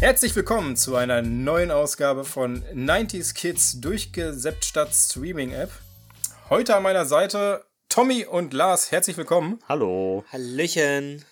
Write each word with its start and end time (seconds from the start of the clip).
Herzlich 0.00 0.36
willkommen 0.36 0.76
zu 0.76 0.94
einer 0.94 1.22
neuen 1.22 1.70
Ausgabe 1.70 2.24
von 2.24 2.62
90s 2.66 3.34
Kids 3.34 3.80
durchgesäppt 3.80 4.64
statt 4.64 4.94
Streaming 4.94 5.52
App. 5.52 5.70
Heute 6.50 6.76
an 6.76 6.84
meiner 6.84 7.04
Seite 7.04 7.64
Tommy 7.88 8.24
und 8.24 8.52
Lars. 8.52 8.92
Herzlich 8.92 9.16
willkommen. 9.16 9.58
Hallo. 9.68 10.24
Hallöchen. 10.30 11.24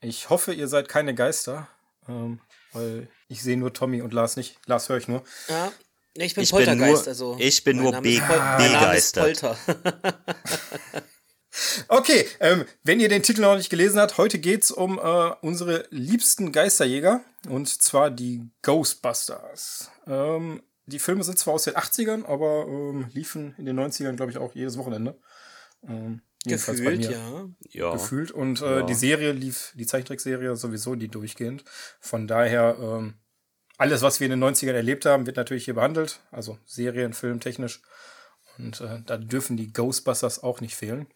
Ich 0.00 0.30
hoffe, 0.30 0.52
ihr 0.54 0.68
seid 0.68 0.88
keine 0.88 1.14
Geister, 1.14 1.66
ähm, 2.08 2.40
weil 2.72 3.08
ich 3.28 3.42
sehe 3.42 3.56
nur 3.56 3.72
Tommy 3.74 4.00
und 4.00 4.12
Lars 4.12 4.36
nicht. 4.36 4.56
Lars 4.66 4.88
höre 4.88 4.98
ich 4.98 5.08
nur. 5.08 5.24
Ja, 5.48 5.72
ich 6.14 6.34
bin 6.34 6.44
Ich 6.44 6.50
Poltergeist, 6.52 7.04
bin 7.06 7.16
nur, 7.16 7.32
also. 7.32 7.36
ich 7.40 7.64
bin 7.64 7.76
nur 7.78 8.00
begeistert. 8.00 9.24
Polter. 9.24 9.58
Okay, 11.88 12.26
ähm, 12.40 12.64
wenn 12.82 13.00
ihr 13.00 13.08
den 13.08 13.22
Titel 13.22 13.40
noch 13.40 13.56
nicht 13.56 13.70
gelesen 13.70 14.00
habt, 14.00 14.18
heute 14.18 14.38
geht's 14.38 14.70
um 14.70 14.98
äh, 14.98 15.30
unsere 15.42 15.86
liebsten 15.90 16.52
Geisterjäger 16.52 17.20
und 17.48 17.68
zwar 17.68 18.10
die 18.10 18.48
Ghostbusters. 18.62 19.90
Ähm, 20.06 20.62
die 20.86 20.98
Filme 20.98 21.22
sind 21.22 21.38
zwar 21.38 21.54
aus 21.54 21.64
den 21.64 21.74
80ern, 21.74 22.24
aber 22.26 22.66
ähm, 22.66 23.08
liefen 23.12 23.54
in 23.58 23.66
den 23.66 23.78
90ern, 23.78 24.16
glaube 24.16 24.32
ich, 24.32 24.38
auch 24.38 24.54
jedes 24.54 24.78
Wochenende. 24.78 25.18
Ähm, 25.86 26.22
Gefühlt, 26.44 27.04
ja. 27.10 27.46
Ja. 27.70 27.92
Gefühlt. 27.92 28.30
Und 28.30 28.62
äh, 28.62 28.80
Ja. 28.80 28.82
die 28.82 28.94
Serie 28.94 29.32
lief, 29.32 29.72
die 29.74 29.86
Zeichentrickserie 29.86 30.56
sowieso 30.56 30.94
die 30.94 31.08
durchgehend. 31.08 31.64
Von 32.00 32.26
daher, 32.26 32.76
ähm, 32.80 33.14
alles, 33.76 34.02
was 34.02 34.20
wir 34.20 34.26
in 34.26 34.38
den 34.40 34.42
90ern 34.42 34.72
erlebt 34.72 35.04
haben, 35.04 35.26
wird 35.26 35.36
natürlich 35.36 35.64
hier 35.66 35.74
behandelt. 35.74 36.20
Also 36.30 36.58
Serien, 36.64 37.12
Film, 37.12 37.40
technisch. 37.40 37.82
Und 38.56 38.80
äh, 38.80 39.02
da 39.04 39.16
dürfen 39.18 39.56
die 39.56 39.72
Ghostbusters 39.72 40.42
auch 40.42 40.60
nicht 40.60 40.74
fehlen. 40.74 41.06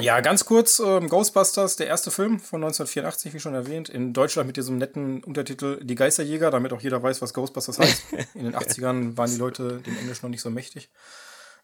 Ja, 0.00 0.20
ganz 0.20 0.44
kurz, 0.44 0.80
ähm, 0.80 1.08
Ghostbusters, 1.08 1.76
der 1.76 1.86
erste 1.86 2.10
Film 2.10 2.40
von 2.40 2.60
1984, 2.62 3.32
wie 3.32 3.38
schon 3.38 3.54
erwähnt, 3.54 3.88
in 3.88 4.12
Deutschland 4.12 4.48
mit 4.48 4.56
diesem 4.56 4.76
netten 4.76 5.22
Untertitel 5.22 5.78
Die 5.84 5.94
Geisterjäger, 5.94 6.50
damit 6.50 6.72
auch 6.72 6.80
jeder 6.80 7.00
weiß, 7.00 7.22
was 7.22 7.32
Ghostbusters 7.32 7.78
heißt. 7.78 8.02
In 8.34 8.44
den 8.44 8.56
80ern 8.56 9.16
waren 9.16 9.30
die 9.30 9.36
Leute 9.36 9.80
dem 9.86 9.96
Englisch 9.98 10.22
noch 10.22 10.30
nicht 10.30 10.40
so 10.40 10.50
mächtig. 10.50 10.90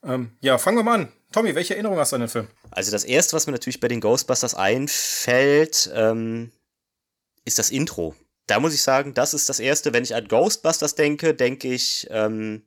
Ähm, 0.04 0.36
ja, 0.40 0.58
fangen 0.58 0.78
wir 0.78 0.84
mal 0.84 1.00
an. 1.00 1.12
Tommy, 1.32 1.54
welche 1.56 1.74
Erinnerung 1.74 1.98
hast 1.98 2.12
du 2.12 2.16
an 2.16 2.22
den 2.22 2.28
Film? 2.28 2.48
Also 2.70 2.92
das 2.92 3.04
erste, 3.04 3.34
was 3.34 3.46
mir 3.46 3.52
natürlich 3.52 3.80
bei 3.80 3.88
den 3.88 4.00
Ghostbusters 4.00 4.54
einfällt, 4.54 5.90
ähm, 5.92 6.52
ist 7.44 7.58
das 7.58 7.70
Intro. 7.70 8.14
Da 8.46 8.60
muss 8.60 8.74
ich 8.74 8.82
sagen, 8.82 9.12
das 9.12 9.34
ist 9.34 9.48
das 9.48 9.60
erste. 9.60 9.92
Wenn 9.92 10.04
ich 10.04 10.14
an 10.14 10.28
Ghostbusters 10.28 10.94
denke, 10.94 11.34
denke 11.34 11.68
ich, 11.68 12.06
ähm, 12.10 12.62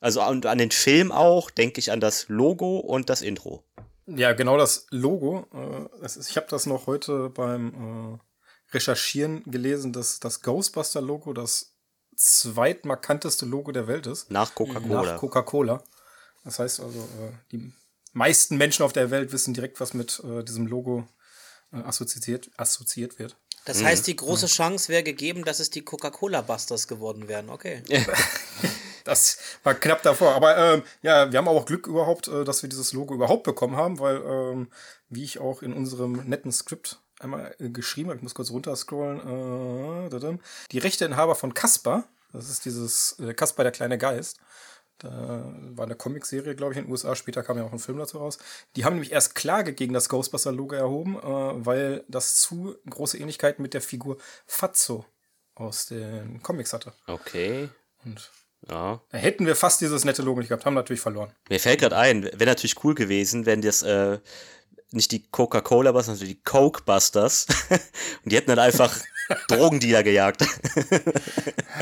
also 0.00 0.20
an, 0.20 0.44
an 0.44 0.58
den 0.58 0.72
Film 0.72 1.12
auch, 1.12 1.50
denke 1.50 1.78
ich 1.78 1.92
an 1.92 2.00
das 2.00 2.28
Logo 2.28 2.78
und 2.78 3.10
das 3.10 3.22
Intro. 3.22 3.64
Ja, 4.06 4.32
genau 4.32 4.56
das 4.58 4.86
Logo. 4.90 5.46
Äh, 5.52 6.00
das 6.00 6.16
ist, 6.16 6.30
ich 6.30 6.36
habe 6.36 6.46
das 6.48 6.66
noch 6.66 6.86
heute 6.86 7.30
beim 7.30 8.18
äh, 8.18 8.74
Recherchieren 8.74 9.42
gelesen, 9.44 9.92
dass 9.92 10.20
das 10.20 10.42
Ghostbuster-Logo 10.42 11.32
das 11.32 11.74
zweitmarkanteste 12.16 13.46
Logo 13.46 13.72
der 13.72 13.86
Welt 13.86 14.06
ist. 14.06 14.30
Nach 14.30 14.54
Coca-Cola. 14.54 15.02
Nach 15.02 15.16
Coca-Cola. 15.18 15.82
Das 16.44 16.58
heißt 16.58 16.80
also, 16.80 16.98
äh, 16.98 17.32
die 17.52 17.72
meisten 18.12 18.56
Menschen 18.56 18.84
auf 18.84 18.92
der 18.92 19.10
Welt 19.10 19.32
wissen 19.32 19.54
direkt, 19.54 19.80
was 19.80 19.94
mit 19.94 20.22
äh, 20.24 20.44
diesem 20.44 20.66
Logo 20.66 21.06
äh, 21.72 21.78
assoziiert, 21.78 22.50
assoziiert 22.56 23.18
wird. 23.18 23.36
Das 23.64 23.82
heißt, 23.82 24.06
die 24.06 24.16
große 24.16 24.46
Chance 24.46 24.90
wäre 24.90 25.02
gegeben, 25.02 25.44
dass 25.44 25.58
es 25.58 25.70
die 25.70 25.82
Coca-Cola-Busters 25.82 26.86
geworden 26.86 27.28
wären. 27.28 27.48
Okay. 27.48 27.82
Das 29.04 29.38
war 29.62 29.74
knapp 29.74 30.02
davor. 30.02 30.34
Aber 30.34 30.56
ähm, 30.56 30.82
ja, 31.02 31.30
wir 31.30 31.38
haben 31.38 31.48
auch 31.48 31.66
Glück 31.66 31.86
überhaupt, 31.86 32.28
äh, 32.28 32.44
dass 32.44 32.62
wir 32.62 32.68
dieses 32.68 32.92
Logo 32.92 33.14
überhaupt 33.14 33.44
bekommen 33.44 33.76
haben, 33.76 33.98
weil, 33.98 34.16
ähm, 34.16 34.68
wie 35.08 35.24
ich 35.24 35.38
auch 35.38 35.62
in 35.62 35.72
unserem 35.72 36.28
netten 36.28 36.52
Skript 36.52 37.00
einmal 37.20 37.54
äh, 37.58 37.68
geschrieben 37.68 38.08
habe, 38.08 38.16
ich 38.16 38.22
muss 38.22 38.34
kurz 38.34 38.50
runterscrollen, 38.50 40.10
äh, 40.10 40.38
die 40.72 40.78
Rechteinhaber 40.78 41.34
von 41.34 41.54
Casper, 41.54 42.04
das 42.32 42.48
ist 42.48 42.64
dieses 42.64 43.18
äh, 43.20 43.34
Casper 43.34 43.62
der 43.62 43.72
kleine 43.72 43.98
Geist, 43.98 44.40
da 44.98 45.52
war 45.70 45.86
eine 45.86 45.96
Comicserie, 45.96 46.54
glaube 46.54 46.72
ich, 46.72 46.78
in 46.78 46.84
den 46.84 46.90
USA. 46.90 47.16
Später 47.16 47.42
kam 47.42 47.58
ja 47.58 47.64
auch 47.64 47.72
ein 47.72 47.78
Film 47.78 47.98
dazu 47.98 48.18
raus. 48.18 48.38
Die 48.76 48.84
haben 48.84 48.94
nämlich 48.94 49.12
erst 49.12 49.34
Klage 49.34 49.72
gegen 49.72 49.92
das 49.92 50.08
Ghostbuster-Logo 50.08 50.74
erhoben, 50.74 51.16
äh, 51.16 51.66
weil 51.66 52.04
das 52.08 52.36
zu 52.36 52.76
große 52.88 53.18
Ähnlichkeiten 53.18 53.62
mit 53.62 53.74
der 53.74 53.80
Figur 53.80 54.18
Fatso 54.46 55.04
aus 55.54 55.86
den 55.86 56.42
Comics 56.42 56.72
hatte. 56.72 56.92
Okay. 57.06 57.68
Und 58.04 58.30
Ja. 58.68 59.00
da 59.10 59.18
hätten 59.18 59.46
wir 59.46 59.56
fast 59.56 59.80
dieses 59.80 60.04
nette 60.04 60.22
Logo 60.22 60.40
nicht 60.40 60.48
gehabt, 60.48 60.64
haben 60.64 60.74
natürlich 60.74 61.00
verloren. 61.00 61.32
Mir 61.48 61.60
fällt 61.60 61.80
gerade 61.80 61.96
ein, 61.96 62.24
wäre 62.24 62.46
natürlich 62.46 62.82
cool 62.82 62.94
gewesen, 62.94 63.46
wenn 63.46 63.60
das 63.60 63.82
äh, 63.82 64.18
nicht 64.90 65.12
die 65.12 65.26
Coca-Cola 65.28 65.92
Busters, 65.92 66.18
sondern 66.18 66.28
die 66.28 66.42
Coke 66.42 66.82
Busters. 66.84 67.46
und 67.70 68.32
die 68.32 68.36
hätten 68.36 68.48
dann 68.48 68.58
einfach 68.58 68.96
Drogendealer 69.48 70.02
gejagt. 70.02 70.42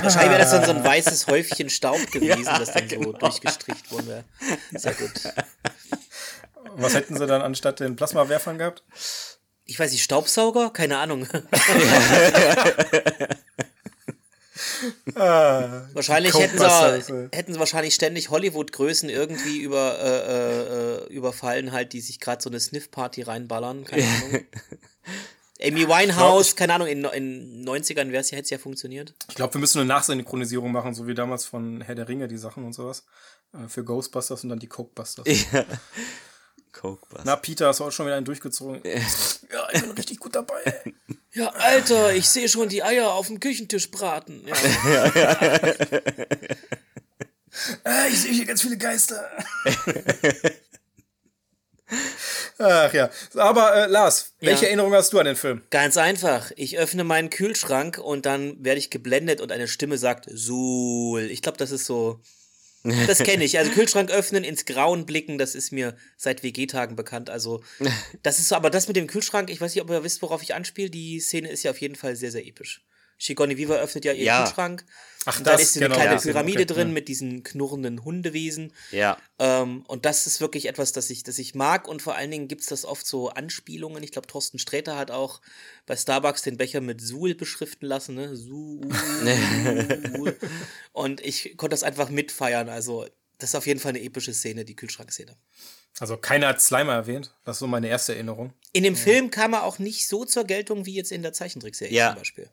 Wahrscheinlich 0.00 0.30
wäre 0.30 0.38
das 0.38 0.50
dann 0.50 0.64
so 0.64 0.72
ein 0.72 0.84
weißes 0.84 1.26
Häufchen 1.26 1.70
Staub 1.70 2.10
gewesen, 2.10 2.44
das 2.44 2.72
dann 2.72 2.88
so 2.88 3.12
durchgestrichen 3.12 3.90
worden 3.90 4.06
wäre. 4.08 4.24
Sehr 4.72 4.94
gut. 4.94 5.12
Was 6.76 6.94
hätten 6.94 7.16
sie 7.16 7.26
dann 7.26 7.42
anstatt 7.42 7.80
den 7.80 7.96
Plasmawerfern 7.96 8.58
gehabt? 8.58 8.82
Ich 9.64 9.78
weiß 9.78 9.92
nicht, 9.92 10.02
Staubsauger? 10.02 10.70
Keine 10.70 10.98
Ahnung. 10.98 11.28
Wahrscheinlich 15.14 16.34
hätten 16.34 16.58
sie, 16.58 16.64
ey. 16.64 17.28
hätten 17.32 17.54
sie 17.54 17.58
wahrscheinlich 17.58 17.94
ständig 17.94 18.30
Hollywood-Größen 18.30 19.08
irgendwie 19.08 19.58
über, 19.58 19.98
äh, 19.98 20.08
äh, 20.08 21.04
äh, 21.04 21.14
überfallen, 21.14 21.72
halt, 21.72 21.92
die 21.92 22.00
sich 22.00 22.20
gerade 22.20 22.42
so 22.42 22.50
eine 22.50 22.60
Sniff-Party 22.60 23.22
reinballern. 23.22 23.84
Keine 23.84 24.04
Ahnung. 24.04 24.46
Amy 25.62 25.86
Winehouse, 25.86 26.56
keine 26.56 26.74
Ahnung, 26.74 26.88
in 26.88 27.04
in 27.04 27.64
90ern 27.64 28.10
wäre 28.10 28.20
es 28.20 28.30
ja, 28.30 28.36
hätte 28.36 28.44
es 28.46 28.50
ja 28.50 28.58
funktioniert. 28.58 29.14
Ich 29.28 29.36
glaube, 29.36 29.54
wir 29.54 29.60
müssen 29.60 29.78
eine 29.78 29.86
Nachsynchronisierung 29.86 30.72
machen, 30.72 30.92
so 30.92 31.06
wie 31.06 31.14
damals 31.14 31.44
von 31.44 31.80
Herr 31.82 31.94
der 31.94 32.08
Ringe, 32.08 32.26
die 32.26 32.36
Sachen 32.36 32.64
und 32.64 32.72
sowas. 32.72 33.04
Äh, 33.52 33.68
Für 33.68 33.84
Ghostbusters 33.84 34.42
und 34.42 34.50
dann 34.50 34.58
die 34.58 34.66
Cokebusters. 34.66 35.24
ja. 35.52 35.64
Coke 36.72 37.06
Busters. 37.08 37.26
Na, 37.26 37.36
Peter, 37.36 37.68
hast 37.68 37.80
du 37.80 37.84
auch 37.84 37.92
schon 37.92 38.06
wieder 38.06 38.16
einen 38.16 38.24
durchgezogen? 38.24 38.80
ja, 38.84 39.68
ich 39.72 39.82
bin 39.82 39.90
richtig 39.92 40.18
gut 40.18 40.34
dabei. 40.34 40.82
Ja, 41.34 41.48
Alter, 41.48 42.14
ich 42.14 42.28
sehe 42.28 42.48
schon 42.48 42.68
die 42.68 42.82
Eier 42.82 43.12
auf 43.12 43.28
dem 43.28 43.40
Küchentisch 43.40 43.90
braten. 43.90 44.46
Ja. 44.46 44.54
Ah, 47.84 48.06
ich 48.08 48.18
sehe 48.22 48.32
hier 48.32 48.46
ganz 48.46 48.62
viele 48.62 48.78
Geister. 48.78 49.28
Ach 52.58 52.92
ja. 52.94 53.10
Aber 53.34 53.74
äh, 53.74 53.86
Lars, 53.86 54.32
welche 54.40 54.62
Ja. 54.62 54.68
Erinnerung 54.68 54.94
hast 54.94 55.12
du 55.12 55.18
an 55.18 55.26
den 55.26 55.36
Film? 55.36 55.62
Ganz 55.70 55.96
einfach. 55.98 56.50
Ich 56.56 56.78
öffne 56.78 57.04
meinen 57.04 57.28
Kühlschrank 57.28 57.98
und 57.98 58.24
dann 58.24 58.64
werde 58.64 58.78
ich 58.78 58.88
geblendet 58.88 59.40
und 59.42 59.52
eine 59.52 59.68
Stimme 59.68 59.98
sagt 59.98 60.26
Suhl. 60.32 61.22
Ich 61.30 61.42
glaube, 61.42 61.58
das 61.58 61.70
ist 61.72 61.84
so. 61.84 62.20
Das 62.84 63.18
kenne 63.18 63.44
ich. 63.44 63.58
Also 63.58 63.70
Kühlschrank 63.74 64.10
öffnen, 64.10 64.44
ins 64.44 64.64
Grauen 64.64 65.06
blicken, 65.06 65.38
das 65.38 65.54
ist 65.54 65.72
mir 65.72 65.96
seit 66.16 66.42
WG-Tagen 66.42 66.96
bekannt. 66.96 67.30
Also, 67.30 67.62
das 68.22 68.38
ist 68.38 68.48
so, 68.48 68.56
aber 68.56 68.70
das 68.70 68.88
mit 68.88 68.96
dem 68.96 69.06
Kühlschrank, 69.06 69.50
ich 69.50 69.60
weiß 69.60 69.74
nicht, 69.74 69.82
ob 69.82 69.90
ihr 69.90 70.04
wisst, 70.04 70.22
worauf 70.22 70.42
ich 70.42 70.54
anspiele. 70.54 70.90
Die 70.90 71.20
Szene 71.20 71.48
ist 71.48 71.62
ja 71.62 71.70
auf 71.70 71.80
jeden 71.80 71.94
Fall 71.94 72.16
sehr, 72.16 72.30
sehr 72.30 72.46
episch. 72.46 72.82
Sigourney 73.18 73.56
Weaver 73.58 73.78
öffnet 73.78 74.04
ja 74.04 74.12
ihren 74.12 74.24
Ja. 74.26 74.44
Kühlschrank. 74.44 74.84
Ach, 75.24 75.38
und 75.38 75.46
dann 75.46 75.54
das, 75.54 75.62
ist 75.62 75.76
eine 75.76 75.86
genau, 75.86 75.94
kleine 75.94 76.14
ja. 76.16 76.20
Pyramide 76.20 76.62
Okay, 76.62 76.74
drin 76.74 76.88
ja. 76.88 76.94
mit 76.94 77.06
diesen 77.08 77.44
knurrenden 77.44 78.04
Hundewesen. 78.04 78.72
Ja. 78.90 79.16
Ähm, 79.38 79.84
und 79.86 80.04
das 80.04 80.26
ist 80.26 80.40
wirklich 80.40 80.66
etwas, 80.66 80.90
das 80.90 81.10
ich, 81.10 81.22
das 81.22 81.38
ich 81.38 81.54
mag. 81.54 81.86
Und 81.86 82.02
vor 82.02 82.16
allen 82.16 82.32
Dingen 82.32 82.48
gibt 82.48 82.62
es 82.62 82.66
das 82.66 82.84
oft 82.84 83.06
so 83.06 83.28
Anspielungen. 83.28 84.02
Ich 84.02 84.10
glaube, 84.10 84.26
Thorsten 84.26 84.58
Sträter 84.58 84.96
hat 84.96 85.12
auch 85.12 85.40
bei 85.86 85.96
Starbucks 85.96 86.42
den 86.42 86.56
Becher 86.56 86.80
mit 86.80 87.00
Suhl 87.00 87.36
beschriften 87.36 87.86
lassen. 87.86 88.16
Ne? 88.16 88.34
Suhl. 88.34 88.88
und 90.92 91.20
ich 91.20 91.56
konnte 91.56 91.74
das 91.74 91.84
einfach 91.84 92.08
mitfeiern. 92.08 92.68
Also, 92.68 93.06
das 93.38 93.50
ist 93.50 93.54
auf 93.54 93.66
jeden 93.66 93.78
Fall 93.80 93.90
eine 93.90 94.02
epische 94.02 94.34
Szene, 94.34 94.64
die 94.64 94.74
Kühlschrankszene. 94.76 95.36
Also 96.00 96.16
keiner 96.16 96.48
hat 96.48 96.60
Slimer 96.60 96.94
erwähnt. 96.94 97.34
Das 97.44 97.56
ist 97.56 97.60
so 97.60 97.66
meine 97.66 97.86
erste 97.88 98.14
Erinnerung. 98.14 98.52
In 98.72 98.82
dem 98.82 98.96
Film 98.96 99.30
kam 99.30 99.52
er 99.52 99.64
auch 99.64 99.78
nicht 99.78 100.08
so 100.08 100.24
zur 100.24 100.44
Geltung 100.44 100.86
wie 100.86 100.94
jetzt 100.94 101.12
in 101.12 101.22
der 101.22 101.32
Zeichentrickserie 101.32 101.92
Ja. 101.94 102.10
zum 102.10 102.18
Beispiel. 102.18 102.48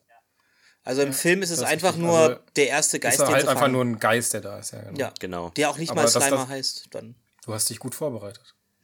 Also 0.89 1.03
im 1.03 1.13
Film 1.13 1.43
ist 1.43 1.51
es 1.51 1.59
das 1.59 1.67
ist 1.67 1.71
einfach 1.73 1.89
richtig. 1.89 2.03
nur 2.05 2.17
Also, 2.17 2.35
der 2.55 2.67
erste 2.67 2.99
Geist, 2.99 3.19
ist 3.19 3.27
den 3.27 3.33
halt 3.35 3.47
einfach 3.47 3.67
nur 3.67 3.85
ein 3.85 3.99
Geist, 3.99 4.33
der 4.33 4.41
da 4.41 4.57
ist. 4.57 4.71
Ja, 4.71 4.81
genau. 4.81 4.97
ja, 4.99 5.13
Genau. 5.19 5.49
der 5.51 5.69
auch 5.69 5.77
nicht 5.77 5.91
Aber 5.91 5.97
mal 6.01 6.03
das- 6.05 6.13
das- 6.13 6.25
Slimer 6.25 6.47
heißt. 6.47 6.87
Dann. 6.91 7.15
Du 7.45 7.53
hast 7.53 7.69
dich 7.69 7.77
gut 7.79 7.93
vorbereitet. 7.93 8.55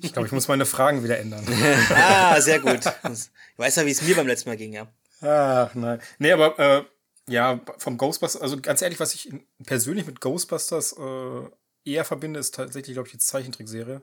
Ich 0.00 0.12
glaube, 0.14 0.26
ich 0.26 0.32
muss 0.32 0.48
meine 0.48 0.64
Fragen 0.64 1.04
wieder 1.04 1.18
ändern. 1.18 1.44
Ah, 1.90 2.40
sehr 2.40 2.60
gut. 2.60 2.80
Ich 3.12 3.28
weiß 3.58 3.76
ja, 3.76 3.84
wie 3.84 3.90
es 3.90 4.00
mir 4.02 4.16
beim 4.16 4.26
letzten 4.26 4.48
Mal 4.48 4.56
ging, 4.56 4.72
ja. 4.72 4.86
Ach 5.20 5.74
nein. 5.74 6.00
Nee, 6.18 6.32
aber 6.32 6.58
äh, 6.58 6.84
ja, 7.28 7.60
vom 7.76 7.98
Ghostbusters, 7.98 8.40
also 8.40 8.58
ganz 8.60 8.80
ehrlich, 8.80 8.98
was 9.00 9.14
ich 9.14 9.30
persönlich 9.66 10.06
mit 10.06 10.20
Ghostbusters 10.22 10.92
äh, 10.98 11.42
eher 11.84 12.04
verbinde, 12.06 12.40
ist 12.40 12.54
tatsächlich, 12.54 12.94
glaube 12.94 13.08
ich, 13.08 13.12
die 13.12 13.18
Zeichentrickserie 13.18 14.00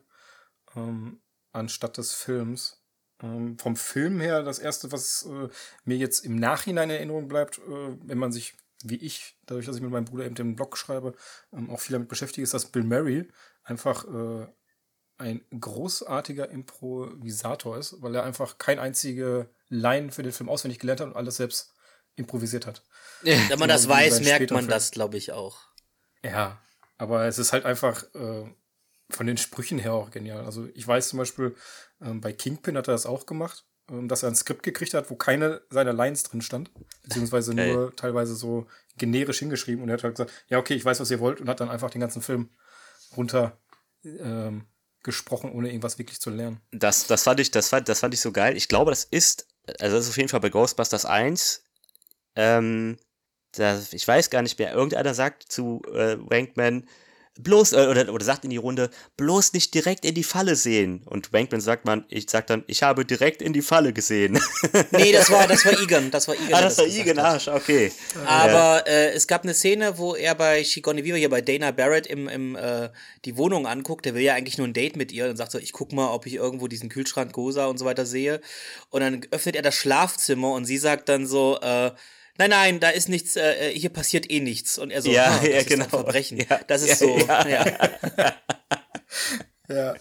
ähm, 0.76 1.22
anstatt 1.54 1.98
des 1.98 2.14
Films. 2.14 2.82
Ähm, 3.22 3.58
vom 3.58 3.76
Film 3.76 4.20
her, 4.20 4.44
das 4.44 4.60
erste, 4.60 4.92
was 4.92 5.26
äh, 5.26 5.48
mir 5.86 5.98
jetzt 5.98 6.26
im 6.26 6.36
Nachhinein 6.36 6.90
in 6.90 6.98
Erinnerung 6.98 7.28
bleibt, 7.28 7.60
äh, 7.60 7.98
wenn 8.04 8.18
man 8.18 8.32
sich, 8.32 8.56
wie 8.84 8.98
ich, 8.98 9.38
dadurch, 9.46 9.66
dass 9.66 9.78
ich 9.78 9.82
mit 9.82 9.92
meinem 9.92 10.06
Bruder 10.06 10.26
eben 10.26 10.36
den 10.36 10.56
Blog 10.56 10.78
schreibe, 10.78 11.14
ähm, 11.54 11.70
auch 11.70 11.80
viel 11.80 11.94
damit 11.94 12.10
beschäftige, 12.10 12.44
ist, 12.44 12.54
dass 12.54 12.72
Bill 12.72 12.84
Murray 12.84 13.28
einfach 13.64 14.06
äh, 14.06 14.48
ein 15.18 15.46
großartiger 15.58 16.50
Improvisator 16.50 17.78
ist, 17.78 18.02
weil 18.02 18.16
er 18.16 18.24
einfach 18.24 18.58
kein 18.58 18.80
einzige 18.80 19.50
Line 19.70 20.12
für 20.12 20.24
den 20.24 20.34
Film 20.34 20.50
auswendig 20.50 20.80
gelernt 20.80 21.00
hat 21.00 21.08
und 21.08 21.16
alles 21.16 21.38
selbst 21.38 21.74
improvisiert 22.18 22.66
hat. 22.66 22.84
Wenn 23.22 23.60
man 23.60 23.70
das 23.70 23.88
weiß, 23.88 24.22
merkt 24.22 24.52
man 24.52 24.68
das, 24.68 24.92
glaube 24.92 25.18
ich, 25.18 25.32
auch. 25.32 25.60
Ja, 26.24 26.62
aber 26.98 27.26
es 27.26 27.40
ist 27.40 27.54
halt 27.54 27.66
einfach 27.66 28.04
äh, 28.14 28.46
von 29.10 29.28
den 29.28 29.38
Sprüchen 29.38 29.80
her 29.80 29.94
auch 29.94 30.12
genial. 30.12 30.46
Also 30.46 30.68
ich 30.74 30.88
weiß 30.88 31.10
zum 31.10 31.20
Beispiel, 31.20 31.56
ähm, 32.02 32.22
bei 32.22 32.34
Kingpin 32.34 32.78
hat 32.78 32.88
er 32.88 32.94
das 32.94 33.06
auch 33.06 33.26
gemacht, 33.26 33.66
ähm, 33.90 34.08
dass 34.08 34.24
er 34.24 34.30
ein 34.30 34.36
Skript 34.36 34.64
gekriegt 34.64 34.94
hat, 34.94 35.10
wo 35.10 35.16
keine 35.16 35.62
seiner 35.70 35.94
Lines 35.94 36.24
drin 36.24 36.42
stand, 36.42 36.72
beziehungsweise 37.04 37.52
okay. 37.54 37.74
nur 37.74 37.96
teilweise 37.96 38.36
so 38.36 38.68
generisch 38.98 39.40
hingeschrieben 39.40 39.84
und 39.84 39.90
er 39.90 39.94
hat 39.94 40.04
halt 40.04 40.16
gesagt, 40.16 40.32
ja 40.48 40.58
okay, 40.58 40.74
ich 40.74 40.86
weiß, 40.86 41.00
was 41.00 41.12
ihr 41.12 41.20
wollt 41.20 41.42
und 41.42 41.50
hat 41.50 41.60
dann 41.60 41.70
einfach 41.70 41.92
den 41.92 42.02
ganzen 42.02 42.22
Film 42.22 42.50
runter 43.16 43.60
ähm, 44.04 44.66
gesprochen, 45.04 45.52
ohne 45.52 45.70
irgendwas 45.70 46.00
wirklich 46.00 46.20
zu 46.20 46.32
lernen. 46.32 46.62
Das, 46.72 47.06
das, 47.06 47.24
fand 47.24 47.40
ich, 47.40 47.52
das, 47.52 47.70
fand, 47.70 47.88
das 47.88 48.00
fand 48.00 48.14
ich 48.14 48.22
so 48.22 48.32
geil. 48.32 48.58
Ich 48.58 48.68
glaube, 48.68 48.92
das 48.92 49.04
ist, 49.04 49.48
also 49.80 49.96
das 49.96 50.06
ist 50.06 50.12
auf 50.12 50.18
jeden 50.18 50.30
Fall 50.30 50.40
bei 50.40 50.50
Ghostbusters 50.50 51.06
1, 51.06 51.64
ähm, 52.36 52.98
das, 53.52 53.94
ich 53.94 54.08
weiß 54.08 54.30
gar 54.30 54.42
nicht 54.42 54.60
mehr, 54.60 54.74
irgendeiner 54.74 55.14
sagt 55.14 55.44
zu 55.44 55.82
äh, 55.94 56.18
Wankman, 56.20 56.88
bloß, 57.38 57.74
äh, 57.74 57.88
oder, 57.88 58.14
oder 58.14 58.24
sagt 58.24 58.44
in 58.44 58.50
die 58.50 58.58
Runde, 58.58 58.90
bloß 59.18 59.54
nicht 59.54 59.74
direkt 59.74 60.06
in 60.06 60.16
die 60.16 60.24
Falle 60.24 60.56
sehen. 60.56 61.02
Und 61.06 61.34
Wankman 61.34 61.62
sagt 61.62 61.86
man, 61.86 62.06
ich 62.10 62.30
sag 62.30 62.48
dann, 62.48 62.64
ich 62.68 62.84
habe 62.84 63.06
direkt 63.06 63.42
in 63.42 63.54
die 63.54 63.62
Falle 63.62 63.94
gesehen. 63.94 64.40
nee, 64.92 65.12
das 65.12 65.30
war, 65.30 65.48
das 65.48 65.66
war 65.66 65.80
Egan, 65.80 66.12
das 66.12 66.28
war 66.28 66.36
Egan. 66.36 66.54
Ah, 66.54 66.62
das 66.62 66.78
war 66.78 66.86
Egan, 66.86 67.20
Arsch, 67.20 67.48
okay. 67.48 67.92
Aber 68.26 68.88
äh, 68.88 69.12
es 69.12 69.28
gab 69.28 69.44
eine 69.44 69.54
Szene, 69.54 69.98
wo 69.98 70.16
er 70.16 70.36
bei 70.36 70.64
Shigoni 70.64 71.04
Viva 71.04 71.18
hier 71.18 71.30
bei 71.30 71.42
Dana 71.42 71.72
Barrett 71.72 72.08
im, 72.08 72.28
im 72.28 72.56
äh, 72.56 72.90
die 73.26 73.38
Wohnung 73.38 73.68
anguckt, 73.68 74.06
der 74.06 74.16
will 74.16 74.24
ja 74.24 74.34
eigentlich 74.34 74.58
nur 74.58 74.68
ein 74.68 74.74
Date 74.74 74.96
mit 74.96 75.12
ihr 75.12 75.30
und 75.30 75.38
sagt 75.38 75.52
so, 75.52 75.60
ich 75.60 75.74
guck 75.74 75.92
mal, 75.92 76.12
ob 76.12 76.26
ich 76.26 76.36
irgendwo 76.36 76.68
diesen 76.68 76.90
Kühlschrank 76.90 77.34
Gosa 77.34 77.66
und 77.66 77.78
so 77.78 77.86
weiter 77.86 78.06
sehe. 78.06 78.42
Und 78.90 79.02
dann 79.02 79.22
öffnet 79.32 79.56
er 79.56 79.62
das 79.62 79.76
Schlafzimmer 79.76 80.52
und 80.52 80.66
sie 80.66 80.78
sagt 80.78 81.10
dann 81.10 81.28
so, 81.28 81.60
äh, 81.62 81.92
nein, 82.38 82.50
nein, 82.50 82.80
da 82.80 82.90
ist 82.90 83.10
nichts, 83.10 83.36
äh, 83.36 83.72
hier 83.74 83.90
passiert 83.90 84.30
eh 84.30 84.40
nichts. 84.40 84.78
Und 84.78 84.92
er 84.92 85.02
so, 85.02 85.12
ja, 85.12 85.26
ah, 85.26 85.38
das 85.42 85.50
ja, 85.50 85.58
ist 85.58 85.68
genau. 85.68 85.84
ein 85.86 85.90
Verbrechen. 85.90 86.38
Ja, 86.38 86.60
das 86.68 86.82
ist 86.84 86.90
ja, 86.90 86.96
so, 86.96 87.18
ja. 87.18 87.48
ja. 87.48 88.34
Ja. 89.68 89.96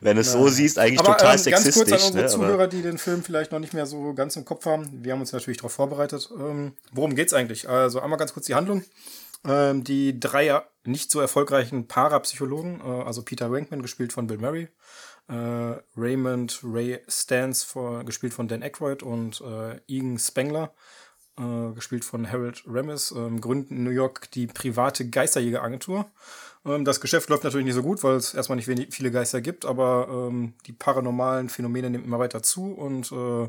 Wenn 0.00 0.16
du 0.16 0.22
es 0.22 0.32
so 0.32 0.48
siehst, 0.48 0.78
eigentlich 0.78 1.00
Aber 1.00 1.16
total 1.16 1.36
ähm, 1.36 1.44
ganz 1.44 1.64
sexistisch. 1.64 1.74
kurz 1.74 1.92
an 1.92 2.06
unsere 2.06 2.24
ne, 2.24 2.30
Zuhörer, 2.30 2.68
die 2.68 2.82
den 2.82 2.98
Film 2.98 3.22
vielleicht 3.22 3.52
noch 3.52 3.58
nicht 3.58 3.74
mehr 3.74 3.86
so 3.86 4.14
ganz 4.14 4.36
im 4.36 4.44
Kopf 4.44 4.66
haben. 4.66 5.04
Wir 5.04 5.12
haben 5.12 5.20
uns 5.20 5.32
natürlich 5.32 5.58
darauf 5.58 5.72
vorbereitet. 5.72 6.30
Ähm, 6.38 6.74
worum 6.92 7.14
geht's 7.14 7.32
eigentlich? 7.32 7.68
Also 7.68 8.00
einmal 8.00 8.18
ganz 8.18 8.32
kurz 8.32 8.46
die 8.46 8.54
Handlung. 8.54 8.84
Ähm, 9.46 9.84
die 9.84 10.18
drei 10.18 10.62
nicht 10.84 11.10
so 11.10 11.20
erfolgreichen 11.20 11.86
Parapsychologen, 11.86 12.80
äh, 12.80 13.02
also 13.04 13.22
Peter 13.22 13.52
Wankman, 13.52 13.82
gespielt 13.82 14.12
von 14.12 14.26
Bill 14.26 14.38
Murray, 14.38 14.68
äh, 15.28 15.76
Raymond 15.96 16.60
Ray 16.64 17.00
Stans, 17.08 17.74
gespielt 18.04 18.34
von 18.34 18.48
Dan 18.48 18.62
Aykroyd 18.62 19.02
und 19.02 19.40
äh, 19.42 19.80
Egan 19.86 20.18
Spengler, 20.18 20.72
äh, 21.38 21.72
gespielt 21.74 22.04
von 22.04 22.30
Harold 22.30 22.62
Ramis, 22.66 23.12
ähm, 23.12 23.40
gründen 23.40 23.76
in 23.76 23.84
New 23.84 23.90
York 23.90 24.30
die 24.32 24.46
private 24.46 25.08
Geisterjägeragentur. 25.08 26.06
Ähm, 26.64 26.84
das 26.84 27.00
Geschäft 27.00 27.28
läuft 27.30 27.44
natürlich 27.44 27.64
nicht 27.64 27.74
so 27.74 27.82
gut, 27.82 28.02
weil 28.02 28.16
es 28.16 28.34
erstmal 28.34 28.56
nicht 28.56 28.68
wenig, 28.68 28.92
viele 28.92 29.10
Geister 29.10 29.40
gibt, 29.40 29.64
aber 29.64 30.08
ähm, 30.10 30.54
die 30.66 30.72
paranormalen 30.72 31.48
Phänomene 31.48 31.90
nehmen 31.90 32.04
immer 32.04 32.18
weiter 32.18 32.42
zu 32.42 32.72
und 32.72 33.12
äh, 33.12 33.48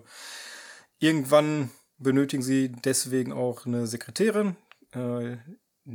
irgendwann 1.00 1.72
benötigen 1.98 2.44
sie 2.44 2.72
deswegen 2.72 3.34
auch 3.34 3.66
eine 3.66 3.88
Sekretärin, 3.88 4.56
äh, 4.94 5.38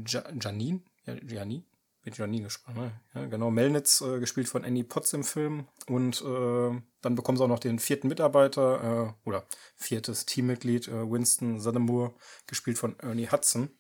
ja 0.07 0.25
Janine, 0.41 0.81
ja, 1.07 1.15
Janine, 1.27 1.65
wird 2.05 2.19
Janine 2.19 2.45
gesprochen, 2.45 2.81
ne? 2.81 2.93
ja, 3.15 3.27
genau, 3.27 3.51
Melnitz, 3.51 4.01
äh, 4.01 4.21
gespielt 4.21 4.49
von 4.49 4.65
Annie 4.65 4.85
Potts 4.85 5.13
im 5.13 5.25
Film. 5.25 5.67
Und 5.87 6.23
äh, 6.23 6.81
dann 7.01 7.15
bekommen 7.15 7.39
sie 7.39 7.45
auch 7.45 7.49
noch 7.49 7.59
den 7.59 7.79
vierten 7.79 8.09
Mitarbeiter 8.09 9.15
äh, 9.25 9.29
oder 9.29 9.47
viertes 9.77 10.27
Teammitglied, 10.27 10.89
äh, 10.89 11.11
Winston 11.11 11.61
Suthermoore, 11.61 12.15
gespielt 12.47 12.79
von 12.79 12.99
Ernie 13.01 13.29
Hudson. 13.31 13.71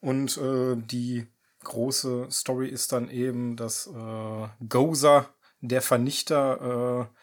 Und 0.00 0.36
äh, 0.36 0.76
die 0.76 1.26
große 1.64 2.28
Story 2.30 2.68
ist 2.68 2.92
dann 2.92 3.10
eben, 3.10 3.56
dass 3.56 3.86
äh, 3.86 4.48
Gozer, 4.68 5.34
der 5.60 5.82
Vernichter, 5.82 7.08
äh, 7.10 7.18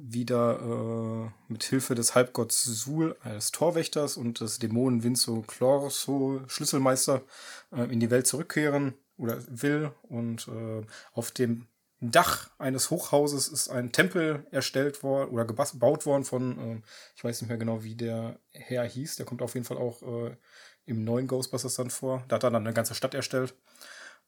wieder 0.00 0.60
äh, 0.60 1.52
mit 1.52 1.64
Hilfe 1.64 1.96
des 1.96 2.14
Halbgotts 2.14 2.62
Sul, 2.62 3.16
eines 3.20 3.50
Torwächters 3.50 4.16
und 4.16 4.38
des 4.40 4.60
Dämonen 4.60 5.02
Vinzo 5.02 5.42
Clorso, 5.42 6.42
Schlüsselmeister, 6.46 7.22
äh, 7.72 7.92
in 7.92 7.98
die 7.98 8.10
Welt 8.10 8.28
zurückkehren 8.28 8.94
oder 9.18 9.38
will. 9.48 9.92
Und 10.02 10.48
äh, 10.48 10.86
auf 11.12 11.30
dem 11.30 11.66
Dach 12.00 12.50
eines 12.58 12.90
Hochhauses 12.90 13.48
ist 13.48 13.68
ein 13.68 13.90
Tempel 13.90 14.46
erstellt 14.52 15.02
worden 15.02 15.30
oder 15.30 15.44
gebaut 15.44 16.06
worden 16.06 16.24
von, 16.24 16.58
äh, 16.58 16.80
ich 17.16 17.24
weiß 17.24 17.42
nicht 17.42 17.48
mehr 17.48 17.58
genau, 17.58 17.82
wie 17.82 17.96
der 17.96 18.38
Herr 18.52 18.84
hieß, 18.84 19.16
der 19.16 19.26
kommt 19.26 19.42
auf 19.42 19.54
jeden 19.54 19.66
Fall 19.66 19.78
auch 19.78 20.02
äh, 20.02 20.36
im 20.86 21.04
neuen 21.04 21.26
Ghostbusters 21.26 21.74
dann 21.74 21.90
vor. 21.90 22.24
Da 22.28 22.36
hat 22.36 22.44
er 22.44 22.50
dann 22.50 22.64
eine 22.64 22.74
ganze 22.74 22.94
Stadt 22.94 23.14
erstellt. 23.14 23.54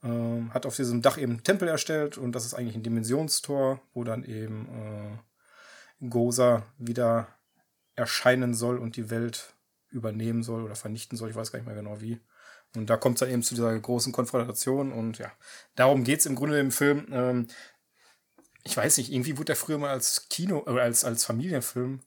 Ähm, 0.03 0.53
hat 0.53 0.67
auf 0.67 0.77
diesem 0.77 1.03
Dach 1.03 1.17
eben 1.17 1.33
einen 1.33 1.45
Tempel 1.45 1.69
erstellt 1.69 2.19
und 2.19 2.33
das 2.33 2.45
ist 2.45 2.55
eigentlich 2.55 2.75
ein 2.75 2.83
Dimensionstor, 2.83 3.81
wo 3.93 4.03
dann 4.03 4.25
eben 4.25 4.67
äh, 4.69 6.09
Goza 6.09 6.65
wieder 6.79 7.29
erscheinen 7.95 8.55
soll 8.55 8.79
und 8.79 8.97
die 8.97 9.11
Welt 9.11 9.55
übernehmen 9.91 10.43
soll 10.43 10.65
oder 10.65 10.75
vernichten 10.75 11.19
soll. 11.19 11.31
Ich 11.31 11.37
weiß 11.37 11.53
gar 11.53 11.59
nicht 11.59 11.67
mehr 11.67 11.75
genau 11.77 12.01
wie. 12.01 12.19
Und 12.77 12.89
da 12.89 12.97
kommt 12.97 13.17
es 13.17 13.21
dann 13.21 13.31
eben 13.31 13.43
zu 13.43 13.55
dieser 13.55 13.77
großen 13.79 14.13
Konfrontation 14.13 14.93
und 14.93 15.19
ja, 15.19 15.33
darum 15.75 16.05
geht 16.05 16.21
es 16.21 16.27
im 16.27 16.37
Grunde 16.37 16.61
im 16.61 16.71
Film. 16.71 17.07
Ähm, 17.11 17.49
ich 18.63 18.77
weiß 18.77 18.99
nicht, 18.99 19.13
irgendwie 19.13 19.37
wurde 19.37 19.47
der 19.47 19.57
früher 19.57 19.79
mal 19.79 19.91
als 19.91 20.29
Kino, 20.29 20.65
äh, 20.67 20.81
als, 20.81 21.05
als 21.05 21.25
Familienfilm 21.25 22.01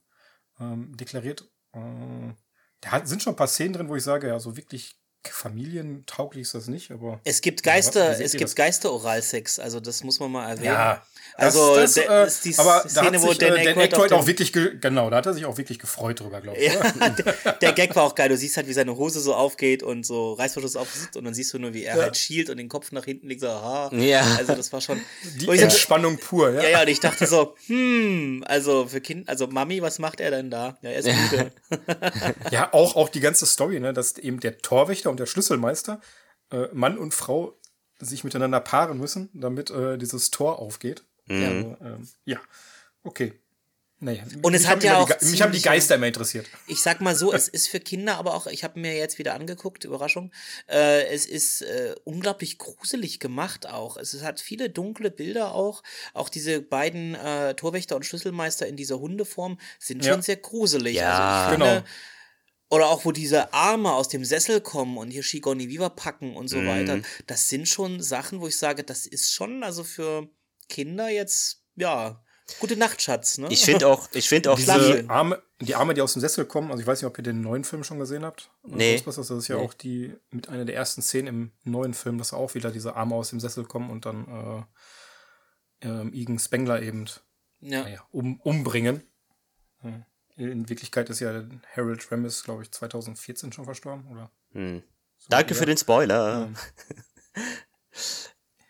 ähm, 0.60 0.96
deklariert. 0.96 1.50
Äh, 1.74 2.34
da 2.80 3.06
sind 3.06 3.22
schon 3.22 3.34
ein 3.34 3.38
paar 3.38 3.48
Szenen 3.48 3.74
drin, 3.74 3.90
wo 3.90 3.96
ich 3.96 4.04
sage, 4.04 4.28
ja, 4.28 4.40
so 4.40 4.56
wirklich 4.56 5.03
familientauglich 5.30 6.44
ist 6.44 6.54
das 6.56 6.68
nicht, 6.68 6.92
aber. 6.92 7.20
Es 7.24 7.42
gibt 7.42 7.64
Geister, 7.64 8.20
es 8.20 8.34
gibt 8.34 8.56
Geister-Oralsex, 8.56 9.60
also 9.60 9.80
das 9.80 10.04
muss 10.04 10.20
man 10.20 10.32
mal 10.32 10.50
erwähnen. 10.50 10.66
Ja, 10.74 11.04
also 11.36 11.76
das, 11.76 11.96
das, 11.96 12.06
äh, 12.06 12.28
ist 12.28 12.46
die 12.46 12.56
aber 12.60 12.88
Szene, 12.88 13.12
da 13.12 13.18
hat 13.18 13.22
wo 13.24 13.34
Dan 13.34 13.54
äh, 13.56 13.64
Dan 13.64 13.68
Aykroyd, 13.80 13.94
Aykroyd 13.94 14.12
auf 14.14 14.22
auch 14.22 14.28
wirklich, 14.28 14.54
ge- 14.54 14.78
genau, 14.80 15.10
da 15.10 15.18
hat 15.18 15.26
er 15.26 15.34
sich 15.34 15.46
auch 15.46 15.58
wirklich 15.58 15.80
gefreut 15.80 16.20
drüber, 16.20 16.42
glaube 16.42 16.60
ich. 16.60 16.72
Ja, 16.72 17.10
der, 17.10 17.54
der 17.54 17.72
Gag 17.74 17.96
war 17.96 18.04
auch 18.04 18.14
geil. 18.14 18.30
Du 18.30 18.38
siehst 18.38 18.56
halt, 18.58 18.68
wie 18.68 18.74
seine 18.74 18.96
Hose 18.96 19.20
so 19.20 19.34
aufgeht 19.34 19.82
und 19.82 20.06
so 20.06 20.34
Reißverschluss 20.34 20.76
aufsitzt 20.76 21.18
und 21.18 21.24
dann 21.26 21.34
siehst 21.34 21.52
du 21.54 21.58
nur, 21.60 21.74
wie 21.74 21.86
er 21.86 21.96
Ja. 21.98 22.04
halt 22.04 22.18
schielt 22.18 22.52
und 22.52 22.58
den 22.58 22.70
Kopf 22.70 22.92
nach 22.92 23.06
hinten 23.06 23.30
legt, 23.30 23.42
so, 23.42 23.48
aha. 23.48 23.90
Ja. 23.96 24.22
Also 24.38 24.54
das 24.54 24.72
war 24.74 24.82
schon. 24.82 25.02
Die 25.40 25.48
Entspannung 25.50 26.18
pur, 26.18 26.52
ja. 26.52 26.62
ja, 26.64 26.70
ja, 26.70 26.82
und 26.82 26.90
ich 26.90 27.00
dachte 27.00 27.26
so, 27.26 27.56
hm, 27.66 28.44
also 28.48 28.86
für 28.88 29.02
Kind, 29.02 29.28
also 29.28 29.48
Mami, 29.48 29.82
was 29.82 29.98
macht 29.98 30.20
er 30.20 30.30
denn 30.30 30.52
da? 30.52 30.78
Ja, 30.84 30.92
er 30.92 31.00
ist 31.00 31.08
müde. 31.32 31.52
Ja, 32.52 32.72
auch, 32.74 32.96
auch 32.96 33.10
die 33.10 33.22
ganze 33.22 33.48
Story, 33.48 33.80
ne, 33.80 33.92
dass 33.94 34.18
eben 34.20 34.40
der 34.40 34.60
Torwächter 34.60 35.10
und 35.14 35.20
der 35.20 35.26
Schlüsselmeister, 35.28 36.02
äh, 36.52 36.68
Mann 36.74 36.98
und 36.98 37.14
Frau, 37.14 37.58
sich 38.00 38.24
miteinander 38.26 38.60
paaren 38.60 38.98
müssen, 38.98 39.30
damit 39.34 39.70
äh, 39.72 39.98
dieses 39.98 40.30
Tor 40.32 40.60
aufgeht. 40.60 41.06
Mhm. 41.28 41.44
Also, 41.46 41.78
ähm, 41.86 42.10
ja, 42.26 42.38
okay. 43.04 43.40
Naja, 44.00 44.24
Und 44.42 44.54
es 44.54 44.64
mich 44.64 44.68
hat 44.70 44.76
haben 44.78 44.82
ja 44.86 44.92
die 44.92 44.98
auch 45.14 45.18
Ge- 45.20 45.30
Mich 45.30 45.42
haben 45.42 45.54
die 45.54 45.62
Geister 45.62 45.96
immer 45.96 46.08
interessiert. 46.08 46.46
Ich 46.68 46.82
sag 46.82 47.00
mal 47.00 47.16
so, 47.16 47.32
es 47.32 47.48
ist 47.48 47.70
für 47.70 47.80
Kinder, 47.80 48.18
aber 48.18 48.34
auch, 48.34 48.48
ich 48.48 48.66
habe 48.66 48.78
mir 48.78 48.98
jetzt 48.98 49.18
wieder 49.18 49.34
angeguckt, 49.34 49.86
Überraschung, 49.86 50.34
äh, 50.68 51.06
es 51.08 51.26
ist 51.26 51.62
äh, 51.62 51.96
unglaublich 52.04 52.58
gruselig 52.58 53.22
gemacht 53.22 53.66
auch. 53.70 53.96
Es 53.96 54.14
ist- 54.14 54.24
hat 54.24 54.42
viele 54.42 54.70
dunkle 54.70 55.10
Bilder 55.10 55.54
auch. 55.56 55.84
Auch 56.14 56.28
diese 56.28 56.62
beiden 56.62 57.16
äh, 57.16 57.54
Torwächter 57.56 57.96
und 57.96 58.06
Schlüsselmeister 58.06 58.68
in 58.68 58.76
dieser 58.76 59.00
Hundeform 59.00 59.58
sind 59.80 60.04
Ja. 60.04 60.12
schon 60.12 60.22
sehr 60.22 60.36
gruselig. 60.36 60.96
Ja. 60.98 61.46
also 61.46 61.54
ich 61.56 61.60
finde, 61.60 61.76
Genau. 61.78 61.88
Oder 62.74 62.88
auch, 62.88 63.06
wo 63.06 63.12
diese 63.12 63.54
Arme 63.54 63.94
aus 63.94 64.08
dem 64.10 64.26
Sessel 64.26 64.60
kommen 64.62 64.98
und 64.98 65.12
hier 65.12 65.22
Shigoni 65.24 65.70
Viva 65.70 65.90
packen 65.90 66.36
und 66.36 66.48
so 66.48 66.58
Mhm. 66.58 66.68
weiter. 66.68 67.02
Das 67.28 67.48
sind 67.50 67.68
schon 67.68 68.02
Sachen, 68.02 68.42
wo 68.42 68.48
ich 68.48 68.58
sage, 68.58 68.84
das 68.84 69.06
ist 69.06 69.32
schon, 69.32 69.64
also 69.64 69.84
für 69.84 70.28
Kinder 70.70 71.10
jetzt, 71.10 71.64
ja, 71.76 72.24
gute 72.60 72.76
Nacht, 72.76 73.02
Schatz. 73.02 73.38
Ne? 73.38 73.48
Ich 73.52 73.64
finde 73.64 73.88
auch, 73.88 74.10
ich 74.14 74.28
finde 74.28 74.52
auch 74.52 74.58
Schlaf 74.60 74.78
die, 74.80 74.92
schön. 74.92 75.04
Die 75.06 75.10
Arme, 75.10 75.44
die 75.62 75.76
Arme, 75.76 75.94
die 75.94 76.02
aus 76.02 76.14
dem 76.14 76.20
Sessel 76.22 76.46
kommen, 76.46 76.72
also 76.72 76.82
ich 76.82 76.88
weiß 76.88 77.02
nicht, 77.02 77.08
ob 77.08 77.18
ihr 77.18 77.24
den 77.24 77.42
neuen 77.42 77.64
Film 77.64 77.84
schon 77.84 78.00
gesehen 78.00 78.26
habt. 78.26 78.50
Nee. 78.64 79.00
Das 79.06 79.18
ist 79.18 79.48
ja 79.48 79.58
Nee. 79.58 79.62
auch 79.66 79.74
die 79.74 80.14
mit 80.32 80.50
einer 80.50 80.66
der 80.66 80.76
ersten 80.76 81.02
Szenen 81.02 81.28
im 81.28 81.52
neuen 81.72 81.94
Film, 81.94 82.18
dass 82.18 82.34
auch 82.34 82.54
wieder 82.56 82.72
diese 82.72 82.96
Arme 82.96 83.16
aus 83.16 83.30
dem 83.30 83.40
Sessel 83.40 83.66
kommen 83.66 83.90
und 83.92 84.06
dann 84.06 84.66
äh, 85.82 85.88
ähm, 85.88 86.12
Igen 86.14 86.40
Spengler 86.40 86.82
eben 86.82 87.06
ja. 87.60 87.84
naja, 87.84 88.06
um, 88.12 88.40
umbringen. 88.42 89.04
Ja. 89.84 90.06
In 90.36 90.68
Wirklichkeit 90.68 91.10
ist 91.10 91.20
ja 91.20 91.44
Harold 91.76 92.12
Ramis, 92.12 92.44
glaube 92.44 92.64
ich, 92.64 92.72
2014 92.72 93.54
schon 93.54 93.66
verstorben, 93.66 94.08
oder? 94.12 94.32
Hm. 94.54 94.84
Danke 95.30 95.54
ja. 95.54 95.60
für 95.60 95.66
den 95.66 95.78
Spoiler. 95.78 96.50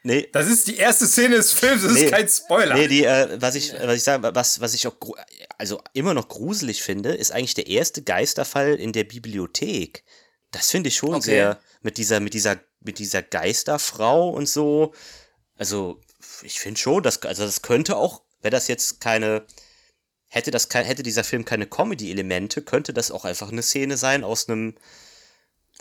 nee, 0.03 0.27
Das 0.31 0.47
ist 0.47 0.67
die 0.67 0.77
erste 0.77 1.07
Szene 1.07 1.37
des 1.37 1.53
Films, 1.53 1.83
das 1.83 1.93
Nee. 1.93 2.05
ist 2.05 2.11
kein 2.11 2.27
Spoiler. 2.27 2.75
Nee, 2.75 2.87
die, 2.87 3.05
äh, 3.05 3.41
was 3.41 3.55
ich, 3.55 3.73
was 3.73 3.95
ich 3.95 4.03
sage, 4.03 4.35
was, 4.35 4.59
was 4.59 4.73
ich 4.73 4.85
auch, 4.87 4.95
also 5.57 5.81
immer 5.93 6.13
noch 6.13 6.27
gruselig 6.27 6.83
finde, 6.83 7.13
ist 7.13 7.31
eigentlich 7.31 7.53
der 7.55 7.67
erste 7.67 8.01
Geisterfall 8.03 8.75
in 8.75 8.91
der 8.91 9.05
Bibliothek. 9.05 10.03
Das 10.51 10.69
finde 10.69 10.89
ich 10.89 10.95
schon 10.95 11.15
Okay. 11.15 11.21
sehr, 11.23 11.59
mit 11.81 11.97
dieser, 11.97 12.19
mit 12.19 12.33
dieser, 12.33 12.59
mit 12.81 12.99
dieser 12.99 13.23
Geisterfrau 13.23 14.29
und 14.29 14.47
so. 14.47 14.93
Also, 15.55 15.99
ich 16.41 16.59
finde 16.59 16.79
schon, 16.79 17.01
dass, 17.03 17.21
also 17.23 17.45
das 17.45 17.61
könnte 17.61 17.95
auch, 17.95 18.21
wäre 18.41 18.51
das 18.51 18.67
jetzt 18.67 18.99
keine 19.01 19.45
hätte, 20.33 20.51
das 20.51 20.67
hätte 20.71 21.03
dieser 21.03 21.23
Film 21.23 21.45
keine 21.45 21.67
Comedy-Elemente, 21.67 22.61
könnte 22.63 22.93
das 22.93 23.11
auch 23.11 23.23
einfach 23.23 23.51
eine 23.51 23.61
Szene 23.61 23.97
sein 23.97 24.23
aus 24.23 24.49
einem 24.49 24.75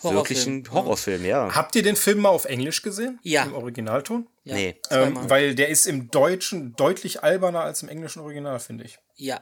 Horrorfilm. 0.03 0.17
wirklichen 0.17 0.73
Horrorfilm, 0.73 1.25
ja. 1.25 1.55
Habt 1.55 1.75
ihr 1.75 1.83
den 1.83 1.97
Film 1.97 2.21
mal 2.21 2.29
auf 2.29 2.45
Englisch 2.45 2.83
gesehen? 2.83 3.19
Ja. 3.23 3.45
Im 3.45 3.55
Originalton? 3.55 4.29
Ja, 4.45 4.55
Nee. 4.57 4.77
Ähm, 4.91 5.19
weil 5.31 5.55
der 5.55 5.69
ist 5.69 5.87
im 5.87 6.11
Deutschen 6.11 6.75
deutlich 6.77 7.23
alberner 7.23 7.61
als 7.61 7.83
im 7.83 7.89
englischen 7.89 8.21
Original, 8.21 8.61
finde 8.61 8.85
ich. 8.85 8.99
ja. 9.17 9.41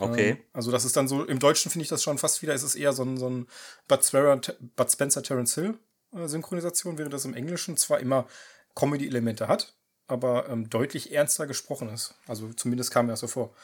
Okay. 0.00 0.28
Ähm, 0.30 0.38
Also 0.52 0.70
das 0.70 0.84
ist 0.84 0.96
dann 0.96 1.08
so, 1.08 1.24
im 1.24 1.40
Deutschen 1.40 1.72
finde 1.72 1.82
ich 1.82 1.88
das 1.88 2.04
schon 2.04 2.18
fast 2.18 2.40
wieder, 2.42 2.54
ist 2.54 2.62
es 2.62 2.76
eher 2.76 2.92
so 2.92 3.02
ein, 3.02 3.16
so 3.16 3.28
ein 3.28 3.48
Bud, 3.88 4.04
Spencer, 4.04 4.54
Bud 4.76 4.92
Spencer 4.92 5.22
Terence 5.24 5.54
Hill 5.56 5.74
äh, 6.14 6.28
Synchronisation, 6.28 6.98
während 6.98 7.12
das 7.14 7.24
im 7.24 7.34
Englischen 7.34 7.76
zwar 7.76 7.98
immer 7.98 8.28
Comedy-Elemente 8.76 9.48
hat, 9.48 9.74
aber 10.08 10.48
ähm, 10.48 10.68
deutlich 10.70 11.12
ernster 11.12 11.46
gesprochen 11.46 11.88
ist. 11.90 12.14
Also 12.26 12.52
zumindest 12.52 12.90
kam 12.90 13.06
mir 13.06 13.12
das 13.12 13.20
so 13.20 13.28
vor. 13.28 13.54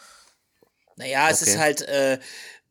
Naja, 0.97 1.29
es 1.31 1.43
Okay. 1.43 1.51
ist 1.51 1.59
halt, 1.59 1.83
äh, 1.83 2.19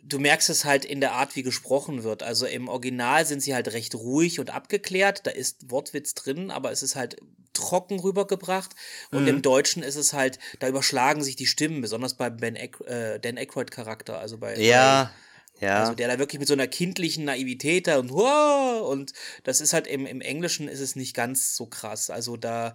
du 0.01 0.20
merkst 0.20 0.50
es 0.50 0.65
halt 0.65 0.86
in 0.86 1.01
der 1.01 1.13
Art, 1.13 1.36
wie 1.36 1.44
gesprochen 1.44 2.03
wird. 2.03 2.24
Also 2.24 2.46
im 2.46 2.68
Original 2.70 3.25
sind 3.25 3.42
sie 3.42 3.53
halt 3.53 3.74
recht 3.74 3.96
ruhig 3.96 4.39
und 4.39 4.50
abgeklärt. 4.51 5.25
Da 5.27 5.32
ist 5.32 5.70
Wortwitz 5.72 6.13
drin, 6.13 6.51
aber 6.51 6.72
es 6.72 6.84
ist 6.84 6.96
halt 6.96 7.18
trocken 7.53 8.00
rübergebracht. 8.00 8.72
Und 9.12 9.24
Mhm. 9.24 9.27
im 9.27 9.42
Deutschen 9.42 9.84
ist 9.84 9.96
es 9.96 10.13
halt, 10.13 10.39
da 10.60 10.68
überschlagen 10.68 11.24
sich 11.24 11.36
die 11.36 11.46
Stimmen, 11.48 11.82
besonders 11.82 12.15
bei 12.15 12.30
ben 12.30 12.58
Ack 12.58 12.80
äh, 12.88 13.20
Dan 13.20 13.38
Aykroyd-Charakter. 13.38 14.20
Also 14.20 14.38
bei, 14.38 14.56
Ja, 14.60 15.12
ja. 15.60 15.80
Also 15.82 15.96
der 15.96 16.08
da 16.08 16.20
wirklich 16.20 16.39
mit 16.39 16.48
so 16.48 16.53
einer 16.53 16.68
kindlichen 16.68 17.25
Naivität 17.25 17.88
da 17.88 17.98
und 18.00 18.12
wow, 18.12 18.88
und 18.89 19.13
das 19.44 19.62
ist 19.62 19.74
halt 19.74 19.88
im, 19.88 20.06
im 20.06 20.22
Englischen 20.22 20.68
ist 20.68 20.80
es 20.80 20.96
nicht 20.96 21.15
ganz 21.15 21.56
so 21.56 21.68
krass. 21.68 22.10
Also 22.10 22.38
da 22.38 22.74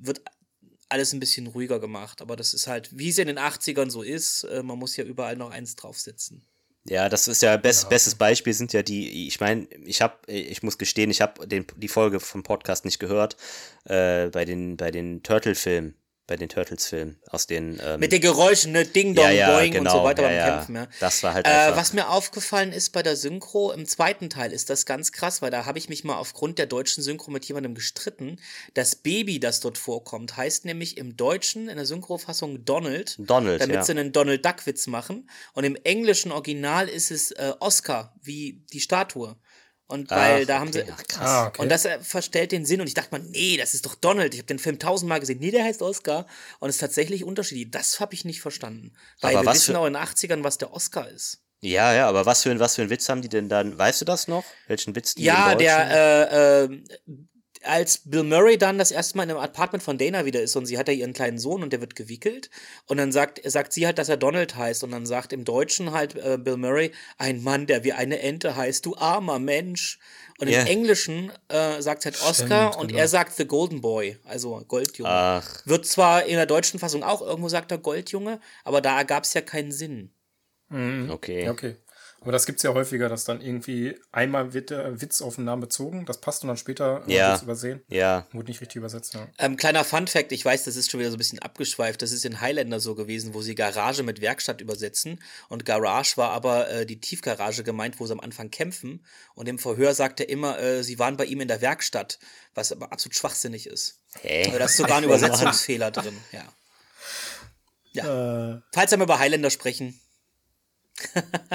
wird 0.00 0.22
alles 0.88 1.12
ein 1.12 1.20
bisschen 1.20 1.46
ruhiger 1.48 1.80
gemacht, 1.80 2.22
aber 2.22 2.36
das 2.36 2.54
ist 2.54 2.66
halt, 2.66 2.90
wie 2.96 3.08
es 3.08 3.18
in 3.18 3.26
den 3.26 3.38
80ern 3.38 3.90
so 3.90 4.02
ist, 4.02 4.44
äh, 4.44 4.62
man 4.62 4.78
muss 4.78 4.96
ja 4.96 5.04
überall 5.04 5.36
noch 5.36 5.50
eins 5.50 5.76
draufsetzen. 5.76 6.46
Ja, 6.86 7.08
das 7.08 7.28
ist 7.28 7.40
ja, 7.40 7.56
best, 7.56 7.88
bestes 7.88 8.14
Beispiel 8.14 8.52
sind 8.52 8.74
ja 8.74 8.82
die, 8.82 9.26
ich 9.26 9.40
meine, 9.40 9.66
ich 9.84 10.02
habe, 10.02 10.30
ich 10.30 10.62
muss 10.62 10.76
gestehen, 10.76 11.10
ich 11.10 11.22
habe 11.22 11.46
die 11.48 11.88
Folge 11.88 12.20
vom 12.20 12.42
Podcast 12.42 12.84
nicht 12.84 12.98
gehört, 12.98 13.38
äh, 13.84 14.28
bei 14.28 14.44
den, 14.44 14.76
bei 14.76 14.90
den 14.90 15.22
Turtle-Filmen, 15.22 15.94
bei 16.26 16.36
den 16.36 16.48
Turtles-Filmen 16.48 17.18
aus 17.28 17.46
den, 17.46 17.78
ähm, 17.84 18.00
Mit 18.00 18.12
den 18.12 18.20
Geräuschen, 18.20 18.72
ne, 18.72 18.86
Ding 18.86 19.14
Dong, 19.14 19.24
ja, 19.26 19.30
ja, 19.30 19.50
Boing 19.50 19.72
und 19.72 19.78
genau, 19.78 19.98
so 19.98 20.04
weiter 20.04 20.30
ja, 20.30 20.46
beim. 20.46 20.54
Kämpfen, 20.56 20.76
ja. 20.76 20.88
Das 21.00 21.22
war 21.22 21.34
halt 21.34 21.46
Äh, 21.46 21.76
was 21.76 21.92
mir 21.92 22.08
aufgefallen 22.08 22.72
ist 22.72 22.90
bei 22.90 23.02
der 23.02 23.16
Synchro, 23.16 23.72
im 23.72 23.86
zweiten 23.86 24.30
Teil 24.30 24.52
ist 24.52 24.70
das 24.70 24.86
ganz 24.86 25.12
krass, 25.12 25.42
weil 25.42 25.50
da 25.50 25.66
habe 25.66 25.78
ich 25.78 25.90
mich 25.90 26.02
mal 26.02 26.16
aufgrund 26.16 26.58
der 26.58 26.66
deutschen 26.66 27.02
Synchro 27.02 27.30
mit 27.30 27.44
jemandem 27.44 27.74
gestritten. 27.74 28.40
Das 28.72 28.94
Baby, 28.94 29.38
das 29.38 29.60
dort 29.60 29.76
vorkommt, 29.76 30.36
heißt 30.36 30.64
nämlich 30.64 30.96
im 30.96 31.16
Deutschen 31.16 31.68
in 31.68 31.76
der 31.76 31.86
Synchrofassung 31.86 32.64
Donald, 32.64 33.16
Donald, 33.18 33.60
damit 33.60 33.84
sie 33.84 33.92
einen 33.92 34.12
Donald 34.12 34.44
Duck 34.44 34.64
Witz 34.66 34.86
machen. 34.86 35.28
Und 35.52 35.64
im 35.64 35.76
englischen 35.84 36.32
Original 36.32 36.88
ist 36.88 37.10
es 37.10 37.32
äh, 37.32 37.52
Oscar, 37.60 38.14
wie 38.22 38.64
die 38.72 38.80
Statue. 38.80 39.36
Und 39.94 40.10
weil 40.10 40.42
Ach, 40.42 40.46
da 40.46 40.58
haben 40.58 40.68
okay. 40.68 40.84
sie. 40.86 40.92
Ach, 40.92 41.04
krass. 41.06 41.28
Ah, 41.28 41.46
okay. 41.46 41.62
Und 41.62 41.68
das 41.68 41.84
äh, 41.84 42.00
verstellt 42.00 42.50
den 42.50 42.66
Sinn. 42.66 42.80
Und 42.80 42.88
ich 42.88 42.94
dachte 42.94 43.12
mal, 43.12 43.24
nee, 43.30 43.56
das 43.56 43.74
ist 43.74 43.86
doch 43.86 43.94
Donald. 43.94 44.34
Ich 44.34 44.40
habe 44.40 44.48
den 44.48 44.58
Film 44.58 44.80
tausendmal 44.80 45.20
gesehen. 45.20 45.38
Nee, 45.38 45.52
der 45.52 45.62
heißt 45.62 45.82
Oscar. 45.82 46.26
Und 46.58 46.68
es 46.68 46.76
ist 46.76 46.80
tatsächlich 46.80 47.22
unterschiedlich. 47.22 47.70
Das 47.70 48.00
habe 48.00 48.12
ich 48.12 48.24
nicht 48.24 48.40
verstanden. 48.40 48.92
Weil 49.20 49.36
Aber 49.36 49.46
wir 49.46 49.54
wissen 49.54 49.76
auch 49.76 49.86
in 49.86 49.92
den 49.92 50.02
80ern, 50.02 50.42
was 50.42 50.58
der 50.58 50.72
Oscar 50.72 51.08
ist. 51.08 51.42
Ja, 51.60 51.94
ja, 51.94 52.08
aber 52.08 52.26
was 52.26 52.42
für, 52.42 52.50
ein, 52.50 52.58
was 52.58 52.74
für 52.74 52.82
ein 52.82 52.90
Witz 52.90 53.08
haben 53.08 53.22
die 53.22 53.28
denn 53.28 53.48
dann? 53.48 53.78
Weißt 53.78 54.00
du 54.00 54.04
das 54.04 54.26
noch? 54.26 54.44
Welchen 54.66 54.96
Witz 54.96 55.14
die 55.14 55.22
Ja, 55.22 55.54
der, 55.54 55.90
äh, 55.90 56.64
äh, 56.64 56.82
als 57.64 57.98
Bill 58.04 58.22
Murray 58.22 58.58
dann 58.58 58.78
das 58.78 58.90
erste 58.90 59.16
Mal 59.16 59.24
in 59.24 59.30
einem 59.30 59.40
Apartment 59.40 59.82
von 59.82 59.98
Dana 59.98 60.24
wieder 60.24 60.42
ist 60.42 60.56
und 60.56 60.66
sie 60.66 60.78
hat 60.78 60.88
ja 60.88 60.94
ihren 60.94 61.12
kleinen 61.12 61.38
Sohn 61.38 61.62
und 61.62 61.72
der 61.72 61.80
wird 61.80 61.96
gewickelt 61.96 62.50
und 62.86 62.96
dann 62.96 63.12
sagt, 63.12 63.40
sagt 63.44 63.72
sie 63.72 63.86
halt, 63.86 63.98
dass 63.98 64.08
er 64.08 64.16
Donald 64.16 64.56
heißt 64.56 64.84
und 64.84 64.90
dann 64.90 65.06
sagt 65.06 65.32
im 65.32 65.44
Deutschen 65.44 65.92
halt 65.92 66.14
äh, 66.16 66.38
Bill 66.38 66.56
Murray, 66.56 66.92
ein 67.18 67.42
Mann, 67.42 67.66
der 67.66 67.84
wie 67.84 67.92
eine 67.92 68.20
Ente 68.20 68.56
heißt, 68.56 68.84
du 68.86 68.96
armer 68.96 69.38
Mensch. 69.38 69.98
Und 70.40 70.48
Ja. 70.48 70.62
im 70.62 70.66
Englischen 70.66 71.30
äh, 71.48 71.80
sagt 71.80 72.04
halt 72.04 72.20
Oscar 72.22 72.72
Stimmt, 72.72 72.82
und 72.82 72.88
genau. 72.88 73.00
er 73.00 73.08
sagt 73.08 73.36
The 73.36 73.46
Golden 73.46 73.80
Boy, 73.80 74.18
also 74.24 74.60
Goldjunge. 74.66 75.08
Ach, 75.08 75.64
Wird 75.64 75.86
zwar 75.86 76.24
in 76.24 76.34
der 76.34 76.46
deutschen 76.46 76.80
Fassung 76.80 77.04
auch 77.04 77.22
irgendwo 77.22 77.48
sagt 77.48 77.70
er 77.70 77.78
Goldjunge, 77.78 78.40
aber 78.64 78.80
da 78.80 78.98
ergab 78.98 79.22
es 79.24 79.34
ja 79.34 79.42
keinen 79.42 79.70
Sinn. 79.70 80.10
okay. 80.70 81.44
Ja, 81.44 81.52
okay. 81.52 81.76
Aber 82.24 82.32
das 82.32 82.46
gibt's 82.46 82.62
ja 82.62 82.72
häufiger, 82.72 83.08
dass 83.10 83.24
dann 83.24 83.40
irgendwie 83.42 84.00
einmal 84.10 84.54
wird 84.54 84.70
der 84.70 85.00
Witz 85.02 85.20
auf 85.20 85.34
den 85.36 85.44
Namen 85.44 85.60
bezogen, 85.60 86.06
das 86.06 86.20
passt 86.22 86.42
und 86.42 86.48
dann 86.48 86.56
später 86.56 87.02
Ja. 87.06 87.32
wird's 87.32 87.42
übersehen. 87.42 87.82
Ja, 87.88 88.26
Wurde 88.32 88.48
nicht 88.48 88.62
richtig 88.62 88.76
übersetzt, 88.76 89.12
ja. 89.12 89.28
Ähm, 89.38 89.58
kleiner 89.58 89.84
Fun-Fact, 89.84 90.32
ich 90.32 90.42
weiß, 90.42 90.64
das 90.64 90.76
ist 90.76 90.90
schon 90.90 91.00
wieder 91.00 91.10
so 91.10 91.16
ein 91.16 91.18
bisschen 91.18 91.38
abgeschweift. 91.40 92.00
Das 92.00 92.12
ist 92.12 92.24
in 92.24 92.40
Highlander 92.40 92.80
so 92.80 92.94
gewesen, 92.94 93.34
wo 93.34 93.42
sie 93.42 93.54
Garage 93.54 94.02
mit 94.02 94.22
Werkstatt 94.22 94.62
übersetzen. 94.62 95.20
Und 95.50 95.66
Garage 95.66 96.16
war 96.16 96.30
aber 96.30 96.70
äh, 96.70 96.86
die 96.86 96.98
Tiefgarage 96.98 97.62
gemeint, 97.62 98.00
wo 98.00 98.06
sie 98.06 98.12
am 98.14 98.20
Anfang 98.20 98.50
kämpfen. 98.50 99.04
Und 99.34 99.46
im 99.46 99.58
Verhör 99.58 99.94
sagt 99.94 100.20
er 100.20 100.30
immer, 100.30 100.58
äh, 100.58 100.82
sie 100.82 100.98
waren 100.98 101.18
bei 101.18 101.26
ihm 101.26 101.42
in 101.42 101.48
der 101.48 101.60
Werkstatt, 101.60 102.18
was 102.54 102.72
aber 102.72 102.90
absolut 102.90 103.14
schwachsinnig 103.16 103.66
ist. 103.66 104.00
Hä? 104.22 104.46
Also 104.46 104.58
da 104.58 104.64
ist 104.64 104.76
sogar 104.78 104.96
ein 104.96 105.04
Übersetzungsfehler 105.04 105.90
drin, 105.90 106.16
ja. 106.32 106.44
Ja. 107.92 108.54
Äh, 108.54 108.60
Falls 108.72 108.90
wir 108.90 108.98
mal 108.98 109.04
über 109.04 109.18
Highlander 109.18 109.50
sprechen, 109.50 110.00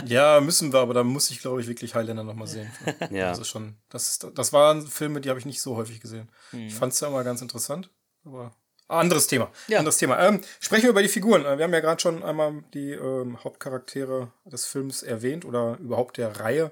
ja, 0.05 0.41
müssen 0.41 0.73
wir, 0.73 0.79
aber 0.79 0.93
da 0.93 1.03
muss 1.03 1.31
ich, 1.31 1.39
glaube 1.39 1.61
ich, 1.61 1.67
wirklich 1.67 1.95
Highlander 1.95 2.23
nochmal 2.23 2.47
sehen. 2.47 2.71
Ja. 3.11 3.29
Das 3.29 3.39
ist 3.39 3.47
schon, 3.47 3.75
das, 3.89 4.19
das 4.35 4.53
waren 4.53 4.85
Filme, 4.85 5.21
die 5.21 5.29
habe 5.29 5.39
ich 5.39 5.45
nicht 5.45 5.61
so 5.61 5.75
häufig 5.75 5.99
gesehen. 6.01 6.29
Hm. 6.51 6.67
Ich 6.67 6.75
fand 6.75 6.93
es 6.93 6.99
ja 6.99 7.07
immer 7.07 7.23
ganz 7.23 7.41
interessant, 7.41 7.89
aber 8.25 8.51
ah, 8.87 8.99
anderes 8.99 9.27
Thema. 9.27 9.49
Ja. 9.67 9.79
Anderes 9.79 9.97
Thema. 9.97 10.19
Ähm, 10.19 10.41
sprechen 10.59 10.83
wir 10.83 10.89
über 10.91 11.01
die 11.01 11.07
Figuren. 11.07 11.45
Äh, 11.45 11.57
Wir 11.57 11.63
haben 11.63 11.73
ja 11.73 11.79
gerade 11.79 12.01
schon 12.01 12.23
einmal 12.23 12.63
die 12.73 12.91
ähm, 12.91 13.43
Hauptcharaktere 13.43 14.31
des 14.45 14.65
Films 14.65 15.03
erwähnt 15.03 15.45
oder 15.45 15.77
überhaupt 15.79 16.17
der 16.17 16.39
Reihe. 16.39 16.71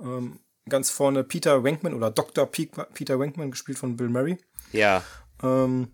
Ähm, 0.00 0.40
ganz 0.68 0.90
vorne 0.90 1.24
Peter 1.24 1.62
Wenkman 1.62 1.94
oder 1.94 2.10
Dr. 2.10 2.46
Pe 2.46 2.66
Peter 2.94 3.20
Wenkman, 3.20 3.50
gespielt 3.50 3.78
von 3.78 3.96
Bill 3.96 4.08
Murray. 4.08 4.38
Ja. 4.72 5.02
Ähm, 5.42 5.92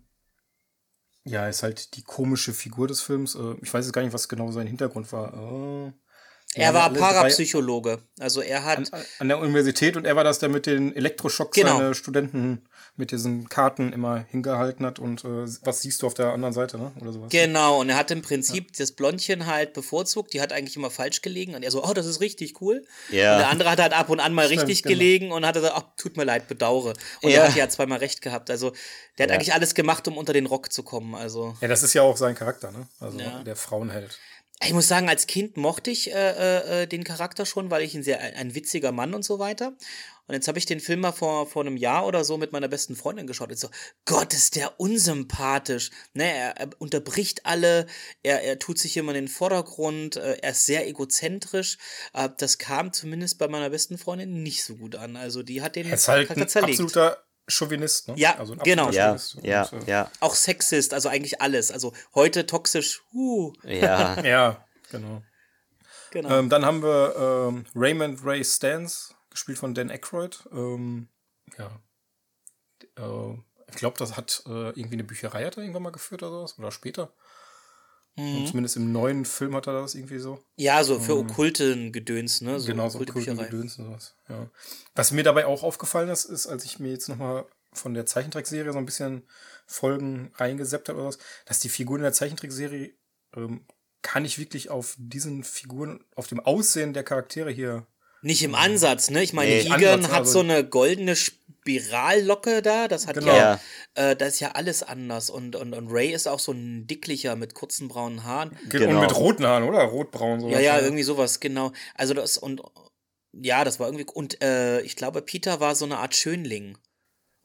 ja, 1.25 1.47
ist 1.47 1.63
halt 1.63 1.95
die 1.95 2.03
komische 2.03 2.53
Figur 2.53 2.87
des 2.87 3.01
Films. 3.01 3.35
Äh, 3.35 3.55
ich 3.61 3.73
weiß 3.73 3.85
jetzt 3.85 3.93
gar 3.93 4.01
nicht, 4.01 4.13
was 4.13 4.27
genau 4.27 4.51
sein 4.51 4.67
Hintergrund 4.67 5.11
war. 5.11 5.33
Äh, 5.33 5.93
er 6.55 6.63
ja, 6.69 6.73
war 6.73 6.89
drei- 6.91 6.99
Parapsychologe. 6.99 7.99
Also 8.19 8.41
er 8.41 8.63
hat 8.63 8.93
an, 8.93 9.01
an 9.19 9.27
der 9.27 9.39
Universität 9.39 9.97
und 9.97 10.05
er 10.05 10.15
war 10.15 10.23
das, 10.23 10.39
der 10.39 10.49
mit 10.49 10.65
den 10.65 10.95
Elektroschocks 10.95 11.55
Genau. 11.55 11.77
seine 11.77 11.95
Studenten 11.95 12.63
mit 12.95 13.09
diesen 13.09 13.49
Karten 13.49 13.91
immer 13.91 14.19
hingehalten 14.29 14.85
hat 14.85 14.99
und 14.99 15.23
äh, 15.25 15.47
was 15.63 15.81
siehst 15.81 16.03
du 16.03 16.05
auf 16.07 16.13
der 16.13 16.27
anderen 16.31 16.53
Seite, 16.53 16.77
ne? 16.77 16.91
Oder 17.01 17.11
sowas. 17.11 17.31
Genau, 17.31 17.79
und 17.81 17.89
er 17.89 17.95
hat 17.95 18.11
im 18.11 18.21
Prinzip 18.21 18.71
das 18.77 18.91
Blondchen 18.91 19.47
halt 19.47 19.73
bevorzugt, 19.73 20.31
die 20.33 20.41
hat 20.41 20.53
eigentlich 20.53 20.75
immer 20.75 20.91
falsch 20.91 21.23
gelegen 21.23 21.55
und 21.55 21.63
er 21.63 21.71
so, 21.71 21.83
oh, 21.83 21.93
das 21.93 22.05
ist 22.05 22.21
richtig 22.21 22.61
cool. 22.61 22.85
Ja. 23.09 23.33
Und 23.33 23.39
der 23.39 23.49
andere 23.49 23.71
hat 23.71 23.79
halt 23.79 23.93
ab 23.93 24.09
und 24.11 24.19
an 24.19 24.31
mal 24.35 24.45
Stimmt, 24.45 24.61
richtig 24.61 24.83
genau. 24.83 24.93
gelegen 24.93 25.31
und 25.31 25.43
hat 25.43 25.55
gesagt, 25.55 25.73
ach, 25.75 25.85
tut 25.97 26.17
mir 26.17 26.23
leid, 26.23 26.47
bedauere. 26.47 26.93
Und 27.23 27.31
Ja. 27.31 27.41
er 27.41 27.47
hat 27.47 27.55
ja 27.55 27.67
zweimal 27.67 27.97
recht 27.97 28.21
gehabt. 28.21 28.51
Also, 28.51 28.73
der 29.17 29.23
hat 29.23 29.31
Ja. 29.31 29.35
eigentlich 29.37 29.53
alles 29.55 29.73
gemacht, 29.73 30.07
um 30.07 30.15
unter 30.15 30.33
den 30.33 30.45
Rock 30.45 30.71
zu 30.71 30.83
kommen. 30.83 31.15
Also, 31.15 31.55
Ja, 31.61 31.67
das 31.69 31.81
ist 31.81 31.95
ja 31.95 32.03
auch 32.03 32.17
sein 32.17 32.35
Charakter, 32.35 32.71
ne? 32.71 32.87
Also 32.99 33.19
Ja. 33.19 33.41
der 33.43 33.55
Frauenheld. 33.55 34.19
Ich 34.65 34.73
muss 34.73 34.87
sagen, 34.87 35.09
als 35.09 35.27
Kind 35.27 35.57
mochte 35.57 35.91
ich 35.91 36.13
äh, 36.13 36.83
äh, 36.83 36.87
den 36.87 37.03
Charakter 37.03 37.45
schon, 37.45 37.71
weil 37.71 37.81
ich 37.83 37.95
ein 37.95 38.03
sehr 38.03 38.19
ein, 38.21 38.55
witziger 38.55 38.91
Mann 38.91 39.13
und 39.13 39.23
so 39.23 39.39
weiter. 39.39 39.73
Und 40.25 40.35
jetzt 40.35 40.47
habe 40.47 40.57
ich 40.57 40.65
den 40.65 40.79
Film 40.79 41.01
mal 41.01 41.11
vor, 41.11 41.47
vor 41.47 41.63
einem 41.63 41.75
Jahr 41.75 42.07
oder 42.07 42.23
so 42.23 42.37
mit 42.37 42.53
meiner 42.53 42.69
besten 42.69 42.95
Freundin 42.95 43.27
geschaut. 43.27 43.49
Und 43.49 43.59
so, 43.59 43.69
Gott, 44.05 44.33
ist 44.33 44.55
der 44.55 44.79
unsympathisch. 44.79 45.91
Ne, 46.13 46.31
er, 46.33 46.57
er 46.57 46.69
unterbricht 46.79 47.45
alle, 47.45 47.87
er, 48.21 48.41
er 48.41 48.57
tut 48.57 48.79
sich 48.79 48.95
immer 48.95 49.11
in 49.11 49.25
den 49.25 49.27
Vordergrund, 49.27 50.15
äh, 50.15 50.37
er 50.41 50.51
ist 50.51 50.65
sehr 50.65 50.87
egozentrisch. 50.87 51.77
Äh, 52.13 52.29
das 52.37 52.57
kam 52.57 52.93
zumindest 52.93 53.37
bei 53.37 53.49
meiner 53.49 53.69
besten 53.69 53.97
Freundin 53.97 54.43
nicht 54.43 54.63
so 54.63 54.75
gut 54.75 54.95
an. 54.95 55.17
Also 55.17 55.43
die 55.43 55.61
hat 55.61 55.75
den 55.75 55.87
Er 55.87 55.95
ist 55.95 56.07
halt 56.07 56.29
ein 56.31 56.47
zerlegt. 56.47 56.79
absoluter 56.79 57.22
Chauvinist, 57.47 58.07
ne? 58.07 58.15
Ja, 58.17 58.37
also 58.37 58.53
ein 58.53 58.59
genau. 58.59 58.89
Ja, 58.91 59.17
Chauvinist. 59.17 59.37
ja, 59.43 59.63
Und, 59.63 59.87
äh, 59.87 59.91
ja, 59.91 60.11
Auch 60.19 60.35
Sexist, 60.35 60.93
also 60.93 61.09
eigentlich 61.09 61.41
alles. 61.41 61.71
Also 61.71 61.93
heute 62.15 62.45
toxisch, 62.45 63.01
huh, 63.11 63.53
ja. 63.63 64.21
Ja, 64.23 64.65
genau. 64.91 65.21
genau. 66.11 66.29
Ähm, 66.29 66.49
dann 66.49 66.65
haben 66.65 66.81
wir 66.81 67.15
ähm, 67.49 67.65
Raymond 67.75 68.19
Ray 68.23 68.43
Stans, 68.43 69.13
gespielt 69.29 69.57
von 69.57 69.73
Dan 69.73 69.91
Aykroyd. 69.91 70.47
Ähm, 70.51 71.09
ja. 71.57 71.71
Äh, 72.97 73.37
ich 73.69 73.75
glaube, 73.75 73.97
das 73.97 74.15
hat 74.15 74.43
äh, 74.45 74.69
irgendwie 74.69 74.93
eine 74.93 75.03
Bücherei 75.03 75.45
hat 75.45 75.57
er 75.57 75.63
irgendwann 75.63 75.83
mal 75.83 75.91
geführt 75.91 76.23
oder 76.23 76.31
sowas. 76.31 76.59
Oder 76.59 76.71
später. 76.71 77.13
Mhm. 78.15 78.37
Und 78.37 78.47
zumindest 78.47 78.75
im 78.77 78.91
neuen 78.91 79.25
Film 79.25 79.55
hat 79.55 79.67
er 79.67 79.73
das 79.73 79.95
irgendwie 79.95 80.19
so. 80.19 80.43
ja, 80.55 80.83
so 80.83 80.99
für 80.99 81.17
okkulten 81.17 81.91
Gedöns, 81.91 82.41
ne? 82.41 82.59
So 82.59 82.67
genau, 82.67 82.89
so 82.89 82.99
okkulte 82.99 83.31
okkulten. 83.31 83.51
Gedöns 83.51 83.79
und 83.79 83.85
sowas. 83.85 84.15
Ja. 84.29 84.49
Was 84.95 85.11
mir 85.11 85.23
dabei 85.23 85.45
auch 85.45 85.63
aufgefallen 85.63 86.09
ist, 86.09 86.25
ist, 86.25 86.47
als 86.47 86.63
ich 86.65 86.79
mir 86.79 86.91
jetzt 86.91 87.09
nochmal 87.09 87.45
von 87.71 87.93
der 87.93 88.05
Zeichentrickserie 88.05 88.71
so 88.71 88.77
ein 88.77 88.85
bisschen 88.85 89.23
Folgen 89.65 90.31
reingeseppt 90.35 90.89
habe 90.89 90.99
oder 90.99 91.07
was, 91.07 91.17
dass 91.45 91.59
die 91.59 91.69
Figuren 91.69 91.99
in 91.99 92.03
der 92.03 92.13
Zeichentrickserie 92.13 92.93
ähm, 93.35 93.65
kann 94.03 94.25
ich 94.25 94.37
wirklich 94.37 94.69
auf 94.69 94.95
diesen 94.99 95.43
Figuren, 95.43 96.03
auf 96.15 96.27
dem 96.27 96.39
Aussehen 96.39 96.93
der 96.93 97.03
Charaktere 97.03 97.49
hier 97.49 97.87
Nicht 98.23 98.41
im 98.41 98.55
Ansatz, 98.55 99.09
ne? 99.11 99.21
Ich 99.21 99.33
meine, 99.33 99.51
Nee, 99.51 99.61
Egan 99.75 100.09
hat 100.11 100.27
so 100.27 100.39
eine 100.39 100.63
goldene 100.67 101.15
Spirallocke 101.15 102.61
da. 102.61 102.87
Das 102.87 103.05
hat 103.07 103.15
Genau. 103.15 103.35
ja, 103.35 103.59
äh, 103.95 104.15
das 104.15 104.35
ist 104.35 104.39
ja 104.39 104.51
alles 104.51 104.81
anders. 104.83 105.29
Und, 105.29 105.55
und, 105.55 105.73
und 105.73 105.87
Ray 105.91 106.11
ist 106.13 106.27
auch 106.27 106.39
so 106.39 106.51
ein 106.51 106.87
dicklicher 106.87 107.35
mit 107.35 107.53
kurzen 107.53 107.87
braunen 107.87 108.23
Haaren. 108.23 108.57
Ge- 108.69 108.79
Genau. 108.79 108.95
Und 108.95 109.01
mit 109.01 109.15
roten 109.15 109.45
Haaren, 109.45 109.63
oder? 109.63 109.83
Rotbraun. 109.83 110.39
So 110.41 110.49
Ja, 110.49 110.59
ja, 110.59 110.79
irgendwie 110.79 111.03
sowas, 111.03 111.39
genau. 111.39 111.71
Also 111.95 112.13
das 112.13 112.37
und 112.37 112.61
ja, 113.33 113.63
das 113.63 113.79
war 113.79 113.87
irgendwie 113.87 114.05
und 114.13 114.41
äh, 114.43 114.81
ich 114.81 114.95
glaube, 114.95 115.21
Peter 115.21 115.59
war 115.59 115.75
so 115.75 115.85
eine 115.85 115.97
Art 115.97 116.15
Schönling. 116.15 116.77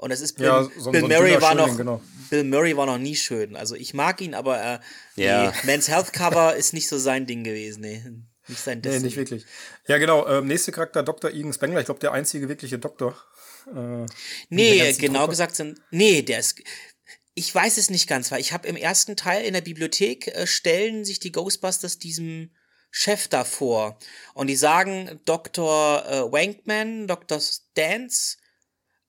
Und 0.00 0.12
es 0.12 0.20
ist 0.20 0.34
Bill, 0.34 0.46
Ja, 0.46 0.62
so- 0.78 0.92
Bill 0.92 1.00
so 1.00 1.08
Murray 1.08 1.40
war 1.40 1.50
Schönling, 1.52 1.66
noch 1.70 1.76
genau. 1.76 2.00
Bill 2.30 2.44
Murray 2.44 2.76
war 2.76 2.86
noch 2.86 2.98
nie 2.98 3.16
schön. 3.16 3.56
Also 3.56 3.74
ich 3.74 3.94
mag 3.94 4.20
ihn, 4.20 4.34
aber 4.34 4.62
äh, 4.62 4.78
Ja. 5.16 5.46
nee, 5.50 5.56
Men's 5.64 5.88
Health 5.88 6.12
Cover 6.12 6.54
ist 6.56 6.72
nicht 6.72 6.88
so 6.88 6.98
sein 6.98 7.26
Ding 7.26 7.42
gewesen, 7.42 7.80
nee. 7.80 8.02
Nicht 8.48 8.60
sein 8.60 8.78
Nee, 8.78 8.82
Destiny. 8.82 9.04
nicht 9.06 9.16
wirklich. 9.16 9.44
Ja, 9.86 9.98
genau. 9.98 10.26
Ähm, 10.26 10.46
nächste 10.46 10.72
Charakter, 10.72 11.02
Dr. 11.02 11.30
Egan 11.30 11.52
Spengler. 11.52 11.80
Ich 11.80 11.86
glaube, 11.86 12.00
der 12.00 12.12
einzige 12.12 12.48
wirkliche 12.48 12.78
Doktor. 12.78 13.16
Äh, 13.66 14.06
Nee, 14.48 14.92
genau 14.94 15.20
Truppe. 15.20 15.30
gesagt 15.30 15.56
sind. 15.56 15.80
Nee, 15.90 16.22
der 16.22 16.40
ist. 16.40 16.60
Ich 17.34 17.54
weiß 17.54 17.76
es 17.76 17.88
nicht 17.90 18.08
ganz, 18.08 18.32
weil 18.32 18.40
ich 18.40 18.52
habe 18.52 18.66
im 18.66 18.74
ersten 18.76 19.16
Teil 19.16 19.44
in 19.44 19.54
der 19.54 19.60
Bibliothek 19.60 20.28
äh, 20.28 20.46
stellen 20.46 21.04
sich 21.04 21.20
die 21.20 21.30
Ghostbusters 21.30 21.98
diesem 21.98 22.50
Chef 22.90 23.28
davor. 23.28 23.98
Und 24.34 24.46
die 24.48 24.56
sagen 24.56 25.20
Dr. 25.24 26.04
Äh, 26.06 26.32
Wankman, 26.32 27.06
Dr. 27.06 27.38
Stance. 27.40 28.38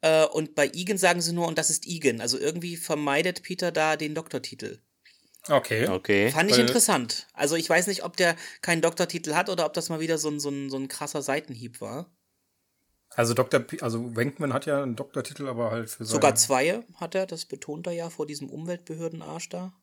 Äh, 0.01 0.25
und 0.25 0.53
bei 0.53 0.67
Egan 0.73 0.97
sagen 0.97 1.21
sie 1.21 1.33
nur, 1.33 1.47
und 1.47 1.57
das 1.57 1.69
ist 1.69 1.87
Egan. 1.87 2.21
Also 2.21 2.37
irgendwie 2.37 2.75
vermeidet 2.77 3.41
Peter 3.41 3.71
da 3.71 3.95
den 3.95 4.13
Doktortitel. 4.15 4.79
Okay. 5.47 5.87
Okay. 5.87 6.31
Fand 6.31 6.49
ich 6.49 6.57
Weil- 6.57 6.67
interessant. 6.67 7.27
Also 7.33 7.55
ich 7.55 7.69
weiß 7.69 7.87
nicht, 7.87 8.03
ob 8.03 8.17
der 8.17 8.35
keinen 8.61 8.81
Doktortitel 8.81 9.33
hat 9.33 9.49
oder 9.49 9.65
ob 9.65 9.73
das 9.73 9.89
mal 9.89 9.99
wieder 9.99 10.17
so 10.17 10.29
ein, 10.29 10.39
so 10.39 10.49
ein, 10.49 10.69
so 10.69 10.77
ein 10.77 10.87
krasser 10.87 11.21
Seitenhieb 11.21 11.81
war. 11.81 12.11
Also 13.15 13.33
Dr. 13.33 13.59
P 13.59 13.81
also 13.81 14.15
Wenkman 14.15 14.53
hat 14.53 14.65
ja 14.65 14.83
einen 14.83 14.95
Doktortitel, 14.95 15.47
aber 15.47 15.71
halt 15.71 15.89
für 15.89 16.05
seine... 16.05 16.13
Sogar 16.13 16.35
zwei 16.35 16.83
hat 16.95 17.15
er, 17.15 17.25
das 17.25 17.45
betont 17.45 17.87
er 17.87 17.93
ja 17.93 18.09
vor 18.09 18.27
diesem 18.27 18.49
Umweltbehördenarsch 18.49 19.49
da. 19.49 19.73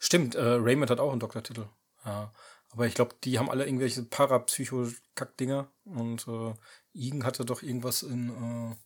Stimmt, 0.00 0.34
äh, 0.34 0.42
Raymond 0.42 0.90
hat 0.90 1.00
auch 1.00 1.10
einen 1.10 1.20
Doktortitel. 1.20 1.68
Ja. 2.04 2.32
Aber 2.70 2.86
ich 2.86 2.94
glaube, 2.94 3.16
die 3.22 3.38
haben 3.38 3.50
alle 3.50 3.66
irgendwelche 3.66 4.02
Parapsycho-Kack-Dinger. 4.02 5.70
Und 5.84 6.26
äh, 6.26 6.54
Egan 6.94 7.24
hatte 7.24 7.44
doch 7.44 7.62
irgendwas 7.62 8.02
in... 8.02 8.30
Äh, 8.30 8.76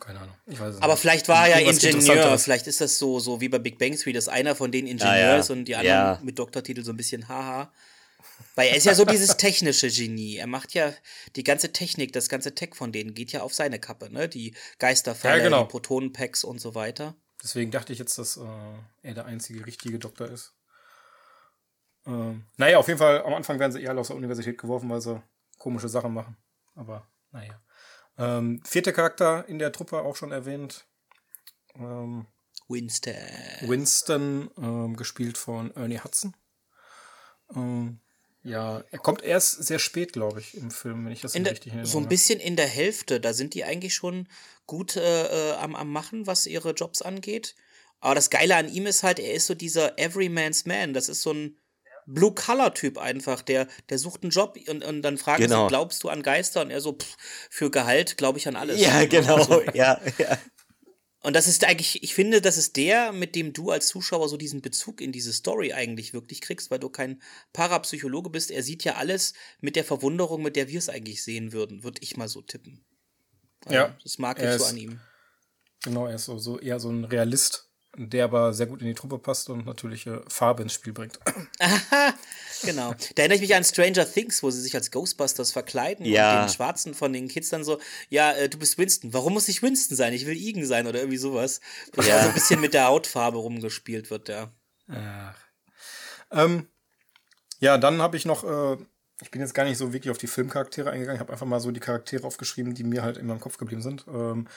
keine 0.00 0.20
Ahnung. 0.20 0.34
Ich 0.46 0.58
weiß 0.60 0.74
es 0.76 0.82
Aber 0.82 0.92
nicht. 0.94 1.00
vielleicht 1.02 1.28
war 1.28 1.48
er 1.48 1.60
ja 1.60 1.70
Ingenieur, 1.70 2.38
vielleicht 2.38 2.66
ist 2.66 2.80
das 2.80 2.98
so, 2.98 3.18
so 3.20 3.40
wie 3.40 3.48
bei 3.48 3.58
Big 3.58 3.78
Bang 3.78 3.94
Theory, 3.96 4.12
dass 4.12 4.28
einer 4.28 4.54
von 4.54 4.70
denen 4.72 4.88
Ingenieur 4.88 5.12
Ah, 5.14 5.18
ja. 5.18 5.36
ist 5.38 5.50
und 5.50 5.64
die 5.66 5.76
anderen 5.76 5.96
Ja. 5.96 6.20
mit 6.22 6.38
Doktortitel 6.38 6.82
so 6.84 6.92
ein 6.92 6.96
bisschen 6.96 7.28
haha. 7.28 7.72
Weil 8.54 8.68
er 8.68 8.76
ist 8.76 8.86
ja 8.86 8.94
so 8.94 9.04
dieses 9.04 9.36
technische 9.36 9.88
Genie. 9.88 10.36
Er 10.36 10.46
macht 10.46 10.74
ja 10.74 10.92
die 11.36 11.44
ganze 11.44 11.72
Technik, 11.72 12.12
das 12.12 12.28
ganze 12.28 12.54
Tech 12.54 12.74
von 12.74 12.90
denen 12.92 13.14
geht 13.14 13.32
ja 13.32 13.42
auf 13.42 13.52
seine 13.54 13.78
Kappe, 13.78 14.10
ne? 14.12 14.28
Die 14.28 14.54
Geisterfälle, 14.78 15.38
Ja, 15.38 15.44
genau. 15.44 15.62
die 15.64 15.68
Protonenpacks 15.70 16.42
und 16.44 16.60
so 16.60 16.74
weiter. 16.74 17.14
Deswegen 17.42 17.70
dachte 17.70 17.92
ich 17.92 17.98
jetzt, 17.98 18.16
dass 18.18 18.36
äh, 18.38 18.40
er 19.02 19.14
der 19.14 19.26
einzige 19.26 19.66
richtige 19.66 19.98
Doktor 19.98 20.28
ist. 20.30 20.54
Ähm, 22.06 22.44
naja, 22.56 22.78
auf 22.78 22.86
jeden 22.88 22.98
Fall, 22.98 23.22
am 23.22 23.34
Anfang 23.34 23.58
werden 23.58 23.72
sie 23.72 23.82
eher 23.82 23.96
aus 23.96 24.08
der 24.08 24.16
Universität 24.16 24.58
geworfen, 24.58 24.88
weil 24.90 25.00
sie 25.00 25.22
komische 25.58 25.88
Sachen 25.88 26.12
machen. 26.14 26.36
Aber 26.74 27.06
naja. 27.32 27.60
Ähm, 28.18 28.62
vierter 28.64 28.92
Charakter 28.92 29.48
in 29.48 29.58
der 29.58 29.72
Truppe 29.72 30.00
auch 30.00 30.16
schon 30.16 30.32
erwähnt. 30.32 30.86
Ähm, 31.76 32.26
Winston. 32.68 33.14
Winston, 33.62 34.50
ähm, 34.56 34.96
gespielt 34.96 35.36
von 35.38 35.74
Ernie 35.74 36.00
Hudson. 36.00 36.34
Ähm, 37.54 38.00
ja, 38.42 38.84
er 38.90 38.98
kommt 38.98 39.22
erst 39.22 39.64
sehr 39.64 39.78
spät, 39.78 40.12
glaube 40.12 40.40
ich, 40.40 40.54
im 40.54 40.70
Film, 40.70 41.04
wenn 41.04 41.12
ich 41.12 41.22
das 41.22 41.34
In 41.34 41.46
richtig 41.46 41.72
erinnere. 41.72 41.90
so 41.90 41.98
ein 41.98 42.08
bisschen 42.08 42.40
in 42.40 42.56
der 42.56 42.66
Hälfte, 42.66 43.18
da 43.18 43.32
sind 43.32 43.54
die 43.54 43.64
eigentlich 43.64 43.94
schon 43.94 44.28
gut 44.66 44.96
äh, 44.96 45.50
äh, 45.50 45.52
am, 45.54 45.74
am 45.74 45.90
Machen, 45.90 46.26
was 46.26 46.46
ihre 46.46 46.72
Jobs 46.72 47.02
angeht. 47.02 47.54
Aber 48.00 48.14
das 48.14 48.28
Geile 48.28 48.56
an 48.56 48.68
ihm 48.68 48.86
ist 48.86 49.02
halt, 49.02 49.18
er 49.18 49.32
ist 49.32 49.46
so 49.46 49.54
dieser 49.54 49.98
Everyman's 49.98 50.66
Man. 50.66 50.92
Das 50.92 51.08
ist 51.08 51.22
so 51.22 51.32
ein 51.32 51.56
Blue-Color-Typ 52.06 52.98
einfach. 52.98 53.42
Der, 53.42 53.66
der 53.88 53.98
sucht 53.98 54.22
einen 54.22 54.30
Job 54.30 54.58
und, 54.68 54.84
und 54.84 55.02
dann 55.02 55.18
fragen 55.18 55.42
Genau. 55.44 55.64
sie, 55.64 55.68
glaubst 55.68 56.02
du 56.04 56.08
an 56.08 56.22
Geister? 56.22 56.62
Und 56.62 56.70
er 56.70 56.80
so, 56.80 56.92
pff, 56.92 57.16
für 57.50 57.70
Gehalt 57.70 58.16
glaube 58.16 58.38
ich 58.38 58.48
an 58.48 58.56
alles. 58.56 58.80
Ja, 58.80 59.04
genau. 59.06 59.42
So. 59.42 59.62
Ja, 59.74 60.00
ja. 60.18 60.38
Und 61.22 61.32
das 61.34 61.46
ist 61.48 61.64
eigentlich, 61.64 62.02
ich 62.02 62.14
finde, 62.14 62.42
das 62.42 62.58
ist 62.58 62.76
der, 62.76 63.10
mit 63.12 63.34
dem 63.34 63.54
du 63.54 63.70
als 63.70 63.88
Zuschauer 63.88 64.28
so 64.28 64.36
diesen 64.36 64.60
Bezug 64.60 65.00
in 65.00 65.10
diese 65.10 65.32
Story 65.32 65.72
eigentlich 65.72 66.12
wirklich 66.12 66.42
kriegst, 66.42 66.70
weil 66.70 66.78
du 66.78 66.90
kein 66.90 67.22
Parapsychologe 67.54 68.28
bist. 68.28 68.50
Er 68.50 68.62
sieht 68.62 68.84
ja 68.84 68.96
alles 68.96 69.32
mit 69.62 69.74
der 69.74 69.84
Verwunderung, 69.84 70.42
mit 70.42 70.54
der 70.54 70.68
wir 70.68 70.78
es 70.78 70.90
eigentlich 70.90 71.24
sehen 71.24 71.52
würden, 71.54 71.82
würde 71.82 72.02
ich 72.02 72.18
mal 72.18 72.28
so 72.28 72.42
tippen. 72.42 72.84
Also, 73.64 73.74
Ja, 73.74 73.96
Das 74.02 74.18
mag 74.18 74.38
er 74.38 74.54
ich 74.54 74.60
so 74.60 74.66
an 74.68 74.76
ihm. 74.76 75.00
Genau, 75.82 76.06
er 76.06 76.16
ist 76.16 76.26
so, 76.26 76.36
so 76.36 76.58
eher 76.58 76.78
so 76.78 76.90
ein 76.90 77.04
Realist, 77.04 77.70
der 77.96 78.24
aber 78.24 78.52
sehr 78.52 78.66
gut 78.66 78.80
in 78.80 78.86
die 78.88 78.94
Truppe 78.94 79.18
passt 79.18 79.48
und 79.50 79.66
natürlich 79.66 80.06
äh, 80.06 80.20
Farbe 80.28 80.62
ins 80.62 80.72
Spiel 80.74 80.92
bringt. 80.92 81.18
Genau. 82.62 82.94
Da 83.14 83.22
erinnere 83.22 83.36
ich 83.36 83.40
mich 83.42 83.54
an 83.54 83.64
Stranger 83.64 84.10
Things, 84.10 84.42
wo 84.42 84.50
sie 84.50 84.60
sich 84.60 84.74
als 84.74 84.90
Ghostbusters 84.90 85.52
verkleiden 85.52 86.06
Ja. 86.06 86.40
und 86.40 86.48
den 86.48 86.54
Schwarzen 86.54 86.94
von 86.94 87.12
den 87.12 87.28
Kids 87.28 87.50
dann 87.50 87.64
so, 87.64 87.78
ja, 88.08 88.32
äh, 88.32 88.48
du 88.48 88.58
bist 88.58 88.78
Winston. 88.78 89.12
Warum 89.12 89.34
muss 89.34 89.48
ich 89.48 89.62
Winston 89.62 89.96
sein? 89.96 90.12
Ich 90.14 90.24
will 90.24 90.36
Egan 90.36 90.64
sein 90.64 90.86
oder 90.86 90.98
irgendwie 91.00 91.18
sowas. 91.18 91.60
Wo 91.92 92.02
Ja. 92.02 92.16
da 92.16 92.22
so 92.22 92.28
ein 92.28 92.34
bisschen 92.34 92.60
mit 92.60 92.72
der 92.72 92.86
Hautfarbe 92.86 93.38
rumgespielt 93.38 94.10
wird, 94.10 94.28
ja. 94.28 94.50
Ach. 94.88 95.34
Ähm, 96.30 96.68
ja, 97.58 97.76
dann 97.78 98.00
habe 98.00 98.16
ich 98.16 98.24
noch, 98.24 98.44
äh, 98.44 98.78
ich 99.20 99.30
bin 99.30 99.40
jetzt 99.40 99.54
gar 99.54 99.64
nicht 99.64 99.78
so 99.78 99.92
wirklich 99.92 100.10
auf 100.10 100.18
die 100.18 100.26
Filmcharaktere 100.26 100.90
eingegangen, 100.90 101.20
habe 101.20 101.32
einfach 101.32 101.46
mal 101.46 101.60
so 101.60 101.70
die 101.70 101.80
Charaktere 101.80 102.26
aufgeschrieben, 102.26 102.74
die 102.74 102.84
mir 102.84 103.02
halt 103.02 103.16
in 103.18 103.26
meinem 103.26 103.40
Kopf 103.40 103.58
geblieben 103.58 103.82
sind. 103.82 104.04
Ähm, 104.08 104.46
äh, 104.46 104.50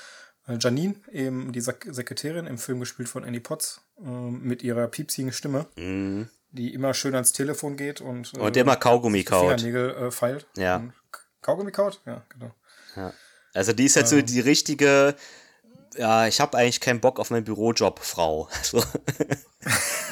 Janine, 0.60 0.96
eben 1.12 1.52
die 1.52 1.62
Sek 1.62 1.88
Sekretärin, 1.90 2.48
im 2.48 2.58
Film 2.58 2.80
gespielt 2.80 3.10
von 3.10 3.24
Annie 3.24 3.42
Potts, 3.42 3.82
ähm, 4.02 4.42
mit 4.44 4.64
ihrer 4.64 4.88
piepsigen 4.88 5.32
Stimme, 5.34 5.66
Mhm. 5.76 6.30
die 6.52 6.74
immer 6.74 6.94
schön 6.94 7.14
ans 7.16 7.34
Telefon 7.34 7.76
geht 7.78 8.00
und, 8.02 8.34
äh, 8.36 8.40
Und 8.40 8.56
immer 8.58 8.76
Kaugummi 8.78 9.24
kaut. 9.24 9.42
Fingernägel 9.60 9.90
äh, 10.08 10.12
feilt. 10.12 10.48
Ja. 10.56 10.84
Kaugummi 11.42 11.72
kaut? 11.72 12.02
Ja, 12.06 12.24
genau. 12.30 12.52
Also 13.54 13.74
die 13.74 13.86
ist 13.86 13.96
halt 13.96 14.08
so 14.08 14.22
die 14.22 14.40
richtige, 14.40 15.16
ja, 15.98 16.28
ich 16.28 16.40
habe 16.40 16.58
eigentlich 16.58 16.80
keinen 16.80 17.02
Bock 17.02 17.20
auf 17.20 17.30
meinen 17.30 17.44
Bürojob, 17.44 18.00
Frau. 18.00 18.50
So. 18.64 18.84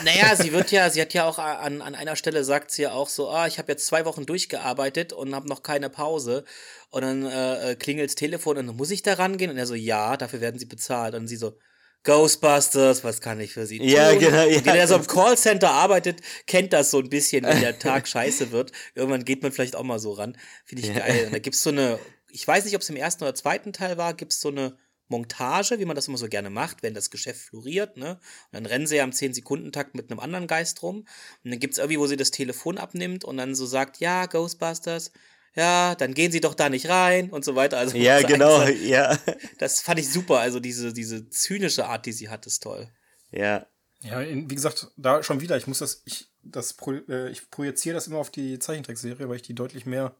Naja, 0.03 0.35
sie 0.35 0.51
wird 0.51 0.71
ja, 0.71 0.89
sie 0.89 1.01
hat 1.01 1.13
ja 1.13 1.25
auch 1.25 1.39
an, 1.39 1.81
an 1.81 1.95
einer 1.95 2.15
Stelle 2.15 2.43
sagt 2.43 2.71
sie 2.71 2.83
ja 2.83 2.91
auch 2.91 3.07
so, 3.07 3.29
ah, 3.29 3.47
ich 3.47 3.57
habe 3.57 3.71
jetzt 3.71 3.85
zwei 3.85 4.03
Wochen 4.03 4.25
durchgearbeitet 4.25 5.13
und 5.13 5.33
habe 5.33 5.47
noch 5.47 5.63
keine 5.63 5.89
Pause. 5.89 6.43
Und 6.89 7.03
dann 7.03 7.25
äh, 7.25 7.71
äh, 7.71 7.75
klingelt's 7.75 8.15
Telefon 8.15 8.57
und 8.57 8.67
dann 8.67 8.75
muss 8.75 8.91
ich 8.91 9.01
da 9.01 9.13
rangehen? 9.13 9.51
Und 9.51 9.57
er 9.57 9.65
so, 9.65 9.75
ja, 9.75 10.17
dafür 10.17 10.41
werden 10.41 10.59
sie 10.59 10.65
bezahlt. 10.65 11.15
Und 11.15 11.27
sie 11.27 11.37
so, 11.37 11.57
Ghostbusters, 12.03 13.03
was 13.03 13.19
kann 13.19 13.39
ich 13.39 13.53
für 13.53 13.65
sie 13.65 13.79
tun? 13.79 13.87
Ja, 13.87 14.13
genau, 14.13 14.43
ja. 14.43 14.57
Und 14.57 14.65
der 14.65 14.87
so 14.87 14.95
im 14.95 15.07
Callcenter 15.07 15.71
arbeitet, 15.71 16.21
kennt 16.45 16.71
das 16.71 16.91
so 16.91 16.99
ein 16.99 17.09
bisschen, 17.09 17.43
wenn 17.45 17.61
der 17.61 17.79
Tag 17.79 18.07
scheiße 18.07 18.51
wird. 18.51 18.71
Irgendwann 18.93 19.25
geht 19.25 19.41
man 19.41 19.51
vielleicht 19.51 19.75
auch 19.75 19.83
mal 19.83 19.99
so 19.99 20.13
ran. 20.13 20.37
Finde 20.65 20.83
ich 20.83 20.93
geil. 20.93 21.25
Und 21.25 21.33
da 21.33 21.39
gibt's 21.39 21.63
so 21.63 21.71
eine, 21.71 21.99
ich 22.29 22.47
weiß 22.47 22.65
nicht, 22.65 22.75
ob 22.75 22.81
es 22.81 22.89
im 22.89 22.95
ersten 22.95 23.23
oder 23.23 23.33
zweiten 23.33 23.73
Teil 23.73 23.97
war, 23.97 24.13
gibt's 24.13 24.39
so 24.39 24.49
eine 24.49 24.77
Montage, 25.07 25.79
wie 25.79 25.85
man 25.85 25.95
das 25.95 26.07
immer 26.07 26.17
so 26.17 26.27
gerne 26.27 26.49
macht, 26.49 26.81
wenn 26.83 26.93
das 26.93 27.09
Geschäft 27.11 27.41
floriert, 27.41 27.97
ne? 27.97 28.11
Und 28.13 28.53
dann 28.53 28.65
rennen 28.65 28.87
sie 28.87 28.95
ja 28.97 29.03
am 29.03 29.11
10-Sekunden-Takt 29.11 29.93
mit 29.95 30.09
einem 30.09 30.19
anderen 30.19 30.47
Geist 30.47 30.81
rum. 30.83 31.05
Und 31.43 31.51
dann 31.51 31.59
gibt's 31.59 31.77
irgendwie, 31.77 31.99
wo 31.99 32.07
sie 32.07 32.17
das 32.17 32.31
Telefon 32.31 32.77
abnimmt 32.77 33.23
und 33.23 33.37
dann 33.37 33.53
so 33.55 33.65
sagt, 33.65 33.99
ja, 33.99 34.25
Ghostbusters, 34.25 35.11
ja, 35.55 35.95
dann 35.95 36.13
gehen 36.13 36.31
sie 36.31 36.41
doch 36.41 36.53
da 36.55 36.69
nicht 36.69 36.89
rein 36.89 37.29
und 37.29 37.45
so 37.45 37.55
weiter. 37.55 37.77
Also, 37.77 37.95
Ja, 37.97 38.21
genau, 38.27 38.65
so- 38.65 38.71
ja. 38.71 39.17
Das 39.59 39.81
fand 39.81 39.99
ich 39.99 40.09
super. 40.11 40.39
Also 40.39 40.59
diese, 40.59 40.91
diese 40.91 41.29
zynische 41.29 41.85
Art, 41.85 42.05
die 42.05 42.11
sie 42.11 42.29
hat, 42.29 42.45
ist 42.47 42.63
toll. 42.63 42.89
Ja. 43.31 43.65
Ja, 44.01 44.21
in, 44.21 44.49
wie 44.49 44.55
gesagt, 44.55 44.87
da 44.97 45.23
schon 45.23 45.39
wieder, 45.41 45.55
ich 45.57 45.65
muss 45.67 45.79
das, 45.79 46.01
ich, 46.05 46.29
das, 46.43 46.73
pro, 46.73 46.91
äh, 46.93 47.29
ich 47.31 47.49
projiziere 47.49 47.95
das 47.95 48.07
immer 48.07 48.17
auf 48.17 48.29
die 48.29 48.59
Zeichentrickserie, 48.59 49.29
weil 49.29 49.37
ich 49.37 49.41
die 49.41 49.55
deutlich 49.55 49.85
mehr 49.85 50.15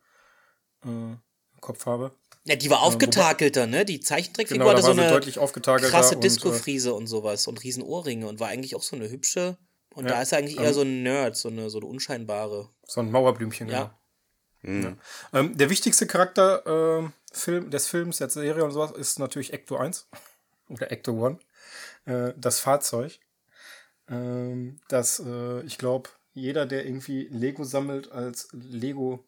äh, 0.84 0.88
im 0.88 1.20
Kopf 1.62 1.86
habe. 1.86 2.16
Ja, 2.48 2.56
die 2.56 2.70
war 2.70 2.84
aufgetakelter, 2.84 3.66
ne? 3.66 3.86
Die 3.86 4.00
Zeichentrickfigur 4.00 4.66
Genau, 4.66 4.72
da 4.72 4.78
hatte 4.78 4.96
so 4.96 5.02
eine 5.02 5.10
deutlich 5.10 5.36
krasse 5.36 6.16
und, 6.16 6.24
äh, 6.24 6.28
Disco-Friese 6.28 6.94
und, 6.94 7.08
sowas 7.08 7.48
und 7.48 7.64
riesen 7.64 7.82
Ohrringe 7.82 8.28
und 8.28 8.40
war 8.40 8.50
eigentlich 8.50 8.76
auch 8.76 8.84
so 8.84 8.96
eine 8.96 9.10
hübsche. 9.10 9.58
Und 9.96 10.06
Ja, 10.06 10.12
da 10.12 10.22
ist 10.22 10.32
er 10.32 10.40
eigentlich 10.40 10.58
eher 10.60 10.68
ähm, 10.68 10.74
so 10.74 10.82
ein 10.82 11.04
Nerd, 11.04 11.36
so 11.38 11.50
eine, 11.50 11.70
so 11.72 11.80
eine 11.80 11.88
unscheinbare. 11.88 12.70
So 12.86 13.02
ein 13.02 13.10
Mauerblümchen, 13.10 13.68
Ja. 13.68 13.98
genau. 14.62 14.90
Ja. 14.90 15.40
Ähm, 15.40 15.58
der 15.58 15.70
wichtigste 15.70 16.06
Charakter 16.06 16.64
ähm, 16.66 17.14
Film, 17.32 17.72
des 17.72 17.88
Films, 17.88 18.18
der 18.18 18.30
Serie 18.30 18.64
und 18.64 18.72
sowas 18.72 18.92
ist 18.92 19.18
natürlich 19.20 19.52
Ecto 19.54 19.78
1 19.78 20.08
oder 20.70 20.92
Ecto 20.92 21.26
1. 21.26 21.40
Äh, 22.06 22.34
das 22.38 22.60
Fahrzeug. 22.60 23.20
Ähm, 24.08 24.80
das, 24.88 25.20
äh, 25.20 25.62
ich 25.62 25.80
glaube, 25.80 26.10
jeder, 26.34 26.66
der 26.68 26.86
irgendwie 26.86 27.28
Lego 27.32 27.64
sammelt, 27.64 28.12
als 28.12 28.50
Lego 28.52 29.26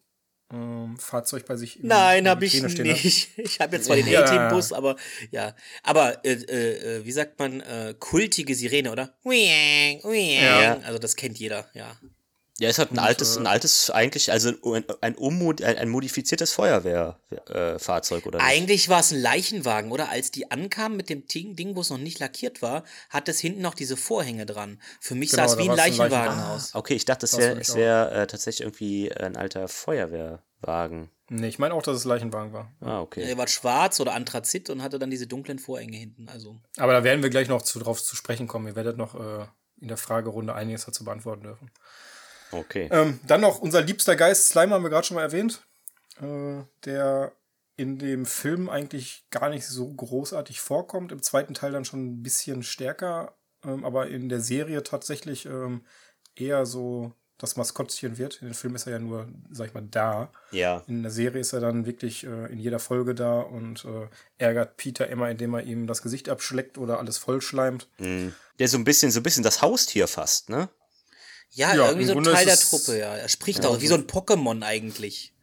ähm, 0.52 0.96
Fahrzeug 0.98 1.44
bei 1.46 1.56
sich 1.56 1.80
in 1.80 1.88
Nein, 1.88 2.28
habe 2.28 2.44
ich 2.46 2.52
stehen 2.56 2.86
nicht. 2.86 3.28
Ich 3.38 3.60
habe 3.60 3.76
jetzt 3.76 3.86
zwar 3.86 3.96
den 3.96 4.06
Ja. 4.06 4.22
A-Team-Bus, 4.22 4.72
aber 4.72 4.96
ja. 5.30 5.54
Aber, 5.82 6.24
äh, 6.24 6.32
äh, 6.32 6.96
äh, 6.98 7.04
wie 7.04 7.12
sagt 7.12 7.38
man, 7.38 7.60
äh, 7.60 7.94
kultige 7.98 8.54
Sirene, 8.54 8.90
oder? 8.90 9.14
Ja. 10.60 10.78
Also 10.84 10.98
das 10.98 11.16
kennt 11.16 11.38
jeder, 11.38 11.68
ja. 11.74 11.96
Ja, 12.60 12.68
es 12.68 12.78
hat 12.78 12.90
ein 12.90 12.98
altes, 12.98 13.36
ein 13.36 13.46
altes, 13.46 13.88
eigentlich, 13.90 14.32
also 14.32 14.48
ein, 14.64 14.84
ein, 15.00 15.14
ummod 15.14 15.62
ein, 15.62 15.78
ein 15.78 15.88
modifiziertes 15.88 16.52
Feuerwehrfahrzeug, 16.52 18.26
oder 18.26 18.38
nicht? 18.38 18.48
Eigentlich 18.48 18.88
war 18.88 18.98
es 18.98 19.12
ein 19.12 19.20
Leichenwagen, 19.20 19.92
oder? 19.92 20.08
Als 20.08 20.32
die 20.32 20.50
ankamen 20.50 20.96
mit 20.96 21.08
dem 21.08 21.24
Ding, 21.26 21.54
Ding 21.54 21.76
wo 21.76 21.82
es 21.82 21.90
noch 21.90 21.98
nicht 21.98 22.18
lackiert 22.18 22.60
war, 22.60 22.82
hat 23.10 23.28
es 23.28 23.38
hinten 23.38 23.60
noch 23.62 23.74
diese 23.74 23.96
Vorhänge 23.96 24.44
dran. 24.44 24.80
Für 25.00 25.14
mich 25.14 25.30
Genau, 25.30 25.46
sah 25.46 25.52
es 25.52 25.58
wie 25.58 25.62
ein 25.62 25.68
war's 25.68 25.78
ein 25.78 25.90
Leichenwagen 25.90 26.12
Leichenwagen. 26.26 26.56
aus. 26.56 26.74
Okay, 26.74 26.94
ich 26.94 27.04
dachte, 27.04 27.26
es 27.26 27.30
Das 27.30 27.40
wäre 27.40 27.74
wär, 27.76 28.12
äh, 28.12 28.26
tatsächlich 28.26 28.62
irgendwie 28.62 29.12
ein 29.12 29.36
alter 29.36 29.68
Feuerwehrwagen. 29.68 31.10
Nee, 31.30 31.48
ich 31.48 31.58
meine 31.60 31.74
auch, 31.74 31.82
dass 31.82 31.96
es 31.96 32.04
Leichenwagen 32.04 32.52
war. 32.52 32.72
Ah, 32.80 33.00
okay. 33.02 33.22
Er 33.22 33.36
war 33.36 33.46
schwarz 33.46 34.00
oder 34.00 34.14
Anthrazit 34.14 34.70
und 34.70 34.82
hatte 34.82 34.98
dann 34.98 35.10
diese 35.10 35.26
dunklen 35.26 35.58
Vorhänge 35.58 35.96
hinten. 35.96 36.28
Also, 36.28 36.60
Aber 36.76 36.92
da 36.92 37.04
werden 37.04 37.22
wir 37.22 37.30
gleich 37.30 37.48
noch 37.48 37.62
zu, 37.62 37.78
drauf 37.78 38.02
zu 38.02 38.16
sprechen 38.16 38.48
kommen. 38.48 38.66
Ihr 38.66 38.74
werdet 38.76 38.96
noch 38.96 39.14
äh, 39.14 39.46
in 39.80 39.88
der 39.88 39.98
Fragerunde 39.98 40.54
einiges 40.54 40.86
dazu 40.86 41.04
beantworten 41.04 41.42
dürfen. 41.42 41.70
Okay. 42.50 42.88
Ähm, 42.90 43.20
dann 43.26 43.40
noch 43.40 43.60
unser 43.60 43.82
liebster 43.82 44.16
Geist, 44.16 44.48
Slime 44.48 44.74
haben 44.74 44.82
wir 44.82 44.90
gerade 44.90 45.06
schon 45.06 45.16
mal 45.16 45.22
erwähnt. 45.22 45.62
Äh, 46.20 46.62
der 46.84 47.32
in 47.76 47.98
dem 47.98 48.26
Film 48.26 48.68
eigentlich 48.68 49.24
gar 49.30 49.48
nicht 49.48 49.66
so 49.66 49.88
großartig 49.92 50.60
vorkommt. 50.60 51.12
Im 51.12 51.22
zweiten 51.22 51.54
Teil 51.54 51.70
dann 51.70 51.84
schon 51.84 52.04
ein 52.04 52.22
bisschen 52.22 52.62
stärker. 52.62 53.34
Ähm, 53.64 53.84
aber 53.84 54.08
in 54.08 54.28
der 54.28 54.40
Serie 54.40 54.82
tatsächlich 54.82 55.46
ähm, 55.46 55.82
eher 56.34 56.66
so 56.66 57.12
das 57.38 57.56
Maskottchen 57.56 58.18
wird. 58.18 58.42
In 58.42 58.48
dem 58.48 58.54
Film 58.54 58.74
ist 58.74 58.86
er 58.86 58.94
ja 58.94 58.98
nur, 58.98 59.28
sag 59.50 59.68
ich 59.68 59.74
mal, 59.74 59.86
da. 59.88 60.32
Ja. 60.50 60.82
In 60.88 61.02
der 61.02 61.12
Serie 61.12 61.40
ist 61.40 61.52
er 61.52 61.60
dann 61.60 61.86
wirklich 61.86 62.24
äh, 62.24 62.52
in 62.52 62.58
jeder 62.58 62.80
Folge 62.80 63.14
da 63.14 63.40
und 63.40 63.84
äh, 63.84 64.08
ärgert 64.38 64.76
Peter 64.76 65.06
immer, 65.06 65.30
indem 65.30 65.54
er 65.54 65.62
ihm 65.62 65.86
das 65.86 66.02
Gesicht 66.02 66.28
abschleckt 66.28 66.78
oder 66.78 66.98
alles 66.98 67.16
vollschleimt. 67.18 67.88
Mhm. 67.98 68.34
Der 68.58 68.66
so 68.66 68.76
ein 68.76 68.82
bisschen, 68.82 69.12
so 69.12 69.20
ein 69.20 69.22
bisschen 69.22 69.44
das 69.44 69.62
Haustier 69.62 70.08
fast, 70.08 70.50
ne? 70.50 70.68
Ja, 71.50 71.74
Ja, 71.74 71.86
irgendwie 71.86 72.04
so 72.06 72.12
ein 72.12 72.16
Grunde 72.16 72.32
Teil 72.32 72.46
der 72.46 72.56
Truppe, 72.58 72.98
ja. 72.98 73.16
Er 73.16 73.28
spricht 73.28 73.64
auch 73.64 73.80
wie 73.80 73.86
so 73.86 73.94
ein 73.94 74.06
Pokémon 74.06 74.62
eigentlich. 74.64 75.34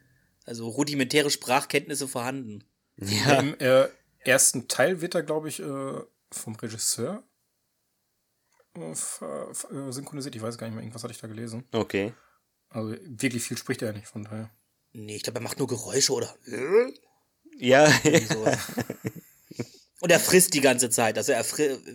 Also 0.45 0.67
rudimentäre 0.69 1.29
Sprachkenntnisse 1.31 2.07
vorhanden. 2.07 2.63
Ja. 2.97 3.39
Im 3.39 3.59
äh, 3.59 3.87
ersten 4.19 4.67
Teil 4.67 5.01
wird 5.01 5.15
er, 5.15 5.23
glaube 5.23 5.49
ich, 5.49 5.59
äh, 5.59 6.01
vom 6.31 6.55
Regisseur 6.55 7.23
äh, 8.75 8.91
äh, 8.91 9.91
synchronisiert. 9.91 10.35
Ich 10.35 10.41
weiß 10.41 10.57
gar 10.57 10.67
nicht 10.67 10.75
mehr, 10.75 10.83
irgendwas 10.83 11.03
hatte 11.03 11.13
ich 11.13 11.19
da 11.19 11.27
gelesen. 11.27 11.63
Okay. 11.71 12.13
Also 12.69 12.95
wirklich 13.03 13.43
viel 13.43 13.57
spricht 13.57 13.81
er 13.81 13.93
nicht, 13.93 14.07
von 14.07 14.23
daher. 14.23 14.49
Nee, 14.91 15.15
ich 15.15 15.23
glaube, 15.23 15.39
er 15.39 15.43
macht 15.43 15.59
nur 15.59 15.67
Geräusche 15.67 16.13
oder 16.13 16.33
Ja. 17.57 17.87
sowas. 17.87 18.59
Und 20.05 20.11
er 20.11 20.19
frisst 20.19 20.53
die 20.53 20.61
ganze 20.61 20.91
Zeit. 20.91 21.17
Also 21.17 21.31
er 21.31 21.43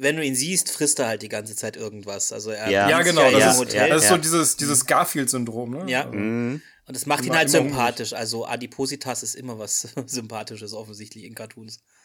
wenn 0.01 0.17
du 0.17 0.25
ihn 0.25 0.35
siehst, 0.35 0.69
frisst 0.73 0.99
er 0.99 1.07
halt 1.07 1.23
die 1.23 1.29
ganze 1.29 1.55
Zeit 1.55 1.77
irgendwas. 1.77 2.33
Also 2.33 2.51
er 2.51 2.69
Ja. 2.69 2.89
Ja, 2.91 3.03
genau. 3.03 3.29
in 3.29 3.39
das, 3.39 3.55
ist, 3.55 3.61
Hotel. 3.61 3.89
das 3.89 4.03
ist 4.03 4.11
ja. 4.11 4.17
so 4.17 4.21
dieses, 4.21 4.57
dieses 4.57 4.85
Garfield-Syndrom, 4.87 5.71
ne? 5.71 5.85
Ja. 5.91 6.07
Also, 6.07 6.19
Mhm. 6.19 6.61
Und 6.87 6.97
das 6.97 7.07
macht 7.07 7.21
ihn 7.23 7.29
Immer- 7.29 7.37
halt 7.39 7.55
immer 7.55 7.69
sympathisch. 7.69 8.13
Also 8.15 8.47
Adipositas 8.47 9.23
ist 9.23 9.37
immer 9.37 9.61
was 9.61 9.83
Sympathisches 10.07 10.73
offensichtlich 10.75 11.23
in 11.25 11.37
Cartoons. 11.37 11.79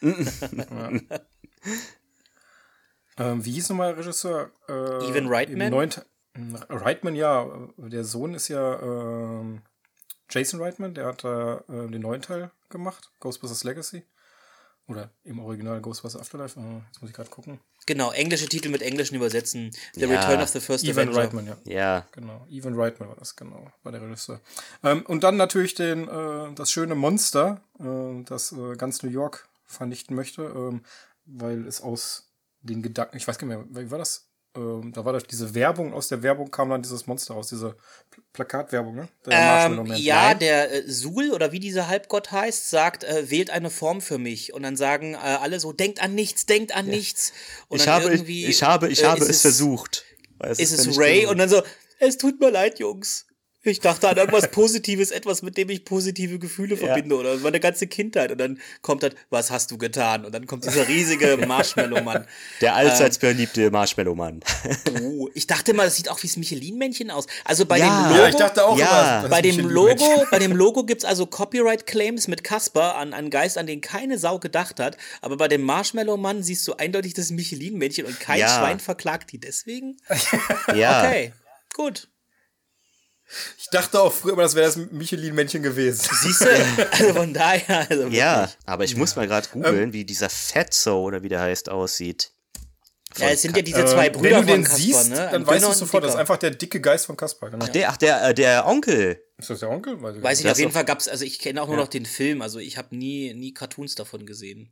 Ähm, 3.18 3.44
wie 3.44 3.52
hieß 3.52 3.70
nochmal 3.70 3.94
der 3.94 4.04
Regisseur? 4.04 4.50
Äh, 4.68 5.08
Evan 5.08 5.26
Reitman? 5.28 5.88
Te- 5.90 6.04
Reitman, 6.68 7.14
ja. 7.14 7.48
Der 7.78 8.04
Sohn 8.04 8.34
ist 8.34 8.48
ja 8.48 8.78
ähm, 8.82 9.62
Jason 10.30 10.60
Reitman, 10.60 10.92
der 10.92 11.06
hat 11.06 11.24
da 11.24 11.64
äh, 11.68 11.88
den 11.90 12.02
neuen 12.02 12.20
Teil 12.20 12.50
gemacht, 12.68 13.10
Ghostbusters 13.20 13.64
Legacy. 13.64 14.04
Oder 14.88 15.10
im 15.24 15.40
Original 15.40 15.80
Ghostbusters 15.80 16.20
Afterlife. 16.20 16.58
Äh, 16.60 16.62
jetzt 16.86 17.00
muss 17.00 17.10
ich 17.10 17.16
gerade 17.16 17.28
gucken. 17.30 17.58
Genau, 17.86 18.12
englische 18.12 18.48
Titel 18.48 18.68
mit 18.68 18.82
englischen 18.82 19.16
übersetzen. 19.16 19.72
The 19.94 20.02
Ja. 20.02 20.08
Return 20.08 20.40
of 20.42 20.48
the 20.48 20.60
First 20.60 20.84
Evan 20.84 21.08
Avenger. 21.08 21.22
Reitman, 21.22 21.46
ja. 21.46 21.56
Ja. 21.64 22.06
Genau, 22.12 22.46
Evan 22.50 22.74
Reitman 22.74 23.08
war 23.08 23.16
das, 23.16 23.34
genau, 23.34 23.70
war 23.82 23.92
der 23.92 24.02
Regisseur. 24.02 24.40
Ähm, 24.84 25.02
und 25.06 25.24
dann 25.24 25.36
natürlich 25.36 25.74
den, 25.74 26.06
äh, 26.08 26.52
das 26.54 26.70
schöne 26.70 26.94
Monster, 26.94 27.60
äh, 27.80 28.22
das 28.24 28.52
äh, 28.52 28.76
ganz 28.76 29.02
New 29.02 29.10
York 29.10 29.48
vernichten 29.64 30.14
möchte, 30.14 30.42
ähm, 30.42 30.82
weil 31.24 31.66
es 31.66 31.80
aus 31.80 32.28
den 32.60 32.82
Gedanken, 32.82 33.16
ich 33.16 33.26
weiß 33.26 33.38
gar 33.38 33.46
nicht 33.48 33.70
mehr, 33.72 33.84
wie 33.86 33.90
war 33.90 33.98
das? 33.98 34.28
Ähm, 34.56 34.92
da 34.92 35.04
war 35.04 35.12
das 35.12 35.24
diese 35.24 35.54
Werbung, 35.54 35.92
aus 35.92 36.08
der 36.08 36.22
Werbung 36.22 36.50
kam 36.50 36.70
dann 36.70 36.82
dieses 36.82 37.06
Monster 37.06 37.34
raus, 37.34 37.48
diese 37.48 37.76
Pl 38.10 38.22
Plakatwerbung, 38.32 38.94
ne? 38.94 39.08
Der 39.24 39.66
Ähm, 39.66 39.86
ja, 39.96 40.28
Nein? 40.28 40.38
der 40.40 40.72
äh, 40.72 40.90
Sul 40.90 41.30
oder 41.32 41.52
wie 41.52 41.60
dieser 41.60 41.88
Halbgott 41.88 42.32
heißt, 42.32 42.70
sagt, 42.70 43.04
äh, 43.04 43.30
wählt 43.30 43.50
eine 43.50 43.70
Form 43.70 44.00
für 44.00 44.18
mich. 44.18 44.52
Und 44.52 44.62
dann 44.62 44.76
sagen 44.76 45.14
äh, 45.14 45.16
alle 45.16 45.60
so, 45.60 45.72
denkt 45.72 46.02
an 46.02 46.14
nichts, 46.14 46.46
denkt 46.46 46.74
an 46.74 46.86
nichts. 46.86 47.32
Und 47.68 47.78
Ich 47.78 47.84
dann 47.84 48.02
habe, 48.02 48.10
irgendwie, 48.12 48.46
ich 48.46 48.62
habe, 48.62 48.88
ich 48.88 49.02
äh, 49.02 49.06
habe 49.06 49.20
ist 49.20 49.30
es 49.30 49.40
versucht. 49.42 50.04
Ist 50.40 50.72
ja 50.72 50.90
es 50.90 50.98
Ray? 50.98 51.26
Und 51.26 51.38
dann 51.38 51.48
so, 51.48 51.62
es 51.98 52.18
tut 52.18 52.40
mir 52.40 52.50
leid, 52.50 52.78
Jungs. 52.78 53.26
Ich 53.66 53.80
dachte 53.80 54.08
an 54.08 54.16
etwas 54.16 54.50
Positives, 54.50 55.10
etwas, 55.10 55.42
mit 55.42 55.56
dem 55.56 55.68
ich 55.70 55.84
positive 55.84 56.38
Gefühle 56.38 56.76
verbinde 56.76 57.16
oder 57.16 57.36
meine 57.38 57.58
ganze 57.60 57.86
Kindheit. 57.86 58.30
Und 58.30 58.38
dann 58.38 58.60
kommt 58.82 59.02
halt, 59.02 59.16
was 59.30 59.50
hast 59.50 59.70
du 59.70 59.78
getan? 59.78 60.24
Und 60.24 60.32
dann 60.34 60.46
kommt 60.46 60.64
dieser 60.64 60.86
riesige 60.88 61.36
Marshmallow-Mann. 61.46 62.26
Der 62.60 62.74
allseits 62.76 63.18
beliebte 63.18 63.70
Marshmallow-Mann. 63.70 64.40
Oh, 65.02 65.28
ich 65.34 65.46
dachte 65.46 65.74
mal, 65.74 65.84
das 65.84 65.96
sieht 65.96 66.08
auch 66.08 66.22
wie 66.22 66.26
das 66.28 66.36
Michelin-Männchen 66.36 67.10
aus. 67.10 67.26
Also 67.44 67.66
bei 67.66 67.78
Ja. 67.78 67.86
dem 68.04 68.10
Logo. 68.10 68.22
ja, 68.22 68.28
ich 68.28 68.36
dachte 68.36 68.64
auch 68.64 68.78
Ja. 68.78 69.20
immer, 69.20 69.28
bei 69.28 69.42
dem 69.42 69.58
Logo, 69.68 70.24
bei 70.30 70.38
dem 70.38 70.52
Logo 70.52 70.84
gibt's 70.84 71.04
also 71.04 71.26
Copyright-Claims 71.26 72.28
mit 72.28 72.44
Casper 72.44 72.96
an 72.96 73.12
einen 73.14 73.30
Geist, 73.30 73.58
an 73.58 73.66
den 73.66 73.80
keine 73.80 74.18
Sau 74.18 74.38
gedacht 74.38 74.78
hat. 74.80 74.96
Aber 75.20 75.36
bei 75.36 75.48
dem 75.48 75.62
Marshmallow-Mann 75.62 76.42
siehst 76.42 76.66
du 76.68 76.74
eindeutig 76.74 77.14
das 77.14 77.30
Michelin-Männchen 77.30 78.06
und 78.06 78.20
kein 78.20 78.38
Ja. 78.40 78.48
Schwein 78.56 78.78
verklagt 78.80 79.32
die 79.32 79.38
deswegen. 79.40 79.96
ja. 80.74 81.02
Okay, 81.04 81.32
gut. 81.74 82.08
Ich 83.58 83.68
dachte 83.70 84.00
auch 84.00 84.12
früher 84.12 84.34
immer, 84.34 84.42
das 84.42 84.54
wäre 84.54 84.66
das 84.66 84.76
Michelin-Männchen 84.76 85.62
gewesen. 85.62 86.08
Siehst 86.22 86.42
du? 86.42 86.46
Also 86.92 87.14
von 87.14 87.34
daher. 87.34 87.86
Also 87.90 88.06
Ja, 88.08 88.40
wirklich. 88.42 88.56
aber 88.66 88.84
ich 88.84 88.96
muss 88.96 89.16
mal 89.16 89.26
gerade 89.26 89.48
googeln, 89.48 89.92
wie 89.92 90.04
dieser 90.04 90.30
Fatso 90.30 91.02
oder 91.02 91.22
wie 91.22 91.28
der 91.28 91.40
heißt 91.40 91.68
aussieht. 91.68 92.30
Ja, 93.18 93.30
es 93.30 93.42
sind 93.42 93.56
ja 93.56 93.62
diese 93.62 93.84
zwei 93.86 94.08
Ähm, 94.08 94.12
Brüder 94.12 94.30
Wenn 94.30 94.40
du 94.40 94.46
den 94.46 94.54
von 94.56 94.64
Casper, 94.64 94.76
siehst, 94.78 95.08
ne? 95.08 95.28
dann 95.32 95.46
weißt 95.46 95.64
du 95.66 95.72
sofort, 95.72 96.04
das 96.04 96.12
ist 96.12 96.18
einfach 96.20 96.36
der 96.36 96.50
dicke 96.50 96.80
Geist 96.82 97.06
von 97.06 97.16
Kaspar. 97.16 97.50
Genau. 97.50 97.64
Der, 97.66 97.90
ach, 97.90 97.96
der, 97.96 98.28
äh, 98.28 98.34
der 98.34 98.66
Onkel. 98.66 99.22
Ist 99.38 99.48
das 99.50 99.60
der 99.60 99.70
Onkel? 99.70 100.00
Weiß 100.02 100.16
ich 100.16 100.22
Weiß 100.22 100.40
ich 100.40 100.50
auf 100.50 100.58
jeden 100.58 100.72
Fall 100.72 100.84
gab's, 100.84 101.08
also 101.08 101.24
ich 101.24 101.38
kenne 101.38 101.62
auch 101.62 101.66
nur 101.66 101.76
Ja. 101.76 101.82
noch 101.82 101.88
den 101.88 102.04
Film, 102.04 102.42
also 102.42 102.58
ich 102.58 102.76
habe 102.76 102.94
nie, 102.94 103.32
nie 103.34 103.54
Cartoons 103.54 103.94
davon 103.94 104.26
gesehen. 104.26 104.70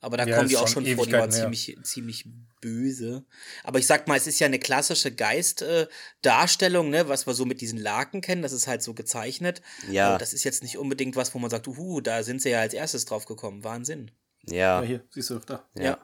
Aber 0.00 0.16
da 0.16 0.24
Ja, 0.24 0.36
kommen 0.36 0.48
die 0.48 0.56
auch 0.56 0.68
schon 0.68 0.86
vor, 0.86 1.06
die 1.06 1.12
waren 1.12 1.30
ziemlich, 1.30 1.76
ziemlich 1.82 2.24
böse. 2.60 3.24
Aber 3.64 3.78
ich 3.78 3.86
sag 3.86 4.06
mal, 4.06 4.16
es 4.16 4.26
ist 4.26 4.38
ja 4.38 4.46
eine 4.46 4.58
klassische 4.58 5.12
Geist-Darstellung, 5.12 6.90
ne, 6.90 7.08
was 7.08 7.26
wir 7.26 7.34
so 7.34 7.44
mit 7.44 7.60
diesen 7.60 7.78
Laken 7.78 8.20
kennen, 8.20 8.42
das 8.42 8.52
ist 8.52 8.66
halt 8.68 8.82
so 8.82 8.94
gezeichnet. 8.94 9.60
Ja. 9.90 10.10
Aber 10.10 10.18
das 10.18 10.32
ist 10.32 10.44
jetzt 10.44 10.62
nicht 10.62 10.78
unbedingt 10.78 11.16
was, 11.16 11.34
wo 11.34 11.38
man 11.38 11.50
sagt, 11.50 11.66
uhu, 11.66 12.00
da 12.00 12.22
sind 12.22 12.42
sie 12.42 12.50
ja 12.50 12.60
als 12.60 12.74
erstes 12.74 13.06
drauf 13.06 13.24
gekommen. 13.24 13.64
Wahnsinn. 13.64 14.10
Ja. 14.46 14.80
Ja, 14.80 14.82
hier, 14.82 15.04
siehst 15.10 15.30
du, 15.30 15.38
da. 15.40 15.68
Ja. 15.74 15.98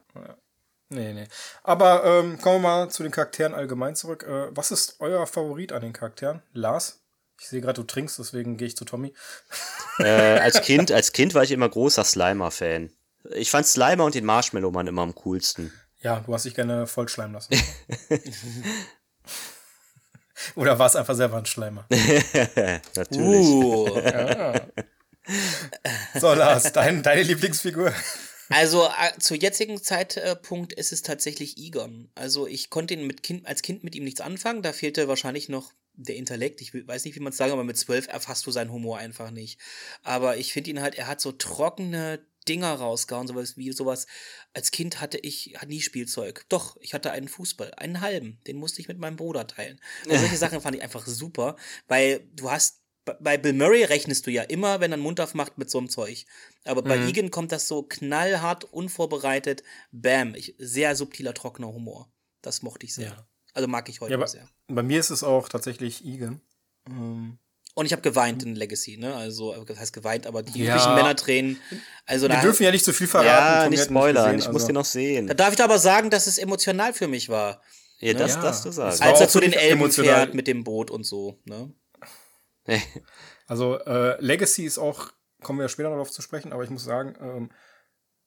Nee, 0.90 1.12
nee. 1.14 1.26
Aber 1.62 2.04
ähm, 2.04 2.38
kommen 2.40 2.62
wir 2.62 2.68
mal 2.68 2.90
zu 2.90 3.02
den 3.02 3.10
Charakteren 3.12 3.54
allgemein 3.54 3.96
zurück. 3.96 4.24
Äh, 4.28 4.54
was 4.54 4.70
ist 4.70 4.96
euer 5.00 5.26
Favorit 5.26 5.72
an 5.72 5.82
den 5.82 5.92
Charakteren? 5.92 6.42
Lars? 6.52 7.00
Ich 7.40 7.48
sehe 7.48 7.60
gerade, 7.60 7.80
du 7.80 7.82
trinkst, 7.82 8.18
deswegen 8.18 8.56
gehe 8.56 8.68
ich 8.68 8.76
zu 8.76 8.84
Tommy. 8.84 9.12
Äh, 9.98 10.04
als, 10.38 10.60
kind, 10.62 10.92
als 10.92 11.12
Kind 11.12 11.34
war 11.34 11.42
ich 11.42 11.50
immer 11.50 11.68
großer 11.68 12.04
Slimer-Fan. 12.04 12.90
Ich 13.32 13.50
fand 13.50 13.66
Slimer 13.66 14.04
und 14.04 14.14
den 14.14 14.24
Marshmallow-Mann 14.24 14.86
immer 14.86 15.02
am 15.02 15.14
coolsten. 15.14 15.72
Ja, 16.00 16.20
du 16.20 16.34
hast 16.34 16.44
dich 16.44 16.54
gerne 16.54 16.86
vollschleimen 16.86 17.32
lassen. 17.32 17.54
Oder 20.54 20.78
war 20.78 20.86
es 20.86 20.96
einfach 20.96 21.14
selber 21.14 21.38
ein 21.38 21.46
Schleimer? 21.46 21.86
Natürlich. 22.96 23.46
Uh. 23.46 24.58
So, 26.20 26.34
Lars, 26.34 26.72
dein, 26.72 27.02
deine 27.02 27.22
Lieblingsfigur. 27.22 27.92
Also 28.50 28.84
äh, 28.84 29.18
zu 29.18 29.34
jetzigen 29.34 29.82
Zeitpunkt 29.82 30.74
ist 30.74 30.92
es 30.92 31.02
tatsächlich 31.02 31.56
Egon. 31.56 32.10
Also 32.14 32.46
ich 32.46 32.68
konnte 32.68 32.94
ihn 32.94 33.06
mit 33.06 33.22
kind, 33.22 33.46
als 33.46 33.62
Kind 33.62 33.84
mit 33.84 33.94
ihm 33.94 34.04
nichts 34.04 34.20
anfangen. 34.20 34.62
Da 34.62 34.72
fehlte 34.72 35.08
wahrscheinlich 35.08 35.48
noch 35.48 35.72
der 35.94 36.16
Intellekt. 36.16 36.60
Ich 36.60 36.74
weiß 36.74 37.04
nicht, 37.04 37.14
wie 37.16 37.20
man 37.20 37.30
es 37.30 37.38
sagen, 37.38 37.52
aber 37.52 37.64
mit 37.64 37.78
zwölf 37.78 38.08
erfasst 38.08 38.46
du 38.46 38.50
seinen 38.50 38.70
Humor 38.70 38.98
einfach 38.98 39.30
nicht. 39.30 39.58
Aber 40.02 40.36
ich 40.36 40.52
finde 40.52 40.70
ihn 40.70 40.82
halt, 40.82 40.96
er 40.96 41.06
hat 41.06 41.20
so 41.20 41.32
trockene 41.32 42.20
Dinger 42.48 42.74
rausgehauen, 42.74 43.26
sowas 43.26 43.56
wie 43.56 43.72
sowas. 43.72 44.06
Als 44.52 44.70
Kind 44.70 45.00
hatte 45.00 45.18
ich 45.18 45.54
hatte 45.56 45.68
nie 45.68 45.80
Spielzeug. 45.80 46.44
Doch, 46.48 46.76
ich 46.80 46.94
hatte 46.94 47.10
einen 47.12 47.28
Fußball, 47.28 47.72
einen 47.74 48.00
halben. 48.00 48.40
Den 48.46 48.56
musste 48.56 48.80
ich 48.80 48.88
mit 48.88 48.98
meinem 48.98 49.16
Bruder 49.16 49.46
teilen. 49.46 49.80
Und 50.08 50.18
solche 50.18 50.36
Sachen 50.36 50.60
fand 50.60 50.76
ich 50.76 50.82
einfach 50.82 51.06
super, 51.06 51.56
weil 51.88 52.20
du 52.34 52.50
hast 52.50 52.80
bei- 53.20 53.36
Bill 53.36 53.52
Murray 53.52 53.84
rechnest 53.84 54.26
du 54.26 54.30
ja 54.30 54.42
immer, 54.44 54.80
wenn 54.80 54.90
er 54.90 54.94
einen 54.94 55.02
Mund 55.02 55.20
aufmacht 55.20 55.58
mit 55.58 55.68
so 55.70 55.76
einem 55.78 55.90
Zeug. 55.90 56.24
Aber 56.64 56.80
bei 56.82 56.96
Mhm. 56.96 57.08
Egan 57.08 57.30
kommt 57.30 57.52
das 57.52 57.68
so 57.68 57.82
knallhart, 57.82 58.64
unvorbereitet, 58.64 59.62
bam, 59.92 60.34
ich, 60.34 60.54
sehr 60.58 60.96
subtiler, 60.96 61.34
trockener 61.34 61.68
Humor. 61.68 62.10
Das 62.40 62.62
mochte 62.62 62.86
ich 62.86 62.94
sehr. 62.94 63.08
Ja. 63.08 63.28
Also 63.52 63.68
mag 63.68 63.88
ich 63.90 64.00
heute 64.00 64.14
Ja, 64.14 64.26
sehr. 64.26 64.48
bei 64.68 64.82
mir 64.82 64.98
ist 65.00 65.10
es 65.10 65.22
auch 65.22 65.48
tatsächlich 65.50 66.04
Egan. 66.04 66.40
Ähm, 66.88 67.38
Und 67.76 67.86
ich 67.86 67.92
habe 67.92 68.02
geweint 68.02 68.42
in 68.44 68.54
Legacy, 68.54 68.96
ne? 68.96 69.14
Also, 69.16 69.52
äh, 69.52 69.64
das 69.64 69.78
heißt 69.78 69.92
geweint, 69.92 70.26
aber 70.28 70.42
die 70.44 70.62
Ja. 70.62 70.74
üblichen 70.76 70.94
Männertränen. 70.94 71.60
Also 72.06 72.28
wir 72.28 72.36
da, 72.36 72.40
dürfen 72.40 72.62
ja 72.62 72.70
nicht 72.70 72.84
zu 72.84 72.92
viel 72.92 73.08
verraten. 73.08 73.64
Ja, 73.64 73.68
nicht 73.68 73.84
spoilern. 73.84 74.24
gesehen, 74.36 74.38
ich 74.38 74.46
muss 74.46 74.62
also- 74.62 74.66
den 74.68 74.74
noch 74.74 74.84
sehen. 74.84 75.26
da 75.26 75.34
darf 75.34 75.52
ich 75.54 75.60
aber 75.62 75.78
sagen, 75.78 76.08
dass 76.10 76.26
es 76.28 76.38
emotional 76.38 76.92
für 76.92 77.08
mich 77.08 77.28
war. 77.28 77.60
Ja, 77.98 78.12
Ne? 78.12 78.18
das 78.20 78.34
Ja, 78.36 78.42
darfst 78.42 78.64
du 78.64 78.70
sagen. 78.70 79.00
Als 79.02 79.20
er 79.20 79.28
zu 79.28 79.40
den 79.40 79.52
Elben 79.52 79.80
emotional. 79.80 80.14
fährt 80.14 80.34
mit 80.34 80.46
dem 80.46 80.62
Boot 80.62 80.90
und 80.90 81.04
so. 81.04 81.40
Ne? 81.44 81.72
Also 83.46 83.78
äh, 83.80 84.18
Legacy 84.24 84.64
ist 84.64 84.78
auch, 84.78 85.10
kommen 85.42 85.58
wir 85.58 85.68
später 85.68 85.88
noch 85.90 85.96
darauf 85.96 86.10
zu 86.10 86.22
sprechen, 86.22 86.52
aber 86.52 86.64
ich 86.64 86.70
muss 86.70 86.84
sagen, 86.84 87.14
ähm, 87.20 87.50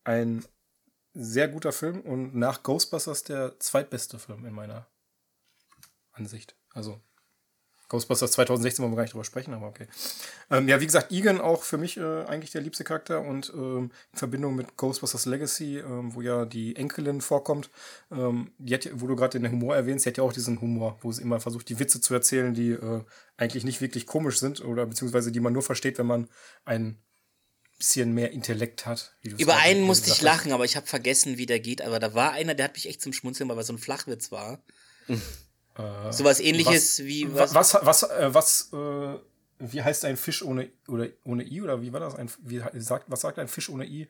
ein 0.04 0.46
sehr 1.14 1.48
guter 1.48 1.72
Film 1.72 2.02
und 2.02 2.36
nach 2.36 2.62
Ghostbusters 2.62 3.24
der 3.24 3.58
zweitbeste 3.60 4.20
Film 4.20 4.46
in 4.46 4.54
meiner 4.54 4.88
Ansicht. 6.12 6.56
Also 6.74 7.02
Ghostbusters 7.89 8.32
2016 8.32 8.84
wollen 8.84 8.91
wir 8.91 8.97
gar 8.97 9.04
nicht 9.04 9.13
drüber 9.13 9.23
sprechen, 9.23 9.54
aber 9.54 9.67
okay. 9.67 9.88
Ähm, 10.52 10.67
ja, 10.67 10.82
wie 10.82 10.86
gesagt, 10.86 11.12
Egan 11.12 11.39
auch 11.39 11.63
für 11.63 11.78
mich 11.78 11.97
äh, 11.97 12.23
eigentlich 12.26 12.52
der 12.52 12.62
liebste 12.62 12.84
Charakter 12.84 13.21
und 13.21 13.52
ähm, 13.56 13.91
in 14.12 14.17
Verbindung 14.17 14.56
mit 14.56 14.76
Ghostbusters 14.76 15.26
Legacy, 15.26 15.78
ähm, 15.78 16.13
wo 16.13 16.21
ja 16.21 16.45
die 16.45 16.76
Enkelin 16.76 17.21
vorkommt, 17.21 17.69
ähm, 18.12 18.52
die 18.58 18.73
hat, 18.73 18.89
wo 18.93 19.08
du 19.08 19.15
gerade 19.15 19.39
den 19.39 19.52
Humor 19.52 19.76
erwähnst, 19.76 20.06
die 20.06 20.10
hat 20.10 20.17
ja 20.17 20.23
auch 20.23 20.34
diesen 20.34 20.60
Humor, 20.60 20.97
wo 21.02 21.12
sie 21.12 21.21
immer 21.21 21.39
versucht, 21.39 21.69
die 21.69 21.80
Witze 21.80 22.02
zu 22.02 22.13
erzählen, 22.13 22.54
die 22.54 22.71
äh, 22.71 23.04
eigentlich 23.38 23.63
nicht 23.63 23.80
wirklich 23.80 24.06
komisch 24.06 24.39
sind 24.39 24.63
oder 24.63 24.86
beziehungsweise 24.86 25.32
die 25.32 25.39
man 25.39 25.54
nur 25.54 25.63
versteht, 25.63 25.97
wenn 25.97 26.08
man 26.08 26.28
ein 26.65 27.02
bisschen 27.78 28.13
mehr 28.13 28.32
Intellekt 28.32 28.86
hat. 28.86 29.15
Über 29.21 29.58
einen 29.58 29.82
musste 29.82 30.10
ich 30.10 30.21
lachen, 30.21 30.52
aber 30.52 30.65
ich 30.65 30.76
habe 30.76 30.88
vergessen, 30.88 31.38
wie 31.38 31.45
der 31.45 31.60
geht. 31.60 31.82
Aber 31.82 32.00
da 32.00 32.13
war 32.13 32.32
einer, 32.32 32.56
der 32.56 32.65
hat 32.65 32.73
mich 32.73 32.89
echt 32.89 33.02
zum 33.02 33.13
Schmunzeln, 33.13 33.47
weil 33.50 33.58
er 33.58 33.63
so 33.63 33.73
ein 33.73 33.78
Flachwitz 33.78 34.32
war. 34.32 34.63
Äh, 35.78 36.12
Sowas 36.12 36.40
ähnliches 36.40 37.00
was, 37.00 37.06
wie 37.06 37.34
was, 37.36 37.54
was, 37.54 37.74
was, 37.82 38.04
äh, 38.04 38.34
was 38.34 38.70
äh, 38.74 39.20
wie 39.60 39.82
heißt 39.82 40.06
ein 40.06 40.18
Fisch 40.18 40.44
ohne, 40.44 40.70
oder, 40.88 41.08
ohne 41.24 41.44
I 41.44 41.62
oder 41.62 41.82
wie 41.82 41.92
war 41.94 42.00
das? 42.00 42.16
Ein, 42.16 42.30
wie 42.40 42.62
sagt, 42.76 43.06
was 43.08 43.22
sagt 43.22 43.40
ein 43.40 43.48
Fisch 43.48 43.70
ohne 43.70 43.86
I? 43.86 44.08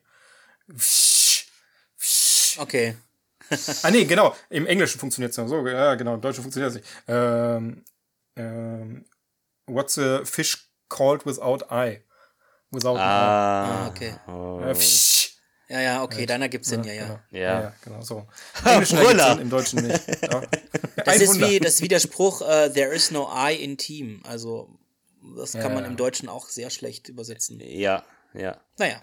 Fisch, 0.76 1.46
Fisch. 1.96 2.56
Okay. 2.58 2.96
Ah, 3.82 3.90
nee, 3.90 4.04
genau. 4.04 4.36
Im 4.50 4.66
Englischen 4.66 4.98
funktioniert 4.98 5.30
es 5.30 5.36
ja 5.38 5.46
so. 5.48 5.66
Ja, 5.66 5.94
genau. 5.94 6.14
Im 6.14 6.20
Deutschen 6.20 6.42
funktioniert 6.42 6.70
es 6.70 6.76
nicht. 6.76 6.88
Ähm, 7.06 7.82
ähm, 8.36 9.06
what's 9.66 9.96
a 9.96 10.22
fish 10.24 10.68
called 10.90 11.24
without 11.24 11.64
eye? 11.70 12.02
Without 12.70 12.98
Ah, 12.98 13.86
Ah, 13.86 13.88
okay. 13.88 14.14
Oh. 14.26 14.60
eye. 14.60 14.70
Äh, 14.70 14.74
Fisch. 14.74 15.27
Ja, 15.68 15.80
ja, 15.80 16.02
okay, 16.02 16.24
deiner 16.24 16.48
gibt's 16.48 16.70
Sinn, 16.70 16.82
ja, 16.84 16.92
ja. 16.94 17.04
Genau. 17.04 17.20
Ja. 17.30 17.38
ja. 17.40 17.60
ja, 17.60 17.74
genau 17.84 18.00
so. 18.00 18.26
Sinn, 18.84 19.38
im 19.38 19.50
Deutschen 19.50 19.86
nicht. 19.86 20.02
Ja. 20.22 20.42
Das 21.04 21.20
ist, 21.20 21.40
wie, 21.40 21.58
das 21.58 21.74
ist 21.74 21.82
wie 21.82 21.88
der 21.88 22.00
Spruch, 22.00 22.42
äh, 22.42 22.70
there 22.70 22.92
is 22.92 23.10
no 23.10 23.30
I 23.32 23.54
in 23.54 23.78
team. 23.78 24.20
Also, 24.24 24.68
das 25.36 25.52
kann 25.52 25.62
Ja, 25.62 25.68
man 25.70 25.84
im 25.84 25.96
Deutschen 25.96 26.28
auch 26.28 26.48
sehr 26.48 26.68
schlecht 26.70 27.08
übersetzen. 27.08 27.60
Ja, 27.60 28.04
ja. 28.34 28.60
Naja. 28.78 29.00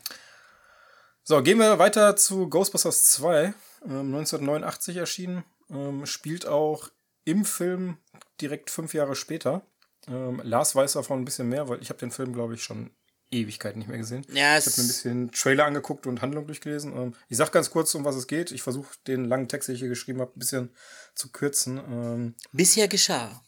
So, 1.23 1.41
gehen 1.41 1.57
wir 1.57 1.79
weiter 1.79 2.15
zu 2.15 2.47
Ghostbusters 2.47 3.05
2, 3.05 3.53
ähm, 3.85 4.13
1989 4.13 4.97
erschienen. 4.97 5.43
Ähm, 5.71 6.05
spielt 6.05 6.45
auch 6.45 6.89
im 7.23 7.45
Film 7.45 7.97
direkt 8.39 8.69
fünf 8.69 8.93
Jahre 8.93 9.15
später. 9.15 9.63
Ähm, 10.07 10.39
Lars 10.43 10.75
weiß 10.75 10.93
davon 10.93 11.21
ein 11.21 11.25
bisschen 11.25 11.49
mehr, 11.49 11.67
weil 11.67 11.81
ich 11.81 11.89
habe 11.89 11.99
den 11.99 12.11
Film, 12.11 12.33
glaube 12.33 12.53
ich, 12.53 12.63
schon 12.63 12.91
Ewigkeit 13.31 13.75
nicht 13.75 13.87
mehr 13.87 13.97
gesehen. 13.97 14.25
Ja, 14.31 14.57
Ich 14.57 14.65
habe 14.65 14.77
mir 14.77 14.83
ein 14.83 14.87
bisschen 14.87 15.31
Trailer 15.31 15.65
angeguckt 15.65 16.07
und 16.07 16.21
Handlung 16.21 16.45
durchgelesen. 16.47 16.95
Ähm, 16.95 17.15
ich 17.27 17.37
sag 17.37 17.51
ganz 17.51 17.69
kurz, 17.69 17.93
um 17.95 18.05
was 18.05 18.15
es 18.15 18.27
geht. 18.27 18.51
Ich 18.51 18.61
versuche 18.61 18.95
den 19.07 19.25
langen 19.25 19.47
Text, 19.47 19.67
den 19.67 19.75
ich 19.75 19.81
hier 19.81 19.89
geschrieben 19.89 20.21
habe, 20.21 20.31
ein 20.35 20.39
bisschen 20.39 20.69
zu 21.15 21.31
kürzen. 21.31 21.77
Ähm, 21.77 22.35
bisher 22.51 22.87
geschah. 22.87 23.41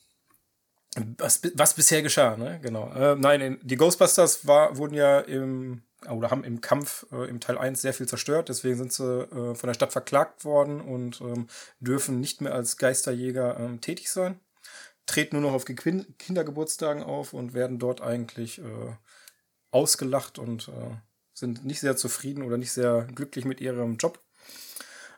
was, 1.18 1.42
was 1.54 1.74
bisher 1.74 2.02
geschah, 2.02 2.38
ne? 2.38 2.60
Genau. 2.62 2.92
Äh, 2.94 3.16
nein, 3.16 3.42
in, 3.42 3.60
die 3.62 3.78
Ghostbusters 3.78 4.48
war, 4.48 4.78
wurden 4.78 4.96
ja 4.96 5.20
im, 5.20 5.84
oder 6.10 6.32
haben 6.32 6.44
im 6.44 6.62
Kampf 6.62 7.06
äh, 7.12 7.30
im 7.30 7.40
Teil 7.40 7.58
1 7.58 7.82
sehr 7.82 7.94
viel 7.94 8.08
zerstört, 8.08 8.50
deswegen 8.50 8.78
sind 8.78 8.94
sie 8.94 9.04
äh, 9.04 9.56
von 9.56 9.68
der 9.68 9.74
Stadt 9.74 9.92
verklagt 9.92 10.44
worden 10.44 10.82
und 10.82 11.22
ähm, 11.22 11.48
dürfen 11.80 12.20
nicht 12.20 12.42
mehr 12.42 12.54
als 12.54 12.78
Geisterjäger 12.78 13.60
ähm, 13.60 13.82
tätig 13.82 14.10
sein. 14.10 14.40
Treten 15.06 15.40
nur 15.40 15.50
noch 15.50 15.56
auf 15.56 15.66
Kindergeburtstagen 15.66 17.02
auf 17.02 17.32
und 17.32 17.54
werden 17.54 17.80
dort 17.80 18.02
eigentlich 18.02 18.60
äh, 18.60 18.64
ausgelacht 19.72 20.40
und 20.40 20.70
äh, 20.70 20.96
sind 21.34 21.66
nicht 21.66 21.80
sehr 21.80 21.96
zufrieden 21.96 22.44
oder 22.44 22.58
nicht 22.58 22.72
sehr 22.72 23.08
glücklich 23.14 23.46
mit 23.46 23.62
ihrem 23.62 23.98
Job. 23.98 24.20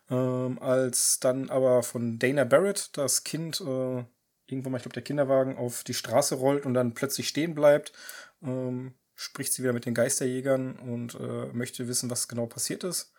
Ähm, 0.09 0.59
als 0.59 1.19
dann 1.19 1.49
aber 1.49 1.83
von 1.83 2.19
Dana 2.19 2.43
Barrett 2.43 2.97
das 2.97 3.23
Kind 3.23 3.61
äh, 3.61 4.03
irgendwann 4.47 4.71
mal, 4.71 4.77
ich 4.77 4.83
glaube, 4.83 4.95
der 4.95 5.03
Kinderwagen 5.03 5.57
auf 5.57 5.83
die 5.83 5.93
Straße 5.93 6.35
rollt 6.35 6.65
und 6.65 6.73
dann 6.73 6.93
plötzlich 6.93 7.27
stehen 7.27 7.55
bleibt, 7.55 7.93
ähm, 8.41 8.95
spricht 9.15 9.53
sie 9.53 9.63
wieder 9.63 9.73
mit 9.73 9.85
den 9.85 9.93
Geisterjägern 9.93 10.77
und 10.77 11.15
äh, 11.15 11.45
möchte 11.53 11.87
wissen, 11.87 12.09
was 12.09 12.27
genau 12.27 12.47
passiert 12.47 12.83
ist. 12.83 13.13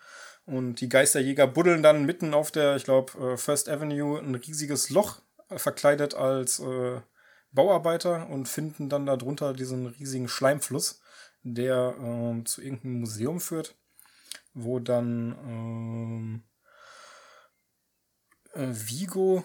Und 0.46 0.80
die 0.80 0.88
Geisterjäger 0.88 1.46
buddeln 1.46 1.82
dann 1.82 2.06
mitten 2.06 2.34
auf 2.34 2.50
der, 2.50 2.76
ich 2.76 2.84
glaube, 2.84 3.32
äh, 3.34 3.36
First 3.36 3.68
Avenue 3.68 4.18
ein 4.18 4.34
riesiges 4.34 4.90
Loch, 4.90 5.20
äh, 5.48 5.58
verkleidet 5.58 6.14
als 6.14 6.58
äh, 6.60 7.00
Bauarbeiter 7.52 8.28
und 8.28 8.48
finden 8.48 8.88
dann 8.88 9.06
darunter 9.06 9.52
diesen 9.52 9.86
riesigen 9.86 10.28
Schleimfluss, 10.28 11.00
der 11.42 11.94
ähm, 12.00 12.46
zu 12.46 12.62
irgendeinem 12.62 13.00
Museum 13.00 13.40
führt, 13.40 13.76
wo 14.54 14.78
dann 14.78 15.36
ähm, 15.46 16.42
äh, 18.54 18.68
Vigo, 18.72 19.44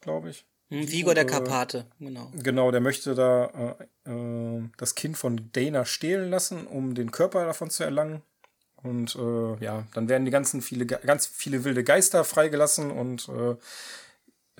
glaube 0.00 0.30
ich, 0.30 0.46
Hm, 0.68 0.90
Vigo 0.90 1.14
der 1.14 1.24
äh, 1.24 1.26
Karpate, 1.26 1.86
genau. 2.00 2.30
Genau, 2.34 2.70
der 2.70 2.80
möchte 2.80 3.14
da 3.14 3.76
äh, 4.04 4.10
äh, 4.10 4.68
das 4.76 4.94
Kind 4.96 5.16
von 5.16 5.50
Dana 5.52 5.84
stehlen 5.84 6.30
lassen, 6.30 6.66
um 6.66 6.94
den 6.94 7.12
Körper 7.12 7.44
davon 7.44 7.70
zu 7.70 7.84
erlangen. 7.84 8.22
Und 8.82 9.16
äh, 9.16 9.64
ja, 9.64 9.86
dann 9.94 10.08
werden 10.08 10.24
die 10.24 10.30
ganzen 10.30 10.62
viele, 10.62 10.86
ganz 10.86 11.26
viele 11.26 11.64
wilde 11.64 11.84
Geister 11.84 12.24
freigelassen 12.24 12.90
und 12.90 13.28
äh, 13.28 13.56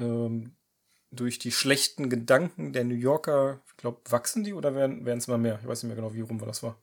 ähm, 0.02 0.55
durch 1.16 1.38
die 1.38 1.52
schlechten 1.52 2.08
Gedanken 2.10 2.72
der 2.72 2.84
New 2.84 2.94
Yorker, 2.94 3.60
ich 3.66 3.76
glaube, 3.76 4.00
wachsen 4.08 4.44
die 4.44 4.52
oder 4.54 4.74
werden 4.74 5.06
es 5.06 5.26
immer 5.28 5.38
mehr? 5.38 5.58
Ich 5.62 5.66
weiß 5.68 5.82
nicht 5.82 5.88
mehr 5.88 5.96
genau, 5.96 6.14
wie 6.14 6.20
rum 6.20 6.38
das 6.44 6.62
war. 6.62 6.76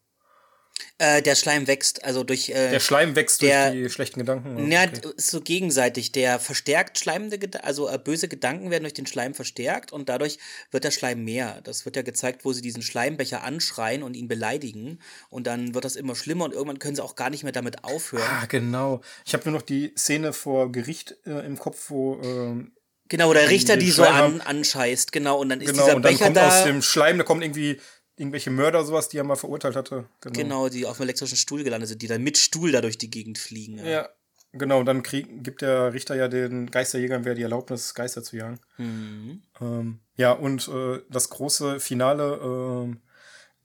Äh, 0.97 1.21
der 1.21 1.35
Schleim 1.35 1.67
wächst, 1.67 2.03
also 2.03 2.23
durch. 2.23 2.49
Äh, 2.49 2.71
Der 2.71 2.79
Schleim 2.79 3.15
wächst 3.15 3.41
der- 3.43 3.71
durch 3.71 3.83
die 3.83 3.89
schlechten 3.91 4.19
Gedanken. 4.19 4.71
Ja, 4.71 4.83
Okay. 4.83 5.01
ist 5.17 5.29
so 5.29 5.39
gegenseitig. 5.41 6.11
Der 6.11 6.39
verstärkt 6.39 6.97
schleimende, 6.97 7.37
Geda- 7.37 7.59
also 7.59 7.87
äh, 7.89 7.99
böse 7.99 8.27
Gedanken 8.27 8.71
werden 8.71 8.83
durch 8.83 8.93
den 8.95 9.05
Schleim 9.05 9.33
verstärkt 9.35 9.91
und 9.93 10.09
dadurch 10.09 10.39
wird 10.71 10.83
der 10.83 10.91
Schleim 10.91 11.23
mehr. 11.23 11.61
Das 11.63 11.85
wird 11.85 11.95
ja 11.95 12.01
gezeigt, 12.01 12.43
wo 12.43 12.53
sie 12.53 12.61
diesen 12.61 12.81
Schleimbecher 12.81 13.43
anschreien 13.43 14.01
und 14.01 14.15
ihn 14.15 14.27
beleidigen 14.27 14.99
und 15.29 15.45
dann 15.45 15.73
wird 15.75 15.85
das 15.85 15.95
immer 15.95 16.15
schlimmer 16.15 16.45
und 16.45 16.53
irgendwann 16.53 16.79
können 16.79 16.95
sie 16.95 17.03
auch 17.03 17.15
gar 17.15 17.29
nicht 17.29 17.43
mehr 17.43 17.53
damit 17.53 17.83
aufhören. 17.83 18.23
Ah, 18.27 18.45
genau. 18.47 19.01
Ich 19.25 19.33
habe 19.33 19.43
nur 19.49 19.59
noch 19.59 19.65
die 19.65 19.93
Szene 19.97 20.33
vor 20.33 20.71
Gericht 20.71 21.17
äh, 21.25 21.45
im 21.45 21.57
Kopf, 21.59 21.89
wo 21.91 22.19
ähm, 22.23 22.71
Genau, 23.13 23.31
der 23.31 23.47
Richter 23.47 23.77
die 23.77 23.91
so 23.91 24.01
an, 24.01 24.41
anscheißt, 24.41 25.11
genau, 25.11 25.39
und 25.39 25.49
dann 25.49 25.61
ist 25.61 25.67
Genau, 25.67 25.83
dieser 25.83 25.95
und 25.97 26.01
dann 26.01 26.13
Becher 26.13 26.25
kommt 26.25 26.39
aus 26.39 26.63
da. 26.63 26.65
dem 26.65 26.81
Schleim, 26.81 27.19
da 27.19 27.23
kommen 27.23 27.43
irgendwie 27.43 27.79
irgendwelche 28.15 28.49
Mörder, 28.49 28.83
sowas, 28.83 29.07
die 29.07 29.19
er 29.19 29.23
mal 29.23 29.35
verurteilt 29.35 29.75
hatte. 29.75 30.05
Genau. 30.21 30.33
Genau, 30.33 30.69
die 30.69 30.87
auf 30.87 30.97
dem 30.97 31.03
elektrischen 31.03 31.37
Stuhl 31.37 31.63
gelandet 31.63 31.89
sind, 31.89 32.01
die 32.01 32.07
dann 32.07 32.23
mit 32.23 32.39
Stuhl 32.39 32.71
da 32.71 32.81
durch 32.81 32.97
die 32.97 33.11
Gegend 33.11 33.37
fliegen. 33.37 33.77
Ja. 33.77 33.85
Ja, 33.85 34.09
genau, 34.51 34.79
und 34.79 34.87
dann 34.87 35.03
krieg, 35.03 35.27
gibt 35.43 35.61
der 35.61 35.93
Richter 35.93 36.15
ja 36.15 36.27
den 36.27 36.71
Geisterjägern 36.71 37.23
wieder 37.23 37.35
die 37.35 37.43
Erlaubnis, 37.43 37.93
Geister 37.93 38.23
zu 38.23 38.35
jagen. 38.35 38.59
Mhm. 38.79 39.43
Ähm, 39.61 39.99
ja, 40.15 40.31
und 40.31 40.67
äh, 40.69 41.01
das 41.07 41.29
große 41.29 41.79
Finale, 41.79 42.39
ähm, 42.43 43.01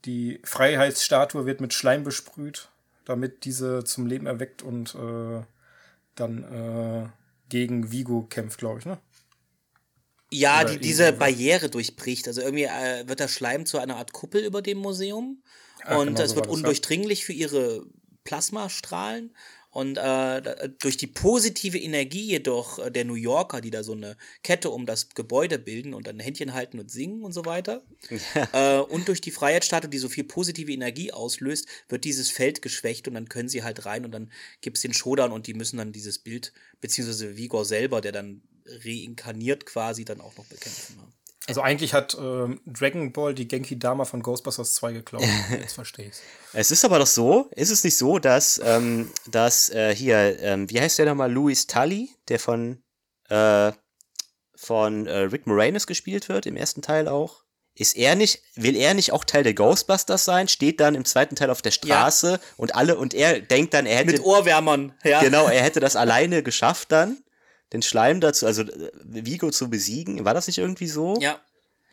die 0.05 0.41
Freiheitsstatue 0.43 1.47
wird 1.47 1.59
mit 1.59 1.73
Schleim 1.73 2.03
besprüht, 2.03 2.69
damit 3.03 3.45
diese 3.45 3.83
zum 3.83 4.05
Leben 4.05 4.27
erweckt 4.27 4.61
und 4.61 4.93
äh, 4.93 5.41
dann 6.13 6.43
äh, 6.43 7.09
gegen 7.49 7.91
Vigo 7.91 8.27
kämpft, 8.29 8.59
glaube 8.59 8.77
ich, 8.77 8.85
ne? 8.85 8.99
Ja, 10.31 10.63
die, 10.63 10.77
diese. 10.77 11.13
Barriere 11.13 11.69
durchbricht. 11.69 12.27
Also 12.27 12.41
irgendwie 12.41 12.65
äh, 12.65 13.07
wird 13.07 13.19
der 13.19 13.27
Schleim 13.27 13.65
zu 13.65 13.79
einer 13.79 13.97
Art 13.97 14.13
Kuppel 14.13 14.43
über 14.43 14.61
dem 14.61 14.77
Museum 14.77 15.41
Ah, 15.83 15.97
und 15.97 16.07
genau 16.07 16.21
es 16.21 16.31
so 16.31 16.35
wird 16.35 16.45
ja. 16.47 16.51
undurchdringlich 16.51 17.25
für 17.25 17.33
ihre 17.33 17.85
Plasmastrahlen. 18.23 19.33
Und 19.71 19.97
äh, 19.97 20.69
durch 20.79 20.97
die 20.97 21.05
positive 21.05 21.77
Energie 21.77 22.25
jedoch 22.25 22.79
äh, 22.79 22.91
der 22.91 23.05
New 23.05 23.13
Yorker, 23.13 23.61
die 23.61 23.69
da 23.69 23.83
so 23.83 23.91
eine 23.91 24.17
Kette 24.41 24.71
um 24.71 24.87
das 24.87 25.09
Gebäude 25.09 25.59
bilden 25.59 25.93
und 25.93 26.07
dann 26.07 26.19
Händchen 26.19 26.55
halten 26.55 26.79
und 26.79 26.89
singen 26.89 27.23
und 27.23 27.33
so 27.33 27.45
weiter, 27.45 27.83
äh, 28.53 28.79
und 28.79 29.07
durch 29.07 29.21
die 29.21 29.29
Freiheitsstatue, 29.29 29.91
die 29.91 29.99
so 29.99 30.09
viel 30.09 30.23
positive 30.23 30.71
Energie 30.71 31.11
auslöst, 31.11 31.67
wird 31.87 32.03
dieses 32.03 32.31
Feld 32.31 32.63
geschwächt 32.63 33.07
und 33.07 33.13
dann 33.13 33.29
können 33.29 33.47
sie 33.47 33.61
halt 33.61 33.85
rein 33.85 34.05
und 34.05 34.11
dann 34.11 34.31
gibt's 34.61 34.81
den 34.81 34.93
Showdown 34.93 35.31
und 35.31 35.45
die 35.45 35.53
müssen 35.53 35.77
dann 35.77 35.91
dieses 35.91 36.17
Bild, 36.17 36.51
beziehungsweise 36.81 37.37
Vigor 37.37 37.63
selber, 37.63 38.01
der 38.01 38.11
dann 38.11 38.41
reinkarniert 38.85 39.65
quasi, 39.65 40.05
dann 40.05 40.21
auch 40.21 40.35
noch 40.37 40.45
bekämpfen. 40.45 40.97
ne? 40.97 41.03
Also 41.49 41.61
eigentlich 41.61 41.95
hat 41.95 42.15
ähm, 42.19 42.61
Dragon 42.67 43.11
Ball 43.11 43.33
die 43.33 43.47
Genki 43.47 43.79
Dama 43.79 44.05
von 44.05 44.21
Ghostbusters 44.21 44.75
2 44.75 44.93
geklaut. 44.93 45.23
Jetzt 45.49 45.73
verstehe 45.73 46.05
ich's. 46.05 46.21
Es 46.53 46.69
ist 46.69 46.85
aber 46.85 46.99
doch 46.99 47.07
so, 47.07 47.49
ist 47.55 47.71
es 47.71 47.83
nicht 47.83 47.97
so, 47.97 48.19
dass, 48.19 48.61
ähm, 48.63 49.09
dass 49.25 49.69
äh, 49.69 49.95
hier, 49.95 50.39
ähm, 50.41 50.69
wie 50.69 50.79
heißt 50.79 50.99
der 50.99 51.07
nochmal, 51.07 51.31
Louis 51.31 51.65
Tully, 51.65 52.11
der 52.27 52.39
von, 52.39 52.83
äh, 53.29 53.71
von 54.55 55.07
äh, 55.07 55.17
Rick 55.17 55.47
Moranis 55.47 55.87
gespielt 55.87 56.29
wird, 56.29 56.45
im 56.45 56.55
ersten 56.55 56.83
Teil 56.83 57.07
auch? 57.07 57.43
Ist 57.73 57.95
er 57.95 58.15
nicht, 58.15 58.43
will 58.55 58.75
er 58.75 58.93
nicht 58.93 59.11
auch 59.13 59.23
Teil 59.23 59.41
der 59.41 59.53
Ghostbusters 59.55 60.25
sein? 60.25 60.49
Steht 60.49 60.79
dann 60.79 60.93
im 60.93 61.05
zweiten 61.05 61.35
Teil 61.35 61.49
auf 61.49 61.63
der 61.63 61.71
Straße 61.71 62.39
und 62.57 62.75
alle, 62.75 62.97
und 62.97 63.15
er 63.15 63.39
denkt 63.39 63.73
dann, 63.73 63.87
er 63.87 63.97
hätte, 63.97 64.11
Mit 64.11 64.23
Ohrwärmern, 64.23 64.93
ja. 65.03 65.21
genau, 65.21 65.47
er 65.47 65.63
hätte 65.63 65.79
das 65.79 65.95
alleine 65.95 66.43
geschafft 66.43 66.91
dann. 66.91 67.23
Den 67.73 67.81
Schleim 67.81 68.19
dazu, 68.21 68.45
also 68.45 68.63
äh, 68.63 68.91
Vigo 69.03 69.51
zu 69.51 69.69
besiegen. 69.69 70.25
War 70.25 70.33
das 70.33 70.47
nicht 70.47 70.57
irgendwie 70.57 70.87
so? 70.87 71.17
Ja. 71.19 71.39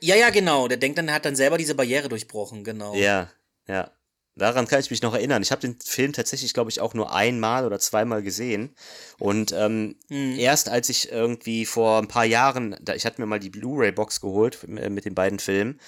Ja, 0.01 0.15
ja, 0.15 0.29
genau. 0.31 0.69
Der 0.69 0.77
denkt 0.77 0.99
dann, 0.99 1.09
er 1.09 1.15
hat 1.15 1.25
dann 1.25 1.37
selber 1.37 1.57
diese 1.57 1.75
Barriere 1.75 2.09
durchbrochen, 2.11 2.65
genau. 2.65 2.95
Ja, 2.95 3.31
ja. 3.67 3.91
Daran 4.39 4.67
kann 4.69 4.81
ich 4.81 4.91
mich 4.91 5.01
noch 5.01 5.15
erinnern. 5.15 5.41
Ich 5.41 5.51
habe 5.51 5.63
den 5.63 5.81
Film 5.81 6.13
tatsächlich, 6.13 6.53
glaube 6.53 6.69
ich, 6.69 6.83
auch 6.83 6.93
nur 6.93 7.15
einmal 7.15 7.65
oder 7.65 7.79
zweimal 7.79 8.23
gesehen. 8.23 8.77
Und 9.19 9.53
ähm, 9.53 9.97
Mhm. 10.11 10.39
erst 10.39 10.69
als 10.69 10.91
ich 10.91 11.11
irgendwie 11.11 11.65
vor 11.65 11.99
ein 11.99 12.09
paar 12.09 12.27
Jahren, 12.27 12.77
da, 12.83 12.95
ich 12.95 13.07
hatte 13.07 13.19
mir 13.23 13.27
mal 13.27 13.41
die 13.41 13.49
Blu-ray-Box 13.49 14.21
geholt 14.21 14.59
äh, 14.65 14.91
mit 14.91 15.07
den 15.07 15.15
beiden 15.15 15.39
Filmen, 15.39 15.81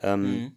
ähm, 0.00 0.22
Mhm. 0.32 0.56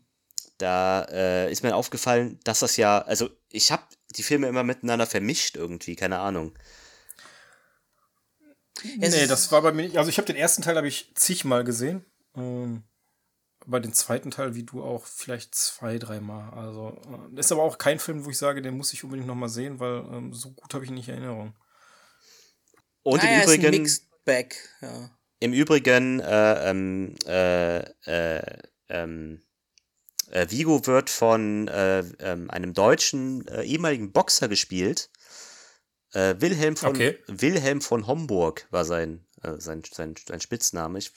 da 0.59 1.01
äh, 1.09 1.51
ist 1.51 1.63
mir 1.63 1.75
aufgefallen, 1.75 2.39
dass 2.43 2.59
das 2.59 2.77
ja, 2.77 2.99
also 3.01 3.29
ich 3.49 3.71
habe 3.71 3.83
die 4.15 4.23
Filme 4.23 4.47
immer 4.47 4.63
miteinander 4.63 5.07
vermischt 5.07 5.55
irgendwie, 5.55 5.95
keine 5.95 6.19
Ahnung. 6.19 6.53
Es 8.99 9.15
nee, 9.15 9.27
das 9.27 9.51
war 9.51 9.61
bei 9.61 9.71
mir 9.71 9.83
nicht. 9.83 9.97
Also 9.97 10.09
ich 10.09 10.17
habe 10.17 10.25
den 10.25 10.35
ersten 10.35 10.61
Teil 10.61 10.75
habe 10.75 10.87
ich 10.87 11.11
zigmal 11.15 11.63
gesehen. 11.63 12.05
Ähm, 12.35 12.83
bei 13.65 13.79
den 13.79 13.93
zweiten 13.93 14.31
Teil, 14.31 14.55
wie 14.55 14.63
du 14.63 14.83
auch, 14.83 15.05
vielleicht 15.05 15.53
zwei, 15.53 15.97
dreimal. 15.97 16.51
Also 16.53 16.99
äh, 17.35 17.39
ist 17.39 17.51
aber 17.51 17.63
auch 17.63 17.77
kein 17.77 17.99
Film, 17.99 18.25
wo 18.25 18.29
ich 18.29 18.37
sage, 18.37 18.61
den 18.61 18.77
muss 18.77 18.93
ich 18.93 19.03
unbedingt 19.03 19.27
noch 19.27 19.35
mal 19.35 19.49
sehen, 19.49 19.79
weil 19.79 20.03
ähm, 20.11 20.33
so 20.33 20.51
gut 20.51 20.73
habe 20.73 20.83
ich 20.83 20.89
ihn 20.89 20.95
nicht 20.95 21.09
in 21.09 21.15
Erinnerung. 21.15 21.53
Und 23.03 23.21
ah, 23.21 23.27
im 23.27 23.31
ja, 23.31 23.39
ist 23.39 23.49
ein 23.49 23.59
Übrigen, 23.59 23.81
Mixed 23.83 24.07
Bag, 24.25 24.55
ja. 24.81 25.09
im 25.39 25.53
Übrigen, 25.53 26.19
äh, 26.19 26.69
ähm, 26.69 27.15
äh, 27.25 27.79
äh, 28.05 28.59
ähm, 28.89 29.41
äh, 30.29 30.49
Vigo 30.49 30.85
wird 30.87 31.09
von 31.09 31.67
äh, 31.67 31.99
ähm, 32.19 32.49
einem 32.49 32.73
deutschen 32.73 33.47
äh, 33.47 33.63
ehemaligen 33.63 34.11
Boxer 34.11 34.47
gespielt. 34.47 35.09
Äh, 36.13 36.35
Wilhelm 36.39 36.75
von 36.75 36.89
Okay. 36.91 37.17
Wilhelm 37.27 37.81
von 37.81 38.07
Homburg 38.07 38.67
war 38.69 38.85
sein, 38.85 39.25
äh, 39.43 39.53
sein, 39.59 39.81
sein, 39.89 40.15
sein 40.27 40.41
Spitzname. 40.41 40.99
Ich, 40.99 41.11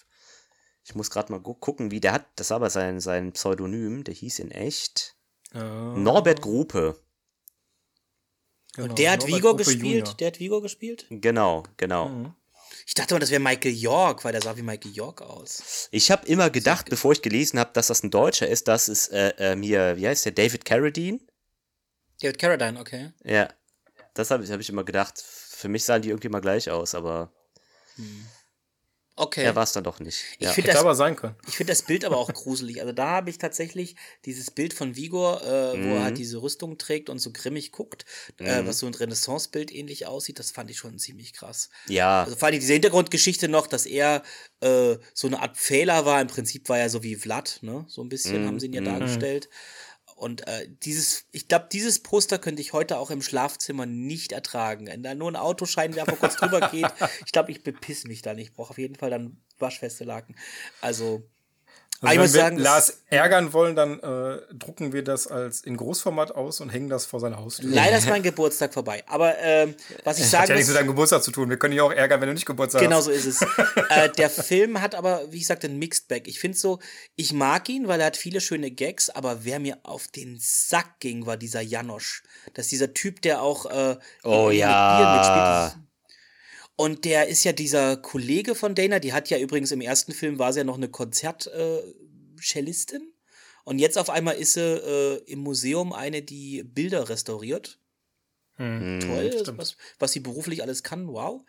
ich 0.84 0.94
muss 0.94 1.10
gerade 1.10 1.32
mal 1.32 1.40
gu 1.40 1.54
gucken, 1.54 1.90
wie 1.90 2.00
der 2.00 2.12
hat. 2.12 2.26
Das 2.36 2.50
war 2.50 2.56
aber 2.56 2.70
sein, 2.70 3.00
sein 3.00 3.32
Pseudonym. 3.32 4.04
Der 4.04 4.14
hieß 4.14 4.38
in 4.38 4.50
echt 4.50 5.16
Äh, 5.52 5.58
Norbert 5.58 6.42
Grupe. 6.42 7.00
genau, 8.74 8.88
Und 8.88 8.98
der 8.98 9.12
hat 9.12 9.20
Norbert 9.20 9.36
Vigo 9.36 9.48
Gruppe 9.50 9.64
gespielt? 9.64 9.82
Junior. 9.84 10.14
Der 10.16 10.26
hat 10.28 10.40
Vigo 10.40 10.60
gespielt? 10.60 11.06
Genau, 11.10 11.64
genau. 11.76 12.08
Mhm. 12.08 12.34
Ich 12.86 12.94
dachte 12.94 13.14
mal, 13.14 13.20
das 13.20 13.30
wäre 13.30 13.40
Michael 13.40 13.72
York, 13.74 14.24
weil 14.24 14.32
der 14.32 14.42
sah 14.42 14.56
wie 14.56 14.62
Michael 14.62 14.92
York 14.92 15.22
aus. 15.22 15.88
Ich 15.90 16.10
habe 16.10 16.26
immer 16.26 16.50
gedacht, 16.50 16.90
bevor 16.90 17.12
ich 17.12 17.22
gelesen 17.22 17.58
habe, 17.58 17.70
dass 17.72 17.86
das 17.86 18.02
ein 18.02 18.10
Deutscher 18.10 18.46
ist, 18.46 18.68
dass 18.68 18.88
es 18.88 19.08
äh, 19.08 19.32
ähm, 19.38 19.62
hier, 19.62 19.96
wie 19.96 20.06
heißt 20.06 20.24
der, 20.26 20.32
David 20.32 20.64
Carradine? 20.66 21.18
David 22.20 22.38
Carradine, 22.38 22.78
okay. 22.78 23.12
Ja, 23.24 23.48
das 24.14 24.30
habe 24.30 24.44
ich, 24.44 24.50
hab 24.50 24.60
ich 24.60 24.68
immer 24.68 24.84
gedacht. 24.84 25.20
Für 25.20 25.68
mich 25.68 25.84
sahen 25.84 26.02
die 26.02 26.10
irgendwie 26.10 26.28
mal 26.28 26.40
gleich 26.40 26.70
aus, 26.70 26.94
aber 26.94 27.32
Okay. 29.16 29.44
er 29.44 29.54
war 29.54 29.62
es 29.62 29.72
dann 29.72 29.84
doch 29.84 30.00
nicht. 30.00 30.24
Ich 30.38 30.46
Ja. 30.46 30.52
finde 30.52 30.66
Hätte 30.66 30.72
das, 30.72 30.80
aber 30.80 30.94
sein 30.94 31.16
können. 31.16 31.36
ich 31.46 31.56
find 31.56 31.70
das 31.70 31.82
Bild 31.82 32.04
aber 32.04 32.16
auch 32.18 32.32
gruselig. 32.32 32.80
Also 32.80 32.92
da 32.92 33.10
habe 33.10 33.30
ich 33.30 33.38
tatsächlich 33.38 33.96
dieses 34.24 34.50
Bild 34.50 34.74
von 34.74 34.96
Vigor, 34.96 35.42
äh, 35.42 35.82
wo 35.82 35.96
er 35.96 36.02
halt 36.02 36.18
diese 36.18 36.42
Rüstung 36.42 36.78
trägt 36.78 37.10
und 37.10 37.18
so 37.20 37.32
grimmig 37.32 37.70
guckt, 37.72 38.04
äh, 38.44 38.64
was 38.66 38.78
so 38.78 38.86
ein 38.86 38.94
Renaissance-Bild 38.94 39.72
ähnlich 39.72 40.06
aussieht, 40.06 40.38
das 40.38 40.50
fand 40.52 40.70
ich 40.70 40.78
schon 40.78 40.98
ziemlich 40.98 41.32
krass. 41.34 41.68
ja, 41.88 42.24
Also 42.24 42.36
vor 42.38 42.48
allem 42.48 42.60
diese 42.60 42.72
Hintergrundgeschichte 42.74 43.48
noch, 43.48 43.66
dass 43.68 43.86
er 43.86 44.22
äh, 44.60 44.96
so 45.14 45.26
eine 45.28 45.40
Art 45.42 45.58
Fehler 45.58 46.06
war. 46.06 46.20
Im 46.20 46.28
Prinzip 46.28 46.68
war 46.68 46.78
er 46.78 46.90
so 46.90 47.02
wie 47.02 47.16
Vlad, 47.16 47.58
ne? 47.62 47.84
So 47.88 48.02
ein 48.02 48.08
bisschen 48.08 48.42
Mhm, 48.42 48.46
haben 48.46 48.60
sie 48.60 48.66
ihn 48.66 48.72
ja 48.74 48.80
dargestellt. 48.82 49.48
Und 50.14 50.46
äh, 50.46 50.68
dieses, 50.68 51.26
ich 51.32 51.48
glaube, 51.48 51.68
dieses 51.72 52.02
Poster 52.02 52.38
könnte 52.38 52.62
ich 52.62 52.72
heute 52.72 52.98
auch 52.98 53.10
im 53.10 53.22
Schlafzimmer 53.22 53.84
nicht 53.86 54.32
ertragen. 54.32 54.86
Wenn 54.86 55.02
da 55.02 55.14
nur 55.14 55.30
ein 55.30 55.36
Autoscheinwerfer 55.36 56.16
kurz 56.16 56.36
drüber 56.36 56.68
geht, 56.70 56.86
ich 57.26 57.32
glaube, 57.32 57.50
ich 57.50 57.62
bepiss 57.62 58.04
mich 58.04 58.22
dann. 58.22 58.38
Ich 58.38 58.54
brauche 58.54 58.70
auf 58.70 58.78
jeden 58.78 58.94
Fall 58.94 59.10
dann 59.10 59.42
waschfeste 59.58 60.04
Laken. 60.04 60.36
Also, 60.80 61.28
Also 62.00 62.14
wenn 62.16 62.20
wir 62.22 62.28
sagen, 62.28 62.56
das- 62.56 62.64
Lars 62.64 62.98
ärgern 63.08 63.52
wollen, 63.52 63.76
dann 63.76 63.98
äh, 64.00 64.40
drucken 64.54 64.92
wir 64.92 65.02
das 65.04 65.26
als 65.26 65.60
in 65.62 65.76
Großformat 65.76 66.32
aus 66.34 66.60
und 66.60 66.68
hängen 66.68 66.88
das 66.90 67.06
vor 67.06 67.18
seiner 67.20 67.38
Haustür. 67.38 67.70
leider 67.70 67.96
ist 67.96 68.08
mein 68.10 68.22
Geburtstag 68.22 68.74
vorbei. 68.74 69.02
Aber 69.06 69.38
ähm, 69.38 69.74
was 70.04 70.18
ich 70.18 70.24
Hat 70.24 70.30
sagen 70.30 70.48
ja 70.50 70.54
nichts 70.56 70.68
mit 70.68 70.76
deinem 70.78 70.88
Geburtstag 70.88 71.22
zu 71.22 71.30
tun. 71.30 71.48
Wir 71.48 71.56
können 71.58 71.72
dich 71.72 71.80
auch 71.80 71.92
ärgern, 71.92 72.20
wenn 72.20 72.28
du 72.28 72.34
nicht 72.34 72.44
Geburtstag 72.46 72.82
Genau 72.82 72.96
hast. 72.96 73.04
so 73.04 73.10
ist 73.10 73.24
es. 73.26 73.40
äh, 73.90 74.10
der 74.10 74.28
Film 74.28 74.80
hat 74.82 74.94
aber, 74.94 75.22
wie 75.32 75.38
ich 75.38 75.46
sagte, 75.46 75.68
ein 75.68 75.78
Mixed 75.78 76.08
Bag. 76.08 76.22
Ich 76.26 76.40
finde 76.40 76.58
so, 76.58 76.78
ich 77.16 77.32
mag 77.32 77.68
ihn, 77.68 77.88
weil 77.88 78.00
er 78.00 78.06
hat 78.06 78.16
viele 78.18 78.40
schöne 78.42 78.70
Gags, 78.70 79.08
aber 79.08 79.44
wer 79.44 79.58
mir 79.60 79.78
auf 79.84 80.08
den 80.08 80.36
Sack 80.40 81.00
ging, 81.00 81.24
war 81.26 81.36
dieser 81.38 81.60
Janosch. 81.62 82.22
Das 82.54 82.66
ist 82.66 82.72
dieser 82.72 82.92
Typ, 82.92 83.22
der 83.22 83.40
auch 83.40 83.66
äh, 83.66 83.96
Oh 84.24 84.50
ja. 84.50 84.98
Bier 84.98 85.68
mitspielt. 85.70 85.84
Und 86.76 87.04
der 87.04 87.28
ist 87.28 87.44
ja 87.44 87.52
dieser 87.52 87.96
Kollege 87.96 88.54
von 88.54 88.74
Dana, 88.74 88.98
die 88.98 89.12
hat 89.12 89.30
ja 89.30 89.38
übrigens 89.38 89.70
im 89.70 89.80
ersten 89.80 90.12
Film 90.12 90.38
war 90.38 90.52
sie 90.52 90.60
ja 90.60 90.64
noch 90.64 90.76
eine 90.76 90.88
Konzertcellistin. 90.88 93.02
Äh, 93.02 93.10
und 93.64 93.78
jetzt 93.78 93.96
auf 93.96 94.10
einmal 94.10 94.34
ist 94.34 94.54
sie 94.54 94.60
äh, 94.60 95.22
im 95.30 95.40
Museum 95.40 95.92
eine, 95.92 96.22
die 96.22 96.64
Bilder 96.64 97.08
restauriert 97.08 97.80
Hm. 98.56 99.00
toll, 99.00 99.32
stimmt. 99.40 99.58
was, 99.58 99.76
was 99.98 100.12
sie 100.12 100.20
beruflich 100.20 100.62
alles 100.62 100.82
kann, 100.84 101.08
wow. 101.08 101.42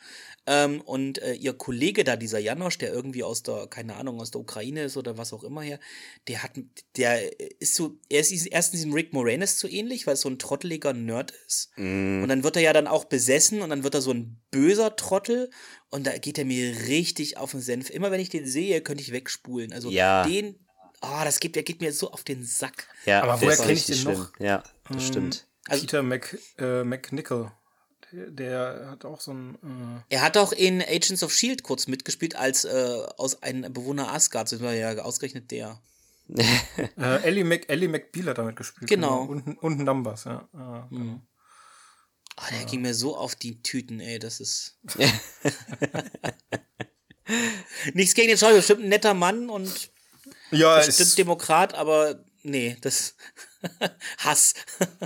Ähm, 0.48 0.82
und 0.82 1.20
äh, 1.22 1.34
ihr 1.34 1.54
Kollege 1.54 2.04
da, 2.04 2.16
dieser 2.16 2.40
Janosch, 2.40 2.78
der 2.80 2.92
irgendwie 2.92 3.24
aus 3.24 3.44
der, 3.44 3.68
keine 3.68 3.96
Ahnung, 3.96 4.20
aus 4.20 4.32
der 4.32 4.42
Ukraine 4.42 4.84
ist 4.86 4.98
oder 4.98 5.16
was 5.18 5.32
auch 5.34 5.44
immer 5.44 5.62
her, 5.62 5.80
der 6.28 6.42
hat, 6.42 6.52
der 6.98 7.40
ist 7.62 7.76
so, 7.76 7.98
er 8.10 8.22
ist 8.22 8.32
diesem- 8.32 8.52
erstens 8.52 8.80
diesem 8.80 8.94
Rick 8.94 9.14
Moranis 9.14 9.58
zu 9.58 9.68
ähnlich, 9.68 10.08
weil 10.08 10.16
es 10.16 10.22
so 10.22 10.30
ein 10.30 10.40
trotteliger 10.40 10.94
Nerd 10.94 11.32
ist. 11.46 11.70
Mhm. 11.78 12.24
Und 12.24 12.30
dann 12.30 12.44
wird 12.44 12.56
er 12.56 12.64
ja 12.64 12.74
dann 12.74 12.88
auch 12.88 13.06
besessen 13.06 13.62
und 13.62 13.70
dann 13.70 13.84
wird 13.84 13.94
er 13.94 14.02
so 14.02 14.12
ein 14.12 14.42
böser 14.50 14.96
Trottel 14.96 15.50
und 15.92 16.08
da 16.08 16.18
geht 16.18 16.38
er 16.40 16.46
mir 16.46 16.76
richtig 16.88 17.38
auf 17.38 17.52
den 17.52 17.62
Senf. 17.62 17.90
Immer 17.92 18.10
wenn 18.10 18.20
ich 18.20 18.30
den 18.30 18.48
sehe, 18.48 18.82
könnte 18.82 19.04
ich 19.04 19.12
wegspulen. 19.12 19.74
Also 19.74 19.90
Ja. 19.92 20.28
den, 20.28 20.56
ah, 21.02 21.24
das 21.24 21.40
geht, 21.40 21.56
der 21.56 21.64
geht 21.64 21.82
mir 21.82 21.94
so 21.94 22.10
auf 22.12 22.24
den 22.24 22.44
Sack. 22.44 22.88
ja, 23.06 23.22
Aber 23.22 23.40
woher 23.42 23.54
ist 23.54 23.62
kenn 23.62 23.70
ich 23.72 23.86
den 23.86 24.04
noch? 24.04 24.32
Ja, 24.40 24.64
das 24.90 25.04
Ähm, 25.04 25.08
stimmt. 25.08 25.48
Also- 25.68 25.82
Peter 25.82 26.04
Mc, 26.04 26.38
äh, 26.58 26.84
McNichol. 26.84 27.52
Der, 28.12 28.30
der 28.30 28.88
hat 28.92 29.04
auch 29.06 29.20
so 29.20 29.34
ein. 29.34 30.04
Er 30.10 30.22
hat 30.22 30.38
auch 30.38 30.52
in 30.52 30.82
Agents 30.82 31.24
of 31.24 31.34
Shield 31.34 31.64
kurz 31.64 31.88
mitgespielt 31.88 32.36
als 32.36 32.64
äh, 32.66 33.04
aus 33.18 33.42
ein 33.42 33.74
Bewohner 33.74 34.14
Asgards, 34.14 34.52
das 34.52 34.62
war 34.62 34.74
ja 34.74 34.96
ausgerechnet 35.00 35.50
der. 35.52 35.82
Äh, 36.30 36.44
äh, 36.98 37.24
Ellie, 37.24 37.44
Mc, 37.44 37.68
Ellie 37.68 37.90
McBeal 37.90 38.28
hat 38.28 38.38
damit 38.38 38.56
gespielt. 38.56 38.90
Genau. 38.90 39.24
Und, 39.24 39.58
und 39.58 39.80
Numbers, 39.80 40.26
ja. 40.26 40.48
ja 40.54 40.88
genau. 40.90 41.22
Oh, 42.38 42.44
der 42.52 42.66
ging 42.66 42.82
mir 42.82 42.94
so 42.94 43.16
auf 43.16 43.36
die 43.36 43.62
Tüten, 43.62 44.00
ey, 44.02 44.20
das 44.20 44.40
ist. 44.40 44.78
Nichts 47.94 48.14
gegen 48.14 48.28
den 48.28 48.38
Schauspieler, 48.38 48.58
bestimmt 48.58 48.84
ein 48.84 48.90
netter 48.90 49.14
Mann 49.14 49.50
und 49.50 49.90
Ja, 50.52 50.78
bestimmt 50.78 51.00
ist, 51.00 51.18
Demokrat, 51.18 51.74
aber 51.74 52.24
nee, 52.44 52.78
das 52.82 53.16
Hass. 54.20 54.54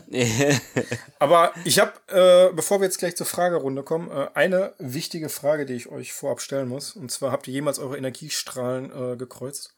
aber 1.20 1.54
ich 1.66 1.80
habe, 1.80 1.94
äh, 2.08 2.54
bevor 2.54 2.80
wir 2.80 2.86
jetzt 2.86 3.00
gleich 3.00 3.16
zur 3.16 3.26
Fragerunde 3.26 3.84
kommen, 3.84 4.10
äh, 4.12 4.28
eine 4.34 4.74
wichtige 4.80 5.30
Frage, 5.30 5.66
die 5.66 5.74
ich 5.74 5.90
euch 5.90 6.14
vorab 6.14 6.42
stellen 6.42 6.68
muss. 6.68 6.94
Und 6.96 7.12
zwar, 7.12 7.32
habt 7.32 7.48
ihr 7.48 7.54
jemals 7.54 7.80
eure 7.80 7.98
Energiestrahlen 7.98 9.14
äh, 9.14 9.18
gekreuzt? 9.18 9.74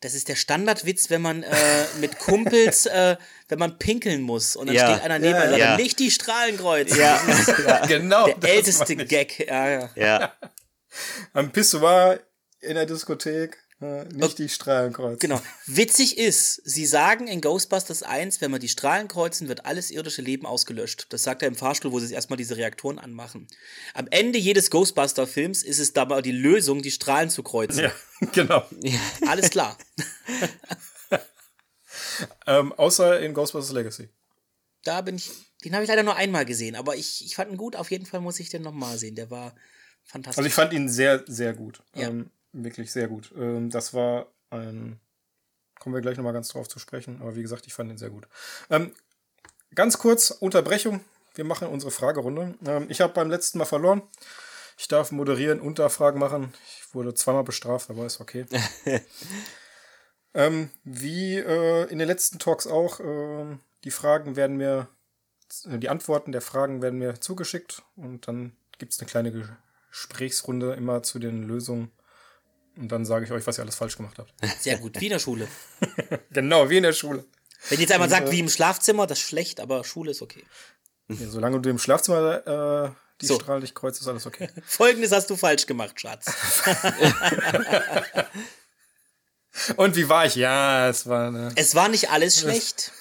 Das 0.00 0.14
ist 0.14 0.28
der 0.28 0.34
Standardwitz, 0.34 1.10
wenn 1.10 1.22
man 1.22 1.42
äh, 1.44 1.52
mit 2.00 2.18
Kumpels, 2.18 2.86
äh, 2.86 3.16
wenn 3.48 3.58
man 3.58 3.78
pinkeln 3.78 4.22
muss 4.22 4.56
und 4.56 4.66
dann 4.66 4.74
Ja. 4.76 4.90
steht 4.90 5.04
einer 5.04 5.18
neben 5.18 5.34
Ja, 5.34 5.56
ja. 5.56 5.76
nicht 5.76 5.98
die 5.98 6.10
Strahlen 6.10 6.56
kreuzen. 6.56 6.98
ja, 6.98 7.20
genau. 7.86 8.26
Der 8.26 8.54
älteste. 8.54 8.96
Gag, 8.96 9.46
ja, 9.46 9.68
ja. 9.68 9.90
ja. 9.94 10.32
Am 11.32 11.52
Pissoir 11.52 12.20
in 12.60 12.74
der 12.74 12.86
Diskothek, 12.86 13.58
nicht 13.82 14.38
die 14.38 14.48
Strahlen 14.48 14.92
kreuzen. 14.92 15.18
Genau. 15.18 15.40
Witzig 15.66 16.18
ist, 16.18 16.62
sie 16.64 16.86
sagen 16.86 17.26
in 17.26 17.40
Ghostbusters 17.40 18.02
1, 18.02 18.40
wenn 18.40 18.50
wir 18.50 18.58
die 18.58 18.68
Strahlen 18.68 19.08
kreuzen, 19.08 19.48
wird 19.48 19.66
alles 19.66 19.90
irdische 19.90 20.22
Leben 20.22 20.46
ausgelöscht. 20.46 21.06
Das 21.10 21.22
sagt 21.22 21.42
er 21.42 21.48
im 21.48 21.54
Fahrstuhl, 21.54 21.92
wo 21.92 22.00
sie 22.00 22.14
erstmal 22.14 22.36
diese 22.36 22.56
Reaktoren 22.56 22.98
anmachen. 22.98 23.48
Am 23.94 24.06
Ende 24.10 24.38
jedes 24.38 24.70
Ghostbuster-Films 24.70 25.62
ist 25.62 25.78
es 25.78 25.92
dabei 25.92 26.22
die 26.22 26.32
Lösung, 26.32 26.82
die 26.82 26.90
Strahlen 26.90 27.30
zu 27.30 27.42
kreuzen. 27.42 27.84
Ja, 27.84 27.92
genau. 28.32 28.64
Alles 29.26 29.50
klar. 29.50 29.76
Ähm, 32.46 32.72
außer 32.72 33.20
in 33.20 33.34
Ghostbusters 33.34 33.74
Legacy. 33.74 34.08
Da 34.84 35.00
bin 35.00 35.16
ich. 35.16 35.30
Den 35.64 35.74
habe 35.74 35.84
ich 35.84 35.88
leider 35.88 36.02
nur 36.02 36.16
einmal 36.16 36.44
gesehen, 36.44 36.74
aber 36.74 36.96
ich, 36.96 37.24
ich 37.24 37.36
fand 37.36 37.50
ihn 37.50 37.56
gut. 37.56 37.76
Auf 37.76 37.90
jeden 37.90 38.06
Fall 38.06 38.20
muss 38.20 38.40
ich 38.40 38.48
den 38.48 38.62
nochmal 38.62 38.98
sehen. 38.98 39.14
Der 39.14 39.30
war 39.30 39.54
fantastisch. 40.02 40.38
Also 40.38 40.48
ich 40.48 40.54
fand 40.54 40.72
ihn 40.72 40.88
sehr, 40.88 41.24
sehr 41.26 41.54
gut. 41.54 41.82
Ja. 41.94 42.08
Ähm, 42.08 42.30
wirklich 42.52 42.92
sehr 42.92 43.08
gut. 43.08 43.32
Ähm, 43.36 43.70
das 43.70 43.94
war 43.94 44.26
ein. 44.50 45.00
Kommen 45.78 45.94
wir 45.94 46.02
gleich 46.02 46.16
nochmal 46.16 46.32
ganz 46.32 46.48
drauf 46.48 46.68
zu 46.68 46.78
sprechen. 46.78 47.20
Aber 47.20 47.34
wie 47.34 47.42
gesagt, 47.42 47.66
ich 47.66 47.74
fand 47.74 47.90
ihn 47.90 47.98
sehr 47.98 48.10
gut. 48.10 48.28
Ähm, 48.70 48.94
ganz 49.74 49.98
kurz, 49.98 50.30
Unterbrechung. 50.30 51.00
Wir 51.34 51.44
machen 51.44 51.68
unsere 51.68 51.90
Fragerunde. 51.90 52.54
Ähm, 52.64 52.86
ich 52.88 53.00
habe 53.00 53.12
beim 53.12 53.30
letzten 53.30 53.58
Mal 53.58 53.64
verloren. 53.64 54.02
Ich 54.78 54.88
darf 54.88 55.12
moderieren 55.12 55.60
und 55.60 55.78
da 55.78 55.88
Fragen 55.88 56.18
machen. 56.18 56.52
Ich 56.66 56.94
wurde 56.94 57.14
zweimal 57.14 57.44
bestraft, 57.44 57.90
aber 57.90 58.06
ist 58.06 58.20
okay. 58.20 58.46
ähm, 60.34 60.70
wie 60.84 61.36
äh, 61.36 61.84
in 61.90 61.98
den 61.98 62.08
letzten 62.08 62.38
Talks 62.38 62.66
auch, 62.66 63.00
ähm, 63.00 63.60
die 63.84 63.90
Fragen 63.90 64.36
werden 64.36 64.56
mir, 64.56 64.88
äh, 65.66 65.78
die 65.78 65.88
Antworten 65.88 66.32
der 66.32 66.40
Fragen 66.40 66.82
werden 66.82 66.98
mir 66.98 67.20
zugeschickt 67.20 67.82
und 67.96 68.28
dann 68.28 68.56
gibt 68.78 68.92
es 68.92 69.00
eine 69.00 69.08
kleine 69.08 69.32
Ge 69.32 69.44
Gesprächsrunde 69.90 70.72
immer 70.72 71.02
zu 71.02 71.18
den 71.18 71.42
Lösungen. 71.42 71.92
Und 72.76 72.88
dann 72.88 73.04
sage 73.04 73.24
ich 73.24 73.32
euch, 73.32 73.46
was 73.46 73.58
ihr 73.58 73.62
alles 73.62 73.76
falsch 73.76 73.96
gemacht 73.96 74.18
habt. 74.18 74.32
Sehr 74.60 74.78
gut, 74.78 75.00
wie 75.00 75.06
in 75.06 75.12
der 75.12 75.18
Schule. 75.18 75.48
genau, 76.30 76.70
wie 76.70 76.78
in 76.78 76.82
der 76.82 76.92
Schule. 76.92 77.24
Wenn 77.68 77.80
jetzt 77.80 77.92
einmal 77.92 78.08
sagt, 78.08 78.30
wie 78.30 78.40
im 78.40 78.48
Schlafzimmer, 78.48 79.06
das 79.06 79.18
ist 79.18 79.24
schlecht, 79.28 79.60
aber 79.60 79.84
Schule 79.84 80.10
ist 80.10 80.22
okay. 80.22 80.44
Ja, 81.08 81.28
solange 81.28 81.60
du 81.60 81.70
im 81.70 81.78
Schlafzimmer 81.78 82.46
äh, 82.86 82.90
die 83.20 83.26
So. 83.26 83.36
Strahlen 83.36 83.62
nicht 83.62 83.74
kreuzt, 83.74 84.00
ist 84.00 84.08
alles 84.08 84.26
okay. 84.26 84.48
Folgendes 84.66 85.12
hast 85.12 85.30
du 85.30 85.36
falsch 85.36 85.66
gemacht, 85.66 86.00
Schatz. 86.00 86.26
Und 89.76 89.96
wie 89.96 90.08
war 90.08 90.26
ich? 90.26 90.34
Ja, 90.34 90.88
es 90.88 91.06
war, 91.06 91.30
ne, 91.30 91.52
Es 91.56 91.74
war 91.74 91.88
nicht 91.88 92.10
alles 92.10 92.40
schlecht. 92.40 92.92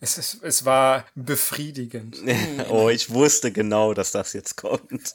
Es, 0.00 0.16
es, 0.18 0.38
es 0.42 0.64
war 0.64 1.04
befriedigend. 1.14 2.16
oh, 2.70 2.88
ich 2.88 3.10
wusste 3.10 3.52
genau, 3.52 3.92
dass 3.94 4.12
das 4.12 4.32
jetzt 4.32 4.56
kommt. 4.56 5.14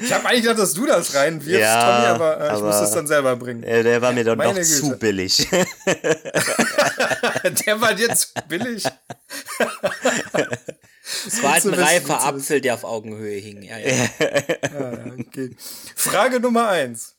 Ich 0.00 0.12
habe 0.12 0.26
eigentlich 0.26 0.42
gedacht, 0.42 0.58
dass 0.58 0.72
du 0.74 0.86
das 0.86 1.14
reinwirfst, 1.14 1.60
Ja, 1.60 1.96
Tommy, 1.96 2.06
aber, 2.14 2.40
äh, 2.40 2.46
ich 2.46 2.50
aber- 2.52 2.66
musste 2.68 2.84
es 2.84 2.90
dann 2.92 3.06
selber 3.06 3.36
bringen. 3.36 3.62
Äh, 3.62 3.82
Der 3.82 4.00
war 4.02 4.12
mir 4.12 4.24
doch 4.24 4.34
noch 4.36 4.44
Meine 4.44 4.62
zu 4.62 4.82
Güte. 4.82 4.96
billig. 4.96 5.46
Der 7.66 7.80
war 7.80 7.94
dir 7.94 8.14
zu 8.14 8.28
billig. 8.48 8.84
Es 11.26 11.42
war 11.42 11.52
halt 11.52 11.66
ein 11.66 11.74
reifer 11.74 12.22
Apfel, 12.24 12.60
der 12.60 12.74
auf 12.74 12.84
Augenhöhe 12.84 13.38
hing. 13.38 13.62
Ja, 13.62 13.78
ja. 13.78 13.94
Ja, 14.72 14.92
okay. 15.18 15.54
Frage 15.96 16.40
Nummer 16.40 16.68
eins. 16.68 17.16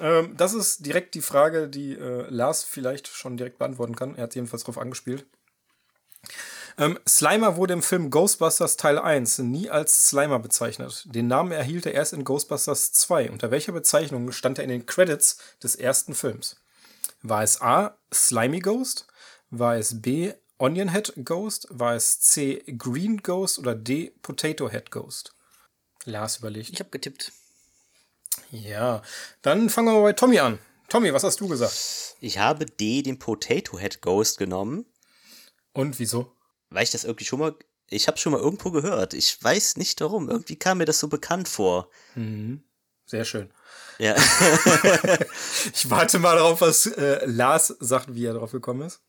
Ähm, 0.00 0.34
das 0.36 0.54
ist 0.54 0.84
direkt 0.86 1.14
die 1.14 1.20
Frage, 1.22 1.68
die 1.68 1.92
äh, 1.94 2.26
Lars 2.28 2.62
vielleicht 2.64 3.08
schon 3.08 3.36
direkt 3.36 3.58
beantworten 3.58 3.96
kann. 3.96 4.14
Er 4.16 4.24
hat 4.24 4.34
jedenfalls 4.34 4.64
drauf 4.64 4.78
angespielt. 4.78 5.26
Ähm, 6.78 6.98
Slimer 7.06 7.56
wurde 7.56 7.74
im 7.74 7.82
Film 7.82 8.10
Ghostbusters 8.10 8.76
Teil 8.76 8.98
1 8.98 9.38
nie 9.38 9.68
als 9.68 10.08
Slimer 10.08 10.38
bezeichnet. 10.38 11.04
Den 11.06 11.26
Namen 11.26 11.52
erhielt 11.52 11.86
er 11.86 11.92
erst 11.92 12.12
in 12.12 12.24
Ghostbusters 12.24 12.92
2. 12.92 13.30
Unter 13.30 13.50
welcher 13.50 13.72
Bezeichnung 13.72 14.32
stand 14.32 14.58
er 14.58 14.64
in 14.64 14.70
den 14.70 14.86
Credits 14.86 15.38
des 15.62 15.76
ersten 15.76 16.14
Films? 16.14 16.56
War 17.22 17.42
es 17.42 17.60
A. 17.60 17.98
Slimy 18.12 18.60
Ghost? 18.60 19.06
War 19.50 19.76
es 19.76 20.00
B. 20.00 20.32
Onion 20.58 20.90
Head 20.90 21.12
Ghost? 21.24 21.66
War 21.70 21.94
es 21.94 22.20
C. 22.20 22.62
Green 22.78 23.18
Ghost 23.18 23.58
oder 23.58 23.74
D. 23.74 24.12
Potato 24.22 24.70
Head 24.70 24.90
Ghost? 24.90 25.34
Lars 26.04 26.38
überlegt. 26.38 26.70
Ich 26.70 26.80
habe 26.80 26.90
getippt. 26.90 27.32
Ja, 28.50 29.02
dann 29.42 29.68
fangen 29.68 29.88
wir 29.88 29.94
mal 29.94 30.02
bei 30.02 30.12
Tommy 30.12 30.38
an. 30.38 30.58
Tommy, 30.88 31.12
was 31.12 31.24
hast 31.24 31.40
du 31.40 31.46
gesagt? 31.46 32.16
Ich 32.20 32.38
habe 32.38 32.66
D, 32.66 33.02
den 33.02 33.18
Potato 33.18 33.78
Head 33.78 34.00
Ghost, 34.00 34.38
genommen, 34.38 34.86
Und 35.72 35.98
wieso? 35.98 36.32
weil 36.70 36.84
ich 36.84 36.90
das 36.90 37.04
irgendwie 37.04 37.24
schon 37.24 37.40
mal. 37.40 37.54
Ich 37.88 38.06
habe 38.06 38.18
schon 38.18 38.32
mal 38.32 38.40
irgendwo 38.40 38.70
gehört. 38.70 39.14
Ich 39.14 39.42
weiß 39.42 39.76
nicht 39.76 40.00
warum. 40.00 40.28
Irgendwie 40.28 40.56
kam 40.56 40.78
mir 40.78 40.84
das 40.84 41.00
so 41.00 41.08
bekannt 41.08 41.48
vor. 41.48 41.90
Sehr 43.06 43.24
schön. 43.24 43.50
Ja. 43.98 44.14
Ich 45.74 45.90
warte 45.90 46.18
mal 46.20 46.36
darauf, 46.36 46.60
was 46.60 46.86
äh, 46.86 47.24
Lars 47.26 47.74
sagt, 47.80 48.14
wie 48.14 48.24
er 48.24 48.34
drauf 48.34 48.52
gekommen 48.52 48.82
ist. 48.82 49.00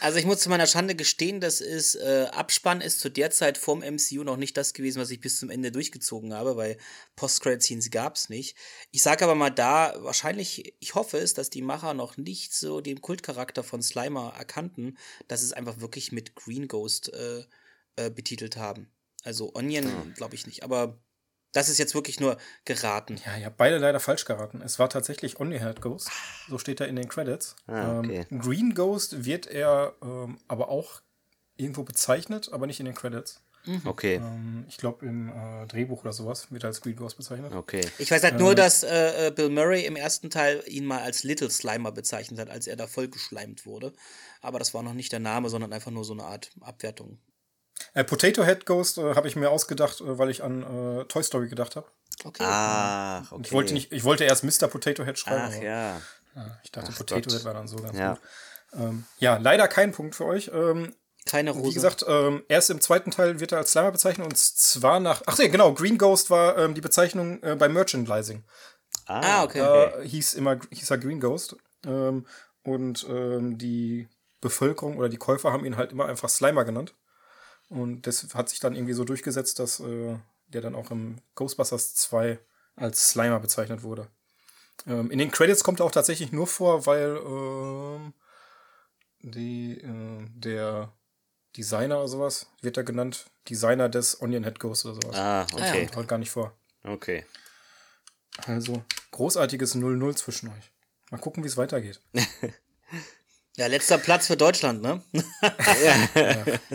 Also 0.00 0.18
ich 0.18 0.24
muss 0.24 0.40
zu 0.40 0.48
meiner 0.48 0.66
Schande 0.66 0.94
gestehen, 0.94 1.40
das 1.40 1.60
ist 1.60 1.94
äh, 1.94 2.26
Abspann 2.32 2.80
ist 2.80 3.00
zu 3.00 3.10
der 3.10 3.30
Zeit 3.30 3.58
vorm 3.58 3.82
MCU 3.82 4.24
noch 4.24 4.38
nicht 4.38 4.56
das 4.56 4.72
gewesen, 4.72 4.98
was 4.98 5.10
ich 5.10 5.20
bis 5.20 5.38
zum 5.38 5.50
Ende 5.50 5.70
durchgezogen 5.70 6.32
habe, 6.32 6.56
weil 6.56 6.78
Post-Credit-Scenes 7.16 7.90
gab 7.90 8.16
es 8.16 8.30
nicht. 8.30 8.56
Ich 8.92 9.02
sage 9.02 9.24
aber 9.24 9.34
mal 9.34 9.50
da, 9.50 9.94
wahrscheinlich, 9.98 10.74
ich 10.80 10.94
hoffe 10.94 11.18
es, 11.18 11.34
dass 11.34 11.50
die 11.50 11.60
Macher 11.60 11.92
noch 11.92 12.16
nicht 12.16 12.54
so 12.54 12.80
den 12.80 13.02
Kultcharakter 13.02 13.62
von 13.62 13.82
Slimer 13.82 14.32
erkannten, 14.38 14.96
dass 15.28 15.42
es 15.42 15.52
einfach 15.52 15.80
wirklich 15.80 16.12
mit 16.12 16.34
Green 16.34 16.66
Ghost 16.66 17.12
äh, 17.12 17.44
äh, 17.96 18.08
betitelt 18.08 18.56
haben. 18.56 18.90
Also 19.22 19.54
Onion 19.54 20.14
glaube 20.16 20.34
ich 20.34 20.46
nicht, 20.46 20.62
aber 20.62 20.98
das 21.52 21.68
ist 21.68 21.78
jetzt 21.78 21.94
wirklich 21.94 22.20
nur 22.20 22.36
geraten. 22.64 23.16
Ja, 23.26 23.36
ihr 23.36 23.46
habt 23.46 23.56
beide 23.56 23.78
leider 23.78 24.00
falsch 24.00 24.24
geraten. 24.24 24.62
Es 24.62 24.78
war 24.78 24.88
tatsächlich 24.88 25.40
Only 25.40 25.58
Head 25.58 25.80
Ghost. 25.80 26.10
So 26.48 26.58
steht 26.58 26.80
er 26.80 26.88
in 26.88 26.96
den 26.96 27.08
Credits. 27.08 27.56
Ah, 27.66 27.98
okay. 27.98 28.26
ähm, 28.30 28.38
Green 28.40 28.74
Ghost 28.74 29.24
wird 29.24 29.46
er 29.46 29.94
ähm, 30.02 30.38
aber 30.48 30.68
auch 30.68 31.02
irgendwo 31.56 31.82
bezeichnet, 31.82 32.50
aber 32.52 32.66
nicht 32.66 32.80
in 32.80 32.86
den 32.86 32.94
Credits. 32.94 33.42
Okay. 33.84 34.14
Ähm, 34.14 34.64
ich 34.68 34.78
glaube, 34.78 35.04
im 35.04 35.28
äh, 35.28 35.66
Drehbuch 35.66 36.02
oder 36.02 36.12
sowas 36.12 36.50
wird 36.50 36.64
er 36.64 36.68
als 36.68 36.80
Green 36.80 36.96
Ghost 36.96 37.16
bezeichnet. 37.16 37.52
Okay. 37.52 37.86
Ich 37.98 38.10
weiß 38.10 38.22
halt 38.22 38.38
nur, 38.38 38.54
dass 38.54 38.82
äh, 38.82 39.26
äh, 39.26 39.30
Bill 39.30 39.50
Murray 39.50 39.84
im 39.84 39.96
ersten 39.96 40.30
Teil 40.30 40.62
ihn 40.66 40.86
mal 40.86 41.02
als 41.02 41.24
Little 41.24 41.50
Slimer 41.50 41.92
bezeichnet 41.92 42.40
hat, 42.40 42.48
als 42.48 42.66
er 42.66 42.76
da 42.76 42.86
vollgeschleimt 42.86 43.66
wurde. 43.66 43.92
Aber 44.40 44.58
das 44.58 44.72
war 44.72 44.82
noch 44.82 44.94
nicht 44.94 45.12
der 45.12 45.20
Name, 45.20 45.50
sondern 45.50 45.72
einfach 45.72 45.90
nur 45.90 46.04
so 46.04 46.14
eine 46.14 46.24
Art 46.24 46.50
Abwertung. 46.60 47.18
Äh, 47.94 48.04
Potato 48.04 48.44
Head 48.44 48.66
Ghost 48.66 48.98
äh, 48.98 49.14
habe 49.14 49.28
ich 49.28 49.36
mir 49.36 49.50
ausgedacht, 49.50 50.00
äh, 50.00 50.18
weil 50.18 50.30
ich 50.30 50.42
an 50.42 50.62
äh, 51.00 51.04
Toy 51.06 51.22
Story 51.22 51.48
gedacht 51.48 51.76
habe. 51.76 51.86
Okay. 52.24 52.44
Ach, 52.46 53.32
okay. 53.32 53.42
Ich 53.46 53.52
wollte 53.52 53.72
nicht, 53.74 53.92
ich 53.92 54.04
wollte 54.04 54.24
erst 54.24 54.44
Mr. 54.44 54.68
Potato 54.68 55.04
Head 55.04 55.18
schreiben. 55.18 55.42
Ach 55.44 55.54
aber- 55.54 55.62
ja. 55.64 56.00
Ich 56.62 56.70
dachte, 56.70 56.90
Ach 56.92 56.98
Potato 56.98 57.22
Gott. 57.22 57.32
Head 57.32 57.44
war 57.44 57.54
dann 57.54 57.66
so 57.68 57.76
ganz 57.76 57.96
Ja. 57.98 58.12
gut. 58.14 58.20
Ähm, 58.80 59.04
ja, 59.18 59.36
leider 59.38 59.66
kein 59.68 59.92
Punkt 59.92 60.14
für 60.14 60.26
euch. 60.26 60.50
Ähm, 60.54 60.94
Keine 61.26 61.50
Rose. 61.50 61.64
wie 61.68 61.74
gesagt, 61.74 62.04
ähm, 62.06 62.44
erst 62.48 62.70
im 62.70 62.80
zweiten 62.80 63.10
Teil 63.10 63.40
wird 63.40 63.52
er 63.52 63.58
als 63.58 63.72
Slimer 63.72 63.90
bezeichnet 63.90 64.26
und 64.26 64.36
zwar 64.38 65.00
nach. 65.00 65.22
Ach 65.26 65.36
nee, 65.38 65.48
genau, 65.48 65.72
Green 65.74 65.98
Ghost 65.98 66.30
war 66.30 66.56
ähm, 66.56 66.74
die 66.74 66.80
Bezeichnung 66.80 67.42
äh, 67.42 67.56
beim 67.56 67.72
Merchandising. 67.72 68.44
ah, 69.06 69.42
okay. 69.42 69.58
Da 69.58 70.00
hieß 70.02 70.34
immer 70.34 70.58
hieß 70.70 70.90
er 70.90 70.98
Green 70.98 71.18
Ghost. 71.20 71.56
Ähm, 71.84 72.26
und 72.62 73.06
ähm, 73.08 73.58
die 73.58 74.08
Bevölkerung 74.40 74.96
oder 74.98 75.08
die 75.08 75.16
Käufer 75.16 75.52
haben 75.52 75.64
ihn 75.64 75.76
halt 75.76 75.92
immer 75.92 76.06
einfach 76.06 76.28
Slimer 76.28 76.64
genannt. 76.64 76.94
Und 77.70 78.06
das 78.06 78.34
hat 78.34 78.48
sich 78.48 78.60
dann 78.60 78.74
irgendwie 78.74 78.92
so 78.92 79.04
durchgesetzt, 79.04 79.58
dass 79.60 79.80
äh, 79.80 80.18
der 80.48 80.60
dann 80.60 80.74
auch 80.74 80.90
im 80.90 81.16
Ghostbusters 81.36 81.94
2 81.94 82.38
als 82.76 83.10
Slimer 83.10 83.38
bezeichnet 83.40 83.82
wurde. 83.82 84.08
Ähm, 84.86 85.10
in 85.10 85.18
den 85.18 85.30
Credits 85.30 85.62
kommt 85.62 85.80
er 85.80 85.86
auch 85.86 85.92
tatsächlich 85.92 86.32
nur 86.32 86.48
vor, 86.48 86.86
weil 86.86 87.16
ähm, 87.24 88.12
die, 89.20 89.78
äh, 89.78 90.26
der 90.34 90.92
Designer 91.56 91.98
oder 91.98 92.08
sowas 92.08 92.50
wird 92.60 92.76
er 92.76 92.84
genannt. 92.84 93.30
Designer 93.48 93.88
des 93.88 94.20
Onion 94.20 94.44
Head 94.44 94.58
Ghost 94.58 94.84
oder 94.84 94.94
sowas. 94.94 95.16
Ah, 95.16 95.46
okay. 95.52 95.84
Kommt 95.84 95.96
halt 95.96 96.08
gar 96.08 96.18
nicht 96.18 96.30
vor. 96.30 96.56
Okay. 96.82 97.24
Also, 98.46 98.84
großartiges 99.12 99.76
0-0 99.76 100.16
zwischen 100.16 100.48
euch. 100.48 100.72
Mal 101.10 101.18
gucken, 101.18 101.44
wie 101.44 101.48
es 101.48 101.56
weitergeht. 101.56 102.00
ja, 103.60 103.66
letzter 103.66 103.98
Platz 103.98 104.26
für 104.26 104.36
Deutschland, 104.36 104.80
ne? 104.82 105.02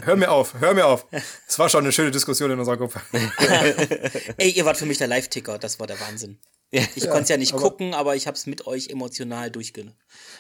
Hör 0.03 0.15
mir 0.15 0.31
auf, 0.31 0.53
hör 0.59 0.73
mir 0.73 0.86
auf. 0.86 1.05
Es 1.47 1.57
war 1.59 1.67
schon 1.67 1.83
eine 1.83 1.91
schöne 1.91 2.11
Diskussion 2.11 2.51
in 2.51 2.59
unserer 2.59 2.77
Gruppe. 2.77 3.01
Ey, 4.38 4.51
ihr 4.51 4.65
wart 4.65 4.77
für 4.77 4.86
mich 4.86 4.97
der 4.99 5.07
Live-Ticker, 5.07 5.57
das 5.57 5.79
war 5.79 5.88
der 5.88 5.99
Wahnsinn. 5.99 6.38
Ich 6.71 7.05
konnte 7.09 7.23
es 7.23 7.29
ja 7.29 7.38
nicht 7.38 7.53
aber- 7.53 7.61
gucken, 7.61 7.93
aber 7.93 8.15
ich 8.15 8.27
habe 8.27 8.36
es 8.36 8.45
mit 8.47 8.67
euch 8.67 8.89
emotional 8.89 9.49
durchge... 9.49 9.93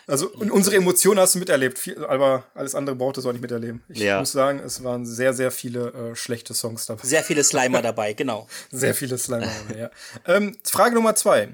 Also, 0.07 0.29
und 0.31 0.51
unsere 0.51 0.75
Emotionen 0.75 1.19
hast 1.19 1.33
du 1.35 1.39
miterlebt, 1.39 1.79
viel, 1.79 2.03
aber 2.05 2.43
alles 2.53 2.75
andere 2.75 2.95
brauchtest 2.95 3.25
du 3.25 3.29
auch 3.29 3.33
nicht 3.33 3.41
miterleben. 3.41 3.83
Ich 3.89 3.99
Ja. 3.99 4.19
muss 4.19 4.31
sagen, 4.33 4.59
es 4.59 4.83
waren 4.83 5.05
sehr, 5.05 5.33
sehr 5.33 5.49
viele 5.51 6.11
äh, 6.11 6.15
schlechte 6.15 6.53
Songs 6.53 6.85
dabei. 6.85 7.05
Sehr 7.07 7.23
viele 7.23 7.43
Slimer 7.43 7.81
dabei, 7.81 8.13
genau. 8.13 8.47
Sehr 8.71 8.93
viele 8.93 9.17
Slimer 9.17 9.47
dabei, 9.67 9.79
ja. 9.79 9.89
Ähm, 10.27 10.57
Frage 10.63 10.93
Nummer 10.95 11.15
zwei. 11.15 11.53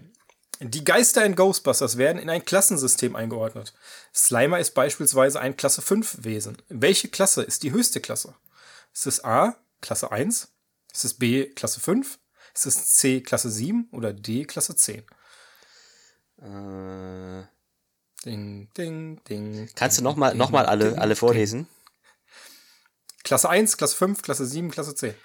Die 0.64 0.84
Geister 0.84 1.26
in 1.26 1.36
Ghostbusters 1.36 1.98
werden 1.98 2.22
in 2.22 2.30
ein 2.30 2.46
Klassensystem 2.46 3.16
eingeordnet. 3.16 3.74
Slimer 4.14 4.60
ist 4.60 4.76
beispielsweise 4.76 5.40
ein 5.40 5.58
Klasse 5.58 5.82
5 5.82 6.24
Wesen. 6.24 6.56
Welche 6.70 7.08
Klasse 7.08 7.42
ist 7.42 7.64
die 7.64 7.72
höchste 7.72 8.00
Klasse? 8.00 8.36
Ist 8.94 9.08
es 9.08 9.24
A, 9.24 9.56
Klasse 9.82 10.12
1? 10.12 10.54
Ist 10.94 11.06
es 11.06 11.16
B, 11.16 11.48
Klasse 11.48 11.80
5? 11.80 12.20
Ist 12.54 12.66
es 12.68 12.96
C, 12.96 13.22
Klasse 13.22 13.50
7 13.50 13.90
oder 13.92 14.14
D, 14.14 14.46
Klasse 14.46 14.76
10? 14.76 15.04
Äh, 16.38 17.44
Ding, 18.24 18.70
ding, 18.78 19.24
ding. 19.24 19.68
kannst 19.74 19.98
du 19.98 20.04
nochmal 20.04 20.36
noch 20.36 20.52
mal 20.52 20.68
alle, 20.68 20.92
ding, 20.92 21.00
alle 21.00 21.16
vorlesen? 21.16 21.68
Klasse 23.24 23.50
1, 23.50 23.78
Klasse 23.78 23.96
5, 23.96 24.22
Klasse 24.22 24.46
7, 24.46 24.70
Klasse 24.70 24.94
10. 24.94 25.16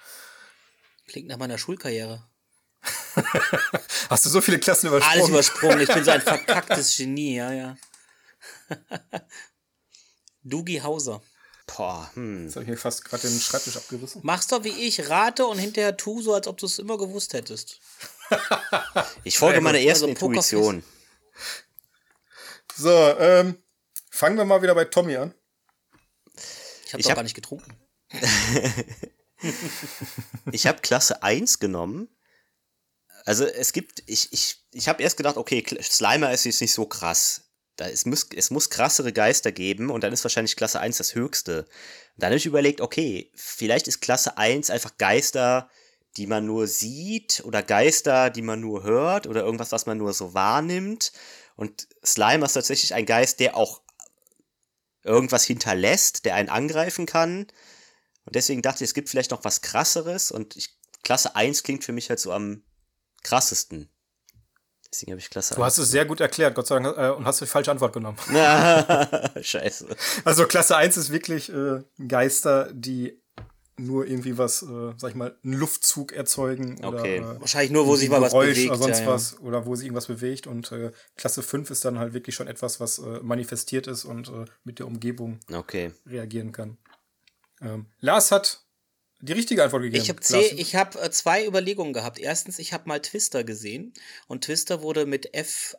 Klingt 1.05 1.27
nach 1.27 1.37
meiner 1.37 1.59
Schulkarriere. 1.59 2.23
Hast 4.09 4.25
du 4.25 4.29
so 4.29 4.41
viele 4.41 4.59
Klassen 4.59 4.87
übersprungen? 4.87 5.17
Alles 5.19 5.29
übersprungen, 5.29 5.81
ich 5.81 5.87
bin 5.89 6.03
so 6.03 6.11
ein 6.11 6.21
verkacktes 6.21 6.95
Genie, 6.97 7.35
ja, 7.35 7.51
ja. 7.51 7.77
Dugi 10.43 10.77
Hauser. 10.79 11.21
Boah, 11.67 12.09
hm. 12.13 12.45
Jetzt 12.45 12.55
habe 12.55 12.63
ich 12.63 12.69
mir 12.69 12.77
fast 12.77 13.03
gerade 13.03 13.27
den 13.27 13.39
Schreibtisch 13.39 13.75
abgerissen. 13.75 14.21
Mach's 14.23 14.47
doch 14.47 14.63
wie 14.63 14.69
ich, 14.69 15.09
rate 15.09 15.45
und 15.45 15.57
hinterher 15.59 15.97
tu 15.97 16.21
so, 16.21 16.33
als 16.33 16.47
ob 16.47 16.57
du 16.57 16.65
es 16.65 16.79
immer 16.79 16.97
gewusst 16.97 17.33
hättest. 17.33 17.79
Ich 19.23 19.37
folge 19.37 19.61
meiner 19.61 19.79
ersten 19.79 20.09
Also. 20.09 20.25
Intuition. 20.27 20.83
So, 22.75 22.89
ähm, 23.19 23.61
fangen 24.09 24.37
wir 24.37 24.43
mal 24.45 24.61
wieder 24.61 24.75
bei 24.75 24.85
Tommy 24.85 25.15
an. 25.17 25.33
Ich 26.85 26.93
habe 26.93 27.03
hab- 27.03 27.15
gar 27.15 27.23
nicht 27.23 27.35
getrunken. 27.35 27.77
Ich 30.51 30.65
habe 30.65 30.81
Klasse 30.81 31.21
1 31.21 31.59
genommen. 31.59 32.09
Also 33.27 33.43
es 33.43 33.73
gibt, 33.73 34.03
ich, 34.05 34.31
ich, 34.31 34.63
ich 34.71 34.87
habe 34.87 35.03
erst 35.03 35.17
gedacht, 35.17 35.35
okay, 35.35 35.61
Slimer 35.81 36.31
ist 36.31 36.45
jetzt 36.45 36.61
nicht 36.61 36.71
so 36.71 36.85
krass. 36.85 37.51
Da, 37.75 37.89
es, 37.89 38.05
muss, 38.05 38.25
es 38.33 38.51
muss 38.51 38.69
krassere 38.69 39.11
Geister 39.11 39.51
geben 39.51 39.89
und 39.89 40.05
dann 40.05 40.13
ist 40.13 40.23
wahrscheinlich 40.23 40.55
Klasse 40.55 40.79
1 40.79 40.97
das 40.97 41.13
höchste. 41.13 41.63
Und 41.63 41.67
dann 42.15 42.27
habe 42.27 42.37
ich 42.37 42.45
überlegt, 42.45 42.79
okay, 42.79 43.29
vielleicht 43.35 43.89
ist 43.89 43.99
Klasse 43.99 44.37
1 44.37 44.69
einfach 44.69 44.97
Geister, 44.97 45.69
die 46.15 46.25
man 46.25 46.45
nur 46.45 46.67
sieht 46.67 47.43
oder 47.43 47.63
Geister, 47.63 48.29
die 48.29 48.41
man 48.41 48.61
nur 48.61 48.83
hört 48.83 49.27
oder 49.27 49.43
irgendwas, 49.43 49.73
was 49.73 49.87
man 49.87 49.97
nur 49.97 50.13
so 50.13 50.33
wahrnimmt. 50.33 51.11
Und 51.57 51.89
Slimer 52.05 52.45
ist 52.45 52.53
tatsächlich 52.53 52.93
ein 52.93 53.05
Geist, 53.05 53.41
der 53.41 53.57
auch 53.57 53.81
irgendwas 55.03 55.43
hinterlässt, 55.43 56.23
der 56.23 56.35
einen 56.35 56.47
angreifen 56.47 57.05
kann. 57.05 57.47
Und 58.23 58.35
deswegen 58.35 58.61
dachte 58.61 58.85
ich, 58.85 58.91
es 58.91 58.93
gibt 58.93 59.09
vielleicht 59.09 59.31
noch 59.31 59.43
was 59.43 59.61
krasseres 59.61 60.31
und 60.31 60.55
ich, 60.55 60.77
Klasse 61.03 61.35
1 61.35 61.63
klingt 61.63 61.83
für 61.83 61.91
mich 61.91 62.09
halt 62.09 62.21
so 62.21 62.31
am 62.31 62.63
krassesten. 63.27 63.89
Deswegen 64.91 65.11
habe 65.11 65.19
ich 65.19 65.29
Klasse 65.29 65.55
Du 65.55 65.63
hast 65.63 65.77
es 65.77 65.91
sehr 65.91 66.05
gut 66.05 66.21
erklärt, 66.21 66.55
Gott 66.55 66.67
sei 66.67 66.79
Dank, 66.79 66.97
äh, 66.97 67.09
und 67.09 67.25
hast 67.25 67.41
die 67.41 67.45
falsche 67.45 67.71
Antwort 67.71 67.93
genommen. 67.93 68.17
Scheiße. 69.41 69.87
Also 70.23 70.45
Klasse 70.45 70.77
1 70.77 70.95
ist 70.97 71.11
wirklich 71.11 71.51
äh, 71.51 71.83
Geister, 72.07 72.71
die 72.73 73.21
nur 73.79 74.07
irgendwie 74.07 74.37
was, 74.37 74.63
äh, 74.63 74.93
sag 74.97 75.09
ich 75.11 75.15
mal, 75.15 75.37
einen 75.43 75.53
Luftzug 75.53 76.13
erzeugen. 76.13 76.83
Okay. 76.83 77.19
Oder, 77.19 77.35
äh, 77.35 77.39
Wahrscheinlich 77.41 77.71
nur, 77.71 77.85
wo 77.85 77.95
sich 77.95 78.09
mal 78.09 78.21
was 78.21 78.31
Geräusch 78.31 78.55
bewegt. 78.55 78.69
Oder 78.69 78.77
sonst 78.77 78.99
ja, 78.99 79.05
ja. 79.05 79.11
was. 79.11 79.39
Oder 79.39 79.65
wo 79.65 79.75
sich 79.75 79.85
irgendwas 79.85 80.07
bewegt. 80.07 80.47
Und 80.47 80.71
äh, 80.71 80.91
Klasse 81.15 81.43
5 81.43 81.69
ist 81.69 81.85
dann 81.85 81.99
halt 81.99 82.13
wirklich 82.13 82.35
schon 82.35 82.47
etwas, 82.47 82.79
was 82.79 82.97
äh, 82.99 83.19
manifestiert 83.21 83.87
ist 83.87 84.05
und 84.05 84.29
äh, 84.29 84.45
mit 84.63 84.79
der 84.79 84.87
Umgebung 84.87 85.39
Okay. 85.53 85.91
reagieren 86.07 86.53
kann. 86.53 86.77
Ähm, 87.61 87.87
Lars 87.99 88.31
hat 88.31 88.66
die 89.19 89.33
richtige 89.33 89.63
Antwort 89.63 89.83
gegeben. 89.83 90.03
Ich 90.03 90.09
habe 90.09 90.21
ich 90.55 90.75
hab, 90.75 90.95
äh, 90.95 91.09
zwei 91.11 91.45
Überlegungen 91.45 91.93
gehabt. 91.93 92.19
Erstens, 92.19 92.59
ich 92.59 92.73
habe 92.73 92.87
mal 92.87 93.01
Twister 93.01 93.43
gesehen 93.43 93.93
und 94.27 94.43
Twister 94.43 94.81
wurde 94.81 95.05
mit 95.05 95.33
F1 95.33 95.75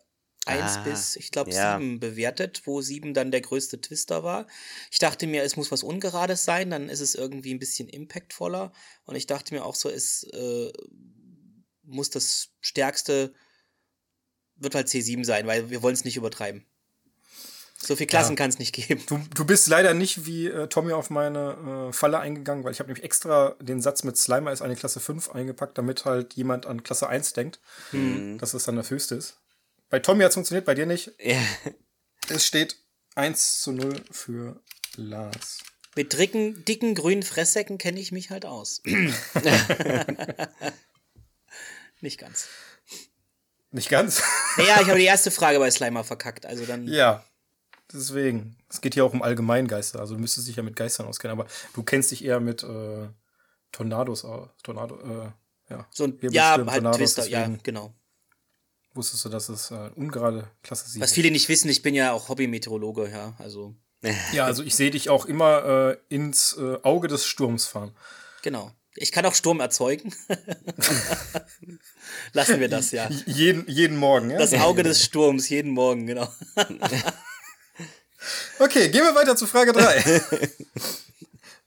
Ah, 0.47 0.82
bis, 0.84 1.14
ich 1.16 1.30
glaube, 1.30 1.53
ja. 1.53 1.78
7 1.78 2.01
bewertet, 2.01 2.62
wo 2.64 2.80
7 2.80 3.14
dann 3.14 3.30
der 3.30 3.41
größte 3.41 3.80
Twister 3.80 4.24
war. 4.24 4.47
Ich 4.91 4.99
dachte 4.99 5.26
mir, 5.26 5.43
es 5.43 5.57
muss 5.57 5.70
was 5.70 5.82
Ungerades 5.82 6.45
sein, 6.45 6.70
dann 6.70 6.89
ist 6.89 7.01
es 7.01 7.14
irgendwie 7.14 7.55
ein 7.55 7.59
bisschen 7.61 7.89
impactvoller. 7.89 8.72
Und 9.05 9.14
ich 9.14 9.26
dachte 9.26 9.55
mir 9.55 9.64
auch 9.64 9.74
so, 9.74 9.89
es 9.89 10.24
äh, 10.32 10.72
muss 11.82 12.11
das 12.11 12.51
stärkste, 12.61 13.34
wird 14.57 14.74
halt 14.74 14.89
C7 14.89 15.24
sein, 15.24 15.47
weil 15.47 15.70
wir 15.70 15.82
wollen 15.82 15.95
es 15.95 16.05
nicht 16.05 16.16
übertreiben. 16.16 16.66
So 17.81 17.95
viel 17.95 18.07
Klassen 18.09 18.33
Ja. 18.33 18.37
kann 18.37 18.51
es 18.51 18.59
nicht 18.59 18.74
geben. 18.74 19.03
Du, 19.07 19.20
du 19.35 19.45
bist 19.45 19.68
leider 19.68 19.95
nicht 19.95 20.26
wie 20.26 20.49
äh, 20.49 20.66
Tommy 20.66 20.93
auf 20.93 21.11
meine 21.11 21.89
äh, 21.91 21.93
Falle 21.93 22.18
eingegangen, 22.18 22.64
weil 22.64 22.72
ich 22.72 22.81
habe 22.81 22.89
nämlich 22.89 23.05
extra 23.05 23.55
den 23.61 23.81
Satz 23.81 24.03
mit 24.03 24.16
Slimer 24.18 24.51
ist 24.53 24.62
eine 24.62 24.74
Klasse 24.74 24.99
5 24.99 25.31
eingepackt, 25.31 25.79
damit 25.79 26.05
halt 26.05 26.35
jemand 26.35 26.66
an 26.66 26.83
Klasse 26.83 27.09
1 27.09 27.35
denkt, 27.35 27.61
Hm. 27.93 28.37
dass 28.39 28.53
es 28.55 28.64
dann 28.64 28.74
das 28.76 28.91
höchste 28.91 29.14
ist. 29.14 29.39
Bei 29.91 30.01
Tommy 30.01 30.22
hat 30.24 30.31
es 30.31 30.35
funktioniert, 30.35 30.64
bei 30.66 30.74
dir 30.74 30.87
nicht. 30.87 31.12
Ja. 31.20 31.41
Es 32.29 32.45
steht 32.45 32.76
1 33.14 33.61
zu 33.62 33.70
0 33.72 34.03
für 34.11 34.61
Lars. 34.97 35.59
Mit 35.95 36.12
dicken, 36.18 36.64
dicken 36.64 36.95
grünen 36.95 37.22
Fresssäcken 37.22 37.79
kenne 37.79 37.99
ich 38.01 38.11
mich 38.12 38.31
halt 38.31 38.45
aus. 38.45 38.83
Nicht 42.01 42.18
ganz. 42.20 42.49
Nicht 43.70 43.89
ganz? 43.91 44.22
Naja, 44.57 44.81
ich 44.81 44.89
habe 44.89 44.99
die 44.99 45.05
erste 45.07 45.31
Frage 45.31 45.59
bei 45.59 45.70
Slimer 45.70 46.05
verkackt. 46.05 46.47
Also 46.47 46.64
dann. 46.66 46.87
ja. 46.87 47.24
Deswegen. 47.93 48.57
Es 48.68 48.80
geht 48.80 48.95
hier 48.95 49.05
auch 49.05 49.12
um 49.12 49.22
Allgemeingeister. 49.22 50.01
Also 50.01 50.14
du 50.14 50.20
müsstest 50.20 50.49
dich 50.49 50.57
ja 50.57 50.62
mit 50.62 50.76
Geistern 50.76 51.07
auskennen, 51.07 51.39
aber 51.39 51.49
du 51.74 51.82
kennst 51.82 52.11
dich 52.11 52.24
eher 52.24 52.41
mit 52.41 52.62
äh, 52.62 53.09
Tornados 53.72 54.24
aus. 54.24 54.49
Tornado, 54.62 54.97
äh, 54.97 55.30
ja. 55.70 55.86
So 55.91 56.05
ein, 56.05 56.18
ja, 56.20 56.57
halt 56.57 56.66
Tornados, 56.66 56.99
Twister, 56.99 57.26
ja, 57.26 57.49
genau. 57.62 57.95
Wusstest 58.95 59.24
du, 59.24 59.28
dass 59.28 59.49
es 59.49 59.70
äh, 59.70 59.91
ungerade 59.95 60.51
Klasse 60.62 60.89
7 60.89 61.03
Was 61.03 61.12
viele 61.12 61.30
nicht 61.30 61.49
wissen, 61.49 61.68
ich 61.68 61.82
bin 61.82 61.95
ja 61.95 62.12
auch 62.12 62.28
Hobby-Meteorologe, 62.28 63.11
ja. 63.11 63.34
Also, 63.39 63.74
Ja, 64.32 64.47
also 64.47 64.62
ich 64.62 64.74
sehe 64.74 64.91
dich 64.91 65.09
auch 65.09 65.26
immer 65.26 65.97
äh, 66.09 66.14
ins 66.14 66.57
äh, 66.59 66.78
Auge 66.82 67.09
des 67.09 67.26
Sturms 67.26 67.66
fahren. 67.66 67.95
genau. 68.43 68.72
Ich 69.01 69.12
kann 69.12 69.24
auch 69.26 69.34
Sturm 69.34 69.61
erzeugen. 69.61 70.12
Lassen 72.32 72.59
wir 72.59 72.68
das, 72.68 72.91
ja. 72.91 73.09
Jeden, 73.26 73.64
jeden 73.68 73.97
Morgen, 73.97 74.30
ja? 74.30 74.39
Das 74.39 74.53
Auge 74.55 74.82
des 74.82 75.05
Sturms, 75.05 75.49
jeden 75.49 75.70
Morgen, 75.70 76.09
genau. 76.09 76.26
Okay, 78.59 78.89
gehen 78.89 79.05
wir 79.05 79.14
weiter 79.14 79.37
zu 79.37 79.47
Frage 79.47 79.73
3. 79.73 80.23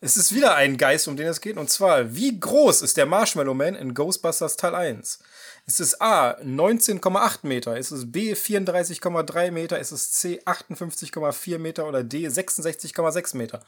es 0.01 0.17
ist 0.17 0.33
wieder 0.33 0.55
ein 0.55 0.77
Geist, 0.77 1.07
um 1.07 1.15
den 1.15 1.27
es 1.27 1.41
geht, 1.41 1.57
und 1.57 1.69
zwar, 1.69 2.15
wie 2.15 2.39
groß 2.39 2.81
ist 2.81 2.97
der 2.97 3.05
Marshmallow 3.05 3.53
Man 3.53 3.75
in 3.75 3.93
Ghostbusters 3.93 4.57
Teil 4.57 4.75
1? 4.75 5.19
Ist 5.65 5.79
es 5.79 6.01
A 6.01 6.31
19,8 6.41 7.39
Meter? 7.43 7.77
Ist 7.77 7.91
es 7.91 8.11
B 8.11 8.33
34,3 8.33 9.51
Meter? 9.51 9.79
Ist 9.79 9.91
es 9.91 10.11
C 10.11 10.41
58,4 10.45 11.59
Meter 11.59 11.87
oder 11.87 12.03
D 12.03 12.27
66,6 12.27 13.37
Meter? 13.37 13.63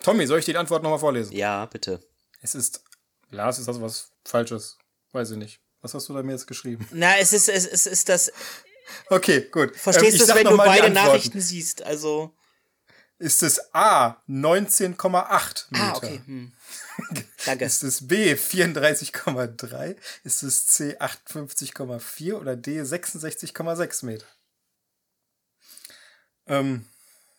Tommy, 0.00 0.26
soll 0.26 0.38
ich 0.38 0.44
dir 0.44 0.52
die 0.52 0.58
Antwort 0.58 0.82
nochmal 0.82 0.98
vorlesen? 0.98 1.32
Ja, 1.32 1.66
bitte. 1.66 2.00
Es 2.40 2.54
ist. 2.54 2.82
Lars, 3.30 3.58
ist 3.58 3.66
das 3.66 3.80
was 3.80 4.12
Falsches? 4.24 4.78
Weiß 5.12 5.30
ich 5.32 5.36
nicht. 5.36 5.60
Was 5.82 5.94
hast 5.94 6.08
du 6.08 6.14
da 6.14 6.22
mir 6.22 6.32
jetzt 6.32 6.46
geschrieben? 6.46 6.86
Na, 6.90 7.16
es 7.18 7.32
ist, 7.32 7.48
es, 7.48 7.66
es 7.66 7.86
ist 7.86 8.08
das. 8.08 8.32
Okay, 9.08 9.48
gut. 9.50 9.76
Verstehst 9.76 10.20
Ähm, 10.20 10.26
du 10.26 10.32
es, 10.32 10.34
wenn 10.34 10.46
du 10.46 10.56
beide. 10.56 10.90
Nachrichten 10.90 11.40
siehst? 11.40 11.82
Also. 11.82 12.34
Ist 13.18 13.42
es 13.42 13.74
A 13.74 14.22
19,8 14.28 15.66
Meter? 15.70 15.84
Ah, 15.84 15.96
okay. 15.96 16.20
Hm. 16.26 16.52
Danke. 17.46 17.64
Ist 17.64 17.82
es 17.82 18.06
B 18.06 18.34
34,3? 18.34 19.96
Ist 20.22 20.42
es 20.42 20.66
C 20.66 20.96
58,4 20.98 22.34
oder 22.34 22.56
D 22.56 22.80
66,6 22.82 24.04
Meter? 24.04 24.26
Ähm, 26.46 26.84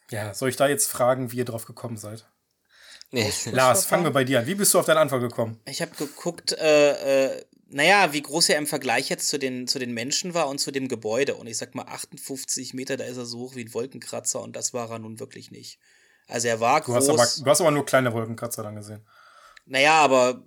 ja, 0.09 0.33
soll 0.33 0.49
ich 0.49 0.55
da 0.55 0.67
jetzt 0.67 0.89
fragen, 0.89 1.31
wie 1.31 1.37
ihr 1.37 1.45
drauf 1.45 1.65
gekommen 1.65 1.97
seid? 1.97 2.25
Lars, 3.51 3.85
fangen 3.85 4.03
wir 4.03 4.11
bei 4.11 4.23
dir 4.25 4.39
an. 4.39 4.47
Wie 4.47 4.55
bist 4.55 4.73
du 4.73 4.79
auf 4.79 4.85
deine 4.85 4.99
Antwort 4.99 5.21
gekommen? 5.21 5.61
Ich 5.65 5.81
habe 5.81 5.95
geguckt, 5.95 6.51
äh, 6.53 7.35
äh, 7.37 7.45
naja, 7.69 8.13
wie 8.13 8.21
groß 8.21 8.49
er 8.49 8.57
im 8.57 8.67
Vergleich 8.67 9.09
jetzt 9.09 9.27
zu 9.27 9.37
den, 9.37 9.67
zu 9.67 9.79
den 9.79 9.93
Menschen 9.93 10.33
war 10.33 10.47
und 10.47 10.59
zu 10.59 10.71
dem 10.71 10.87
Gebäude. 10.87 11.35
Und 11.35 11.47
ich 11.47 11.57
sag 11.57 11.75
mal, 11.75 11.83
58 11.85 12.73
Meter, 12.73 12.97
da 12.97 13.03
ist 13.05 13.17
er 13.17 13.25
so 13.25 13.39
hoch 13.39 13.55
wie 13.55 13.65
ein 13.65 13.73
Wolkenkratzer 13.73 14.41
und 14.41 14.55
das 14.55 14.73
war 14.73 14.89
er 14.89 14.99
nun 14.99 15.19
wirklich 15.19 15.51
nicht. 15.51 15.79
Also 16.27 16.47
er 16.47 16.59
war 16.59 16.81
Du 16.81 16.87
groß. 16.93 16.95
hast, 16.95 17.09
aber, 17.09 17.45
du 17.45 17.49
hast 17.51 17.61
aber 17.61 17.71
nur 17.71 17.85
kleine 17.85 18.13
Wolkenkratzer 18.13 18.63
dann 18.63 18.75
gesehen. 18.75 19.05
Naja, 19.65 19.93
aber 19.99 20.43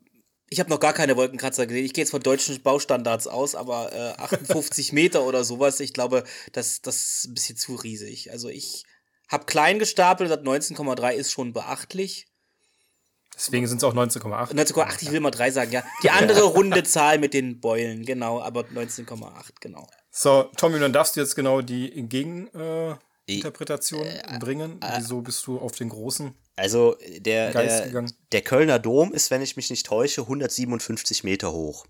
ich 0.49 0.61
habe 0.61 0.71
noch 0.71 0.81
gar 0.81 0.93
keine 0.93 1.17
Wolkenkratzer 1.17 1.67
gesehen. 1.67 1.85
Ich 1.85 1.93
gehe 1.93 2.03
jetzt 2.03 2.11
von 2.11 2.23
deutschen 2.23 2.61
Baustandards 2.63 3.27
aus, 3.27 3.55
aber 3.55 3.93
äh, 3.93 4.21
58 4.21 4.93
Meter 4.93 5.25
oder 5.25 5.45
sowas, 5.45 5.81
ich 5.81 5.93
glaube, 5.93 6.25
das, 6.53 6.81
das 6.83 6.97
ist 6.97 7.25
ein 7.29 7.35
bisschen 7.35 7.57
zu 7.57 7.75
riesig. 7.77 8.31
Also 8.31 8.49
ich 8.49 8.85
habe 9.29 9.45
klein 9.47 9.79
gestapelt, 9.79 10.31
das 10.31 10.41
19,3 10.41 11.13
ist 11.13 11.31
schon 11.33 11.53
beachtlich. 11.53 12.27
Deswegen 13.41 13.67
sind 13.67 13.79
es 13.79 13.85
auch 13.85 13.95
19,8. 13.95 14.53
19,8, 14.53 15.03
ich 15.03 15.13
will 15.13 15.21
mal 15.21 15.31
3 15.31 15.51
sagen, 15.51 15.73
ja. 15.73 15.83
Die 16.03 16.11
andere 16.11 16.43
runde 16.43 16.83
Zahl 16.83 17.19
mit 17.19 17.33
den 17.33 17.59
Beulen, 17.61 18.05
genau, 18.05 18.41
aber 18.41 18.63
19,8, 18.63 19.53
genau. 19.61 19.89
So, 20.11 20.51
Tommy, 20.57 20.79
dann 20.79 20.93
darfst 20.93 21.17
du 21.17 21.21
jetzt 21.21 21.35
genau 21.35 21.63
die 21.63 21.91
Gegeninterpretation 21.91 22.99
äh, 23.27 23.35
Interpretation 23.35 24.07
Äh, 24.07 24.39
bringen. 24.39 24.79
Wieso 24.97 25.23
bist 25.23 25.47
du 25.47 25.59
auf 25.59 25.73
den 25.73 25.89
großen? 25.89 26.35
Also 26.57 26.99
der, 27.19 27.53
Geist 27.53 27.79
der, 27.79 27.87
gegangen. 27.87 28.13
der 28.33 28.43
Kölner 28.43 28.79
Dom 28.79 29.15
ist, 29.15 29.31
wenn 29.31 29.41
ich 29.41 29.57
mich 29.57 29.71
nicht 29.71 29.87
täusche, 29.87 30.23
157 30.23 31.25
Meter 31.25 31.53
hoch. 31.53 31.87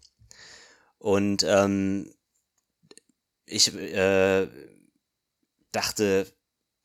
Und 0.99 1.43
ähm, 1.43 2.15
ich 3.47 3.75
äh, 3.75 4.47
dachte, 5.73 6.27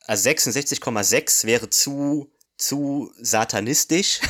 also 0.07 0.30
66,6 0.30 1.45
wäre 1.45 1.70
zu, 1.70 2.32
zu 2.57 3.11
satanistisch. 3.19 4.21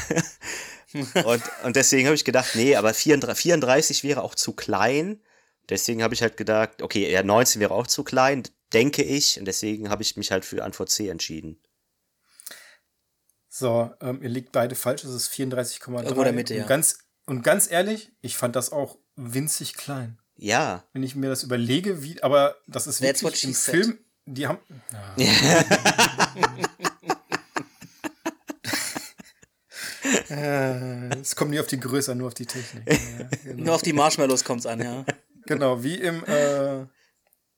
und, 1.26 1.44
und 1.64 1.76
deswegen 1.76 2.08
habe 2.08 2.16
ich 2.16 2.26
gedacht, 2.26 2.56
nee, 2.56 2.76
aber 2.76 2.94
34, 2.94 3.42
34 3.42 4.04
wäre 4.04 4.24
auch 4.24 4.36
zu 4.36 4.54
klein. 4.54 5.22
Deswegen 5.70 6.04
habe 6.04 6.14
ich 6.14 6.22
halt 6.22 6.38
gedacht, 6.38 6.82
okay, 6.82 7.12
ja, 7.12 7.24
19 7.24 7.60
wäre 7.60 7.74
auch 7.74 7.88
zu 7.88 8.04
klein, 8.04 8.44
denke 8.74 9.04
ich. 9.04 9.40
Und 9.40 9.46
deswegen 9.46 9.90
habe 9.90 10.04
ich 10.04 10.16
mich 10.16 10.32
halt 10.32 10.46
für 10.46 10.64
Antwort 10.64 10.90
C 10.90 11.10
entschieden. 11.10 11.60
So, 13.50 13.92
ähm, 14.02 14.22
ihr 14.22 14.30
liegt 14.30 14.52
beide 14.52 14.76
falsch. 14.76 15.04
Es 15.04 15.12
ist 15.12 15.32
34,3. 15.32 16.04
Irgendwo 16.04 16.22
in 16.22 16.24
der 16.26 16.34
Mitte, 16.34 16.54
und 16.54 16.60
ja. 16.60 16.66
Ganz, 16.68 17.00
und 17.26 17.42
ganz 17.42 17.72
ehrlich, 17.72 18.12
ich 18.22 18.38
fand 18.38 18.56
das 18.56 18.72
auch 18.72 18.98
winzig 19.16 19.76
klein. 19.76 20.20
Ja, 20.38 20.84
Wenn 20.92 21.04
ich 21.04 21.16
mir 21.16 21.30
das 21.30 21.44
überlege, 21.44 22.04
wie, 22.04 22.22
aber 22.22 22.58
das 22.68 22.88
ist 22.88 23.02
That's 23.02 23.24
what 23.24 23.32
wirklich 23.32 23.46
im. 23.46 23.54
Film, 23.54 24.00
die 24.26 24.48
haben. 24.48 24.60
Ja. 25.16 25.64
Äh, 30.30 31.20
es 31.22 31.36
kommt 31.36 31.52
nie 31.52 31.60
auf 31.60 31.68
die 31.68 31.80
Größe, 31.80 32.12
an, 32.12 32.18
nur 32.20 32.28
auf 32.28 32.34
die 32.34 32.46
Technik. 32.46 32.84
Ja, 33.18 33.30
genau. 33.44 33.64
Nur 33.64 33.76
auf 33.76 33.82
die 33.82 33.94
Marshmallows 33.94 34.44
kommt's 34.44 34.66
an, 34.66 34.82
ja. 34.82 35.06
genau, 35.46 35.84
wie 35.84 35.96
im 35.96 36.24
äh, 36.26 36.86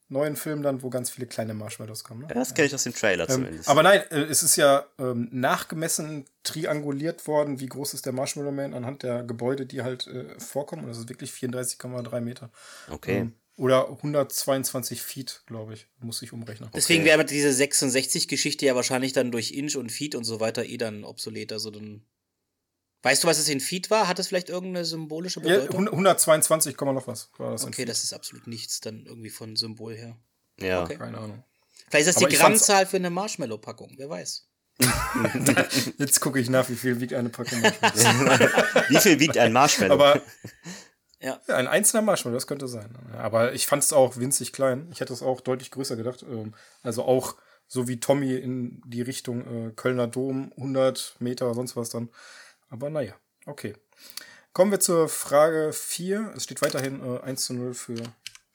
neuen 0.09 0.35
Film 0.35 0.63
dann, 0.63 0.81
wo 0.83 0.89
ganz 0.89 1.09
viele 1.09 1.27
kleine 1.27 1.53
Marshmallows 1.53 2.03
kommen. 2.03 2.21
Ne? 2.21 2.27
das 2.33 2.53
kenne 2.53 2.67
ich 2.67 2.75
aus 2.75 2.83
dem 2.83 2.93
Trailer 2.93 3.27
Ähm, 3.29 3.35
zumindest. 3.35 3.69
aber 3.69 3.83
nein, 3.83 4.01
äh, 4.11 4.21
es 4.21 4.43
ist 4.43 4.55
ja 4.55 4.85
ähm, 4.99 5.27
nachgemessen, 5.31 6.25
trianguliert 6.43 7.27
worden, 7.27 7.59
wie 7.59 7.67
groß 7.67 7.93
ist 7.93 8.05
der 8.05 8.13
Marshmallow 8.13 8.51
Man 8.51 8.73
anhand 8.73 9.03
der 9.03 9.23
Gebäude, 9.23 9.65
die 9.65 9.81
halt 9.81 10.07
äh, 10.07 10.39
vorkommen. 10.39 10.83
Und 10.83 10.89
das 10.89 10.97
ist 10.99 11.09
wirklich 11.09 11.31
34,3 11.31 12.21
Meter. 12.21 12.49
okay. 12.89 13.17
Ähm, 13.19 13.33
oder 13.57 13.89
122 13.89 15.01
Feet, 15.01 15.41
glaube 15.47 15.73
ich, 15.73 15.87
muss 15.99 16.21
ich 16.21 16.31
umrechnen. 16.31 16.69
Deswegen 16.75 17.05
wäre 17.05 17.25
diese 17.25 17.49
66-Geschichte 17.49 18.67
ja 18.67 18.75
wahrscheinlich 18.75 19.13
dann 19.13 19.31
durch 19.31 19.51
Inch 19.51 19.75
und 19.75 19.91
Feet 19.91 20.13
und 20.13 20.25
so 20.25 20.39
weiter 20.39 20.63
eh 20.65 20.77
dann 20.77 21.03
obsolet. 21.03 21.51
Also 21.51 21.71
dann. 21.71 22.03
Weißt 23.07 23.23
du, 23.23 23.27
was 23.29 23.37
es 23.39 23.47
in 23.47 23.61
Feed 23.61 23.89
war? 23.89 24.09
Hat 24.09 24.19
das 24.19 24.27
vielleicht 24.27 24.49
irgendeine 24.49 24.83
symbolische 24.83 25.39
Ja, 25.39 25.59
Bedeutung? 25.61 25.87
122, 25.87 26.75
Komma 26.75 26.91
noch 26.91 27.07
was. 27.07 27.29
War 27.37 27.51
das 27.51 27.63
okay, 27.65 27.85
das 27.85 28.03
ist 28.03 28.11
absolut 28.11 28.47
nichts 28.47 28.81
dann 28.81 29.05
irgendwie 29.05 29.29
von 29.29 29.55
Symbol 29.55 29.95
her. 29.95 30.17
Ja. 30.59 30.83
Okay. 30.83 30.97
Keine 30.97 31.17
Ahnung. 31.17 31.41
Vielleicht 31.89 32.07
ist 32.07 32.15
das 32.17 32.23
Aber 32.23 32.29
die 32.29 32.35
Grammzahl 32.35 32.85
für 32.85 32.97
eine 32.97 33.09
Marshmallow-Packung, 33.09 33.93
wer 33.95 34.09
weiß. 34.09 34.45
Jetzt 35.97 36.19
gucke 36.19 36.41
ich 36.41 36.49
nach, 36.49 36.67
wie 36.67 36.75
viel 36.75 36.99
wiegt 36.99 37.13
eine 37.13 37.29
Packung 37.29 37.61
Marshmallows. 37.61 38.49
Wie 38.89 38.97
viel 38.97 39.19
wiegt 39.21 39.37
ein 39.37 39.53
Marshmallow? 39.53 39.93
Aber 39.93 40.21
Ja. 41.21 41.39
ja, 41.47 41.55
ein 41.55 41.67
einzelner 41.67 42.01
Marshmallow, 42.03 42.35
das 42.35 42.45
könnte 42.45 42.67
sein. 42.67 42.93
Aber 43.17 43.53
ich 43.53 43.67
fand 43.67 43.83
es 43.83 43.93
auch 43.93 44.17
winzig 44.17 44.51
klein. 44.51 44.89
Ich 44.91 44.99
hätte 44.99 45.13
es 45.13 45.23
auch 45.23 45.39
deutlich 45.39 45.71
größer 45.71 45.95
gedacht. 45.95 46.23
Ähm, 46.29 46.53
Also 46.83 47.05
auch 47.05 47.35
so 47.69 47.87
wie 47.87 48.01
Tommy 48.01 48.35
in 48.35 48.81
die 48.85 49.01
Richtung 49.01 49.69
äh, 49.69 49.71
Kölner 49.71 50.07
Dom, 50.07 50.51
100 50.57 51.15
Meter, 51.19 51.53
sonst 51.53 51.77
was 51.77 51.89
dann. 51.89 52.09
Aber 52.69 52.89
naja, 52.89 53.15
okay. 53.45 53.73
Kommen 54.53 54.71
wir 54.71 54.79
zur 54.79 55.07
Frage 55.07 55.71
4. 55.71 56.33
Es 56.35 56.43
steht 56.43 56.61
weiterhin 56.61 57.01
äh, 57.01 57.19
1 57.21 57.45
zu 57.45 57.53
0 57.53 57.73
für 57.73 58.01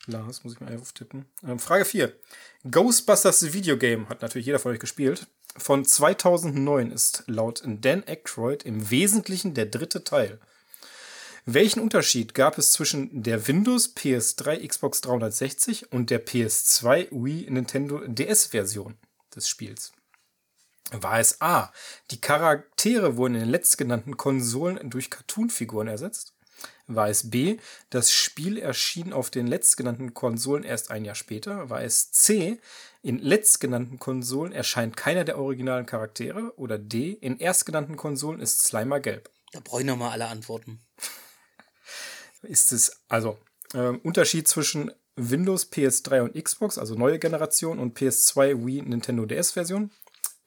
Lars, 0.06 0.42
muss 0.42 0.54
ich 0.54 0.60
mal 0.60 0.66
einfach 0.66 0.82
auftippen. 0.82 1.26
Ähm, 1.46 1.58
Frage 1.58 1.84
4. 1.84 2.12
Ghostbusters 2.70 3.40
The 3.40 3.52
Video 3.52 3.76
Game 3.76 4.08
hat 4.08 4.22
natürlich 4.22 4.46
jeder 4.46 4.58
von 4.58 4.72
euch 4.72 4.80
gespielt. 4.80 5.26
Von 5.56 5.84
2009 5.84 6.90
ist 6.90 7.24
laut 7.26 7.62
Dan 7.64 8.02
Aykroyd 8.06 8.64
im 8.64 8.90
Wesentlichen 8.90 9.54
der 9.54 9.66
dritte 9.66 10.02
Teil. 10.02 10.40
Welchen 11.44 11.80
Unterschied 11.80 12.34
gab 12.34 12.56
es 12.56 12.72
zwischen 12.72 13.22
der 13.22 13.48
Windows 13.48 13.94
PS3 13.96 14.66
Xbox 14.66 15.00
360 15.00 15.92
und 15.92 16.10
der 16.10 16.24
PS2 16.24 17.08
Wii 17.10 17.50
Nintendo 17.50 18.00
DS 18.06 18.46
Version 18.46 18.96
des 19.34 19.48
Spiels? 19.48 19.92
War 20.90 21.20
es 21.20 21.40
A. 21.40 21.72
Die 22.10 22.20
Charaktere 22.20 23.16
wurden 23.16 23.34
in 23.34 23.40
den 23.40 23.50
letztgenannten 23.50 24.16
Konsolen 24.16 24.90
durch 24.90 25.10
Cartoonfiguren 25.10 25.88
ersetzt? 25.88 26.34
War 26.86 27.08
es 27.08 27.30
B. 27.30 27.58
Das 27.90 28.12
Spiel 28.12 28.58
erschien 28.58 29.12
auf 29.12 29.30
den 29.30 29.46
letztgenannten 29.46 30.14
Konsolen 30.14 30.64
erst 30.64 30.90
ein 30.90 31.04
Jahr 31.04 31.14
später? 31.14 31.70
War 31.70 31.82
es 31.82 32.10
C. 32.12 32.60
In 33.02 33.18
letztgenannten 33.18 33.98
Konsolen 33.98 34.52
erscheint 34.52 34.96
keiner 34.96 35.24
der 35.24 35.38
originalen 35.38 35.86
Charaktere? 35.86 36.52
Oder 36.56 36.78
D. 36.78 37.12
In 37.12 37.40
erstgenannten 37.40 37.96
Konsolen 37.96 38.40
ist 38.40 38.64
Slimer 38.64 39.00
gelb? 39.00 39.30
Da 39.52 39.60
brauche 39.60 39.80
ich 39.80 39.86
nochmal 39.86 40.10
alle 40.10 40.26
Antworten. 40.26 40.80
ist 42.42 42.72
es 42.72 43.00
also 43.08 43.38
ähm, 43.74 44.00
Unterschied 44.02 44.48
zwischen 44.48 44.92
Windows, 45.16 45.70
PS3 45.70 46.22
und 46.22 46.42
Xbox, 46.42 46.78
also 46.78 46.94
neue 46.94 47.18
Generation, 47.18 47.78
und 47.78 47.98
PS2, 47.98 48.66
Wii, 48.66 48.82
Nintendo 48.82 49.26
DS-Version. 49.26 49.90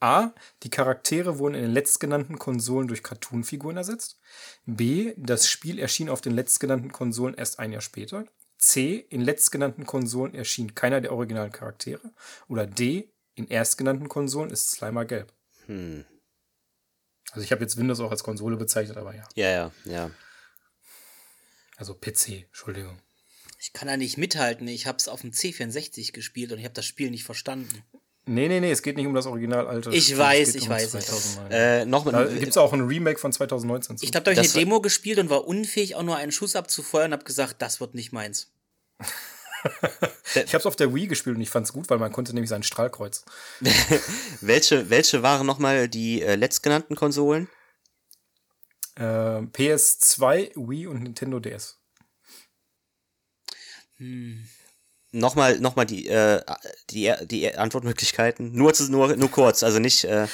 A. 0.00 0.32
Die 0.62 0.70
Charaktere 0.70 1.38
wurden 1.38 1.54
in 1.54 1.62
den 1.62 1.72
letztgenannten 1.72 2.38
Konsolen 2.38 2.88
durch 2.88 3.02
Cartoonfiguren 3.02 3.76
ersetzt. 3.76 4.18
B. 4.66 5.14
Das 5.16 5.48
Spiel 5.48 5.78
erschien 5.78 6.08
auf 6.08 6.20
den 6.20 6.34
letztgenannten 6.34 6.92
Konsolen 6.92 7.34
erst 7.34 7.58
ein 7.58 7.72
Jahr 7.72 7.80
später. 7.80 8.26
C. 8.58 8.96
In 9.10 9.20
letztgenannten 9.20 9.86
Konsolen 9.86 10.34
erschien 10.34 10.74
keiner 10.74 11.00
der 11.00 11.12
originalen 11.12 11.52
Charaktere. 11.52 12.12
Oder 12.48 12.66
D. 12.66 13.12
In 13.34 13.48
erstgenannten 13.48 14.08
Konsolen 14.08 14.50
ist 14.50 14.70
Slimer 14.70 15.04
gelb. 15.04 15.32
Hm. 15.66 16.04
Also 17.32 17.44
ich 17.44 17.52
habe 17.52 17.62
jetzt 17.62 17.76
Windows 17.76 18.00
auch 18.00 18.10
als 18.10 18.24
Konsole 18.24 18.56
bezeichnet, 18.56 18.96
aber 18.96 19.14
ja. 19.14 19.28
Ja, 19.34 19.50
ja, 19.50 19.72
ja. 19.84 20.10
Also 21.76 21.94
PC, 21.94 22.46
Entschuldigung. 22.46 22.98
Ich 23.58 23.72
kann 23.72 23.88
da 23.88 23.96
nicht 23.96 24.16
mithalten. 24.16 24.68
Ich 24.68 24.86
habe 24.86 24.98
es 24.98 25.08
auf 25.08 25.20
dem 25.20 25.32
C64 25.32 26.12
gespielt 26.12 26.52
und 26.52 26.58
ich 26.58 26.64
habe 26.64 26.74
das 26.74 26.86
Spiel 26.86 27.10
nicht 27.10 27.24
verstanden. 27.24 27.82
Nee, 28.28 28.48
nee, 28.48 28.58
nee, 28.58 28.72
es 28.72 28.82
geht 28.82 28.96
nicht 28.96 29.06
um 29.06 29.14
das 29.14 29.26
original 29.26 29.68
alte. 29.68 29.90
Ich 29.90 30.06
Spiel, 30.06 30.18
weiß, 30.18 30.56
ich 30.56 30.64
um 30.64 30.70
weiß, 30.70 30.94
ich 30.94 31.04
2009. 31.06 31.50
Äh, 31.52 31.84
noch 31.84 32.04
Da 32.10 32.24
mit, 32.24 32.40
gibt 32.40 32.50
es 32.50 32.56
auch 32.56 32.72
ein 32.72 32.80
Remake 32.80 33.18
von 33.20 33.32
2019. 33.32 33.98
zu. 33.98 34.04
Ich 34.04 34.10
glaube, 34.10 34.24
da 34.24 34.32
habe 34.32 34.44
ich 34.44 34.52
eine 34.52 34.64
Demo 34.64 34.80
gespielt 34.80 35.20
und 35.20 35.30
war 35.30 35.46
unfähig, 35.46 35.94
auch 35.94 36.02
nur 36.02 36.16
einen 36.16 36.32
Schuss 36.32 36.56
abzufeuern 36.56 37.12
und 37.12 37.12
habe 37.12 37.24
gesagt, 37.24 37.62
das 37.62 37.80
wird 37.80 37.94
nicht 37.94 38.12
meins. 38.12 38.50
ich 40.34 40.54
habe 40.54 40.58
es 40.58 40.66
auf 40.66 40.74
der 40.74 40.92
Wii 40.92 41.06
gespielt 41.06 41.36
und 41.36 41.42
ich 41.42 41.50
fand 41.50 41.66
es 41.66 41.72
gut, 41.72 41.88
weil 41.88 41.98
man 41.98 42.10
konnte 42.10 42.34
nämlich 42.34 42.50
sein 42.50 42.64
Strahlkreuz. 42.64 43.24
welche, 44.40 44.90
welche 44.90 45.22
waren 45.22 45.46
nochmal 45.46 45.88
die 45.88 46.20
äh, 46.22 46.34
letztgenannten 46.34 46.96
Konsolen? 46.96 47.48
Äh, 48.96 49.02
PS2, 49.02 50.50
Wii 50.56 50.88
und 50.88 51.04
Nintendo 51.04 51.38
DS. 51.38 51.78
Nochmal, 55.12 55.58
nochmal 55.60 55.86
die, 55.86 56.08
äh, 56.08 56.42
die, 56.90 57.12
die 57.26 57.54
Antwortmöglichkeiten. 57.54 58.52
Nur, 58.52 58.72
nur, 58.88 59.16
nur 59.16 59.30
kurz, 59.30 59.62
also 59.62 59.78
nicht. 59.78 60.04
Äh, 60.04 60.26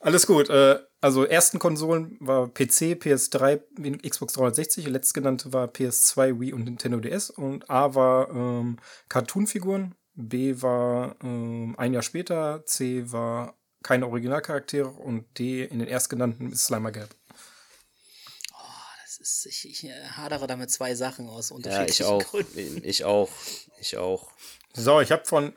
Alles 0.00 0.26
gut. 0.26 0.48
Äh, 0.50 0.78
also 1.00 1.24
ersten 1.24 1.58
Konsolen 1.58 2.16
war 2.20 2.48
PC, 2.48 2.96
PS3, 2.96 4.08
Xbox 4.08 4.32
360. 4.32 4.88
Letztgenannte 4.88 5.52
war 5.52 5.66
PS2, 5.66 6.40
Wii 6.40 6.52
und 6.54 6.64
Nintendo 6.64 6.98
DS. 6.98 7.28
Und 7.28 7.68
A 7.68 7.94
war 7.94 8.30
ähm, 8.30 8.78
Cartoonfiguren. 9.08 9.94
B 10.14 10.62
war 10.62 11.16
ähm, 11.22 11.74
ein 11.76 11.92
Jahr 11.92 12.02
später. 12.02 12.64
C 12.64 13.12
war 13.12 13.58
keine 13.82 14.06
Originalcharaktere. 14.06 14.88
Und 14.88 15.26
D 15.38 15.64
in 15.64 15.80
den 15.80 15.88
erstgenannten 15.88 16.52
ist 16.52 16.64
Slimer 16.64 16.92
gelb. 16.92 17.10
Ist, 19.24 19.46
ich, 19.46 19.66
ich 19.66 19.84
äh, 19.84 20.04
hadere 20.04 20.46
da 20.46 20.54
mit 20.54 20.70
zwei 20.70 20.94
Sachen 20.94 21.30
aus 21.30 21.48
ja, 21.48 21.56
unterschiedlichen 21.56 22.02
ich 22.02 22.06
auch. 22.06 22.22
Gründen. 22.24 22.82
Ich 22.84 23.04
auch. 23.04 23.30
Ich 23.80 23.96
auch. 23.96 24.30
So, 24.74 25.00
ich 25.00 25.10
habe 25.10 25.24
von 25.24 25.56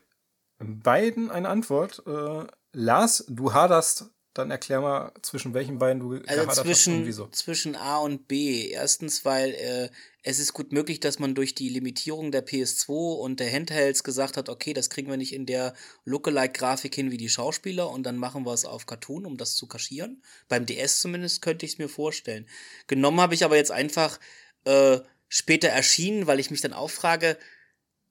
beiden 0.57 1.29
eine 1.29 1.49
Antwort. 1.49 2.01
Äh, 2.07 2.47
Lars, 2.71 3.25
du 3.27 3.51
haderst. 3.51 4.05
Dann 4.37 4.51
erklär 4.51 4.81
mal, 4.81 5.11
zwischen 5.23 5.53
welchen 5.53 5.79
beiden 5.79 5.99
du 5.99 6.21
Also 6.27 6.61
zwischen, 6.61 7.05
wieso. 7.07 7.27
zwischen 7.29 7.75
A 7.75 7.97
und 7.97 8.27
B. 8.27 8.69
Erstens, 8.69 9.25
weil 9.25 9.51
äh, 9.53 9.89
es 10.21 10.37
ist 10.37 10.53
gut 10.53 10.71
möglich, 10.71 10.99
dass 10.99 11.17
man 11.17 11.33
durch 11.33 11.55
die 11.55 11.69
Limitierung 11.69 12.31
der 12.31 12.45
PS2 12.45 13.15
und 13.17 13.39
der 13.39 13.51
Handhelds 13.51 14.03
gesagt 14.03 14.37
hat, 14.37 14.49
okay, 14.49 14.73
das 14.73 14.91
kriegen 14.91 15.09
wir 15.09 15.17
nicht 15.17 15.33
in 15.33 15.45
der 15.47 15.73
Lookalike-Grafik 16.05 16.93
hin 16.93 17.09
wie 17.09 17.17
die 17.17 17.29
Schauspieler 17.29 17.89
und 17.89 18.03
dann 18.03 18.17
machen 18.17 18.45
wir 18.45 18.53
es 18.53 18.65
auf 18.65 18.85
Cartoon, 18.85 19.25
um 19.25 19.37
das 19.37 19.55
zu 19.55 19.67
kaschieren. 19.67 20.21
Beim 20.47 20.65
DS 20.65 20.99
zumindest 20.99 21.41
könnte 21.41 21.65
ich 21.65 21.73
es 21.73 21.77
mir 21.79 21.89
vorstellen. 21.89 22.47
Genommen 22.85 23.19
habe 23.21 23.33
ich 23.33 23.43
aber 23.43 23.55
jetzt 23.55 23.71
einfach 23.71 24.19
äh, 24.65 24.99
später 25.29 25.69
erschienen, 25.69 26.27
weil 26.27 26.39
ich 26.39 26.51
mich 26.51 26.61
dann 26.61 26.73
auch 26.73 26.91
frage, 26.91 27.37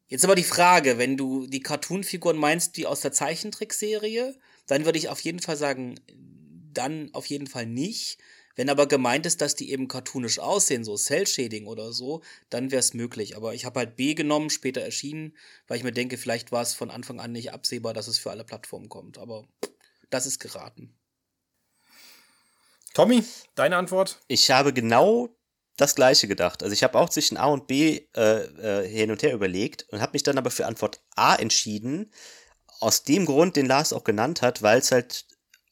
Jetzt 0.09 0.25
aber 0.25 0.37
die 0.37 0.45
Frage, 0.45 0.99
wenn 0.99 1.17
du 1.17 1.47
die 1.47 1.63
Cartoon-Figuren 1.63 2.37
meinst, 2.37 2.77
die 2.77 2.87
aus 2.87 3.01
der 3.01 3.11
Zeichentrickserie, 3.11 4.37
dann 4.67 4.85
würde 4.85 4.99
ich 4.99 5.09
auf 5.09 5.21
jeden 5.21 5.41
Fall 5.41 5.57
sagen, 5.57 6.01
dann 6.73 7.11
auf 7.13 7.27
jeden 7.27 7.47
Fall 7.47 7.67
nicht. 7.67 8.19
Wenn 8.55 8.71
aber 8.71 8.87
gemeint 8.87 9.27
ist, 9.27 9.43
dass 9.43 9.55
die 9.55 9.71
eben 9.71 9.87
cartoonisch 9.87 10.39
aussehen, 10.39 10.83
so 10.83 10.97
Cell-Shading 10.97 11.67
oder 11.67 11.93
so, 11.93 12.23
dann 12.49 12.71
wäre 12.71 12.81
es 12.81 12.95
möglich. 12.95 13.37
Aber 13.37 13.55
ich 13.55 13.67
habe 13.67 13.81
halt 13.81 13.97
B 13.97 14.15
genommen, 14.15 14.49
später 14.49 14.81
erschienen, 14.81 15.37
weil 15.69 15.77
ich 15.77 15.85
mir 15.85 15.93
denke, 15.93 16.17
vielleicht 16.17 16.53
war 16.53 16.63
es 16.63 16.73
von 16.73 16.91
Anfang 16.91 17.21
an 17.21 17.33
nicht 17.33 17.53
absehbar, 17.53 17.93
dass 17.93 18.09
es 18.09 18.19
für 18.19 18.31
alle 18.31 18.45
Plattformen 18.45 18.89
kommt. 18.89 19.19
Aber 19.19 19.47
das 20.09 20.25
ist 20.25 20.39
geraten. 20.39 20.97
Tommy, 22.95 23.25
deine 23.57 23.77
Antwort? 23.77 24.21
Ich 24.27 24.51
habe 24.51 24.73
genau 24.73 25.37
das 25.77 25.95
gleiche 25.95 26.27
gedacht. 26.27 26.63
Also 26.63 26.73
ich 26.73 26.83
habe 26.83 26.99
auch 26.99 27.11
zwischen 27.11 27.37
A 27.37 27.49
und 27.49 27.67
B 27.67 28.07
äh, 28.17 28.21
äh, 28.21 28.89
hin 28.89 29.11
und 29.11 29.23
her 29.23 29.35
überlegt 29.35 29.87
und 29.91 30.01
habe 30.01 30.13
mich 30.15 30.23
dann 30.23 30.39
aber 30.39 30.51
für 30.51 30.65
Antwort 30.65 31.03
A 31.15 31.35
entschieden. 31.35 32.11
Aus 32.81 33.03
dem 33.05 33.27
Grund, 33.27 33.57
den 33.57 33.67
Lars 33.67 33.93
auch 33.93 34.05
genannt 34.05 34.43
hat, 34.43 34.63
weil 34.63 34.79
es 34.79 34.93
halt 34.93 35.27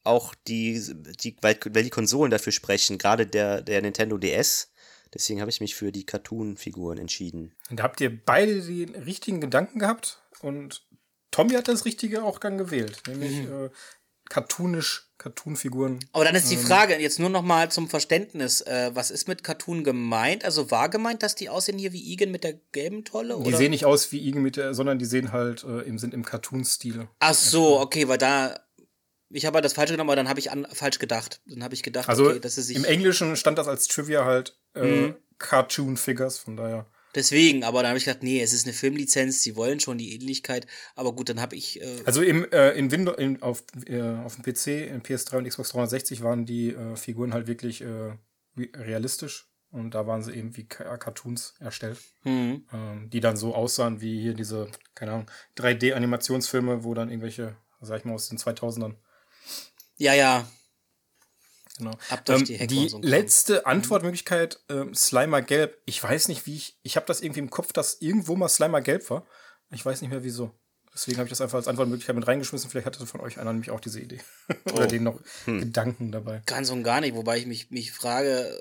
auch 0.05 0.35
die, 0.47 0.81
die 1.21 1.37
weil, 1.41 1.59
weil 1.71 1.83
die 1.83 1.91
Konsolen 1.91 2.31
dafür 2.31 2.53
sprechen, 2.53 2.99
gerade 2.99 3.27
der, 3.27 3.63
der 3.63 3.83
Nintendo 3.83 4.19
DS. 4.19 4.71
Deswegen 5.13 5.41
habe 5.41 5.51
ich 5.51 5.61
mich 5.61 5.75
für 5.75 5.93
die 5.93 6.05
Cartoon-Figuren 6.05 6.99
entschieden. 6.99 7.55
Da 7.71 7.85
habt 7.85 8.01
ihr 8.01 8.25
beide 8.25 8.61
den 8.61 8.95
richtigen 8.97 9.41
Gedanken 9.41 9.79
gehabt 9.79 10.23
und 10.41 10.85
Tommy 11.31 11.55
hat 11.55 11.69
das 11.69 11.85
Richtige 11.85 12.23
auch 12.23 12.39
dann 12.39 12.59
gewählt, 12.59 13.03
nämlich 13.07 13.49
äh, 13.49 13.71
cartoonisch, 14.29 15.04
Cartoon-Figuren. 15.19 16.01
Aber 16.12 16.25
dann 16.25 16.35
ist 16.35 16.51
Ähm. 16.51 16.59
die 16.59 16.65
Frage, 16.67 16.99
jetzt 17.01 17.19
nur 17.21 17.29
noch 17.31 17.43
mal 17.43 17.71
zum 17.71 17.89
Verständnis, 17.89 18.61
äh, 18.62 18.91
was 18.95 19.11
ist 19.11 19.29
mit 19.29 19.45
Cartoon 19.45 19.85
gemeint? 19.85 20.45
Also 20.45 20.71
war 20.71 20.89
gemeint, 20.89 21.23
dass 21.23 21.35
die 21.35 21.49
aussehen 21.49 21.79
hier 21.79 21.93
wie 21.93 22.12
Igen 22.12 22.31
mit 22.31 22.45
der 22.45 22.55
gelben 22.73 23.05
Tolle? 23.05 23.35
Die 23.41 23.49
oder? 23.49 23.57
sehen 23.57 23.71
nicht 23.71 23.85
aus 23.85 24.11
wie 24.12 24.19
Igen 24.19 24.43
mit 24.43 24.57
der, 24.57 24.75
sondern 24.75 24.99
die 24.99 25.05
sehen 25.05 25.33
halt 25.33 25.65
äh, 25.65 25.81
im, 25.83 25.99
sind 25.99 26.15
im 26.15 26.25
Cartoon-Stil. 26.25 27.09
Ach 27.21 27.35
so, 27.35 27.81
okay, 27.81 28.09
weil 28.09 28.19
da. 28.19 28.59
Ich 29.31 29.47
habe 29.47 29.57
halt 29.57 29.65
das 29.65 29.73
falsche 29.73 29.95
genommen, 29.95 30.11
aber 30.11 30.17
dann 30.17 30.29
habe 30.29 30.39
ich 30.39 30.51
an, 30.53 30.67
falsch 30.73 30.99
gedacht. 31.01 31.41
Dann 31.47 31.65
habe 31.65 31.75
ich 31.75 31.83
gedacht, 31.83 32.09
Also 32.09 32.27
okay, 32.31 32.41
dass 32.41 32.57
es 32.57 32.67
sich. 32.69 32.77
im 32.77 32.85
Englischen 32.85 33.35
stand 33.37 33.59
das 33.59 33.67
als 33.67 33.89
Trivia 33.89 34.25
halt 34.25 34.57
äh, 34.75 34.85
Mhm. 34.85 35.15
Cartoon-Figures, 35.39 36.39
von 36.39 36.57
daher. 36.57 36.87
Deswegen, 37.15 37.62
aber 37.65 37.83
dann 37.83 37.91
habe 37.91 37.99
ich 37.99 38.05
gedacht, 38.05 38.23
nee, 38.23 38.41
es 38.43 38.53
ist 38.53 38.67
eine 38.67 38.73
Filmlizenz, 38.73 39.43
sie 39.43 39.55
wollen 39.57 39.79
schon 39.81 39.99
die 39.99 40.15
Ähnlichkeit. 40.15 40.67
Aber 40.97 41.15
gut, 41.15 41.29
dann 41.29 41.41
habe 41.41 41.55
ich. 41.57 41.81
Äh, 41.81 42.03
Also 42.05 42.23
im, 42.23 42.45
äh, 42.53 42.71
in 42.73 42.91
Windows, 42.91 43.17
in, 43.19 43.41
auf, 43.43 43.62
äh, 43.87 44.01
auf 44.01 44.37
dem 44.37 44.43
PC, 44.43 44.89
in 44.89 45.03
PS3 45.03 45.39
und 45.39 45.49
Xbox 45.49 45.69
360 45.71 46.23
waren 46.23 46.45
die 46.45 46.71
äh, 46.71 46.97
Figuren 46.97 47.33
halt 47.33 47.47
wirklich 47.47 47.81
äh, 47.83 47.87
re- 47.87 48.17
realistisch. 48.75 49.49
Und 49.71 49.93
da 49.95 50.07
waren 50.07 50.23
sie 50.23 50.33
eben 50.33 50.57
wie 50.57 50.67
Ka- 50.69 50.97
Cartoons 50.99 51.55
erstellt, 51.59 51.99
hm. 52.23 52.65
ähm, 52.73 53.11
die 53.11 53.19
dann 53.21 53.37
so 53.37 53.55
aussahen 53.57 54.01
wie 54.01 54.21
hier 54.21 54.35
diese, 54.35 54.69
keine 54.95 55.11
Ahnung, 55.12 55.31
3D-Animationsfilme, 55.57 56.85
wo 56.85 56.95
dann 56.95 57.11
irgendwelche, 57.11 57.57
sag 57.81 57.99
ich 57.99 58.05
mal, 58.05 58.15
aus 58.15 58.29
den 58.29 58.39
2000ern. 58.39 58.95
Ja, 59.97 60.15
ja. 60.15 60.49
Genau. 61.79 61.91
Ab 62.09 62.25
durch 62.25 62.41
Ähm, 62.41 62.45
die 62.47 62.55
Hecke 62.55 62.66
die 62.68 62.79
und 62.85 62.89
so 62.89 62.97
ein 62.99 63.03
Kram. 63.03 63.11
letzte 63.11 63.66
Antwortmöglichkeit, 63.66 64.61
ähm, 64.68 64.95
Slimer 64.95 65.43
Gelb. 65.43 65.77
Ich 65.87 66.03
weiß 66.03 66.29
nicht, 66.29 66.47
wie 66.47 66.55
ich. 66.57 66.79
Ich 66.83 66.97
habe 66.97 67.07
das 67.07 67.20
irgendwie 67.20 67.41
im 67.41 67.51
Kopf, 67.51 67.72
dass 67.72 68.01
irgendwo 68.01 68.37
mal 68.37 68.49
Slimer 68.49 68.81
Gelb 68.81 69.09
war. 69.11 69.27
Ich 69.70 69.85
weiß 69.85 70.01
nicht 70.01 70.11
mehr 70.11 70.22
wieso. 70.22 70.53
Deswegen 70.95 71.16
habe 71.18 71.27
ich 71.27 71.31
das 71.31 71.41
einfach 71.41 71.57
als 71.59 71.66
Antwortmöglichkeit 71.66 72.14
mit 72.14 72.27
reingeschmissen. 72.29 72.70
Vielleicht 72.70 72.87
hatte 72.87 73.05
von 73.05 73.20
euch 73.20 73.39
einer 73.41 73.53
nämlich 73.53 73.72
auch 73.72 73.81
diese 73.81 73.99
Idee. 74.01 74.20
Oder 74.72 74.85
Oh. 74.85 74.87
denen 74.87 75.05
noch 75.05 75.20
Gedanken 75.47 76.12
dabei. 76.12 76.43
Ganz 76.47 76.70
und 76.70 76.85
gar 76.85 77.01
nicht, 77.01 77.16
wobei 77.16 77.39
ich 77.39 77.47
mich, 77.47 77.70
mich 77.72 77.91
frage, 77.91 78.57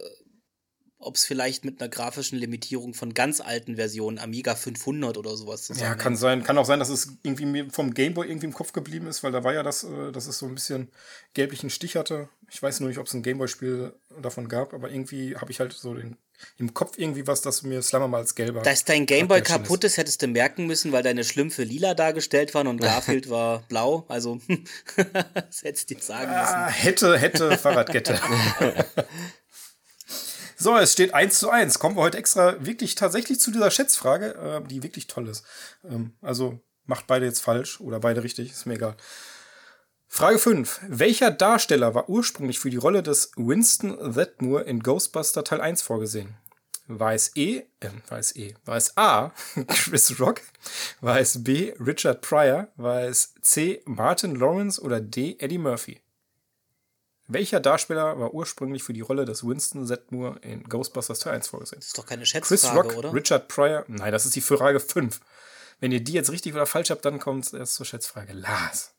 ob 1.06 1.16
es 1.16 1.26
vielleicht 1.26 1.66
mit 1.66 1.80
einer 1.82 1.90
grafischen 1.90 2.38
Limitierung 2.38 2.94
von 2.94 3.14
ganz 3.14 3.42
alten 3.42 3.76
Versionen, 3.76 4.20
Amiga 4.20 4.56
500 4.56 5.18
oder 5.18 5.36
sowas 5.38 5.68
Ja, 5.68 5.74
zusammenhängt. 5.76 6.00
kann 6.02 6.16
sein. 6.16 6.44
Kann 6.44 6.58
auch 6.58 6.66
sein, 6.66 6.80
dass 6.80 6.90
es 6.90 7.10
irgendwie 7.24 7.46
mir 7.46 7.70
vom 7.70 7.94
Gameboy 7.94 8.28
irgendwie 8.28 8.48
im 8.48 8.54
Kopf 8.54 8.74
geblieben 8.74 9.08
ist, 9.08 9.24
weil 9.24 9.32
da 9.32 9.44
war 9.44 9.54
ja 9.54 9.64
das, 9.64 9.84
äh, 9.84 10.12
dass 10.12 10.28
es 10.28 10.38
so 10.40 10.46
ein 10.46 10.56
bisschen 10.56 10.90
gelblichen 11.34 11.70
Stich 11.70 11.96
hatte. 11.96 12.30
Ich 12.50 12.62
weiß 12.62 12.80
nur 12.80 12.90
nicht, 12.90 13.00
ob 13.00 13.08
es 13.08 13.14
ein 13.14 13.24
Gameboy-Spiel 13.24 13.94
davon 14.22 14.48
gab, 14.48 14.74
aber 14.74 14.92
irgendwie 14.92 15.36
habe 15.36 15.52
ich 15.52 15.60
halt 15.60 15.74
so 15.74 15.94
den, 15.94 16.18
im 16.58 16.74
Kopf 16.74 16.98
irgendwie 16.98 17.26
was, 17.26 17.42
das 17.42 17.64
mir 17.64 17.82
Slammer 17.82 18.08
mal 18.08 18.18
als 18.20 18.36
gelber. 18.36 18.62
Dass 18.62 18.86
dein 18.86 19.06
Gameboy 19.06 19.42
kaputt 19.42 19.84
ist, 19.84 19.98
hättest 19.98 20.22
du 20.22 20.28
merken 20.28 20.68
müssen, 20.68 20.92
weil 20.92 21.02
deine 21.04 21.24
Schlümpfe 21.24 21.64
lila 21.64 21.94
dargestellt 21.94 22.54
waren 22.54 22.68
und 22.68 22.78
Garfield 22.82 23.30
war 23.30 23.64
blau. 23.70 24.06
Also, 24.08 24.40
das 25.34 25.64
hättest 25.64 25.90
du 25.90 25.96
dir 25.96 26.02
sagen 26.02 26.32
müssen. 26.32 26.54
Ah, 26.56 26.68
hätte, 26.70 27.18
hätte 27.18 27.58
Fahrradkette. 27.58 28.20
so, 30.64 30.78
es 30.78 30.94
steht 30.94 31.14
1 31.14 31.40
zu 31.40 31.50
1. 31.50 31.80
Kommen 31.80 31.96
wir 31.96 32.02
heute 32.02 32.18
extra 32.18 32.66
wirklich 32.66 32.96
tatsächlich 32.96 33.40
zu 33.40 33.52
dieser 33.52 33.70
Schätzfrage, 33.70 34.34
äh, 34.36 34.68
die 34.68 34.82
wirklich 34.82 35.08
toll 35.08 35.28
ist. 35.28 35.46
Ähm, 35.84 36.14
also 36.22 36.60
macht 36.86 37.08
beide 37.08 37.26
jetzt 37.26 37.42
falsch 37.42 37.80
oder 37.80 38.00
beide 38.00 38.24
richtig, 38.24 38.52
ist 38.52 38.66
mir 38.66 38.76
egal. 38.76 38.96
Frage 40.08 40.38
5. 40.38 40.82
Welcher 40.88 41.32
Darsteller 41.32 41.96
war 41.96 42.08
ursprünglich 42.08 42.60
für 42.60 42.70
die 42.70 42.78
Rolle 42.78 43.02
des 43.04 43.32
Winston 43.36 44.14
Thetmore 44.14 44.64
in 44.64 44.82
Ghostbuster 44.82 45.44
Teil 45.44 45.60
1 45.60 45.82
vorgesehen? 45.82 46.36
War 46.88 47.14
es 47.14 47.32
E, 47.36 47.64
äh, 47.80 47.90
war 48.10 48.20
es 48.20 48.36
E, 48.36 48.54
war 48.66 48.78
es 48.78 48.96
A, 48.98 49.32
Chris 49.68 50.20
Rock, 50.20 50.42
war 51.02 51.20
es 51.20 51.44
B, 51.44 51.74
Richard 51.80 52.22
Pryor, 52.22 52.68
war 52.76 53.04
es 53.04 53.34
C, 53.42 53.82
Martin 53.86 54.36
Lawrence 54.36 54.80
oder 54.80 55.02
D, 55.02 55.38
Eddie 55.40 55.58
Murphy? 55.58 56.03
Welcher 57.28 57.60
Darsteller 57.60 58.20
war 58.20 58.34
ursprünglich 58.34 58.84
für 58.84 58.94
die 58.94 59.02
Rolle 59.02 59.26
des 59.26 59.48
Winston 59.48 59.88
Thetmore 59.88 60.40
in 60.42 60.64
Ghostbusters 60.64 61.20
Teil 61.20 61.36
1 61.36 61.48
vorgesehen? 61.48 61.80
Das 61.80 61.88
ist 61.88 61.98
doch 61.98 62.06
keine 62.06 62.24
Chris 62.24 62.48
Schätzfrage, 62.48 62.90
Rock, 62.90 62.98
oder? 62.98 63.14
Richard 63.14 63.48
Pryor, 63.48 63.86
nein, 63.88 64.12
das 64.12 64.26
ist 64.26 64.36
die 64.36 64.42
Frage 64.42 64.80
5. 64.80 65.22
Wenn 65.80 65.92
ihr 65.92 66.04
die 66.04 66.14
jetzt 66.14 66.32
richtig 66.32 66.54
oder 66.54 66.66
falsch 66.66 66.90
habt, 66.90 67.06
dann 67.06 67.20
kommt 67.20 67.46
es 67.46 67.54
erst 67.54 67.76
zur 67.76 67.86
Schätzfrage. 67.86 68.34
Lars. 68.34 68.94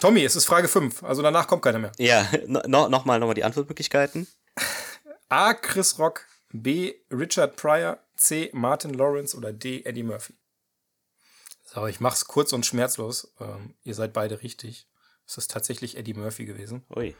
Tommy, 0.00 0.24
es 0.24 0.36
ist 0.36 0.46
Frage 0.46 0.68
5, 0.68 1.04
also 1.04 1.22
danach 1.22 1.46
kommt 1.46 1.62
keiner 1.62 1.78
mehr. 1.78 1.92
Ja, 1.98 2.28
no, 2.46 2.88
nochmal 2.88 3.20
noch 3.20 3.28
mal 3.28 3.34
die 3.34 3.44
Antwortmöglichkeiten. 3.44 4.26
A. 5.28 5.54
Chris 5.54 5.98
Rock, 5.98 6.24
B. 6.50 6.94
Richard 7.10 7.56
Pryor, 7.56 7.98
C. 8.16 8.50
Martin 8.52 8.94
Lawrence 8.94 9.36
oder 9.36 9.52
D. 9.52 9.82
Eddie 9.84 10.02
Murphy. 10.02 10.34
So, 11.64 11.86
ich 11.86 12.00
mach's 12.00 12.24
kurz 12.24 12.52
und 12.52 12.64
schmerzlos. 12.64 13.32
Ähm, 13.40 13.74
ihr 13.82 13.94
seid 13.94 14.12
beide 14.14 14.42
richtig. 14.42 14.88
Es 15.28 15.36
ist 15.36 15.50
tatsächlich 15.50 15.96
Eddie 15.96 16.14
Murphy 16.14 16.46
gewesen, 16.46 16.84
Ui. 16.96 17.14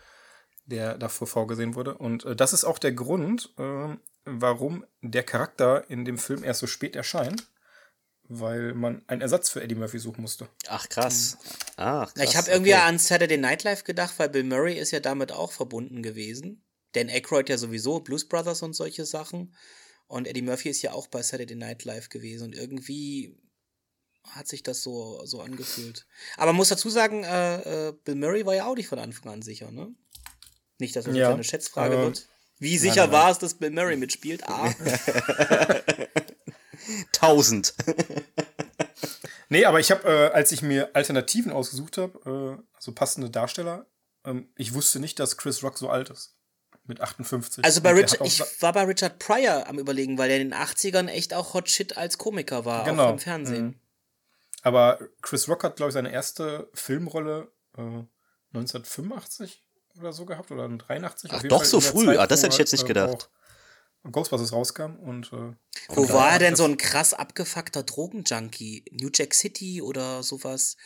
der 0.65 0.97
dafür 0.97 1.27
vorgesehen 1.27 1.75
wurde. 1.75 1.95
Und 1.95 2.25
äh, 2.25 2.35
das 2.35 2.55
ist 2.55 2.65
auch 2.65 2.79
der 2.79 2.93
Grund, 2.93 3.53
ähm, 3.59 4.01
warum 4.25 4.85
der 5.03 5.23
Charakter 5.23 5.89
in 5.91 6.05
dem 6.05 6.17
Film 6.17 6.43
erst 6.43 6.61
so 6.61 6.67
spät 6.67 6.97
erscheint, 6.97 7.51
weil 8.23 8.75
man 8.75 9.03
einen 9.09 9.21
Ersatz 9.21 9.51
für 9.51 9.63
Eddie 9.63 9.75
Murphy 9.75 9.99
suchen 9.99 10.23
musste. 10.23 10.49
Ach, 10.69 10.89
krass. 10.89 11.37
Ach, 11.77 12.13
krass. 12.15 12.25
ich 12.25 12.37
habe 12.37 12.51
irgendwie 12.51 12.75
okay. 12.75 12.83
an 12.83 12.99
Saturday 12.99 13.39
Night 13.39 13.65
Live 13.65 13.85
gedacht, 13.85 14.15
weil 14.19 14.31
Bill 14.31 14.45
Murray 14.45 14.79
ist 14.79 14.91
ja 14.91 15.01
damit 15.01 15.31
auch 15.31 15.53
verbunden 15.53 16.03
gewesen. 16.03 16.65
Dan 16.93 17.11
Aykroyd 17.11 17.51
ja 17.51 17.59
sowieso, 17.59 18.01
Blues 18.01 18.27
Brothers 18.27 18.63
und 18.63 18.73
solche 18.73 19.05
Sachen. 19.05 19.55
Und 20.07 20.27
Eddie 20.27 20.43
Murphy 20.43 20.71
ist 20.71 20.81
ja 20.81 20.93
auch 20.93 21.07
bei 21.09 21.23
Saturday 21.23 21.57
Night 21.57 21.85
Live 21.85 22.09
gewesen. 22.09 22.45
Und 22.45 22.55
irgendwie 22.55 23.39
hat 24.31 24.49
sich 24.49 24.63
das 24.63 24.83
so, 24.83 25.21
so 25.25 25.41
angefühlt. 25.41 26.07
Aber 26.37 26.47
man 26.47 26.57
muss 26.57 26.69
dazu 26.69 26.91
sagen, 26.91 27.25
äh, 27.25 27.89
äh, 27.89 27.93
Bill 28.05 28.15
Murray 28.17 28.47
war 28.47 28.55
ja 28.55 28.67
auch 28.67 28.75
nicht 28.75 28.89
von 28.89 28.99
Anfang 28.99 29.33
an 29.33 29.43
sicher, 29.43 29.71
ne? 29.71 29.95
Nicht, 30.79 30.95
dass 30.97 31.05
das 31.05 31.15
Ja, 31.15 31.29
jetzt 31.29 31.35
eine 31.35 31.45
Schätzfrage 31.45 31.95
ähm, 31.95 32.01
wird. 32.03 32.29
Wie 32.59 32.79
sicher 32.79 33.03
nein. 33.07 33.13
war 33.13 33.31
es, 33.31 33.39
dass 33.39 33.55
Bill 33.55 33.71
Murray 33.71 33.97
mitspielt? 33.97 34.43
A. 34.49 34.73
1000. 37.15 37.75
Nee, 39.51 39.65
aber 39.65 39.81
ich 39.81 39.91
habe, 39.91 40.07
äh, 40.07 40.31
als 40.35 40.53
ich 40.53 40.61
mir 40.61 40.91
Alternativen 40.95 41.53
ausgesucht 41.53 41.97
habe, 41.97 42.59
äh, 42.61 42.77
also 42.77 42.93
passende 42.93 43.31
Darsteller, 43.31 43.87
ähm, 44.27 44.53
ich 44.57 44.75
wusste 44.75 45.01
nicht, 45.01 45.19
dass 45.19 45.39
Chris 45.39 45.63
Rock 45.63 45.79
so 45.79 45.89
alt 45.89 46.11
ist. 46.11 46.35
Mit 46.85 47.01
58. 47.01 47.65
Also 47.65 47.81
bei 47.81 47.93
Richard, 47.93 48.27
ich 48.27 48.43
war 48.61 48.73
bei 48.75 48.83
Richard 48.85 49.19
Pryor 49.19 49.67
am 49.67 49.79
überlegen, 49.79 50.19
weil 50.19 50.29
der 50.29 50.39
in 50.41 50.51
den 50.51 50.59
80ern 50.59 51.09
echt 51.09 51.33
auch 51.33 51.55
Hot 51.55 51.71
Shit 51.71 51.97
als 51.97 52.19
Komiker 52.19 52.67
war, 52.67 52.85
Genau. 52.85 53.07
auch 53.07 53.13
im 53.13 53.19
Fernsehen. 53.19 53.65
Mhm. 53.65 53.81
Aber 54.63 54.99
Chris 55.23 55.49
Rock 55.49 55.65
hat, 55.65 55.77
glaube 55.77 55.91
ich, 55.91 55.95
seine 55.95 56.13
erste 56.13 56.69
Filmrolle 56.75 57.53
äh, 57.77 58.03
1985 58.55 59.65
oder 59.99 60.13
so 60.13 60.27
gehabt 60.27 60.51
oder 60.51 60.69
83. 60.69 61.31
Ach, 61.33 61.43
doch 61.45 61.59
Fall 61.59 61.67
so 61.67 61.81
früh. 61.81 62.07
Zeit, 62.07 62.19
Ah, 62.19 62.27
das 62.27 62.43
hätte 62.43 62.55
ich 62.55 62.59
jetzt 62.59 62.73
nicht 62.73 62.83
halt, 62.83 62.89
gedacht. 62.89 63.31
Ghostbusters 64.11 64.53
rauskam 64.53 64.97
und 64.97 65.27
äh, 65.33 65.53
Wo 65.89 66.07
da 66.07 66.15
war 66.15 66.31
er 66.31 66.39
denn 66.39 66.57
so 66.57 66.65
ein 66.65 66.77
krass 66.77 67.15
abgefuckter 67.15 67.83
Drogenjunkie? 67.83 68.85
New 68.93 69.11
Jack 69.13 69.35
City 69.35 69.83
oder 69.83 70.23
sowas? 70.23 70.77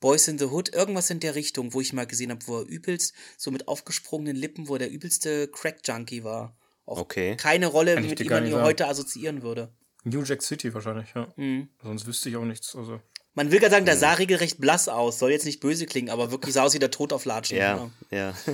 Boys 0.00 0.28
in 0.28 0.38
the 0.38 0.46
Hood, 0.46 0.74
irgendwas 0.74 1.10
in 1.10 1.20
der 1.20 1.34
Richtung, 1.34 1.72
wo 1.74 1.80
ich 1.80 1.92
mal 1.92 2.06
gesehen 2.06 2.30
habe, 2.30 2.46
wo 2.46 2.58
er 2.60 2.66
übelst, 2.66 3.14
so 3.38 3.50
mit 3.50 3.68
aufgesprungenen 3.68 4.36
Lippen, 4.36 4.68
wo 4.68 4.74
er 4.74 4.80
der 4.80 4.90
übelste 4.90 5.48
Crack-Junkie 5.48 6.24
war. 6.24 6.56
Auch 6.84 6.98
Okay. 6.98 7.36
keine 7.36 7.66
Rolle, 7.66 8.00
mit 8.00 8.26
gar 8.28 8.40
man 8.40 8.50
ihn 8.50 8.54
heute 8.60 8.88
assoziieren 8.88 9.42
würde. 9.42 9.72
New 10.06 10.22
Jack 10.22 10.42
City 10.42 10.72
wahrscheinlich, 10.72 11.08
ja. 11.14 11.26
Mhm. 11.36 11.68
Sonst 11.82 12.06
wüsste 12.06 12.28
ich 12.28 12.36
auch 12.36 12.44
nichts. 12.44 12.74
Also. 12.76 13.00
Man 13.34 13.50
will 13.50 13.58
gerade 13.58 13.72
sagen, 13.72 13.86
der 13.86 13.96
sah 13.96 14.14
regelrecht 14.14 14.60
blass 14.60 14.88
aus. 14.88 15.18
Soll 15.18 15.32
jetzt 15.32 15.44
nicht 15.44 15.60
böse 15.60 15.86
klingen, 15.86 16.10
aber 16.10 16.30
wirklich 16.30 16.54
sah 16.54 16.62
aus 16.62 16.74
wie 16.74 16.78
der 16.78 16.90
Tod 16.90 17.12
auf 17.12 17.24
Latschen. 17.24 17.58
Ja, 17.58 17.90
ja. 18.10 18.34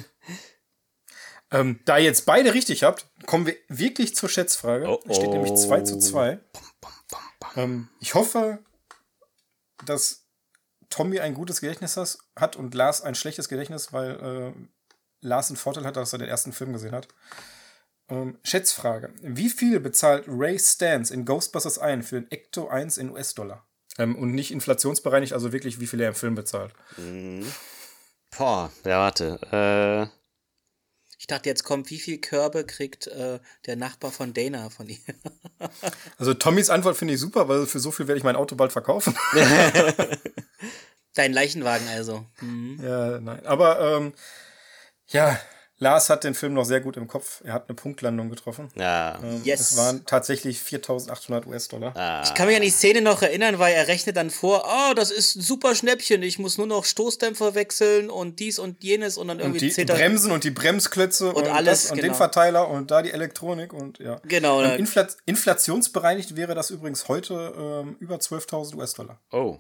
Ähm, 1.55 1.81
da 1.85 1.99
ihr 1.99 2.05
jetzt 2.05 2.25
beide 2.25 2.55
richtig 2.55 2.83
habt, 2.83 3.07
kommen 3.27 3.45
wir 3.45 3.55
wirklich 3.69 4.17
zur 4.17 4.31
Schätzfrage. 4.31 4.89
Oh, 4.89 5.01
Es 5.07 5.17
steht 5.17 5.29
nämlich 5.29 5.51
oh. 5.51 5.55
2 5.55 5.83
zu 5.83 5.99
2. 5.99 6.41
Ähm, 7.57 7.89
ich 8.01 8.15
hoffe, 8.15 8.59
dass 9.85 10.25
Tommy 10.89 11.21
ein 11.21 11.35
gutes 11.35 11.61
Gedächtnis 11.61 12.19
hat 12.37 12.57
und 12.57 12.75
Lars 12.75 13.03
ein 13.03 13.15
schlechtes 13.15 13.51
Gedächtnis, 13.51 13.93
weil 13.93 14.13
äh, 14.13 14.53
Lars 15.21 15.51
einen 15.51 15.59
Vorteil 15.59 15.85
hat, 15.85 15.97
dass 15.97 16.15
er 16.15 16.21
den 16.21 16.29
ersten 16.29 16.55
Film 16.55 16.73
gesehen 16.73 16.93
hat. 16.93 17.09
Ähm, 18.09 18.39
Schätzfrage. 18.43 19.13
Wie 19.23 19.49
viel 19.51 19.81
bezahlt 19.81 20.25
Ray 20.27 20.59
Stans 20.59 21.11
in 21.11 21.25
Ghostbusters 21.25 21.79
ein 21.79 22.03
für 22.03 22.17
ein 22.17 22.31
Ecto 22.31 22.69
1 22.69 22.99
in 22.99 23.11
US-Dollar? 23.11 23.67
Ähm, 23.99 24.17
und 24.17 24.33
nicht 24.33 24.51
inflationsbereinigt, 24.51 25.33
also 25.33 25.53
wirklich, 25.53 25.81
wie 25.81 25.87
viel 25.87 26.01
er 26.01 26.09
im 26.09 26.15
Film 26.15 26.35
bezahlt. 26.35 26.73
Boah, 28.37 28.71
ja, 28.85 28.99
warte. 28.99 29.39
Äh, 29.53 30.13
Ich 31.19 31.27
dachte, 31.27 31.49
jetzt 31.49 31.63
kommt, 31.65 31.91
wie 31.91 32.01
viel 32.01 32.19
Körbe 32.19 32.65
kriegt 32.65 33.07
äh, 33.07 33.39
der 33.67 33.77
Nachbar 33.77 34.11
von 34.11 34.33
Dana 34.35 34.71
von 34.71 34.89
ihr? 34.89 34.99
Also 36.19 36.35
Tommys 36.35 36.71
Antwort 36.71 36.97
finde 36.97 37.15
ich 37.15 37.21
super, 37.21 37.49
weil 37.49 37.67
für 37.67 37.79
so 37.79 37.93
viel 37.93 38.09
werde 38.09 38.19
ich 38.19 38.25
mein 38.25 38.35
Auto 38.37 38.57
bald 38.57 38.73
verkaufen. 38.73 39.15
Dein 41.15 41.33
Leichenwagen 41.33 41.87
also. 41.89 42.27
Mhm. 42.41 42.81
Ja, 42.83 43.21
nein. 43.21 43.45
Aber 43.47 43.81
ähm, 43.81 44.13
ja, 45.09 45.39
Lars 45.83 46.09
hat 46.11 46.23
den 46.23 46.35
Film 46.35 46.55
noch 46.55 46.65
sehr 46.65 46.81
gut 46.81 46.97
im 46.97 47.09
Kopf. 47.09 47.43
Er 47.45 47.55
hat 47.55 47.69
eine 47.69 47.75
Punktlandung 47.75 48.31
getroffen. 48.31 48.69
ja. 48.77 49.19
Ähm, 49.23 49.43
Yes. 49.45 49.73
Es 49.73 49.77
waren 49.77 50.07
tatsächlich 50.07 50.59
4.800 50.61 51.47
US-Dollar. 51.47 51.97
Ah, 51.97 52.23
Ich 52.25 52.35
kann 52.35 52.47
mich 52.47 52.55
an 52.55 52.63
die 52.63 52.71
Szene 52.71 53.01
noch 53.03 53.21
erinnern, 53.23 53.59
weil 53.59 53.75
er 53.75 53.89
rechnet 53.89 54.17
dann 54.17 54.31
vor, 54.31 54.65
oh, 54.65 54.95
das 54.95 55.11
ist 55.11 55.37
ein 55.37 55.43
super 55.43 55.75
Schnäppchen, 55.75 56.23
ich 56.23 56.39
muss 56.39 56.57
nur 56.59 56.69
noch 56.69 56.85
Stoßdämpfer 56.85 57.55
wechseln 57.57 58.11
und 58.11 58.39
dies 58.39 58.59
und 58.61 58.83
jenes 58.85 59.19
und 59.19 59.27
dann 59.29 59.39
Und 59.39 59.43
irgendwie 59.43 59.59
die 59.67 59.71
zählt 59.73 59.91
er. 59.91 59.97
Bremsen 59.97 60.31
und 60.31 60.45
die 60.45 60.51
Bremsklötze 60.53 61.33
und, 61.33 61.49
alles, 61.49 61.83
das, 61.83 61.91
und 61.91 61.97
genau. 61.97 62.13
den 62.13 62.17
Verteiler 62.17 62.69
und 62.69 62.91
da 62.93 63.03
die 63.03 63.11
Elektronik 63.11 63.73
und 63.73 63.99
ja. 63.99 64.21
Genau, 64.25 64.63
Ähm, 64.63 64.79
Infla 64.79 65.09
inflationsbereinigt 65.27 66.37
wäre 66.37 66.55
das 66.55 66.71
übrigens 66.71 67.09
heute 67.09 67.53
ähm, 67.57 67.97
über 67.99 68.17
12.000 68.17 68.77
US-Dollar. 68.77 69.21
oh. 69.33 69.59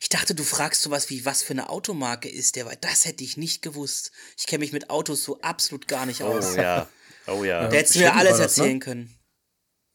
Ich 0.00 0.08
dachte, 0.08 0.34
du 0.34 0.42
fragst 0.44 0.82
sowas 0.82 1.10
wie, 1.10 1.24
was 1.24 1.42
für 1.42 1.52
eine 1.52 1.68
Automarke 1.68 2.28
ist 2.28 2.56
der, 2.56 2.66
weil 2.66 2.76
das 2.76 3.04
hätte 3.04 3.24
ich 3.24 3.36
nicht 3.36 3.62
gewusst. 3.62 4.12
Ich 4.36 4.46
kenne 4.46 4.60
mich 4.60 4.72
mit 4.72 4.90
Autos 4.90 5.24
so 5.24 5.40
absolut 5.40 5.88
gar 5.88 6.06
nicht 6.06 6.22
Oh 6.22 6.26
aus. 6.32 6.56
ja. 6.56 6.88
Oh 7.26 7.44
ja. 7.44 7.68
Der 7.68 7.80
hättest 7.80 7.96
du 7.96 8.00
mir 8.00 8.14
alles 8.14 8.38
das, 8.38 8.56
ne? 8.56 8.62
erzählen 8.64 8.80
können. 8.80 9.18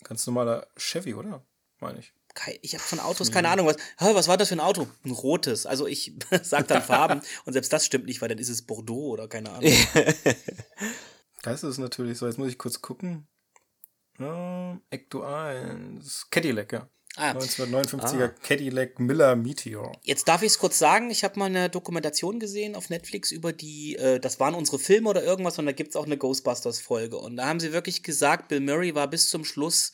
Ganz 0.03 0.25
normaler 0.25 0.67
Chevy, 0.77 1.13
oder? 1.13 1.45
Meine 1.79 1.99
ich. 1.99 2.13
Ich 2.61 2.73
habe 2.73 2.83
von 2.83 2.99
Autos 2.99 3.31
keine 3.31 3.49
Ahnung. 3.49 3.67
Was, 3.67 3.75
was 3.99 4.27
war 4.27 4.37
das 4.37 4.49
für 4.49 4.55
ein 4.55 4.61
Auto? 4.61 4.87
Ein 5.03 5.11
rotes. 5.11 5.65
Also 5.65 5.85
ich 5.87 6.13
sag 6.43 6.67
dann 6.67 6.81
Farben 6.81 7.21
und 7.45 7.53
selbst 7.53 7.73
das 7.73 7.85
stimmt 7.85 8.05
nicht, 8.05 8.21
weil 8.21 8.29
dann 8.29 8.37
ist 8.37 8.49
es 8.49 8.61
Bordeaux 8.65 9.09
oder 9.11 9.27
keine 9.27 9.51
Ahnung. 9.51 9.71
Das 11.43 11.63
ist 11.63 11.79
natürlich 11.79 12.19
so. 12.19 12.27
Jetzt 12.27 12.37
muss 12.37 12.49
ich 12.49 12.57
kurz 12.59 12.81
gucken. 12.83 13.27
Ähm, 14.19 14.81
Ecto 14.91 15.23
1. 15.23 16.27
Cadillac, 16.29 16.71
ja. 16.71 16.89
Ah. 17.17 17.31
1959er 17.31 18.23
ah. 18.23 18.35
Cadillac 18.41 18.99
Miller 18.99 19.35
Meteor. 19.35 19.91
Jetzt 20.03 20.27
darf 20.27 20.43
ich 20.43 20.49
es 20.49 20.59
kurz 20.59 20.79
sagen, 20.79 21.09
ich 21.09 21.23
habe 21.23 21.37
mal 21.39 21.45
eine 21.45 21.69
Dokumentation 21.69 22.39
gesehen 22.39 22.75
auf 22.75 22.89
Netflix 22.89 23.31
über 23.31 23.51
die, 23.51 23.95
äh, 23.97 24.19
das 24.19 24.39
waren 24.39 24.55
unsere 24.55 24.79
Filme 24.79 25.09
oder 25.09 25.23
irgendwas 25.23 25.59
und 25.59 25.65
da 25.65 25.73
gibt 25.73 25.89
es 25.89 25.95
auch 25.95 26.05
eine 26.05 26.17
Ghostbusters-Folge. 26.17 27.17
Und 27.17 27.37
da 27.37 27.47
haben 27.47 27.59
sie 27.59 27.73
wirklich 27.73 28.03
gesagt, 28.03 28.47
Bill 28.47 28.61
Murray 28.61 28.95
war 28.95 29.09
bis 29.09 29.29
zum 29.29 29.43
Schluss 29.43 29.91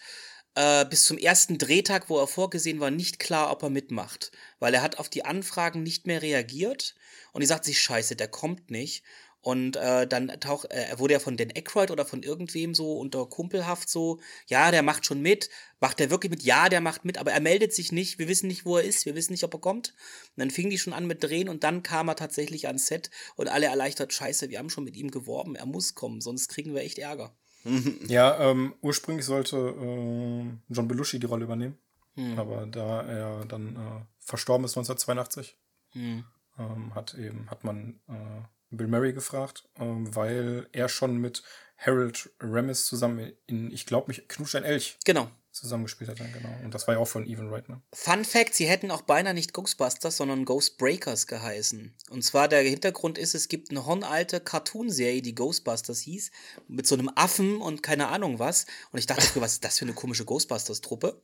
äh, 0.58 0.86
bis 0.86 1.06
zum 1.06 1.20
ersten 1.20 1.60
Drehtag, 1.60 2.10
wo 2.10 2.18
er 2.18 2.26
vorgesehen 2.28 2.80
war, 2.80 2.90
nicht 2.90 3.20
klar, 3.20 3.52
ob 3.52 3.62
er 3.62 3.70
mitmacht. 3.70 4.32
Weil 4.60 4.74
er 4.74 4.82
hat 4.82 4.98
auf 4.98 5.08
die 5.08 5.24
Anfragen 5.24 5.84
nicht 5.84 6.08
mehr 6.08 6.24
reagiert 6.24 6.96
und 7.32 7.42
die 7.42 7.48
sagt 7.48 7.64
sich, 7.64 7.80
scheiße, 7.80 8.16
der 8.16 8.28
kommt 8.28 8.72
nicht. 8.72 9.04
Und 9.48 9.78
äh, 9.78 10.06
dann 10.06 10.28
taucht, 10.42 10.70
äh, 10.72 10.90
er 10.90 11.00
wurde 11.00 11.14
ja 11.14 11.20
von 11.22 11.38
Dan 11.38 11.54
Aykroyd 11.56 11.90
oder 11.90 12.04
von 12.04 12.22
irgendwem 12.22 12.76
so 12.76 13.00
unter 13.00 13.26
Kumpelhaft 13.26 13.88
so, 13.88 14.20
ja, 14.48 14.72
der 14.72 14.84
macht 14.84 15.06
schon 15.06 15.22
mit. 15.22 15.50
Macht 15.80 16.02
er 16.02 16.10
wirklich 16.10 16.30
mit? 16.30 16.44
Ja, 16.44 16.68
der 16.68 16.82
macht 16.82 17.06
mit, 17.06 17.18
aber 17.18 17.32
er 17.32 17.40
meldet 17.40 17.74
sich 17.74 17.94
nicht. 17.94 18.20
Wir 18.20 18.28
wissen 18.28 18.48
nicht, 18.48 18.66
wo 18.66 18.76
er 18.76 18.84
ist. 18.84 19.06
Wir 19.06 19.16
wissen 19.16 19.32
nicht, 19.32 19.46
ob 19.46 19.54
er 19.54 19.62
kommt. 19.62 19.94
Und 20.36 20.42
dann 20.42 20.52
fingen 20.52 20.70
die 20.70 20.78
schon 20.78 20.92
an 20.92 21.08
mit 21.08 21.24
Drehen 21.24 21.48
und 21.48 21.64
dann 21.64 21.82
kam 21.82 22.10
er 22.10 22.18
tatsächlich 22.18 22.68
ans 22.68 22.88
Set 22.88 23.10
und 23.38 23.48
alle 23.48 23.68
erleichtert, 23.68 24.12
scheiße, 24.12 24.50
wir 24.50 24.60
haben 24.60 24.70
schon 24.70 24.84
mit 24.84 24.98
ihm 24.98 25.12
geworben. 25.12 25.56
Er 25.56 25.66
muss 25.66 25.96
kommen, 25.96 26.20
sonst 26.20 26.50
kriegen 26.50 26.74
wir 26.74 26.82
echt 26.82 27.00
Ärger. 27.00 27.34
Ja, 28.08 28.52
ähm, 28.52 28.76
ursprünglich 28.82 29.26
sollte 29.26 29.56
äh, 29.56 30.44
John 30.68 30.88
Belushi 30.90 31.20
die 31.20 31.26
Rolle 31.26 31.46
übernehmen. 31.46 31.78
Hm. 32.16 32.38
Aber 32.38 32.66
da 32.66 33.02
er 33.04 33.46
dann 33.46 33.78
äh, 33.78 34.06
verstorben 34.20 34.66
ist 34.66 34.78
1982, 34.78 35.56
hm. 35.92 36.26
ähm, 36.60 36.96
hat 36.96 37.14
eben, 37.14 37.50
hat 37.50 37.64
man 37.64 38.02
äh, 38.10 38.44
Bill 38.70 38.88
Murray 38.88 39.14
gefragt, 39.14 39.68
ähm, 39.80 40.14
weil 40.16 40.68
er 40.72 40.90
schon 40.90 41.18
mit 41.18 41.44
Harold 41.78 42.32
Ramis 42.40 42.86
zusammen 42.86 43.32
in 43.46 43.72
Ich 43.72 43.86
glaub 43.86 44.08
mich, 44.08 44.28
Knusch 44.28 44.56
ein 44.56 44.64
Elch. 44.64 44.98
Genau. 45.06 45.30
Zusammengespielt 45.52 46.10
hat, 46.12 46.20
dann, 46.20 46.32
genau. 46.32 46.56
Und 46.64 46.74
das 46.76 46.88
war 46.88 46.96
ja 46.96 47.00
auch 47.00 47.08
von 47.08 47.26
Even 47.26 47.50
Wright, 47.50 47.68
ne? 47.68 47.82
Fun 47.92 48.26
Fact: 48.26 48.54
Sie 48.54 48.68
hätten 48.68 48.92
auch 48.92 49.02
beinahe 49.02 49.34
nicht 49.34 49.54
Ghostbusters, 49.54 50.18
sondern 50.18 50.46
Ghostbreakers 50.46 51.26
geheißen. 51.26 51.96
Und 52.10 52.22
zwar 52.24 52.48
der 52.48 52.62
Hintergrund 52.62 53.18
ist, 53.18 53.34
es 53.34 53.48
gibt 53.48 53.72
eine 53.72 53.86
hornalte 53.88 54.40
Cartoonserie, 54.40 55.24
die 55.24 55.34
Ghostbusters 55.34 56.02
hieß, 56.02 56.30
mit 56.68 56.86
so 56.86 56.94
einem 56.94 57.10
Affen 57.16 57.60
und 57.60 57.82
keine 57.82 58.10
Ahnung 58.10 58.38
was. 58.38 58.68
Und 58.92 59.00
ich 59.00 59.08
dachte, 59.08 59.42
was 59.42 59.54
ist 59.54 59.64
das 59.64 59.80
für 59.80 59.86
eine 59.86 59.94
komische 59.94 60.26
Ghostbusters-Truppe? 60.26 61.24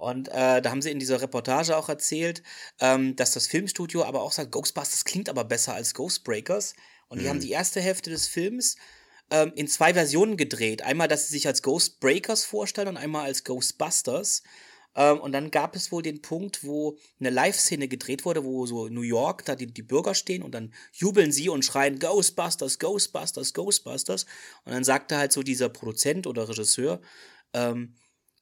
Und 0.00 0.28
äh, 0.28 0.62
da 0.62 0.70
haben 0.70 0.80
sie 0.80 0.90
in 0.90 0.98
dieser 0.98 1.20
Reportage 1.20 1.76
auch 1.76 1.90
erzählt, 1.90 2.42
ähm, 2.80 3.16
dass 3.16 3.32
das 3.32 3.46
Filmstudio 3.46 4.02
aber 4.02 4.22
auch 4.22 4.32
sagt, 4.32 4.50
Ghostbusters 4.50 5.04
klingt 5.04 5.28
aber 5.28 5.44
besser 5.44 5.74
als 5.74 5.92
Ghostbreakers. 5.92 6.74
Und 7.08 7.20
die 7.20 7.28
haben 7.28 7.36
mhm. 7.36 7.42
die 7.42 7.50
erste 7.50 7.82
Hälfte 7.82 8.08
des 8.08 8.26
Films 8.26 8.76
ähm, 9.30 9.52
in 9.56 9.68
zwei 9.68 9.92
Versionen 9.92 10.38
gedreht. 10.38 10.80
Einmal, 10.80 11.06
dass 11.06 11.26
sie 11.26 11.34
sich 11.34 11.46
als 11.46 11.60
Ghostbreakers 11.60 12.46
vorstellen 12.46 12.88
und 12.88 12.96
einmal 12.96 13.26
als 13.26 13.44
Ghostbusters. 13.44 14.42
Ähm, 14.94 15.20
und 15.20 15.32
dann 15.32 15.50
gab 15.50 15.76
es 15.76 15.92
wohl 15.92 16.02
den 16.02 16.22
Punkt, 16.22 16.64
wo 16.64 16.96
eine 17.18 17.28
Live-Szene 17.28 17.86
gedreht 17.86 18.24
wurde, 18.24 18.42
wo 18.42 18.64
so 18.64 18.88
New 18.88 19.02
York, 19.02 19.44
da 19.44 19.54
die, 19.54 19.66
die 19.66 19.82
Bürger 19.82 20.14
stehen 20.14 20.42
und 20.42 20.52
dann 20.52 20.72
jubeln 20.94 21.30
sie 21.30 21.50
und 21.50 21.62
schreien 21.62 21.98
Ghostbusters, 21.98 22.78
Ghostbusters, 22.78 23.52
Ghostbusters. 23.52 24.24
Und 24.64 24.72
dann 24.72 24.84
sagte 24.84 25.18
halt 25.18 25.32
so 25.32 25.42
dieser 25.42 25.68
Produzent 25.68 26.26
oder 26.26 26.48
Regisseur, 26.48 27.02
ähm, 27.52 27.96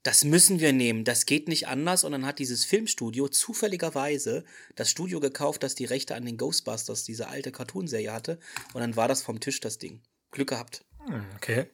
das 0.04 0.24
müssen 0.24 0.60
wir 0.60 0.72
nehmen, 0.72 1.04
das 1.04 1.26
geht 1.26 1.48
nicht 1.48 1.66
anders. 1.68 2.04
Und 2.04 2.12
dann 2.12 2.24
hat 2.24 2.38
dieses 2.38 2.64
Filmstudio 2.64 3.28
zufälligerweise 3.28 4.44
das 4.76 4.90
Studio 4.90 5.20
gekauft, 5.20 5.62
das 5.62 5.74
die 5.74 5.84
Rechte 5.84 6.14
an 6.14 6.24
den 6.24 6.36
Ghostbusters, 6.36 7.04
diese 7.04 7.28
alte 7.28 7.52
Cartoonserie 7.52 8.12
hatte. 8.12 8.38
Und 8.74 8.80
dann 8.80 8.96
war 8.96 9.08
das 9.08 9.22
vom 9.22 9.40
Tisch 9.40 9.60
das 9.60 9.78
Ding. 9.78 10.00
Glück 10.30 10.48
gehabt. 10.48 10.84
Hm, 11.06 11.24
okay. 11.36 11.66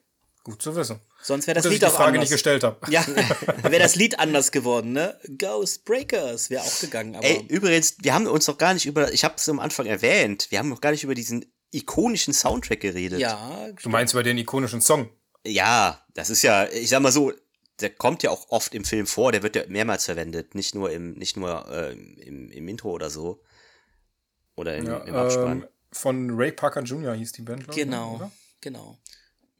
Gut 0.43 0.61
zu 0.61 0.75
wissen. 0.75 0.99
Sonst 1.23 1.47
wäre 1.47 1.55
das 1.55 1.63
Gut, 1.63 1.73
Lied 1.73 1.81
dass 1.81 1.89
ich 1.89 1.93
auch 1.93 1.97
die 1.97 2.03
Frage 2.03 2.17
anders. 2.17 2.29
nicht 2.29 2.31
gestellt 2.33 2.63
habe. 2.63 2.91
Ja, 2.91 3.05
wäre 3.63 3.79
das 3.79 3.95
Lied 3.95 4.19
anders 4.19 4.51
geworden, 4.51 4.91
ne? 4.93 5.19
Ghost 5.39 5.85
Breakers 5.85 6.51
wäre 6.51 6.63
auch 6.63 6.79
gegangen. 6.79 7.15
Aber 7.15 7.25
Ey, 7.25 7.45
übrigens, 7.47 7.95
wir 8.01 8.13
haben 8.13 8.27
uns 8.27 8.45
noch 8.47 8.57
gar 8.59 8.73
nicht 8.75 8.85
über, 8.85 9.11
ich 9.11 9.23
habe 9.23 9.35
es 9.37 9.49
am 9.49 9.59
Anfang 9.59 9.87
erwähnt, 9.87 10.47
wir 10.51 10.59
haben 10.59 10.69
noch 10.69 10.81
gar 10.81 10.91
nicht 10.91 11.03
über 11.03 11.15
diesen 11.15 11.45
ikonischen 11.71 12.33
Soundtrack 12.33 12.79
geredet. 12.79 13.19
ja, 13.19 13.69
Du 13.81 13.89
meinst 13.89 14.13
über 14.13 14.21
den 14.21 14.37
ikonischen 14.37 14.81
Song? 14.81 15.09
Ja, 15.43 16.05
das 16.13 16.29
ist 16.29 16.43
ja, 16.43 16.67
ich 16.67 16.89
sag 16.89 17.01
mal 17.01 17.11
so, 17.11 17.33
der 17.81 17.89
kommt 17.89 18.23
ja 18.23 18.29
auch 18.29 18.49
oft 18.49 18.73
im 18.73 18.85
Film 18.85 19.05
vor, 19.07 19.31
der 19.31 19.43
wird 19.43 19.55
ja 19.55 19.63
mehrmals 19.67 20.05
verwendet, 20.05 20.55
nicht 20.55 20.75
nur 20.75 20.91
im, 20.91 21.13
nicht 21.13 21.35
nur 21.37 21.67
äh, 21.69 21.93
im, 21.93 22.49
im 22.51 22.67
Intro 22.67 22.91
oder 22.91 23.09
so. 23.09 23.41
Oder 24.55 24.77
im, 24.77 24.85
Ja, 24.85 24.97
im 24.99 25.15
Abspann. 25.15 25.61
ähm, 25.63 25.67
von 25.91 26.29
Ray 26.31 26.51
Parker 26.51 26.81
Jr. 26.83 27.13
hieß 27.13 27.33
die 27.33 27.41
Band, 27.41 27.65
glaube 27.65 27.79
ich. 27.79 27.85
genau, 27.85 28.15
oder? 28.15 28.31
genau. 28.61 28.97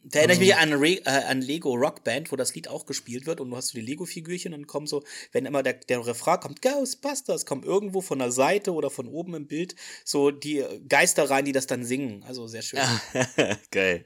Da 0.08 0.20
erinnere 0.20 0.36
ich 0.36 0.40
mich 0.42 0.56
an, 0.56 0.72
Re 0.74 1.02
äh, 1.04 1.24
an 1.28 1.42
Lego 1.42 1.74
Rock 1.74 2.04
Band, 2.04 2.32
wo 2.32 2.36
das 2.36 2.54
Lied 2.54 2.68
auch 2.68 2.86
gespielt 2.86 3.26
wird 3.26 3.42
und 3.42 3.50
du 3.50 3.58
hast 3.58 3.70
so 3.70 3.80
die 3.80 3.84
Lego-Figürchen 3.86 4.54
und 4.54 4.68
kommen 4.68 4.86
so, 4.86 5.04
wenn 5.32 5.48
immer 5.48 5.64
der, 5.64 5.74
der 5.74 6.06
Refrain 6.06 6.40
kommt, 6.40 6.62
Ghostbusters, 6.62 7.48
kommt 7.48 7.66
irgendwo 7.66 8.02
von 8.02 8.20
der 8.20 8.32
Seite 8.32 8.72
oder 8.74 8.92
von 8.92 9.08
oben 9.08 9.34
im 9.34 9.48
Bild 9.48 9.76
so 10.04 10.30
die 10.30 10.64
Geister 10.88 11.28
rein, 11.32 11.46
die 11.46 11.54
das 11.54 11.66
dann 11.66 11.84
singen. 11.84 12.24
Also 12.28 12.46
sehr 12.46 12.62
schön. 12.62 12.80
Geil. 13.72 14.06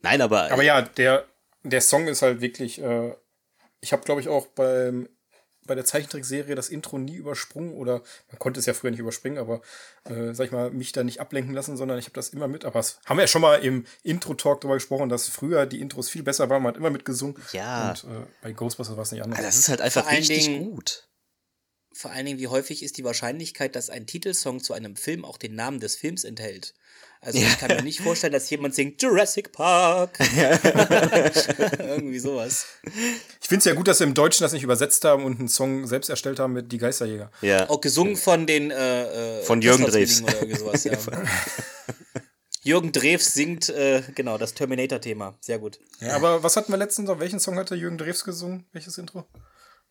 Nein, 0.00 0.22
aber, 0.22 0.50
Aber 0.50 0.62
ja, 0.62 0.80
der, 0.80 1.26
der 1.64 1.82
Song 1.82 2.08
ist 2.08 2.22
halt 2.22 2.40
wirklich. 2.40 2.80
Äh, 2.80 3.14
ich 3.80 3.92
habe, 3.92 4.02
glaube 4.04 4.20
ich, 4.20 4.28
auch 4.28 4.46
beim, 4.46 5.08
bei 5.66 5.74
der 5.74 5.84
Zeichentrickserie 5.84 6.54
das 6.54 6.68
Intro 6.68 6.96
nie 6.98 7.16
übersprungen 7.16 7.74
oder 7.74 8.02
man 8.30 8.38
konnte 8.38 8.60
es 8.60 8.66
ja 8.66 8.74
früher 8.74 8.90
nicht 8.92 9.00
überspringen, 9.00 9.38
aber 9.38 9.62
äh, 10.04 10.32
sag 10.32 10.46
ich 10.46 10.52
mal, 10.52 10.70
mich 10.70 10.92
da 10.92 11.02
nicht 11.02 11.20
ablenken 11.20 11.54
lassen, 11.54 11.76
sondern 11.76 11.98
ich 11.98 12.04
habe 12.06 12.14
das 12.14 12.28
immer 12.28 12.46
mit. 12.48 12.64
Aber 12.64 12.78
das 12.78 13.00
haben 13.04 13.16
wir 13.16 13.22
ja 13.24 13.28
schon 13.28 13.42
mal 13.42 13.56
im 13.56 13.84
Intro-Talk 14.02 14.60
darüber 14.60 14.74
gesprochen, 14.76 15.08
dass 15.08 15.28
früher 15.28 15.66
die 15.66 15.80
Intros 15.80 16.08
viel 16.08 16.22
besser 16.22 16.48
waren, 16.48 16.62
man 16.62 16.74
hat 16.74 16.78
immer 16.78 16.90
mitgesungen. 16.90 17.36
Ja. 17.52 17.90
Und 17.90 18.04
äh, 18.04 18.26
bei 18.42 18.52
Ghostbusters 18.52 18.96
war 18.96 19.02
es 19.02 19.12
nicht 19.12 19.22
anders. 19.22 19.40
das 19.40 19.56
ist 19.56 19.68
halt 19.68 19.80
einfach 19.80 20.10
richtig 20.10 20.44
Dingen- 20.44 20.70
gut. 20.70 21.08
Vor 21.96 22.10
allen 22.10 22.26
Dingen, 22.26 22.38
wie 22.38 22.48
häufig 22.48 22.82
ist 22.82 22.98
die 22.98 23.04
Wahrscheinlichkeit, 23.04 23.74
dass 23.74 23.88
ein 23.88 24.06
Titelsong 24.06 24.62
zu 24.62 24.74
einem 24.74 24.96
Film 24.96 25.24
auch 25.24 25.38
den 25.38 25.54
Namen 25.54 25.80
des 25.80 25.96
Films 25.96 26.24
enthält? 26.24 26.74
Also 27.22 27.38
ich 27.38 27.58
kann 27.58 27.74
mir 27.74 27.82
nicht 27.82 28.02
vorstellen, 28.02 28.34
dass 28.34 28.50
jemand 28.50 28.74
singt 28.74 29.02
Jurassic 29.02 29.50
Park. 29.50 30.18
Irgendwie 31.78 32.18
sowas. 32.18 32.66
Ich 33.40 33.48
finde 33.48 33.60
es 33.60 33.64
ja 33.64 33.72
gut, 33.72 33.88
dass 33.88 33.98
sie 33.98 34.04
im 34.04 34.12
Deutschen 34.12 34.44
das 34.44 34.52
nicht 34.52 34.62
übersetzt 34.62 35.06
haben 35.06 35.24
und 35.24 35.38
einen 35.38 35.48
Song 35.48 35.86
selbst 35.86 36.10
erstellt 36.10 36.38
haben 36.38 36.52
mit 36.52 36.70
Die 36.70 36.76
Geisterjäger. 36.76 37.32
Ja. 37.40 37.70
Auch 37.70 37.80
gesungen 37.80 38.16
von 38.16 38.46
den 38.46 38.70
äh, 38.70 39.38
äh, 39.38 39.42
Von 39.44 39.62
Jürgen 39.62 39.86
Drews. 39.86 40.22
Oder 40.22 40.34
irgendwie 40.34 40.58
sowas, 40.58 40.84
ja. 40.84 40.92
Jürgen 42.62 42.92
Drews 42.92 43.32
singt, 43.32 43.70
äh, 43.70 44.02
genau, 44.14 44.36
das 44.36 44.52
Terminator-Thema. 44.52 45.34
Sehr 45.40 45.58
gut. 45.58 45.78
Ja, 46.00 46.14
aber 46.14 46.42
was 46.42 46.56
hatten 46.56 46.70
wir 46.72 46.76
letztens 46.76 47.08
noch? 47.08 47.20
Welchen 47.20 47.40
Song 47.40 47.56
hat 47.56 47.70
der 47.70 47.78
Jürgen 47.78 47.96
Drews 47.96 48.22
gesungen? 48.22 48.66
Welches 48.72 48.98
Intro? 48.98 49.24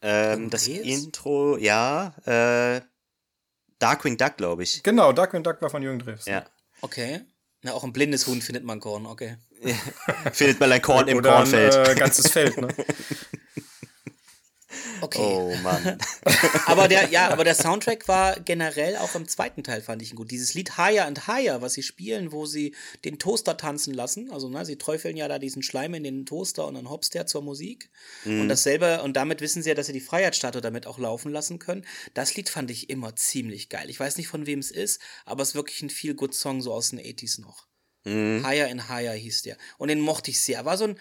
Ähm, 0.07 0.51
das? 0.51 0.67
Intro, 0.67 1.57
ja, 1.57 2.13
äh, 2.25 2.81
Darkwing 3.79 4.17
Duck, 4.17 4.37
glaube 4.37 4.61
ich. 4.61 4.83
Genau, 4.83 5.11
Darkwing 5.11 5.41
Duck 5.41 5.61
war 5.63 5.71
von 5.71 5.81
Jürgen 5.81 5.97
Drews. 5.97 6.25
Ja. 6.25 6.45
Okay. 6.81 7.21
Na, 7.63 7.73
auch 7.73 7.83
ein 7.83 7.91
blindes 7.91 8.27
Huhn 8.27 8.39
findet 8.41 8.63
man 8.63 8.79
Korn, 8.79 9.07
okay. 9.07 9.37
Findet 10.31 10.59
man 10.59 10.71
ein 10.71 10.81
Korn 10.81 11.07
im 11.07 11.17
Oder 11.17 11.31
Kornfeld. 11.37 11.75
ein 11.75 11.95
äh, 11.95 11.95
ganzes 11.95 12.31
Feld, 12.31 12.55
ne? 12.57 12.67
Okay. 15.05 15.21
oh 15.21 15.55
Mann. 15.61 15.97
Aber 16.65 16.87
der, 16.87 17.09
ja, 17.09 17.29
aber 17.29 17.43
der 17.43 17.53
Soundtrack 17.53 18.07
war 18.07 18.39
generell 18.39 18.97
auch 18.97 19.13
im 19.13 19.27
zweiten 19.27 19.63
Teil, 19.63 19.81
fand 19.81 20.01
ich 20.01 20.11
ihn 20.11 20.15
gut. 20.15 20.31
Dieses 20.31 20.55
Lied 20.55 20.77
Higher 20.77 21.05
and 21.05 21.27
Higher, 21.27 21.61
was 21.61 21.73
sie 21.73 21.83
spielen, 21.83 22.31
wo 22.31 22.45
sie 22.45 22.75
den 23.03 23.19
Toaster 23.19 23.55
tanzen 23.55 23.93
lassen. 23.93 24.31
Also, 24.31 24.49
ne, 24.49 24.65
sie 24.65 24.77
träufeln 24.77 25.15
ja 25.15 25.27
da 25.27 25.37
diesen 25.37 25.61
Schleim 25.61 25.93
in 25.93 26.03
den 26.03 26.25
Toaster 26.25 26.65
und 26.65 26.73
dann 26.73 26.89
hopst 26.89 27.13
der 27.13 27.27
zur 27.27 27.43
Musik. 27.43 27.91
Und 28.25 28.49
dasselbe, 28.49 29.03
und 29.03 29.15
damit 29.15 29.41
wissen 29.41 29.61
sie 29.61 29.69
ja, 29.69 29.75
dass 29.75 29.87
sie 29.87 29.93
die 29.93 30.01
Freiheitsstatue 30.01 30.61
damit 30.61 30.87
auch 30.87 30.97
laufen 30.97 31.31
lassen 31.31 31.59
können. 31.59 31.85
Das 32.13 32.35
Lied 32.35 32.49
fand 32.49 32.71
ich 32.71 32.89
immer 32.89 33.15
ziemlich 33.15 33.69
geil. 33.69 33.89
Ich 33.89 33.99
weiß 33.99 34.17
nicht, 34.17 34.27
von 34.27 34.47
wem 34.47 34.59
es 34.59 34.71
ist, 34.71 35.01
aber 35.25 35.43
es 35.43 35.49
ist 35.49 35.55
wirklich 35.55 35.81
ein 35.83 35.89
Feel-Good-Song 35.89 36.61
so 36.61 36.73
aus 36.73 36.89
den 36.89 36.99
80s 36.99 37.41
noch. 37.41 37.67
Higher 38.07 38.69
and 38.69 38.87
Higher 38.87 39.13
hieß 39.13 39.41
der. 39.43 39.57
Und 39.77 39.87
den 39.87 39.99
mochte 39.99 40.29
ich 40.29 40.39
sehr. 40.39 40.63
War 40.63 40.77
so 40.77 40.85
ein, 40.85 40.99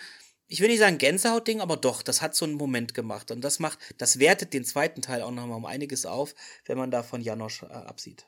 ich 0.55 0.61
will 0.61 0.68
nicht 0.68 0.78
sagen 0.78 0.98
Gänsehautding, 0.98 1.61
aber 1.61 1.76
doch, 1.76 2.00
das 2.00 2.22
hat 2.22 2.36
so 2.36 2.44
einen 2.44 2.55
Moment 2.55 2.94
gemacht. 2.94 3.32
Und 3.32 3.40
das 3.40 3.59
macht, 3.59 3.76
das 3.98 4.20
wertet 4.20 4.52
den 4.55 4.64
zweiten 4.64 5.02
Teil 5.02 5.20
auch 5.22 5.32
nochmal 5.32 5.57
um 5.57 5.66
einiges 5.66 6.07
auf, 6.07 6.32
wenn 6.66 6.78
man 6.78 6.92
da 6.92 7.02
von 7.02 7.20
Janosch 7.20 7.64
äh, 7.64 7.66
absieht. 7.66 8.24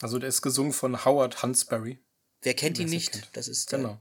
Also 0.00 0.18
der 0.18 0.30
ist 0.30 0.40
gesungen 0.40 0.72
von 0.72 1.04
Howard 1.04 1.42
Hansberry. 1.42 1.98
Wer 2.40 2.54
kennt 2.54 2.78
ihn 2.78 2.88
nicht? 2.88 3.12
kennt. 3.12 3.28
Das 3.34 3.46
ist, 3.46 3.70
äh, 3.74 3.76
Genau. 3.76 4.00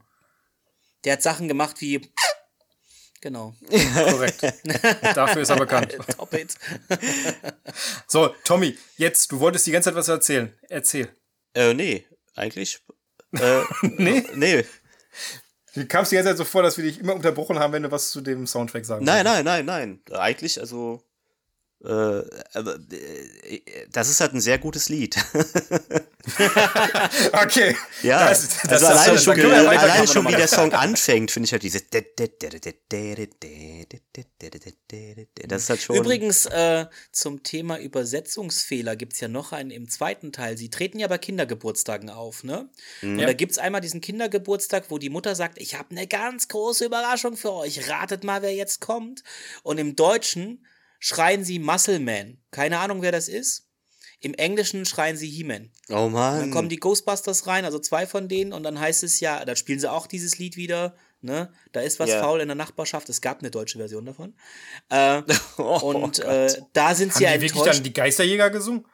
der 1.03 1.13
hat 1.13 1.21
Sachen 1.21 1.49
gemacht 1.49 1.81
wie, 1.81 1.99
genau, 3.19 3.53
Korrekt. 3.69 4.41
Dafür 5.15 5.41
ist 5.41 5.49
er 5.49 5.57
bekannt. 5.57 5.97
Top 6.17 6.33
Hit. 6.33 6.55
So, 8.07 8.29
Tommy, 8.45 8.77
jetzt, 8.95 9.33
du 9.33 9.41
wolltest 9.41 9.67
die 9.67 9.71
ganze 9.71 9.89
Zeit 9.89 9.95
was 9.97 10.07
erzählen. 10.07 10.57
Erzähl. 10.69 11.13
äh, 11.55 11.73
nee, 11.73 12.05
eigentlich. 12.35 12.79
Äh, 13.33 13.63
Nee? 13.81 14.23
nee. 14.35 14.65
Du 15.75 15.85
kamst 15.85 16.11
die 16.11 16.15
ganze 16.15 16.31
Zeit 16.31 16.37
so 16.37 16.45
vor, 16.45 16.63
dass 16.63 16.77
wir 16.77 16.83
dich 16.83 16.99
immer 16.99 17.13
unterbrochen 17.13 17.59
haben, 17.59 17.73
wenn 17.73 17.83
du 17.83 17.91
was 17.91 18.09
zu 18.09 18.21
dem 18.21 18.47
Soundtrack 18.47 18.85
sagen 18.85 19.05
Nein, 19.05 19.23
nein, 19.23 19.45
nein, 19.45 19.65
nein. 19.65 20.01
Eigentlich, 20.11 20.59
also. 20.59 21.03
Äh, 21.81 22.19
äh, 22.19 22.25
das 23.91 24.09
ist 24.09 24.19
halt 24.19 24.33
ein 24.33 24.41
sehr 24.41 24.57
gutes 24.57 24.89
Lied. 24.89 25.15
okay. 27.33 27.75
Ja, 28.03 28.29
Das- 28.29 28.47
das- 28.63 28.83
also 28.83 28.85
alleine 28.87 29.17
schon, 29.19 29.39
äh, 29.39 29.43
weiter- 29.65 29.79
alleine 29.81 30.07
schon 30.07 30.27
wie 30.27 30.35
der 30.35 30.47
Song 30.47 30.73
anfängt, 30.73 31.31
finde 31.31 31.45
ich 31.47 31.51
halt 31.53 31.63
diese. 31.63 31.81
Das 35.47 35.61
ist 35.63 35.69
halt 35.69 35.81
schon. 35.81 35.95
Übrigens, 35.95 36.45
äh, 36.47 36.85
zum 37.11 37.43
Thema 37.43 37.79
Übersetzungsfehler 37.79 38.95
gibt 38.95 39.13
es 39.13 39.19
ja 39.19 39.27
noch 39.27 39.51
einen 39.51 39.71
im 39.71 39.89
zweiten 39.89 40.31
Teil. 40.31 40.57
Sie 40.57 40.69
treten 40.69 40.99
ja 40.99 41.07
bei 41.07 41.17
Kindergeburtstagen 41.17 42.09
auf, 42.09 42.43
ne? 42.43 42.69
Und 43.01 43.19
Ja. 43.19 43.27
da 43.27 43.33
gibt 43.33 43.53
es 43.53 43.57
einmal 43.57 43.81
diesen 43.81 44.01
Kindergeburtstag, 44.01 44.85
wo 44.89 44.97
die 44.97 45.09
Mutter 45.09 45.35
sagt, 45.35 45.57
ich 45.59 45.75
habe 45.77 45.91
eine 45.91 46.07
ganz 46.07 46.47
große 46.47 46.85
Überraschung 46.85 47.37
für 47.37 47.53
euch. 47.53 47.89
Ratet 47.89 48.23
mal, 48.23 48.41
wer 48.41 48.53
jetzt 48.53 48.81
kommt. 48.81 49.23
Und 49.63 49.77
im 49.77 49.95
Deutschen 49.95 50.65
schreien 50.99 51.43
sie 51.43 51.59
Muscle 51.59 51.99
Man. 51.99 52.37
Keine 52.51 52.79
Ahnung, 52.79 53.01
wer 53.01 53.11
das 53.11 53.27
ist. 53.27 53.65
Im 54.21 54.33
Englischen 54.33 54.85
schreien 54.85 55.15
sie 55.15 55.29
He-Man. 55.29 55.71
oh 55.89 56.09
Mann. 56.09 56.39
Dann 56.41 56.51
kommen 56.51 56.67
die 56.67 56.75
Ghostbusters 56.75 57.47
rein, 57.47 57.63
also 57.63 57.79
zwei 57.79 58.05
von 58.05 58.27
denen, 58.27 58.51
und 58.51 58.63
dann 58.63 58.77
heißt 58.77 59.01
es 59.03 59.21
ja, 59.21 59.45
dann 59.45 59.55
spielen 59.55 59.79
sie 59.79 59.89
auch 59.89 60.07
dieses 60.07 60.37
Lied 60.37 60.57
wieder, 60.57 60.93
ne? 61.21 61.53
Da 61.71 61.79
ist 61.79 61.99
was 62.01 62.09
Ja. 62.09 62.19
faul 62.21 62.41
in 62.41 62.49
der 62.49 62.55
Nachbarschaft. 62.55 63.07
Es 63.07 63.21
gab 63.21 63.39
eine 63.39 63.49
deutsche 63.49 63.77
Version 63.77 64.05
davon. 64.05 64.33
Äh, 64.89 65.21
Oh 65.57 65.79
und 65.93 66.17
Gott. 66.17 66.19
äh, 66.19 66.53
da 66.73 66.93
sind 66.95 67.13
sie 67.13 67.23
ja 67.23 67.29
Haben 67.29 67.35
die 67.37 67.41
wirklich 67.43 67.59
enttäuscht. 67.61 67.77
dann 67.77 67.83
die 67.85 67.93
Geisterjäger 67.93 68.49
gesungen? 68.49 68.85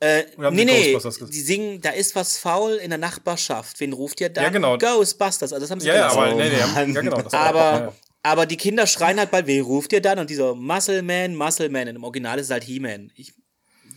Äh, 0.00 0.24
Oder 0.38 0.48
haben 0.48 0.56
nee, 0.56 0.64
die 0.64 0.72
nee, 0.96 1.26
die 1.30 1.40
singen, 1.40 1.80
da 1.80 1.90
ist 1.90 2.16
was 2.16 2.36
faul 2.36 2.72
in 2.74 2.90
der 2.90 2.98
Nachbarschaft. 2.98 3.78
Wen 3.78 3.92
ruft 3.92 4.20
ihr 4.20 4.28
dann? 4.28 4.42
Ja, 4.42 4.50
genau. 4.50 4.76
Ghostbusters. 4.76 5.52
Also 5.52 5.60
das 5.60 5.70
haben 5.70 5.78
sie 5.80 5.86
Ja, 5.86 5.94
ja, 5.94 6.08
aber 6.08 6.32
Oh 6.34 6.36
nee, 6.36 6.48
nee, 6.48 6.56
Mann. 6.74 6.92
ja, 6.94 7.00
genau. 7.00 7.18
Aber. 7.30 7.94
Aber 8.24 8.46
die 8.46 8.56
Kinder 8.56 8.86
schreien 8.86 9.18
halt 9.18 9.30
bald, 9.30 9.46
wen 9.46 9.62
ruft 9.62 9.92
ihr 9.92 10.00
dann? 10.00 10.18
Und 10.18 10.30
dieser 10.30 10.54
Muscle 10.54 11.02
Man, 11.02 11.36
Muscle 11.36 11.68
Man. 11.68 11.88
Und 11.88 11.96
Im 11.96 12.04
Original 12.04 12.38
ist 12.38 12.46
es 12.46 12.50
halt 12.50 12.64
He-Man. 12.64 13.12
Ich 13.14 13.34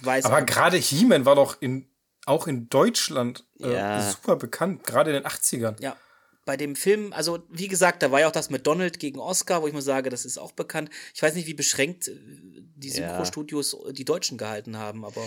weiß 0.02 0.26
Aber 0.26 0.42
gerade 0.44 0.78
He-Man 0.78 1.26
war 1.26 1.36
doch 1.36 1.62
in, 1.62 1.88
auch 2.26 2.46
in 2.46 2.68
Deutschland 2.70 3.46
äh, 3.62 3.72
Ja. 3.74 4.02
super 4.12 4.36
bekannt, 4.36 4.84
gerade 4.84 5.12
in 5.16 5.24
den 5.24 5.26
80ern. 5.26 5.82
Ja, 5.82 5.96
bei 6.44 6.58
dem 6.58 6.76
Film, 6.76 7.14
also 7.14 7.40
wie 7.50 7.70
gesagt, 7.70 8.04
da 8.04 8.12
war 8.12 8.20
ja 8.20 8.28
auch 8.28 8.32
das 8.34 8.50
mit 8.50 8.68
Donald 8.68 9.00
gegen 9.00 9.20
Oscar, 9.20 9.62
wo 9.62 9.68
ich 9.68 9.74
mal 9.74 9.82
sage, 9.82 10.10
das 10.10 10.26
ist 10.26 10.38
auch 10.38 10.52
bekannt. 10.52 10.90
Ich 11.16 11.22
weiß 11.22 11.34
nicht, 11.34 11.48
wie 11.48 11.54
beschränkt 11.54 12.10
äh, 12.10 12.16
die 12.76 12.90
Ja. 12.90 12.96
Synchrostudios 12.96 13.78
die 13.92 14.06
Deutschen 14.06 14.38
gehalten 14.38 14.78
haben, 14.78 15.06
aber 15.06 15.22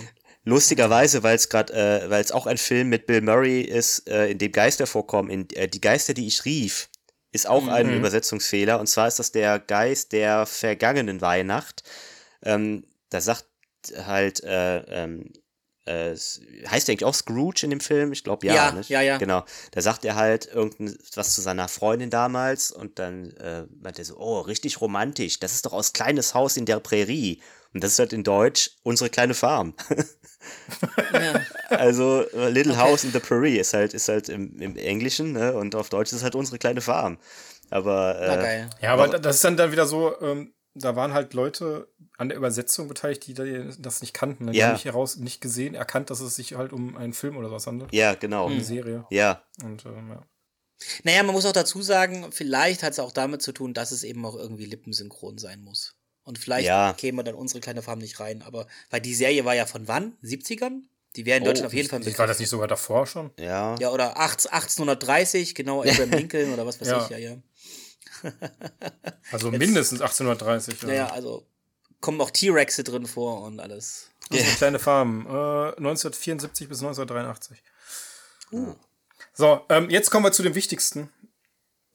Lustigerweise, 0.44 1.22
weil 1.22 1.36
es 1.36 1.48
gerade, 1.48 1.72
äh, 1.72 2.11
weil 2.11 2.22
es 2.22 2.32
auch 2.32 2.46
ein 2.46 2.59
Film 2.59 2.90
mit 2.90 3.07
Bill 3.07 3.22
Murray 3.22 3.62
ist, 3.62 4.07
äh, 4.09 4.28
in 4.30 4.36
dem 4.36 4.53
Geister 4.53 4.86
vorkommen, 4.86 5.30
in 5.30 5.48
äh, 5.55 5.68
Die 5.68 5.80
Geister, 5.80 6.12
die 6.12 6.26
ich 6.26 6.44
rief, 6.44 6.89
ist 7.33 7.49
auch 7.49 7.68
ein 7.68 7.95
Übersetzungsfehler. 7.95 8.81
Und 8.81 8.87
zwar 8.87 9.09
ist 9.09 9.18
das 9.18 9.33
der 9.33 9.59
Geist 9.59 10.12
der 10.12 10.47
vergangenen 10.47 11.20
Weihnacht. 11.20 11.83
Ähm, 12.43 12.85
da 13.11 13.20
sagt 13.20 13.47
halt, 13.97 14.43
äh, 14.43 14.78
ähm, 15.05 15.33
äh, 15.87 16.12
heißt 16.12 16.89
der 16.89 16.93
eigentlich 16.93 17.05
auch 17.05 17.14
Scrooge 17.14 17.61
in 17.64 17.70
dem 17.70 17.81
Film? 17.81 18.12
Ich 18.12 18.24
glaube 18.24 18.47
ja. 18.47 18.55
Ja, 18.55 18.72
nicht? 18.72 18.91
ja, 18.91 19.01
ja. 19.01 19.18
Genau. 19.18 19.45
Da 19.72 19.81
sagt 19.81 20.05
er 20.05 20.14
halt 20.14 20.47
irgendwas 20.47 21.35
zu 21.35 21.41
seiner 21.41 21.68
Freundin 21.68 22.11
damals 22.11 22.70
und 22.70 22.99
dann 22.99 23.31
äh, 23.37 23.64
meint 23.81 23.99
er 23.99 24.05
so, 24.05 24.16
oh, 24.18 24.41
richtig 24.41 24.81
romantisch. 24.81 25.41
Das 25.41 25.53
ist 25.53 25.66
doch 25.66 25.72
aus 25.72 25.93
kleines 25.93 26.35
Haus 26.35 26.57
in 26.57 26.66
der 26.66 26.81
Prärie. 26.81 27.41
Und 27.73 27.85
das 27.85 27.93
ist 27.93 27.99
halt 28.01 28.12
in 28.12 28.25
Deutsch 28.25 28.71
unsere 28.83 29.11
kleine 29.11 29.35
Farm. 29.35 29.75
ja. 31.12 31.41
Also 31.68 32.29
äh, 32.31 32.49
Little 32.51 32.77
House 32.77 33.05
in 33.05 33.12
the 33.12 33.21
Prairie 33.21 33.59
ist 33.59 33.75
halt, 33.75 33.95
ist 33.95 34.09
halt 34.09 34.29
im, 34.29 34.59
im 34.61 34.77
Englischen, 34.77 35.33
ne? 35.33 35.55
Und 35.55 35.75
auf 35.75 35.89
Deutsch 35.89 36.09
ist 36.11 36.18
es 36.18 36.23
halt 36.23 36.35
unsere 36.35 36.59
kleine 36.59 36.81
Farm. 36.81 37.18
Aber 37.71 38.21
äh, 38.21 38.27
geil. 38.37 38.71
Ja, 38.83 38.93
aber 38.95 39.07
das 39.18 39.37
ist 39.37 39.45
dann, 39.45 39.57
dann 39.57 39.71
wieder 39.73 39.87
so, 39.87 40.21
ähm, 40.21 40.53
da 40.75 40.97
waren 40.97 41.12
halt 41.14 41.35
Leute 41.35 41.89
an 42.16 42.29
der 42.29 42.39
Übersetzung 42.39 42.89
beteiligt, 42.89 43.27
die 43.27 43.35
da- 43.35 43.45
das 43.79 44.01
nicht 44.01 44.14
kannten. 44.14 44.47
Ne? 44.47 44.53
Die 44.53 44.59
Ja. 44.59 44.66
haben 44.66 44.73
nicht 44.75 44.85
heraus, 44.85 45.16
nicht 45.16 45.41
gesehen, 45.41 45.75
erkannt, 45.75 46.11
dass 46.11 46.21
es 46.21 46.35
sich 46.35 46.55
halt 46.55 46.73
um 46.73 46.97
einen 46.97 47.12
Film 47.12 47.37
oder 47.37 47.51
was 47.51 47.66
handelt. 47.66 47.93
ja, 47.93 48.14
genau. 48.14 48.47
Eine 48.49 48.64
Serie. 48.64 49.05
Ja, 49.11 49.43
Und 49.62 49.85
ähm, 49.87 50.09
ja. 50.11 50.23
Naja, 51.05 51.23
man 51.23 51.35
muss 51.35 51.45
auch 51.45 51.53
dazu 51.53 51.83
sagen, 51.83 52.33
vielleicht 52.33 52.83
hat 52.83 52.93
es 52.95 52.99
auch 53.01 53.12
damit 53.12 53.43
zu 53.43 53.53
tun, 53.53 53.75
dass 53.75 53.93
es 53.93 54.03
eben 54.03 54.25
auch 54.25 54.35
irgendwie 54.35 54.64
lippensynchron 54.64 55.37
sein 55.39 55.61
muss. 55.61 55.95
Und 56.25 56.39
vielleicht 56.39 56.66
Ja. 56.66 56.93
käme 56.93 57.25
dann 57.25 57.35
unsere 57.35 57.61
kleine 57.61 57.83
Farm 57.83 57.99
nicht 57.99 58.21
rein, 58.21 58.43
aber 58.43 58.66
weil 58.91 59.01
die 59.01 59.14
Serie 59.14 59.45
war 59.45 59.55
ja 59.55 59.66
von 59.66 59.89
wann? 59.89 60.16
70ern? 60.23 60.83
Die 61.16 61.27
wäre 61.27 61.39
in 61.39 61.43
Oh, 61.43 61.47
Deutschland 61.47 61.66
auf 61.66 61.73
jeden 61.75 61.89
Fall 61.89 62.01
ein 62.01 62.18
War 62.18 62.27
das 62.29 62.39
nicht 62.39 62.49
sogar 62.51 62.68
davor 62.68 63.07
schon? 63.07 63.31
ja. 63.39 63.75
Ja, 63.81 63.91
oder 63.91 64.16
18, 64.18 64.51
1830, 64.53 65.55
genau, 65.55 65.81
Abraham 65.83 66.11
Lincoln 66.29 66.53
oder 66.53 66.66
was 66.66 66.81
weiß 66.81 66.89
Ja. 66.89 67.05
ich, 67.05 67.11
ja, 67.11 67.18
ja. 67.18 67.37
Also 69.33 69.51
mindestens 69.51 70.01
1830. 70.03 70.83
Naja, 70.83 71.09
also 71.11 71.47
kommen 72.01 72.21
auch 72.21 72.31
T-Rexe 72.31 72.85
drin 72.85 73.07
vor 73.07 73.43
und 73.43 73.61
alles. 73.61 74.11
Unsere 74.31 74.51
kleine 74.57 74.79
Farm. 74.79 75.27
Äh, 75.27 75.77
1974 75.79 76.68
bis 76.68 76.79
1983. 76.83 77.62
So, 79.33 79.61
ähm, 79.68 79.91
jetzt 79.91 80.11
kommen 80.11 80.25
wir 80.25 80.33
zu 80.33 80.43
dem 80.43 80.55
wichtigsten. 80.55 81.11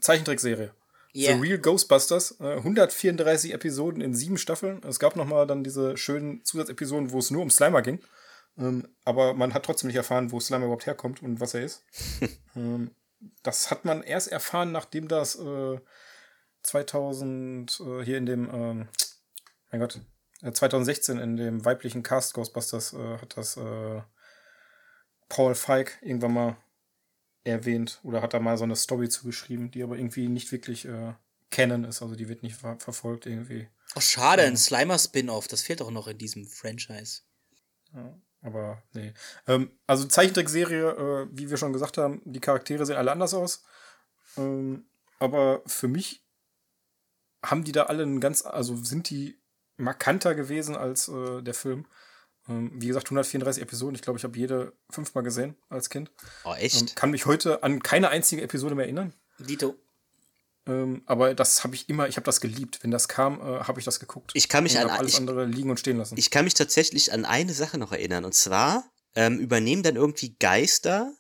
Zeichentrickserie. 0.01 0.73
Yeah. 1.16 1.36
The 1.36 1.41
Real 1.41 1.57
Ghostbusters. 1.57 2.39
Äh, 2.41 2.57
134 2.57 3.53
Episoden 3.53 4.01
in 4.01 4.13
sieben 4.13 4.38
Staffeln. 4.38 4.82
Es 4.84 4.99
gab 4.99 5.16
noch 5.16 5.26
mal 5.26 5.47
dann 5.47 5.63
diese 5.63 5.95
schönen 5.95 6.43
Zusatzepisoden, 6.43 7.11
wo 7.11 7.20
es 7.20 7.32
nur 7.32 7.41
um 7.41 7.49
Slimer 7.49 7.82
ging. 7.82 7.99
Ähm, 8.57 8.88
aber 9.05 9.34
man 9.34 9.53
hat 9.53 9.63
trotzdem 9.63 9.88
nicht 9.88 9.95
erfahren, 9.95 10.32
wo 10.32 10.39
Slimer 10.39 10.66
überhaupt 10.66 10.86
herkommt 10.86 11.24
und 11.24 11.39
was 11.39 11.53
er 11.53 11.63
ist. 11.63 11.84
ähm, 12.55 12.91
das 13.43 13.72
hat 13.72 13.86
man 13.86 14.03
erst 14.03 14.28
erfahren, 14.32 14.72
nachdem 14.72 15.07
das 15.07 15.36
äh, 15.36 15.80
2000 16.63 17.80
äh, 17.80 18.03
hier 18.03 18.18
in 18.18 18.26
dem, 18.26 18.49
ähm, 18.53 18.88
mein 19.72 19.82
Gott, 19.82 20.01
äh, 20.41 20.51
2016 20.51 21.18
in 21.18 21.38
dem 21.38 21.63
weiblichen 21.63 22.03
Cast 22.03 22.34
Ghostbusters 22.34 22.93
äh, 22.93 23.18
hat 23.20 23.38
das 23.38 23.57
äh, 23.57 24.01
Paul 25.30 25.55
Feig 25.55 25.97
irgendwann 26.01 26.34
mal 26.34 26.57
erwähnt 27.45 27.99
oder 28.03 28.21
hat 28.21 28.33
da 28.33 28.39
mal 28.39 28.57
so 28.57 28.63
eine 28.63 28.75
Story 28.75 29.07
zugeschrieben, 29.07 29.71
die 29.71 29.83
aber 29.83 29.97
irgendwie 29.97 30.27
nicht 30.27 30.51
wirklich 30.51 30.85
äh, 30.85 31.13
Canon 31.51 31.85
ist, 31.85 32.01
also 32.01 32.15
die 32.15 32.27
wird 32.27 32.43
nicht 32.43 32.55
ver 32.55 32.77
verfolgt 32.79 33.25
irgendwie. 33.25 33.69
Oh, 33.95 34.01
schade, 34.01 34.41
ein 34.43 34.57
Slimer-Spin-Off, 34.57 35.47
das 35.47 35.61
fehlt 35.61 35.79
doch 35.79 35.91
noch 35.91 36.07
in 36.07 36.17
diesem 36.17 36.47
Franchise. 36.47 37.21
Aber 38.41 38.83
nee. 38.93 39.13
Ähm, 39.47 39.71
also 39.87 40.05
Zeichentrickserie, 40.05 40.89
äh, 40.89 41.27
wie 41.31 41.49
wir 41.49 41.57
schon 41.57 41.73
gesagt 41.73 41.97
haben, 41.97 42.21
die 42.25 42.41
Charaktere 42.41 42.85
sehen 42.85 42.97
alle 42.97 43.11
anders 43.11 43.33
aus. 43.33 43.63
Ähm, 44.37 44.85
aber 45.19 45.61
für 45.65 45.87
mich 45.87 46.23
haben 47.43 47.63
die 47.63 47.71
da 47.71 47.83
alle 47.83 48.03
einen 48.03 48.19
ganz, 48.19 48.45
also 48.45 48.75
sind 48.75 49.09
die 49.09 49.39
markanter 49.77 50.35
gewesen 50.35 50.75
als 50.75 51.07
äh, 51.07 51.41
der 51.41 51.53
Film. 51.53 51.85
Ähm, 52.47 52.71
wie 52.75 52.87
gesagt, 52.87 53.07
134 53.07 53.61
Episoden. 53.63 53.95
Ich 53.95 54.01
glaube, 54.01 54.17
ich 54.19 54.23
habe 54.23 54.37
jede 54.37 54.73
fünfmal 54.89 55.23
gesehen 55.23 55.55
als 55.69 55.89
Kind. 55.89 56.11
Oh, 56.43 56.49
Ähm, 56.51 56.57
echt? 56.59 56.95
kann 56.95 57.11
mich 57.11 57.25
heute 57.25 57.63
an 57.63 57.81
keine 57.81 58.09
einzige 58.09 58.41
Episode 58.43 58.75
mehr 58.75 58.85
erinnern. 58.85 59.13
Dito. 59.39 59.75
Ähm, 60.67 61.03
aber 61.05 61.33
das 61.35 61.63
habe 61.63 61.75
ich 61.75 61.89
immer, 61.89 62.07
ich 62.07 62.17
habe 62.17 62.25
das 62.25 62.41
geliebt. 62.41 62.79
Wenn 62.81 62.91
das 62.91 63.07
kam, 63.07 63.39
äh, 63.39 63.59
habe 63.63 63.79
ich 63.79 63.85
das 63.85 63.99
geguckt. 63.99 64.31
Ich 64.33 64.49
kann 64.49 64.63
mich 64.63 64.79
an- 64.79 64.89
alles 64.89 65.13
ich- 65.13 65.19
andere 65.19 65.45
liegen 65.45 65.69
und 65.69 65.79
stehen 65.79 65.97
lassen. 65.97 66.15
Ich 66.17 66.31
kann 66.31 66.43
mich 66.45 66.53
tatsächlich 66.55 67.13
an 67.13 67.25
eine 67.25 67.53
Sache 67.53 67.77
noch 67.77 67.91
erinnern. 67.91 68.25
Und 68.25 68.33
zwar 68.33 68.83
ähm, 69.15 69.39
übernehmen 69.39 69.83
dann 69.83 69.95
irgendwie 69.95 70.35
Geister, 70.39 71.11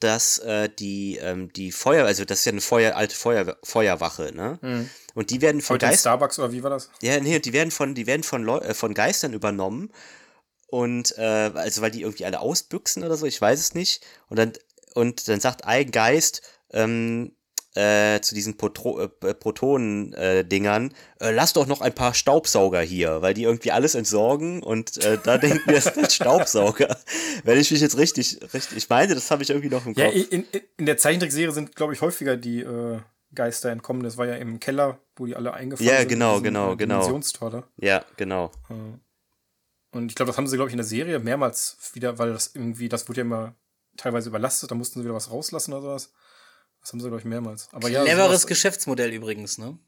dass 0.00 0.38
äh, 0.38 0.68
die, 0.68 1.16
ähm, 1.22 1.52
die 1.52 1.72
Feuer, 1.72 2.04
also 2.04 2.24
das 2.24 2.40
ist 2.40 2.44
ja 2.46 2.52
eine 2.52 2.60
Feuer, 2.60 2.96
alte 2.96 3.14
Feuer, 3.16 3.56
Feuerwache, 3.62 4.32
ne? 4.34 4.58
Mhm. 4.60 4.90
Und 5.14 5.30
die 5.30 5.40
werden 5.40 5.60
von 5.62 5.78
Geistern. 5.78 5.98
Starbucks 6.00 6.38
oder 6.40 6.52
wie 6.52 6.62
war 6.64 6.70
das? 6.70 6.90
Ja, 7.00 7.18
nee, 7.20 7.38
die 7.38 7.52
werden 7.52 7.70
von, 7.70 7.94
die 7.94 8.06
werden 8.06 8.24
von, 8.24 8.42
Leu 8.42 8.58
äh, 8.58 8.74
von 8.74 8.92
Geistern 8.92 9.32
übernommen. 9.32 9.90
Und, 10.68 11.16
äh, 11.18 11.50
also 11.54 11.82
weil 11.82 11.90
die 11.90 12.02
irgendwie 12.02 12.24
alle 12.24 12.40
ausbüchsen 12.40 13.04
oder 13.04 13.16
so, 13.16 13.26
ich 13.26 13.40
weiß 13.40 13.60
es 13.60 13.74
nicht. 13.74 14.02
Und 14.28 14.38
dann, 14.38 14.52
und 14.94 15.28
dann 15.28 15.40
sagt 15.40 15.64
ein 15.64 15.90
Geist, 15.90 16.42
ähm, 16.72 17.32
äh, 17.76 18.20
zu 18.20 18.34
diesen 18.36 18.56
Potro 18.56 19.00
äh, 19.00 19.08
Protonen-Dingern, 19.34 20.94
äh, 21.20 21.30
lass 21.32 21.52
doch 21.52 21.66
noch 21.66 21.80
ein 21.80 21.92
paar 21.92 22.14
Staubsauger 22.14 22.80
hier, 22.80 23.20
weil 23.22 23.34
die 23.34 23.42
irgendwie 23.42 23.72
alles 23.72 23.94
entsorgen 23.94 24.62
und 24.62 24.96
äh, 25.04 25.18
da 25.22 25.38
denken 25.38 25.60
wir, 25.66 25.78
es 25.78 25.84
sind 25.84 26.12
Staubsauger. 26.12 26.96
Wenn 27.42 27.58
ich 27.58 27.70
mich 27.70 27.80
jetzt 27.80 27.98
richtig, 27.98 28.38
richtig, 28.54 28.76
ich 28.78 28.88
meine, 28.88 29.14
das 29.14 29.30
habe 29.30 29.42
ich 29.42 29.50
irgendwie 29.50 29.70
noch 29.70 29.86
im 29.86 29.94
Ja, 29.94 30.06
Kopf. 30.06 30.14
in, 30.14 30.44
in, 30.52 30.60
in 30.76 30.86
der 30.86 30.96
Zeichentrickserie 30.98 31.52
sind, 31.52 31.74
glaube 31.74 31.92
ich, 31.94 32.00
häufiger 32.00 32.36
die 32.36 32.60
äh, 32.60 33.00
Geister 33.34 33.70
entkommen. 33.70 34.04
Das 34.04 34.16
war 34.16 34.26
ja 34.26 34.34
im 34.36 34.60
Keller, 34.60 34.98
wo 35.16 35.26
die 35.26 35.34
alle 35.34 35.52
eingefangen 35.54 35.88
Ja, 35.90 35.96
sind. 35.98 36.04
in 36.04 36.08
genau, 36.10 36.32
diesem, 36.34 36.44
genau, 36.44 36.72
äh, 36.72 36.76
genau. 36.76 36.94
Dimensionstor 37.00 37.50
da. 37.50 37.64
ja, 37.78 38.04
genau. 38.16 38.52
Und 39.94 40.10
ich 40.10 40.14
glaube, 40.16 40.28
das 40.30 40.36
haben 40.36 40.46
sie, 40.46 40.56
glaube 40.56 40.68
ich, 40.68 40.74
in 40.74 40.78
der 40.78 40.86
Serie 40.86 41.18
mehrmals 41.18 41.76
wieder, 41.94 42.18
weil 42.18 42.32
das 42.32 42.50
irgendwie, 42.54 42.88
das 42.88 43.08
wurde 43.08 43.20
ja 43.20 43.24
immer 43.24 43.54
teilweise 43.96 44.28
überlastet, 44.28 44.70
da 44.70 44.74
mussten 44.74 44.98
sie 45.00 45.04
wieder 45.04 45.14
was 45.14 45.30
rauslassen 45.30 45.72
oder 45.72 45.82
sowas. 45.82 46.10
Das 46.80 46.92
haben 46.92 47.00
sie, 47.00 47.06
glaube 47.08 47.20
ich, 47.20 47.24
mehrmals. 47.24 47.68
Aber 47.72 47.88
ja, 47.88 48.02
Cleveres 48.02 48.26
sowas- 48.42 48.46
Geschäftsmodell 48.46 49.12
übrigens, 49.12 49.56
ne? 49.58 49.78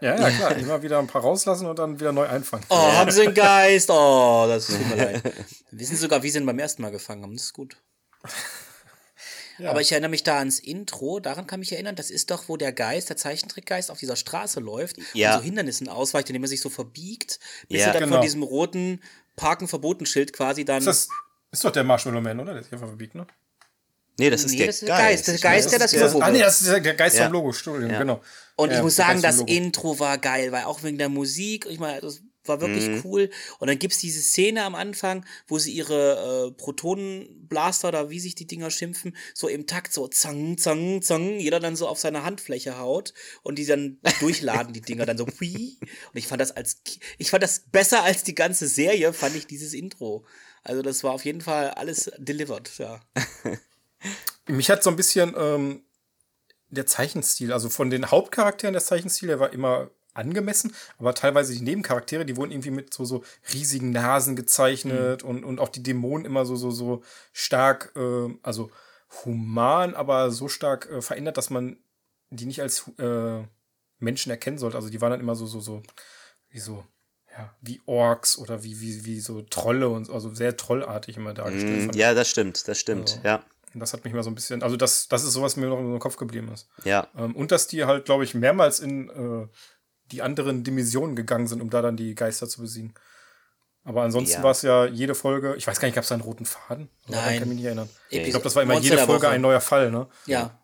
ja, 0.00 0.14
ja, 0.20 0.30
klar. 0.30 0.56
Immer 0.56 0.82
wieder 0.82 0.98
ein 0.98 1.06
paar 1.06 1.22
rauslassen 1.22 1.66
und 1.66 1.78
dann 1.78 1.98
wieder 1.98 2.12
neu 2.12 2.26
einfangen. 2.26 2.64
Oh, 2.68 2.76
haben 2.76 3.10
sie 3.10 3.22
einen 3.22 3.34
Geist? 3.34 3.88
Oh, 3.90 4.44
das 4.46 4.66
tut 4.66 4.86
mir 4.88 4.96
leid. 5.04 5.24
Wir 5.24 5.80
wissen 5.80 5.96
sogar, 5.96 6.22
wie 6.22 6.28
sie 6.30 6.38
ihn 6.38 6.46
beim 6.46 6.58
ersten 6.58 6.82
Mal 6.82 6.90
gefangen 6.92 7.22
haben. 7.22 7.34
Das 7.34 7.44
ist 7.46 7.52
gut. 7.54 7.76
Ja. 9.58 9.70
Aber 9.70 9.80
ich 9.80 9.90
erinnere 9.90 10.10
mich 10.10 10.22
da 10.22 10.36
ans 10.36 10.58
Intro, 10.58 11.18
daran 11.18 11.46
kann 11.46 11.62
ich 11.62 11.70
mich 11.70 11.72
erinnern, 11.72 11.96
das 11.96 12.10
ist 12.10 12.30
doch, 12.30 12.46
wo 12.50 12.58
der 12.58 12.74
Geist, 12.74 13.08
der 13.08 13.16
Zeichentrickgeist 13.16 13.90
auf 13.90 13.96
dieser 13.98 14.14
Straße 14.16 14.60
läuft 14.60 14.96
Ja. 15.14 15.32
und 15.32 15.38
so 15.38 15.44
Hindernissen 15.44 15.88
ausweicht, 15.88 16.28
indem 16.28 16.42
er 16.44 16.48
sich 16.48 16.60
so 16.60 16.68
verbiegt, 16.68 17.40
bis 17.70 17.80
Ja. 17.80 17.86
er 17.86 17.92
dann 17.94 18.02
Genau. 18.02 18.16
von 18.16 18.22
diesem 18.22 18.42
roten 18.42 19.00
Parken 19.36 19.68
verboten 19.68 20.06
Schild 20.06 20.32
quasi 20.32 20.64
dann. 20.64 20.78
Ist 20.78 20.86
das 20.86 21.08
ist 21.52 21.64
doch 21.64 21.70
der 21.70 21.84
Marshmallow 21.84 22.20
Man, 22.20 22.40
oder? 22.40 22.54
Der 22.54 22.62
sich 22.62 22.72
einfach 22.72 22.88
verbiegt, 22.88 23.14
ne? 23.14 23.26
Nee, 24.18 24.30
das 24.30 24.44
ist 24.44 24.52
Nee, 24.52 24.58
der 24.58 24.66
das 24.68 24.76
ist 24.76 24.88
der 24.88 24.96
Geist. 24.96 25.28
Der 25.28 25.38
Geist, 25.38 25.72
der 25.72 25.78
das 25.78 25.92
ist 25.92 26.00
Logo 26.00 26.20
Ah, 26.24 26.30
nee, 26.30 26.38
das 26.40 26.62
ist 26.62 26.70
der 26.70 26.80
Geist 26.80 27.16
Ja. 27.18 27.24
vom 27.24 27.32
Logo, 27.34 27.48
Entschuldigung, 27.48 27.92
Ja. 27.92 27.98
genau. 27.98 28.22
Und 28.56 28.70
Ja, 28.70 28.76
ich 28.78 28.82
muss 28.82 28.96
sagen, 28.96 29.20
das. 29.20 29.40
Intro 29.40 29.98
war 29.98 30.16
geil, 30.18 30.52
weil 30.52 30.64
auch 30.64 30.82
wegen 30.82 30.96
der 30.96 31.10
Musik, 31.10 31.66
ich 31.68 31.78
meine, 31.78 32.00
das 32.00 32.22
war 32.48 32.60
wirklich 32.60 32.88
Mhm. 32.88 33.02
cool. 33.04 33.30
Und 33.58 33.68
dann 33.68 33.78
gibt's 33.78 33.98
diese 33.98 34.20
Szene 34.22 34.64
am 34.64 34.74
Anfang, 34.74 35.24
wo 35.46 35.58
sie 35.58 35.72
ihre 35.72 36.48
äh, 36.48 36.52
Protonenblaster 36.52 37.88
oder 37.88 38.10
wie 38.10 38.20
sich 38.20 38.34
die 38.34 38.46
Dinger 38.46 38.70
schimpfen, 38.70 39.16
so 39.34 39.48
im 39.48 39.66
Takt 39.66 39.92
so 39.92 40.08
zang, 40.08 40.58
zang, 40.58 41.02
zang, 41.02 41.38
jeder 41.38 41.60
dann 41.60 41.76
so 41.76 41.88
auf 41.88 41.98
seine 41.98 42.24
Handfläche 42.24 42.78
haut 42.78 43.12
und 43.42 43.58
die 43.58 43.66
dann 43.66 43.98
durchladen, 44.20 44.72
die 44.72 44.80
Dinger 44.80 45.06
dann 45.06 45.18
so 45.18 45.26
hui. 45.40 45.78
Und 45.80 46.18
ich 46.18 46.26
fand 46.26 46.40
das 46.40 46.52
als, 46.52 46.82
ich 47.18 47.30
fand 47.30 47.42
das 47.42 47.60
besser 47.70 48.02
als 48.02 48.22
die 48.24 48.34
ganze 48.34 48.66
Serie, 48.68 49.12
fand 49.12 49.36
ich 49.36 49.46
dieses 49.46 49.72
Intro. 49.74 50.24
Also 50.62 50.82
das 50.82 51.04
war 51.04 51.12
auf 51.12 51.24
jeden 51.24 51.40
Fall 51.40 51.70
alles 51.70 52.10
delivered, 52.18 52.70
ja. 52.78 53.00
Mich 54.48 54.70
hat 54.70 54.82
so 54.82 54.90
ein 54.90 54.96
bisschen 54.96 55.34
ähm, 55.36 55.82
der 56.68 56.86
Zeichenstil, 56.86 57.52
also 57.52 57.68
von 57.68 57.90
den 57.90 58.10
Hauptcharakteren 58.10 58.72
der 58.72 58.82
Zeichenstil, 58.82 59.28
der 59.28 59.40
war 59.40 59.52
immer 59.52 59.90
angemessen, 60.16 60.74
aber 60.98 61.14
teilweise 61.14 61.52
die 61.54 61.62
Nebencharaktere, 61.62 62.24
die 62.24 62.36
wurden 62.36 62.50
irgendwie 62.50 62.70
mit 62.70 62.92
so, 62.92 63.04
so 63.04 63.22
riesigen 63.52 63.90
Nasen 63.90 64.36
gezeichnet 64.36 65.22
und, 65.22 65.44
und 65.44 65.60
auch 65.60 65.68
die 65.68 65.82
Dämonen 65.82 66.24
immer 66.24 66.44
so, 66.44 66.56
so, 66.56 66.70
so 66.70 67.02
stark, 67.32 67.92
äh, 67.96 68.28
also 68.42 68.70
human, 69.24 69.94
aber 69.94 70.30
so 70.30 70.48
stark 70.48 70.90
äh, 70.90 71.00
verändert, 71.00 71.36
dass 71.36 71.50
man 71.50 71.76
die 72.30 72.46
nicht 72.46 72.60
als 72.60 72.90
äh, 72.98 73.42
Menschen 73.98 74.30
erkennen 74.30 74.58
sollte. 74.58 74.76
Also 74.76 74.90
die 74.90 75.00
waren 75.00 75.10
dann 75.10 75.20
immer 75.20 75.34
so, 75.34 75.46
so, 75.46 75.60
so, 75.60 75.82
wie 76.50 76.58
so, 76.58 76.84
ja, 77.30 77.54
wie 77.60 77.80
Orks 77.86 78.38
oder 78.38 78.62
wie, 78.62 78.80
wie, 78.80 79.04
wie 79.04 79.20
so 79.20 79.42
Trolle 79.42 79.88
und 79.88 80.06
so, 80.06 80.14
also 80.14 80.34
sehr 80.34 80.56
trollartig 80.56 81.16
immer 81.16 81.34
dargestellt. 81.34 81.94
Mm. 81.94 81.98
Ja, 81.98 82.14
das 82.14 82.28
stimmt, 82.30 82.66
das 82.66 82.80
stimmt, 82.80 83.20
ja. 83.24 83.44
Und 83.74 83.80
das 83.80 83.92
hat 83.92 84.04
mich 84.04 84.14
mal 84.14 84.22
so 84.22 84.30
ein 84.30 84.34
bisschen, 84.34 84.62
also 84.62 84.76
das, 84.76 85.06
das 85.08 85.22
ist 85.22 85.34
sowas, 85.34 85.52
was 85.52 85.56
mir 85.56 85.68
noch 85.68 85.78
in 85.78 85.90
den 85.90 85.98
Kopf 85.98 86.16
geblieben 86.16 86.50
ist. 86.52 86.66
Ja. 86.84 87.08
Ähm, 87.14 87.36
und 87.36 87.52
dass 87.52 87.66
die 87.66 87.84
halt, 87.84 88.06
glaube 88.06 88.24
ich, 88.24 88.34
mehrmals 88.34 88.80
in 88.80 89.10
äh, 89.10 89.48
die 90.12 90.22
anderen 90.22 90.64
Dimensionen 90.64 91.16
gegangen 91.16 91.46
sind, 91.46 91.60
um 91.60 91.70
da 91.70 91.82
dann 91.82 91.96
die 91.96 92.14
Geister 92.14 92.48
zu 92.48 92.60
besiegen. 92.60 92.94
Aber 93.84 94.02
ansonsten 94.02 94.38
Ja. 94.38 94.42
war 94.42 94.50
es 94.50 94.62
ja 94.62 94.84
jede 94.86 95.14
Folge, 95.14 95.54
ich 95.56 95.66
weiß 95.66 95.78
gar 95.78 95.86
nicht, 95.86 95.94
gab 95.94 96.02
es 96.02 96.08
da 96.08 96.16
einen 96.16 96.22
roten 96.24 96.44
Faden? 96.44 96.88
Nein. 97.06 97.22
kann 97.24 97.34
ich 97.34 97.40
mich 97.46 97.56
nicht 97.56 97.64
erinnern. 97.66 97.88
Episo- 98.10 98.22
Ich 98.24 98.30
glaube, 98.30 98.44
das 98.44 98.54
war 98.56 98.62
immer 98.64 98.74
Monster 98.74 98.94
jede 98.94 99.06
Folge 99.06 99.28
ein 99.28 99.40
neuer 99.40 99.60
Fall, 99.60 99.90
ne? 99.90 100.08
Ja. 100.26 100.60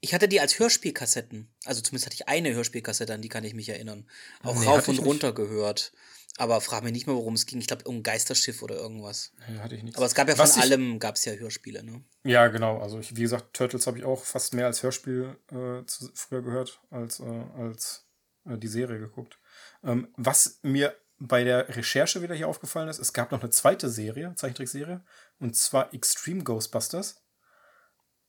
Ich 0.00 0.12
hatte 0.12 0.28
die 0.28 0.40
als 0.40 0.58
Hörspielkassetten. 0.58 1.48
Also 1.64 1.80
zumindest 1.80 2.06
hatte 2.06 2.14
ich 2.14 2.28
eine 2.28 2.52
Hörspielkassette, 2.54 3.14
an 3.14 3.22
die 3.22 3.30
kann 3.30 3.42
ich 3.42 3.54
mich 3.54 3.68
erinnern. 3.70 4.06
Auch 4.42 4.54
Nee, 4.58 4.66
rauf 4.66 4.86
und 4.86 4.94
ich 4.94 5.00
nicht. 5.00 5.08
runter 5.08 5.32
gehört. 5.32 5.92
Aber 6.36 6.60
frag 6.60 6.82
mich 6.82 6.92
nicht 6.92 7.06
mehr, 7.06 7.16
worum 7.16 7.34
es 7.34 7.46
ging. 7.46 7.58
Ich 7.60 7.68
glaube, 7.68 7.84
um 7.84 8.02
Geisterschiff 8.02 8.60
oder 8.62 8.74
irgendwas. 8.76 9.32
Nee, 9.48 9.58
hatte 9.60 9.76
ich 9.76 9.82
nichts. 9.82 9.96
Aber 9.96 10.04
es 10.06 10.14
gab 10.14 10.28
ja 10.28 10.34
von 10.34 10.42
Was 10.44 10.58
allem, 10.58 10.98
gab 10.98 11.14
es 11.14 11.24
ja 11.24 11.32
Hörspiele, 11.32 11.82
ne? 11.84 12.02
Ja, 12.24 12.48
genau. 12.48 12.78
Also 12.80 12.98
ich, 12.98 13.16
wie 13.16 13.22
gesagt, 13.22 13.54
Turtles 13.54 13.86
habe 13.86 13.98
ich 13.98 14.04
auch 14.04 14.24
fast 14.24 14.52
mehr 14.52 14.66
als 14.66 14.82
Hörspiel 14.82 15.36
äh, 15.50 15.86
zu, 15.86 16.10
früher 16.14 16.42
gehört, 16.42 16.80
als, 16.90 17.20
äh, 17.20 17.24
als 17.56 18.04
die 18.44 18.68
Serie 18.68 18.98
geguckt. 18.98 19.38
Ähm, 19.82 20.08
was 20.16 20.58
mir 20.62 20.94
bei 21.18 21.44
der 21.44 21.68
Recherche 21.76 22.22
wieder 22.22 22.34
hier 22.34 22.48
aufgefallen 22.48 22.88
ist, 22.88 22.98
es 22.98 23.12
gab 23.12 23.32
noch 23.32 23.40
eine 23.40 23.50
zweite 23.50 23.88
Serie, 23.88 24.34
Zeichentrickserie, 24.36 25.00
und 25.38 25.56
zwar 25.56 25.94
Extreme 25.94 26.42
Ghostbusters. 26.42 27.22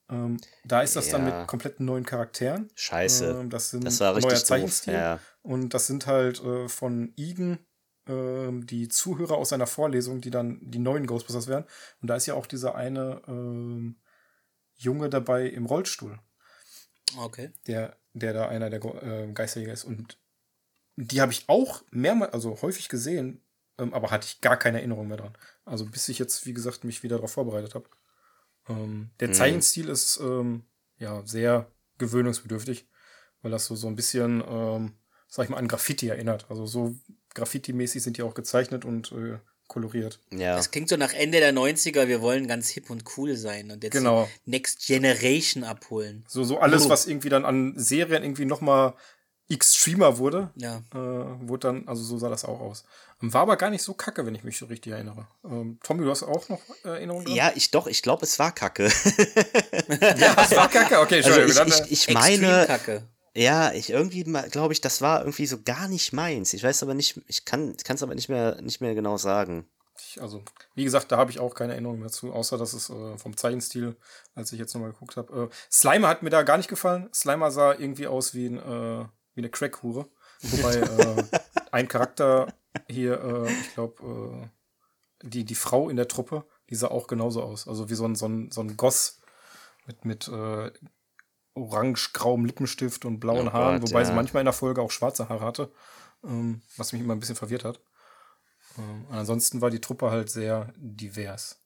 Ähm, 0.10 0.38
da 0.64 0.82
ist 0.82 0.96
das 0.96 1.10
dann 1.10 1.28
Ja. 1.28 1.40
mit 1.40 1.48
kompletten 1.48 1.86
neuen 1.86 2.06
Charakteren. 2.06 2.70
Scheiße. 2.76 3.40
Ähm, 3.42 3.50
das 3.50 3.72
sind 3.72 3.84
Das 3.86 4.00
war 4.00 4.16
richtig 4.16 4.32
neuer. 4.34 4.44
Zeichenstil. 4.46 4.94
Ja. 4.94 5.20
Und 5.42 5.74
das 5.74 5.88
sind 5.88 6.06
halt 6.06 6.44
äh, 6.44 6.68
von 6.70 7.12
Igen 7.16 7.58
ähm, 8.08 8.68
die 8.68 8.88
Zuhörer 8.88 9.36
aus 9.36 9.50
seiner 9.50 9.66
Vorlesung, 9.66 10.22
die 10.22 10.30
dann 10.30 10.60
die 10.62 10.78
neuen 10.78 11.08
Ghostbusters 11.08 11.48
werden. 11.48 11.66
Und 12.02 12.08
da 12.10 12.16
ist 12.16 12.28
ja 12.28 12.36
auch 12.36 12.46
dieser 12.46 12.76
eine 12.76 13.24
ähm, 13.28 14.00
Junge 14.76 15.10
dabei 15.10 15.48
im 15.48 15.66
Rollstuhl, 15.66 16.20
Okay. 17.18 17.52
der, 17.68 17.98
der 18.14 18.34
da 18.34 18.48
einer 18.48 18.70
der 18.70 18.84
äh, 18.84 19.32
Geisterjäger 19.32 19.74
ist. 19.74 19.84
Und 19.86 20.18
die 20.96 21.22
habe 21.22 21.32
ich 21.32 21.48
auch 21.48 21.84
mehrmals, 21.92 22.34
also 22.34 22.62
häufig 22.62 22.90
gesehen, 22.90 23.42
ähm, 23.78 23.94
aber 23.94 24.12
hatte 24.12 24.28
ich 24.28 24.42
gar 24.42 24.58
keine 24.58 24.80
Erinnerung 24.80 25.08
mehr 25.08 25.18
dran. 25.18 25.38
Also 25.66 25.86
bis 25.86 26.10
ich 26.10 26.20
jetzt, 26.20 26.46
wie 26.46 26.54
gesagt, 26.54 26.84
mich 26.84 27.04
wieder 27.04 27.18
darauf 27.18 27.34
vorbereitet 27.34 27.76
habe. 27.76 27.90
Ähm, 28.68 29.12
der 29.20 29.30
Mhm. 29.30 29.34
Zeichenstil 29.34 29.90
ist 29.90 30.20
ähm, 30.22 30.66
ja 30.98 31.26
sehr 31.26 31.72
gewöhnungsbedürftig, 31.98 32.88
weil 33.42 33.52
das 33.52 33.66
so, 33.66 33.76
so 33.76 33.88
ein 33.88 33.96
bisschen, 33.96 34.44
ähm, 34.48 34.98
sag 35.28 35.46
ich 35.46 35.50
mal, 35.50 35.58
an 35.58 35.68
Graffiti 35.68 36.08
erinnert. 36.08 36.50
Also 36.50 36.66
so 36.66 36.96
Graffiti-mäßig 37.34 38.02
sind 38.02 38.18
die 38.18 38.24
auch 38.24 38.34
gezeichnet 38.34 38.86
und 38.86 39.12
äh, 39.12 39.40
koloriert. 39.68 40.20
Ja. 40.32 40.56
Das 40.56 40.72
klingt 40.72 40.90
so 40.90 40.98
nach 40.98 41.14
Ende 41.14 41.40
der 41.40 41.54
90er, 41.54 42.08
wir 42.08 42.22
wollen 42.22 42.48
ganz 42.48 42.70
hip 42.70 42.90
und 42.90 43.04
cool 43.18 43.36
sein 43.36 43.72
und 43.72 43.84
jetzt 43.84 43.94
Genau. 43.94 44.30
die 44.46 44.52
Next 44.52 44.86
Generation 44.86 45.64
abholen. 45.64 46.24
So, 46.28 46.44
so 46.44 46.60
alles, 46.60 46.86
Oh. 46.86 46.90
was 46.90 47.08
irgendwie 47.08 47.30
dann 47.30 47.46
an 47.46 47.74
Serien 47.78 48.24
irgendwie 48.24 48.46
noch 48.46 48.62
mal 48.62 48.94
extremer 49.50 50.18
wurde, 50.18 50.50
Ja. 50.56 50.78
äh, 50.94 50.98
wurde 50.98 51.68
dann, 51.68 51.88
also 51.88 52.04
so 52.04 52.18
sah 52.18 52.30
das 52.30 52.46
auch 52.46 52.60
aus. 52.60 52.84
Ähm, 53.22 53.32
War 53.34 53.42
aber 53.44 53.58
gar 53.58 53.70
nicht 53.70 53.84
so 53.84 53.94
kacke, 53.94 54.26
wenn 54.26 54.34
ich 54.34 54.44
mich 54.44 54.58
so 54.58 54.66
richtig 54.66 54.94
erinnere. 54.94 55.28
Ähm, 55.44 55.78
Tommy, 55.84 56.04
du 56.04 56.10
hast 56.10 56.24
auch 56.24 56.50
noch 56.50 56.60
Erinnerungen? 56.84 57.26
dran? 57.28 57.36
Ja, 57.36 57.52
ich 57.54 57.70
doch, 57.72 57.86
ich 57.88 58.02
glaube, 58.02 58.24
es 58.26 58.40
war 58.40 58.52
Kacke. 58.54 58.86
das 59.88 60.56
war 60.56 60.70
kacke. 60.70 61.00
Okay, 61.00 61.18
Also 61.24 61.30
Entschuldigung. 61.40 61.68
ich, 61.68 61.74
dann, 61.78 61.86
ich, 61.90 62.08
äh, 62.08 62.12
ich 62.12 62.14
meine, 62.14 62.66
Kacke. 62.68 63.04
Ja, 63.36 63.72
ich 63.74 63.90
irgendwie 63.90 64.24
glaube 64.24 64.74
ich, 64.74 64.82
das 64.82 65.02
war 65.02 65.20
irgendwie 65.20 65.46
so 65.46 65.62
gar 65.62 65.88
nicht 65.88 66.14
meins. 66.14 66.54
Ich 66.54 66.64
weiß 66.64 66.84
aber 66.84 66.94
nicht, 66.94 67.20
ich 67.28 67.46
kann 67.46 67.76
es 67.78 68.04
aber 68.04 68.16
nicht 68.16 68.30
mehr 68.30 68.62
nicht 68.62 68.82
mehr 68.82 68.96
genau 68.96 69.18
sagen. 69.18 69.68
ich- 69.98 70.22
also, 70.22 70.44
wie 70.76 70.84
gesagt, 70.84 71.12
da 71.12 71.18
habe 71.18 71.32
ich 71.32 71.40
auch 71.40 71.54
keine 71.56 71.74
Erinnerung 71.74 72.02
dazu, 72.02 72.34
außer 72.34 72.58
dass 72.58 72.74
es 72.74 72.90
äh, 72.90 73.18
vom 73.18 73.36
Zeichenstil, 73.38 73.96
als 74.36 74.52
ich 74.52 74.60
jetzt 74.60 74.74
nochmal 74.74 74.92
geguckt 74.92 75.16
habe. 75.18 75.44
Äh, 75.52 75.56
Slimer 75.72 76.08
hat 76.10 76.22
mir 76.24 76.30
da 76.30 76.44
gar 76.44 76.58
nicht 76.58 76.70
gefallen. 76.70 77.10
Slimer 77.14 77.50
sah 77.52 77.74
irgendwie 77.74 78.08
aus 78.08 78.34
wie, 78.34 78.48
ein, 78.48 78.58
äh, 78.58 79.06
wie 79.36 79.42
eine 79.42 79.50
Crack-Hure. 79.50 80.08
Wobei 80.42 80.76
äh, 80.76 81.24
ein 81.72 81.88
Charakter 81.88 82.48
hier, 82.90 83.22
äh, 83.22 83.52
ich 83.62 83.74
glaube, 83.74 84.50
äh, 85.24 85.28
die, 85.28 85.46
die 85.46 85.56
Frau 85.56 85.90
in 85.90 85.96
der 85.96 86.08
Truppe, 86.10 86.46
die 86.70 86.76
sah 86.76 86.90
auch 86.90 87.08
genauso 87.08 87.42
aus. 87.42 87.68
Also 87.68 87.90
wie 87.90 87.96
so 87.96 88.06
ein, 88.06 88.16
so 88.16 88.28
ein, 88.28 88.52
so 88.52 88.62
ein 88.62 88.76
Goss 88.78 89.20
mit, 89.88 90.04
mit 90.06 90.28
äh, 90.28 90.72
orange-grauem 91.56 92.46
Lippenstift 92.46 93.06
und 93.06 93.20
blauen 93.20 93.48
Oh 93.48 93.54
Haaren, 93.54 93.80
Gott, 93.80 93.90
wobei 93.90 94.02
ja. 94.02 94.06
sie 94.06 94.14
manchmal 94.14 94.42
in 94.42 94.46
der 94.46 94.54
Folge 94.54 94.82
auch 94.82 94.92
schwarze 94.92 95.30
Haare 95.30 95.46
hatte, 95.46 95.72
ähm, 96.24 96.62
was 96.78 96.94
mich 96.94 97.02
immer 97.02 97.16
ein 97.16 97.20
bisschen 97.20 97.36
verwirrt 97.36 97.64
hat. 97.64 97.82
Ähm, 98.78 99.08
ansonsten 99.10 99.62
war 99.62 99.70
die 99.70 99.82
Truppe 99.82 100.12
halt 100.12 100.30
sehr 100.30 100.74
divers. 100.78 101.62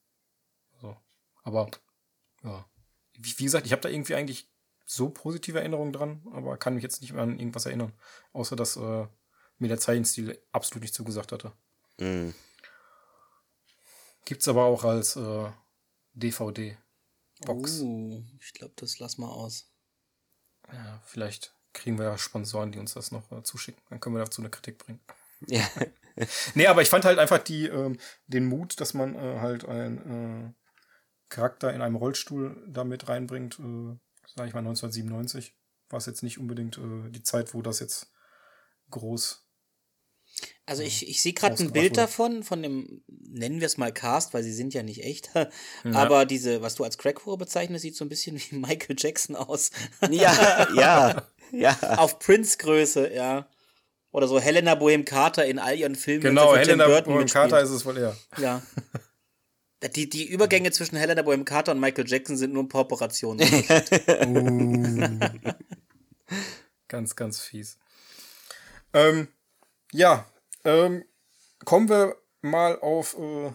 So. 0.80 0.96
Aber, 1.44 1.70
ja. 2.44 2.66
Wie, 3.18 3.38
wie 3.38 3.44
gesagt, 3.44 3.66
ich 3.66 3.72
habe 3.72 3.82
da 3.82 3.90
irgendwie 3.90 4.16
eigentlich 4.16 4.50
so 4.86 5.10
positive 5.10 5.60
Erinnerungen 5.60 5.94
dran, 5.94 6.22
aber 6.32 6.58
kann 6.58 6.76
mich 6.76 6.84
jetzt 6.84 7.02
nicht 7.02 7.14
mehr 7.14 7.24
an 7.24 7.40
irgendwas 7.40 7.66
erinnern. 7.66 7.94
Außer, 8.34 8.56
dass 8.56 8.76
äh, 8.78 9.08
mir 9.58 9.68
der 9.68 9.80
Zeichenstil 9.80 10.42
absolut 10.52 10.84
nicht 10.84 10.94
zugesagt 10.94 11.32
hatte. 11.32 11.52
Mm. 11.98 12.30
Gibt's 14.26 14.48
aber 14.48 14.66
auch 14.66 14.84
als 14.84 15.16
äh, 15.16 15.52
DVD-Box. 16.14 17.82
Uh, 17.82 18.24
ich 18.40 18.54
glaube, 18.54 18.74
das 18.78 19.00
lass 19.00 19.18
mal 19.18 19.30
aus. 19.30 19.69
Ja, 20.74 21.02
vielleicht 21.06 21.54
kriegen 21.74 21.98
wir 21.98 22.06
ja 22.06 22.18
Sponsoren, 22.18 22.72
die 22.72 22.80
uns 22.80 22.94
das 22.94 23.12
noch 23.12 23.32
äh, 23.32 23.44
zuschicken. 23.44 23.82
Dann 23.90 24.00
können 24.00 24.16
wir 24.16 24.24
dazu 24.24 24.42
eine 24.42 24.50
Kritik 24.50 24.78
bringen. 24.78 25.00
Ja. 25.48 25.68
Nee, 26.54 26.68
aber 26.68 26.82
ich 26.82 26.90
fand 26.90 27.06
halt 27.06 27.18
einfach 27.18 27.38
die, 27.38 27.68
ähm, 27.68 27.98
den 28.28 28.46
Mut, 28.46 28.82
dass 28.82 28.94
man 28.94 29.16
äh, 29.16 29.40
halt 29.40 29.64
einen 29.64 30.50
äh, 30.50 30.54
Charakter 31.30 31.74
in 31.74 31.82
einem 31.82 31.96
Rollstuhl 31.96 32.62
damit 32.68 33.08
reinbringt, 33.08 33.58
äh, 33.58 33.98
sag 34.36 34.48
ich 34.48 34.54
mal 34.54 34.60
1997. 34.60 35.56
War 35.90 35.98
es 35.98 36.08
jetzt 36.08 36.24
nicht 36.24 36.40
unbedingt 36.40 36.78
äh, 36.78 37.10
die 37.10 37.24
Zeit, 37.24 37.54
wo 37.54 37.62
das 37.62 37.80
jetzt 37.80 38.12
groß. 38.90 39.49
Also 40.70 40.84
ich, 40.84 41.10
ich 41.10 41.20
sehe 41.20 41.34
gerade 41.34 41.62
ein 41.64 41.72
Bild 41.72 41.98
davon, 41.98 42.44
von 42.44 42.62
dem, 42.62 43.02
nennen 43.08 43.60
wir 43.60 43.66
es 43.66 43.78
mal 43.78 43.92
Cast, 43.92 44.36
weil 44.36 44.44
sie 44.44 44.54
sind 44.54 44.76
ja 44.76 44.84
nicht 44.84 45.04
echt. 45.04 45.32
Aber 45.94 46.28
diese, 46.28 46.62
was 46.62 46.76
du 46.76 46.84
als 46.84 47.00
Crackhure 47.00 47.38
bezeichnest, 47.38 47.82
sieht 47.82 47.96
so 47.96 48.06
ein 48.06 48.10
bisschen 48.10 48.38
wie 48.40 48.56
Michael 48.56 48.96
Jackson 48.98 49.36
aus. 49.36 49.72
ja, 50.12 50.68
ja, 50.76 51.28
ja. 51.52 51.76
Auf 51.98 52.20
Prince-Größe, 52.20 53.12
ja. 53.12 53.50
Oder 54.12 54.28
so 54.28 54.40
Helena 54.40 54.76
Bohem 54.76 55.06
Carter 55.06 55.46
in 55.46 55.58
all 55.58 55.76
ihren 55.76 55.96
Filmen. 55.96 56.22
Genau, 56.22 56.56
Helena 56.56 56.88
mitspielt. 56.88 57.34
Carter 57.34 57.62
ist 57.62 57.72
es 57.72 57.84
wohl 57.86 57.98
eher. 57.98 58.16
Ja. 58.38 58.62
Die, 59.96 60.10
die 60.10 60.28
Übergänge 60.28 60.72
zwischen 60.72 60.98
Helena 60.98 61.22
Bohem 61.22 61.46
Carter 61.46 61.72
und 61.72 61.80
Michael 61.80 62.06
Jackson 62.06 62.36
sind 62.36 62.52
nur 62.52 62.68
Poperationen. 62.68 63.48
Ganz, 66.90 67.16
ganz 67.16 67.40
fies. 67.40 67.78
Ähm, 68.94 69.30
ja, 69.94 70.26
ähm, 70.70 71.06
kommen 71.66 71.90
wir 71.90 72.16
mal 72.42 72.80
auf 72.80 73.18
äh, 73.18 73.52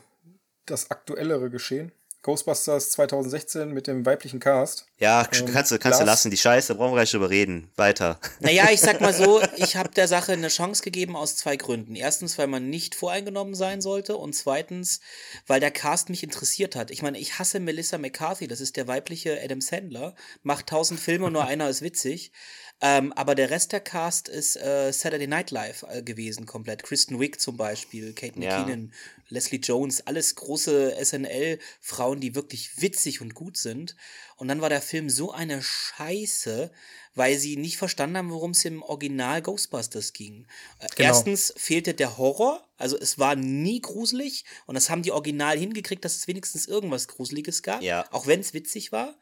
das 0.66 0.90
aktuellere 0.90 1.50
Geschehen. 1.50 1.92
Ghostbusters 2.24 2.90
2016 2.92 3.70
mit 3.70 3.86
dem 3.86 4.06
weiblichen 4.06 4.40
Cast. 4.40 4.86
Ja, 4.98 5.28
ähm, 5.30 5.44
kannst, 5.52 5.70
du, 5.70 5.78
kannst 5.78 6.00
du 6.00 6.04
lassen. 6.06 6.30
Die 6.30 6.38
Scheiße, 6.38 6.74
brauchen 6.74 6.92
wir 6.92 6.96
gleich 6.96 7.10
drüber 7.10 7.28
reden. 7.28 7.70
Weiter. 7.76 8.18
Naja, 8.40 8.68
ich 8.72 8.80
sag 8.80 9.02
mal 9.02 9.12
so, 9.12 9.42
ich 9.56 9.76
habe 9.76 9.90
der 9.90 10.08
Sache 10.08 10.32
eine 10.32 10.48
Chance 10.48 10.82
gegeben 10.82 11.16
aus 11.16 11.36
zwei 11.36 11.56
Gründen. 11.56 11.94
Erstens, 11.94 12.38
weil 12.38 12.46
man 12.46 12.70
nicht 12.70 12.94
voreingenommen 12.94 13.54
sein 13.54 13.82
sollte 13.82 14.16
und 14.16 14.34
zweitens, 14.34 15.00
weil 15.46 15.60
der 15.60 15.70
Cast 15.70 16.08
mich 16.08 16.22
interessiert 16.22 16.76
hat. 16.76 16.90
Ich 16.90 17.02
meine, 17.02 17.18
ich 17.18 17.38
hasse 17.38 17.60
Melissa 17.60 17.98
McCarthy, 17.98 18.48
das 18.48 18.62
ist 18.62 18.78
der 18.78 18.88
weibliche 18.88 19.38
Adam 19.44 19.60
Sandler, 19.60 20.14
macht 20.42 20.68
tausend 20.68 21.00
Filme, 21.00 21.30
nur 21.30 21.44
einer 21.46 21.68
ist 21.68 21.82
witzig. 21.82 22.32
Ähm, 22.80 23.12
aber 23.12 23.34
der 23.34 23.50
Rest 23.50 23.72
der 23.72 23.80
Cast 23.80 24.28
ist 24.28 24.56
äh, 24.56 24.92
Saturday 24.92 25.26
Night 25.26 25.50
Live 25.50 25.84
äh, 25.88 26.02
gewesen, 26.02 26.44
komplett. 26.44 26.82
Kristen 26.82 27.20
Wiig 27.20 27.40
zum 27.40 27.56
Beispiel, 27.56 28.12
Kate 28.12 28.38
McKinnon, 28.38 28.86
ja. 28.86 28.98
Leslie 29.28 29.60
Jones, 29.60 30.06
alles 30.06 30.34
große 30.34 30.94
SNL-Frauen, 31.02 32.20
die 32.20 32.34
wirklich 32.34 32.82
witzig 32.82 33.20
und 33.20 33.34
gut 33.34 33.56
sind. 33.56 33.96
Und 34.36 34.48
dann 34.48 34.60
war 34.60 34.68
der 34.68 34.82
Film 34.82 35.08
so 35.08 35.32
eine 35.32 35.62
Scheiße, 35.62 36.70
weil 37.14 37.38
sie 37.38 37.56
nicht 37.56 37.76
verstanden 37.76 38.16
haben, 38.16 38.30
worum 38.30 38.50
es 38.50 38.64
im 38.64 38.82
Original 38.82 39.40
Ghostbusters 39.40 40.12
ging. 40.12 40.46
Äh, 40.80 40.88
genau. 40.96 41.08
Erstens 41.08 41.54
fehlte 41.56 41.94
der 41.94 42.18
Horror, 42.18 42.68
also 42.76 42.98
es 42.98 43.18
war 43.18 43.36
nie 43.36 43.80
gruselig 43.80 44.44
und 44.66 44.74
das 44.74 44.90
haben 44.90 45.02
die 45.02 45.12
Original 45.12 45.56
hingekriegt, 45.56 46.04
dass 46.04 46.16
es 46.16 46.26
wenigstens 46.26 46.66
irgendwas 46.66 47.08
Gruseliges 47.08 47.62
gab, 47.62 47.82
ja. 47.82 48.04
auch 48.10 48.26
wenn 48.26 48.40
es 48.40 48.52
witzig 48.52 48.90
war. 48.90 49.16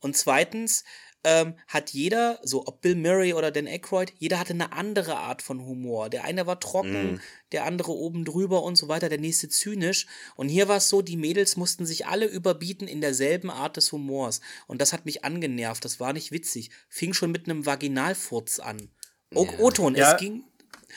Und 0.00 0.16
zweitens 0.16 0.84
ähm, 1.24 1.54
hat 1.68 1.90
jeder, 1.90 2.38
so 2.42 2.66
ob 2.66 2.80
Bill 2.80 2.96
Murray 2.96 3.34
oder 3.34 3.50
Dan 3.50 3.66
Aykroyd, 3.66 4.12
jeder 4.18 4.38
hatte 4.38 4.54
eine 4.54 4.72
andere 4.72 5.16
Art 5.16 5.42
von 5.42 5.64
Humor. 5.64 6.10
Der 6.10 6.24
eine 6.24 6.46
war 6.46 6.58
trocken, 6.58 7.14
mm. 7.14 7.20
der 7.52 7.64
andere 7.64 7.92
oben 7.92 8.24
drüber 8.24 8.62
und 8.62 8.76
so 8.76 8.88
weiter, 8.88 9.08
der 9.08 9.20
nächste 9.20 9.48
zynisch. 9.48 10.06
Und 10.34 10.48
hier 10.48 10.68
war 10.68 10.78
es 10.78 10.88
so, 10.88 11.02
die 11.02 11.16
Mädels 11.16 11.56
mussten 11.56 11.86
sich 11.86 12.06
alle 12.06 12.26
überbieten 12.26 12.88
in 12.88 13.00
derselben 13.00 13.50
Art 13.50 13.76
des 13.76 13.92
Humors. 13.92 14.40
Und 14.66 14.80
das 14.80 14.92
hat 14.92 15.06
mich 15.06 15.24
angenervt, 15.24 15.84
das 15.84 16.00
war 16.00 16.12
nicht 16.12 16.32
witzig. 16.32 16.70
Fing 16.88 17.12
schon 17.14 17.30
mit 17.30 17.48
einem 17.48 17.66
Vaginalfurz 17.66 18.58
an. 18.58 18.90
O-Ton, 19.34 19.94
ja. 19.94 20.12
es 20.12 20.20
ging 20.20 20.44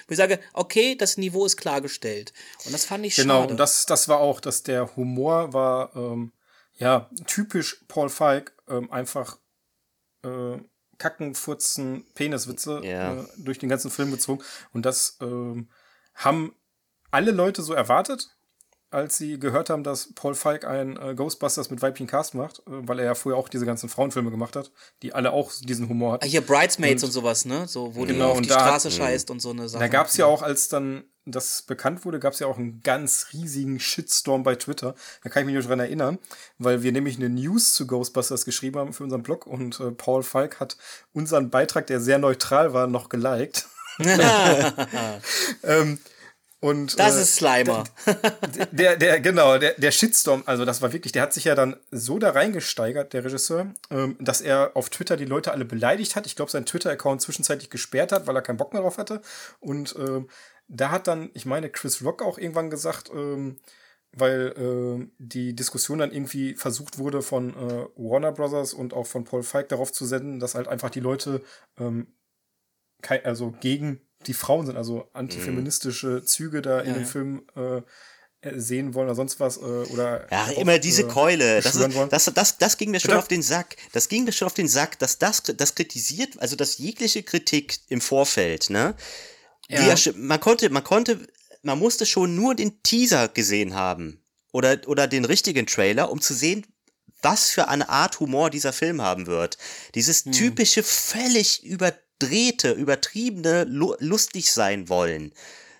wo 0.07 0.11
ich 0.11 0.17
sage, 0.17 0.39
okay, 0.53 0.95
das 0.95 1.17
Niveau 1.17 1.45
ist 1.45 1.57
klargestellt. 1.57 2.33
Und 2.65 2.73
das 2.73 2.85
fand 2.85 3.05
ich 3.05 3.15
genau, 3.15 3.35
schade. 3.35 3.41
Genau, 3.43 3.51
und 3.51 3.57
das, 3.57 3.85
das 3.85 4.07
war 4.07 4.19
auch, 4.19 4.39
dass 4.39 4.61
der 4.63 4.95
Humor 4.95 5.53
war, 5.53 5.95
ähm, 5.95 6.33
ja, 6.73 7.09
typisch 7.27 7.83
Paul 7.87 8.09
Falk, 8.09 8.53
ähm, 8.67 8.91
einfach 8.91 9.37
äh, 10.25 10.59
Kacken, 10.97 11.35
Furzen, 11.35 12.05
Peniswitze 12.13 12.81
ja. 12.83 13.21
äh, 13.21 13.25
durch 13.37 13.59
den 13.59 13.69
ganzen 13.69 13.91
Film 13.91 14.11
gezogen. 14.11 14.43
Und 14.73 14.85
das 14.85 15.17
ähm, 15.21 15.69
haben 16.13 16.55
alle 17.11 17.31
Leute 17.31 17.61
so 17.61 17.73
erwartet, 17.73 18.34
als 18.95 19.17
sie 19.17 19.37
gehört 19.37 19.69
haben, 19.69 19.83
dass 19.83 20.13
Paul 20.15 20.35
Falk 20.35 20.65
ein 20.65 20.97
äh, 20.97 21.13
Ghostbusters 21.15 21.69
mit 21.69 21.81
weiblichen 21.81 22.07
Cast 22.07 22.33
macht, 22.33 22.59
äh, 22.59 22.61
weil 22.67 22.99
er 22.99 23.05
ja 23.05 23.15
vorher 23.15 23.37
auch 23.37 23.49
diese 23.49 23.65
ganzen 23.65 23.89
Frauenfilme 23.89 24.31
gemacht 24.31 24.55
hat, 24.55 24.71
die 25.01 25.13
alle 25.13 25.33
auch 25.33 25.51
diesen 25.61 25.89
Humor 25.89 26.13
hatten. 26.13 26.23
Ah, 26.23 26.27
hier 26.27 26.41
Bridesmaids 26.41 27.03
und, 27.03 27.09
und 27.09 27.13
sowas, 27.13 27.43
ne? 27.43 27.67
So, 27.67 27.93
wo 27.95 28.05
genau, 28.05 28.31
die 28.31 28.31
auf 28.31 28.41
die 28.41 28.49
Straße 28.49 28.87
hat, 28.89 28.95
scheißt 28.95 29.29
und 29.31 29.41
so 29.41 29.51
eine 29.51 29.67
Sache. 29.67 29.81
Da 29.81 29.89
gab 29.89 30.07
es 30.07 30.15
ja 30.15 30.25
auch, 30.25 30.41
als 30.41 30.69
dann 30.69 31.03
das 31.25 31.63
bekannt 31.63 32.05
wurde, 32.05 32.19
gab 32.19 32.33
es 32.33 32.39
ja 32.39 32.47
auch 32.47 32.57
einen 32.57 32.81
ganz 32.83 33.27
riesigen 33.33 33.79
Shitstorm 33.81 34.43
bei 34.43 34.55
Twitter. 34.55 34.95
Da 35.23 35.29
kann 35.29 35.41
ich 35.41 35.47
mich 35.47 35.55
nur 35.55 35.63
dran 35.63 35.79
erinnern, 35.79 36.17
weil 36.57 36.81
wir 36.81 36.93
nämlich 36.93 37.17
eine 37.17 37.29
News 37.29 37.73
zu 37.73 37.87
Ghostbusters 37.87 38.45
geschrieben 38.45 38.79
haben 38.79 38.93
für 38.93 39.03
unseren 39.03 39.23
Blog 39.23 39.45
und 39.45 39.77
äh, 39.81 39.91
Paul 39.91 40.23
Falk 40.23 40.61
hat 40.61 40.77
unseren 41.13 41.49
Beitrag, 41.49 41.87
der 41.87 41.99
sehr 41.99 42.19
neutral 42.19 42.73
war, 42.73 42.87
noch 42.87 43.09
geliked. 43.09 43.67
ähm, 45.63 45.99
und, 46.65 46.97
das 46.97 47.15
äh, 47.15 47.21
ist 47.21 47.35
Slimer. 47.35 47.83
Der, 48.55 48.65
der, 48.71 48.95
der, 48.97 49.19
genau, 49.19 49.59
der, 49.59 49.73
der 49.73 49.91
Shitstorm, 49.91 50.41
also 50.47 50.65
das 50.65 50.81
war 50.81 50.93
wirklich, 50.93 51.11
der 51.11 51.21
hat 51.21 51.31
sich 51.31 51.43
ja 51.43 51.53
dann 51.53 51.75
so 51.91 52.17
da 52.17 52.31
reingesteigert, 52.31 53.13
der 53.13 53.23
Regisseur, 53.23 53.71
ähm, 53.91 54.17
dass 54.19 54.41
er 54.41 54.71
auf 54.73 54.89
Twitter 54.89 55.15
die 55.15 55.25
Leute 55.25 55.51
alle 55.51 55.63
beleidigt 55.63 56.15
hat. 56.15 56.25
Ich 56.25 56.35
glaube, 56.35 56.49
sein 56.49 56.65
Twitter-Account 56.65 57.21
zwischenzeitlich 57.21 57.69
gesperrt 57.69 58.11
hat, 58.11 58.25
weil 58.25 58.35
er 58.35 58.41
keinen 58.41 58.57
Bock 58.57 58.73
mehr 58.73 58.81
drauf 58.81 58.97
hatte. 58.97 59.21
Und 59.59 59.95
ähm, 59.99 60.27
da 60.67 60.89
hat 60.89 61.05
dann, 61.05 61.29
ich 61.35 61.45
meine, 61.45 61.69
Chris 61.69 62.03
Rock 62.03 62.23
auch 62.23 62.39
irgendwann 62.39 62.71
gesagt, 62.71 63.11
ähm, 63.13 63.57
weil 64.11 64.55
äh, 64.57 65.07
die 65.19 65.55
Diskussion 65.55 65.99
dann 65.99 66.11
irgendwie 66.11 66.55
versucht 66.55 66.97
wurde 66.97 67.21
von 67.21 67.51
äh, 67.51 67.85
Warner 67.95 68.31
Brothers 68.31 68.73
und 68.73 68.95
auch 68.95 69.05
von 69.05 69.23
Paul 69.23 69.43
Feig 69.43 69.69
darauf 69.69 69.91
zu 69.91 70.03
senden, 70.03 70.39
dass 70.39 70.55
halt 70.55 70.67
einfach 70.67 70.89
die 70.89 70.99
Leute 70.99 71.43
ähm, 71.77 72.07
kein, 73.03 73.23
also 73.23 73.51
gegen 73.59 74.01
die 74.27 74.33
Frauen 74.33 74.65
sind, 74.65 74.77
also 74.77 75.09
antifeministische 75.13 76.23
Züge 76.23 76.61
da 76.61 76.79
in 76.81 76.89
ja, 76.89 76.93
dem 76.93 77.05
Film 77.05 77.43
äh, 77.55 77.81
sehen 78.55 78.93
wollen 78.93 79.07
oder 79.07 79.15
sonst 79.15 79.39
was 79.39 79.57
äh, 79.57 79.61
oder 79.61 80.27
ja 80.31 80.47
immer 80.51 80.77
diese 80.77 81.03
äh, 81.03 81.07
Keule 81.07 81.61
das, 81.61 81.75
ist, 81.75 81.97
das, 82.11 82.25
das, 82.33 82.57
das 82.59 82.77
ging 82.77 82.91
mir 82.91 82.99
schon 82.99 83.09
Bitte? 83.09 83.19
auf 83.19 83.27
den 83.27 83.41
Sack 83.41 83.75
das 83.91 84.07
ging 84.07 84.23
mir 84.23 84.33
schon 84.33 84.45
auf 84.45 84.53
den 84.53 84.67
Sack 84.67 84.99
dass 84.99 85.17
das 85.17 85.41
das 85.41 85.73
kritisiert 85.73 86.37
also 86.37 86.55
dass 86.55 86.77
jegliche 86.77 87.23
Kritik 87.23 87.79
im 87.89 88.01
Vorfeld 88.01 88.69
ne 88.69 88.93
ja. 89.69 89.95
Die, 89.95 90.11
man 90.11 90.39
konnte, 90.39 90.69
man 90.69 90.83
konnte, 90.83 91.27
man 91.63 91.79
musste 91.79 92.05
schon 92.05 92.35
nur 92.35 92.55
den 92.55 92.81
Teaser 92.83 93.27
gesehen 93.27 93.73
haben 93.73 94.23
oder, 94.51 94.79
oder 94.87 95.07
den 95.07 95.25
richtigen 95.25 95.65
Trailer, 95.65 96.11
um 96.11 96.21
zu 96.21 96.33
sehen, 96.33 96.65
was 97.21 97.49
für 97.49 97.67
eine 97.67 97.89
Art 97.89 98.19
Humor 98.19 98.49
dieser 98.49 98.73
Film 98.73 99.01
haben 99.01 99.25
wird. 99.25 99.57
Dieses 99.95 100.25
hm. 100.25 100.31
typische, 100.31 100.83
völlig 100.83 101.63
überdrehte, 102.19 102.71
übertriebene, 102.71 103.65
lustig 103.65 104.51
sein 104.51 104.89
wollen. 104.89 105.33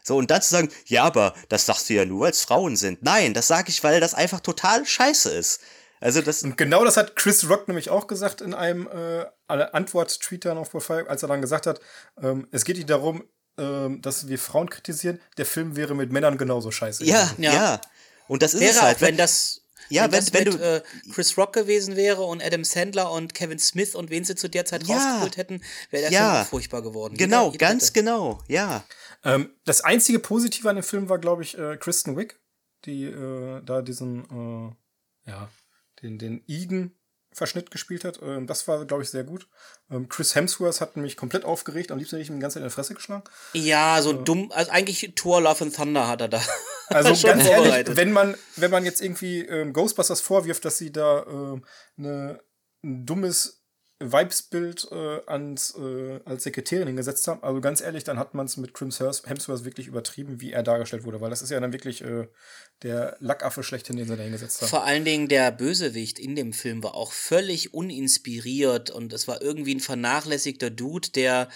So, 0.04 0.18
und 0.18 0.30
dann 0.30 0.42
zu 0.42 0.52
sagen, 0.52 0.70
ja, 0.86 1.04
aber 1.04 1.34
das 1.50 1.66
sagst 1.66 1.90
du 1.90 1.94
ja 1.94 2.06
nur, 2.06 2.22
weil 2.22 2.32
es 2.32 2.42
Frauen 2.42 2.76
sind. 2.76 3.02
Nein, 3.02 3.34
das 3.34 3.48
sage 3.48 3.70
ich, 3.70 3.84
weil 3.84 4.00
das 4.00 4.14
einfach 4.14 4.40
total 4.40 4.86
scheiße 4.86 5.32
ist. 5.32 5.62
Also 6.00 6.22
das 6.22 6.44
und 6.44 6.58
genau 6.58 6.84
das 6.84 6.98
hat 6.98 7.16
Chris 7.16 7.50
Rock 7.50 7.68
nämlich 7.68 7.90
auch 7.90 8.06
gesagt 8.06 8.42
in 8.42 8.54
einem 8.54 8.88
äh, 8.88 9.26
Antwort-Tweet 9.48 10.46
dann 10.46 10.58
auf 10.58 10.70
Profile, 10.70 11.10
als 11.10 11.24
er 11.24 11.30
dann 11.30 11.42
gesagt 11.42 11.66
hat, 11.66 11.80
ähm, 12.22 12.48
es 12.52 12.66
geht 12.66 12.76
nicht 12.76 12.90
darum, 12.90 13.24
ähm, 13.58 14.02
dass 14.02 14.28
wir 14.28 14.38
Frauen 14.38 14.70
kritisieren, 14.70 15.20
der 15.38 15.46
Film 15.46 15.76
wäre 15.76 15.96
mit 15.96 16.12
Männern 16.12 16.38
genauso 16.38 16.70
scheiße. 16.70 17.06
Ja, 17.06 17.32
ja. 17.38 17.54
ja. 17.54 17.82
Und 18.28 18.44
das 18.44 18.54
ist 18.54 18.60
wäre 18.60 18.72
es 18.72 18.82
halt. 18.82 18.98
Auch, 18.98 19.02
wenn 19.02 19.18
das 19.18 19.62
ja, 19.90 20.04
wenn, 20.04 20.12
wenn, 20.12 20.20
das 20.20 20.34
wenn 20.34 20.44
mit, 20.46 20.54
du 20.54 20.58
äh, 20.60 20.84
Chris 21.12 21.38
Rock 21.38 21.54
gewesen 21.54 21.96
wäre 21.96 22.24
und 22.24 22.44
Adam 22.44 22.64
Sandler 22.64 23.12
und 23.12 23.34
Kevin 23.34 23.60
Smith 23.60 23.96
und 23.96 24.10
wen 24.10 24.24
sie 24.24 24.36
zu 24.36 24.50
der 24.50 24.66
Zeit 24.66 24.84
ja, 24.88 24.96
rausgeholt 24.96 25.38
hätten, 25.38 25.62
wäre 25.92 26.04
der 26.04 26.12
ja, 26.12 26.36
Film 26.36 26.46
furchtbar 26.48 26.82
geworden. 26.82 27.16
Genau, 27.18 27.52
jeder, 27.52 27.58
ganz 27.58 27.88
hätte. 27.88 27.94
genau, 27.94 28.42
ja. 28.48 28.86
Ähm, 29.24 29.50
das 29.66 29.82
einzige 29.82 30.20
Positive 30.20 30.70
an 30.70 30.76
dem 30.76 30.84
Film 30.84 31.10
war, 31.10 31.20
glaube 31.20 31.44
ich, 31.44 31.58
äh, 31.58 31.78
Kristen 31.78 32.16
Wick, 32.16 32.40
die 32.86 33.06
äh, 33.06 33.62
da 33.64 33.82
diesen, 33.82 34.76
äh, 35.26 35.30
ja, 35.30 35.50
den, 36.02 36.18
den 36.18 36.44
Eden 36.48 36.96
Verschnitt 37.36 37.70
gespielt 37.70 38.06
hat. 38.06 38.20
Ähm, 38.24 38.48
das 38.48 38.68
war, 38.68 38.86
glaube 38.86 39.04
ich, 39.04 39.10
sehr 39.10 39.26
gut. 39.26 39.48
Ähm, 39.92 40.08
Chris 40.08 40.36
Hemsworth 40.36 40.80
hat 40.80 40.96
mich 40.96 41.18
komplett 41.18 41.44
aufgeregt. 41.44 41.92
Am 41.92 41.98
liebsten 41.98 42.16
hätte 42.16 42.24
ich 42.24 42.30
ihm 42.30 42.38
die 42.38 42.42
ganze 42.42 42.56
Zeit 42.56 42.62
in 42.62 42.68
der 42.68 42.72
Fresse 42.72 42.94
geschlagen. 42.94 43.24
Ja, 43.54 44.02
so 44.02 44.14
äh, 44.14 44.24
dumm. 44.24 44.52
Also 44.54 44.72
eigentlich 44.72 45.12
Thor 45.16 45.42
Love 45.42 45.66
and 45.66 45.76
Thunder 45.76 46.08
hat 46.08 46.22
er 46.22 46.30
da. 46.30 46.42
Also 46.88 47.28
ganz 47.28 47.44
ehrlich, 47.48 47.98
wenn 47.98 48.12
man, 48.12 48.36
wenn 48.58 48.70
man 48.70 48.86
jetzt 48.86 49.02
irgendwie 49.02 49.40
ähm, 49.40 49.74
Ghostbusters 49.74 50.22
vorwirft, 50.22 50.66
dass 50.66 50.78
sie 50.78 50.92
da 50.92 51.26
ähm, 51.26 51.66
ne, 51.96 52.40
ein 52.84 53.08
dummes 53.08 53.66
Vibesbild 54.00 54.90
äh, 54.92 55.22
ans, 55.26 55.74
äh, 55.78 56.20
als 56.26 56.44
Sekretärin 56.44 56.88
hingesetzt 56.88 57.28
haben. 57.28 57.42
Also 57.44 57.62
ganz 57.62 57.80
ehrlich, 57.80 58.04
dann 58.04 58.20
hat 58.20 58.34
man 58.34 58.46
es 58.46 58.58
mit 58.58 58.74
Chris 58.74 59.00
Hemsworth 59.00 59.64
wirklich 59.64 59.88
übertrieben, 59.88 60.42
wie 60.42 60.52
er 60.52 60.64
dargestellt 60.64 61.06
wurde, 61.06 61.22
weil 61.22 61.30
das 61.30 61.42
ist 61.42 61.50
ja 61.50 61.60
dann 61.60 61.72
wirklich 61.72 62.04
äh, 62.04 62.28
der 62.84 63.18
Lackaffe 63.20 63.64
schlechthin, 63.64 63.98
den 63.98 64.08
sie 64.08 64.16
da 64.16 64.24
hingesetzt 64.24 64.62
haben. 64.62 64.70
Vor 64.70 64.84
allen 64.84 65.06
Dingen 65.06 65.28
der 65.28 65.52
Bösewicht 65.52 66.20
in 66.20 66.36
dem 66.36 66.54
Film 66.54 66.84
war 66.84 66.96
auch 66.96 67.12
völlig 67.12 67.74
uninspiriert 67.74 68.90
und 68.90 69.14
es 69.14 69.28
war 69.28 69.42
irgendwie 69.42 69.76
ein 69.76 69.80
vernachlässigter 69.80 70.70
Dude, 70.70 71.10
der 71.12 71.50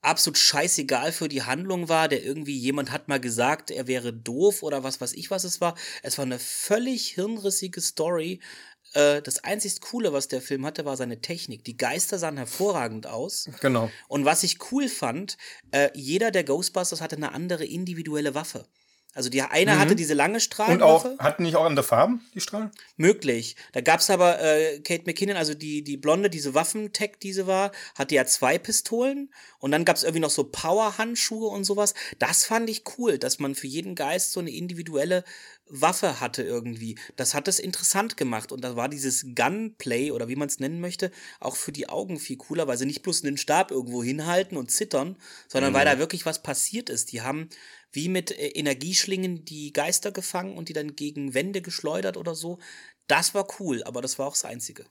absolut 0.00 0.38
scheißegal 0.38 1.12
für 1.12 1.28
die 1.28 1.42
Handlung 1.42 1.88
war, 1.88 2.08
der 2.08 2.22
irgendwie 2.22 2.56
jemand 2.56 2.92
hat 2.92 3.08
mal 3.08 3.20
gesagt, 3.20 3.70
er 3.70 3.86
wäre 3.86 4.12
doof 4.12 4.62
oder 4.62 4.84
was 4.84 5.00
weiß 5.00 5.12
ich, 5.14 5.30
was 5.30 5.44
es 5.44 5.60
war. 5.60 5.76
Es 6.02 6.18
war 6.18 6.24
eine 6.24 6.38
völlig 6.38 7.08
hirnrissige 7.08 7.80
Story, 7.80 8.40
äh, 8.94 9.22
das 9.22 9.44
einzig 9.44 9.80
Coole, 9.80 10.12
was 10.12 10.28
der 10.28 10.40
Film 10.40 10.64
hatte, 10.64 10.84
war 10.84 10.96
seine 10.96 11.20
Technik. 11.20 11.64
Die 11.64 11.76
Geister 11.76 12.18
sahen 12.18 12.36
hervorragend 12.36 13.06
aus. 13.06 13.48
Genau. 13.60 13.90
Und 14.08 14.24
was 14.24 14.42
ich 14.42 14.58
cool 14.72 14.88
fand, 14.88 15.36
äh, 15.72 15.90
jeder 15.94 16.30
der 16.30 16.44
Ghostbusters 16.44 17.00
hatte 17.00 17.16
eine 17.16 17.32
andere 17.32 17.64
individuelle 17.64 18.34
Waffe. 18.34 18.66
Also 19.14 19.30
die 19.30 19.42
eine 19.42 19.74
mhm. 19.74 19.78
hatte 19.78 19.96
diese 19.96 20.14
lange 20.14 20.38
Strahlenwaffe. 20.38 21.08
Und 21.08 21.20
auch, 21.20 21.24
hatten 21.24 21.42
nicht 21.42 21.56
auch 21.56 21.64
andere 21.64 21.84
Farben, 21.84 22.24
die 22.34 22.40
Strahlen? 22.40 22.70
Möglich. 22.96 23.56
Da 23.72 23.80
gab 23.80 24.00
es 24.00 24.10
aber 24.10 24.40
äh, 24.40 24.80
Kate 24.80 25.04
McKinnon, 25.06 25.36
also 25.36 25.54
die, 25.54 25.82
die 25.82 25.96
Blonde, 25.96 26.30
diese 26.30 26.54
Waffentech, 26.54 27.12
die 27.22 27.32
sie 27.32 27.46
war, 27.46 27.72
hatte 27.96 28.14
ja 28.14 28.26
zwei 28.26 28.58
Pistolen. 28.58 29.32
Und 29.58 29.72
dann 29.72 29.84
gab 29.84 29.96
es 29.96 30.04
irgendwie 30.04 30.20
noch 30.20 30.30
so 30.30 30.44
Power-Handschuhe 30.44 31.48
und 31.48 31.64
sowas. 31.64 31.94
Das 32.18 32.44
fand 32.44 32.70
ich 32.70 32.84
cool, 32.96 33.18
dass 33.18 33.38
man 33.38 33.54
für 33.54 33.66
jeden 33.66 33.94
Geist 33.94 34.32
so 34.32 34.40
eine 34.40 34.50
individuelle 34.50 35.24
Waffe 35.70 36.20
hatte 36.20 36.42
irgendwie. 36.42 36.98
Das 37.16 37.34
hat 37.34 37.48
es 37.48 37.58
interessant 37.58 38.16
gemacht 38.16 38.52
und 38.52 38.62
da 38.62 38.76
war 38.76 38.88
dieses 38.88 39.26
Gunplay 39.34 40.10
oder 40.10 40.28
wie 40.28 40.36
man 40.36 40.48
es 40.48 40.60
nennen 40.60 40.80
möchte, 40.80 41.10
auch 41.40 41.56
für 41.56 41.72
die 41.72 41.88
Augen 41.88 42.18
viel 42.18 42.36
cooler, 42.36 42.66
weil 42.66 42.78
sie 42.78 42.86
nicht 42.86 43.02
bloß 43.02 43.24
einen 43.24 43.36
Stab 43.36 43.70
irgendwo 43.70 44.02
hinhalten 44.02 44.56
und 44.56 44.70
zittern, 44.70 45.16
sondern 45.46 45.72
mhm. 45.72 45.76
weil 45.76 45.84
da 45.84 45.98
wirklich 45.98 46.26
was 46.26 46.42
passiert 46.42 46.88
ist. 46.88 47.12
Die 47.12 47.22
haben 47.22 47.48
wie 47.92 48.08
mit 48.08 48.30
äh, 48.30 48.48
Energieschlingen 48.48 49.44
die 49.44 49.72
Geister 49.72 50.12
gefangen 50.12 50.56
und 50.56 50.68
die 50.68 50.72
dann 50.72 50.96
gegen 50.96 51.34
Wände 51.34 51.62
geschleudert 51.62 52.16
oder 52.16 52.34
so. 52.34 52.58
Das 53.06 53.34
war 53.34 53.46
cool, 53.58 53.82
aber 53.84 54.02
das 54.02 54.18
war 54.18 54.26
auch 54.26 54.34
das 54.34 54.44
Einzige. 54.44 54.84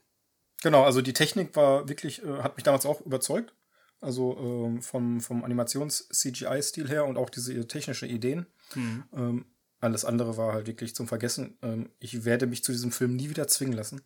Genau, 0.62 0.84
also 0.84 1.02
die 1.02 1.12
Technik 1.12 1.54
war 1.56 1.88
wirklich, 1.88 2.22
äh, 2.22 2.42
hat 2.42 2.56
mich 2.56 2.64
damals 2.64 2.86
auch 2.86 3.00
überzeugt. 3.00 3.54
Also 4.00 4.36
ähm, 4.38 4.82
vom, 4.82 5.20
vom 5.20 5.44
Animations-CGI-Stil 5.44 6.88
her 6.88 7.04
und 7.04 7.16
auch 7.16 7.30
diese 7.30 7.66
technische 7.66 8.06
Ideen. 8.06 8.46
Hm. 8.72 9.04
Ähm, 9.12 9.44
alles 9.80 10.04
andere 10.04 10.36
war 10.36 10.52
halt 10.52 10.66
wirklich 10.66 10.94
zum 10.94 11.08
Vergessen. 11.08 11.58
Ähm, 11.62 11.90
ich 11.98 12.24
werde 12.24 12.46
mich 12.46 12.62
zu 12.62 12.72
diesem 12.72 12.92
Film 12.92 13.16
nie 13.16 13.28
wieder 13.28 13.48
zwingen 13.48 13.74
lassen. 13.74 14.02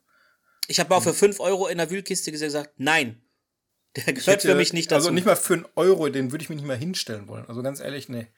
Ich 0.69 0.81
habe 0.81 0.95
auch 0.95 1.03
für 1.03 1.15
5 1.15 1.41
Euro 1.41 1.67
in 1.67 1.79
der 1.79 1.91
Wühlkiste 1.91 2.33
gesagt, 2.33 2.73
nein. 2.77 3.23
Der 3.97 4.05
gehört 4.15 4.27
hätte, 4.39 4.49
für 4.49 4.55
mich 4.55 4.73
nicht 4.73 4.91
dazu. 4.91 4.97
Also 4.97 5.11
nicht 5.11 5.27
mal 5.27 5.37
für 5.37 5.55
einen 5.55 5.67
Euro, 5.77 6.09
den 6.09 6.33
würde 6.33 6.43
ich 6.43 6.49
mich 6.49 6.57
nicht 6.57 6.67
mal 6.67 6.79
hinstellen 6.79 7.29
wollen. 7.29 7.45
Also 7.47 7.63
ganz 7.63 7.81
ehrlich, 7.81 8.09
nee. 8.09 8.29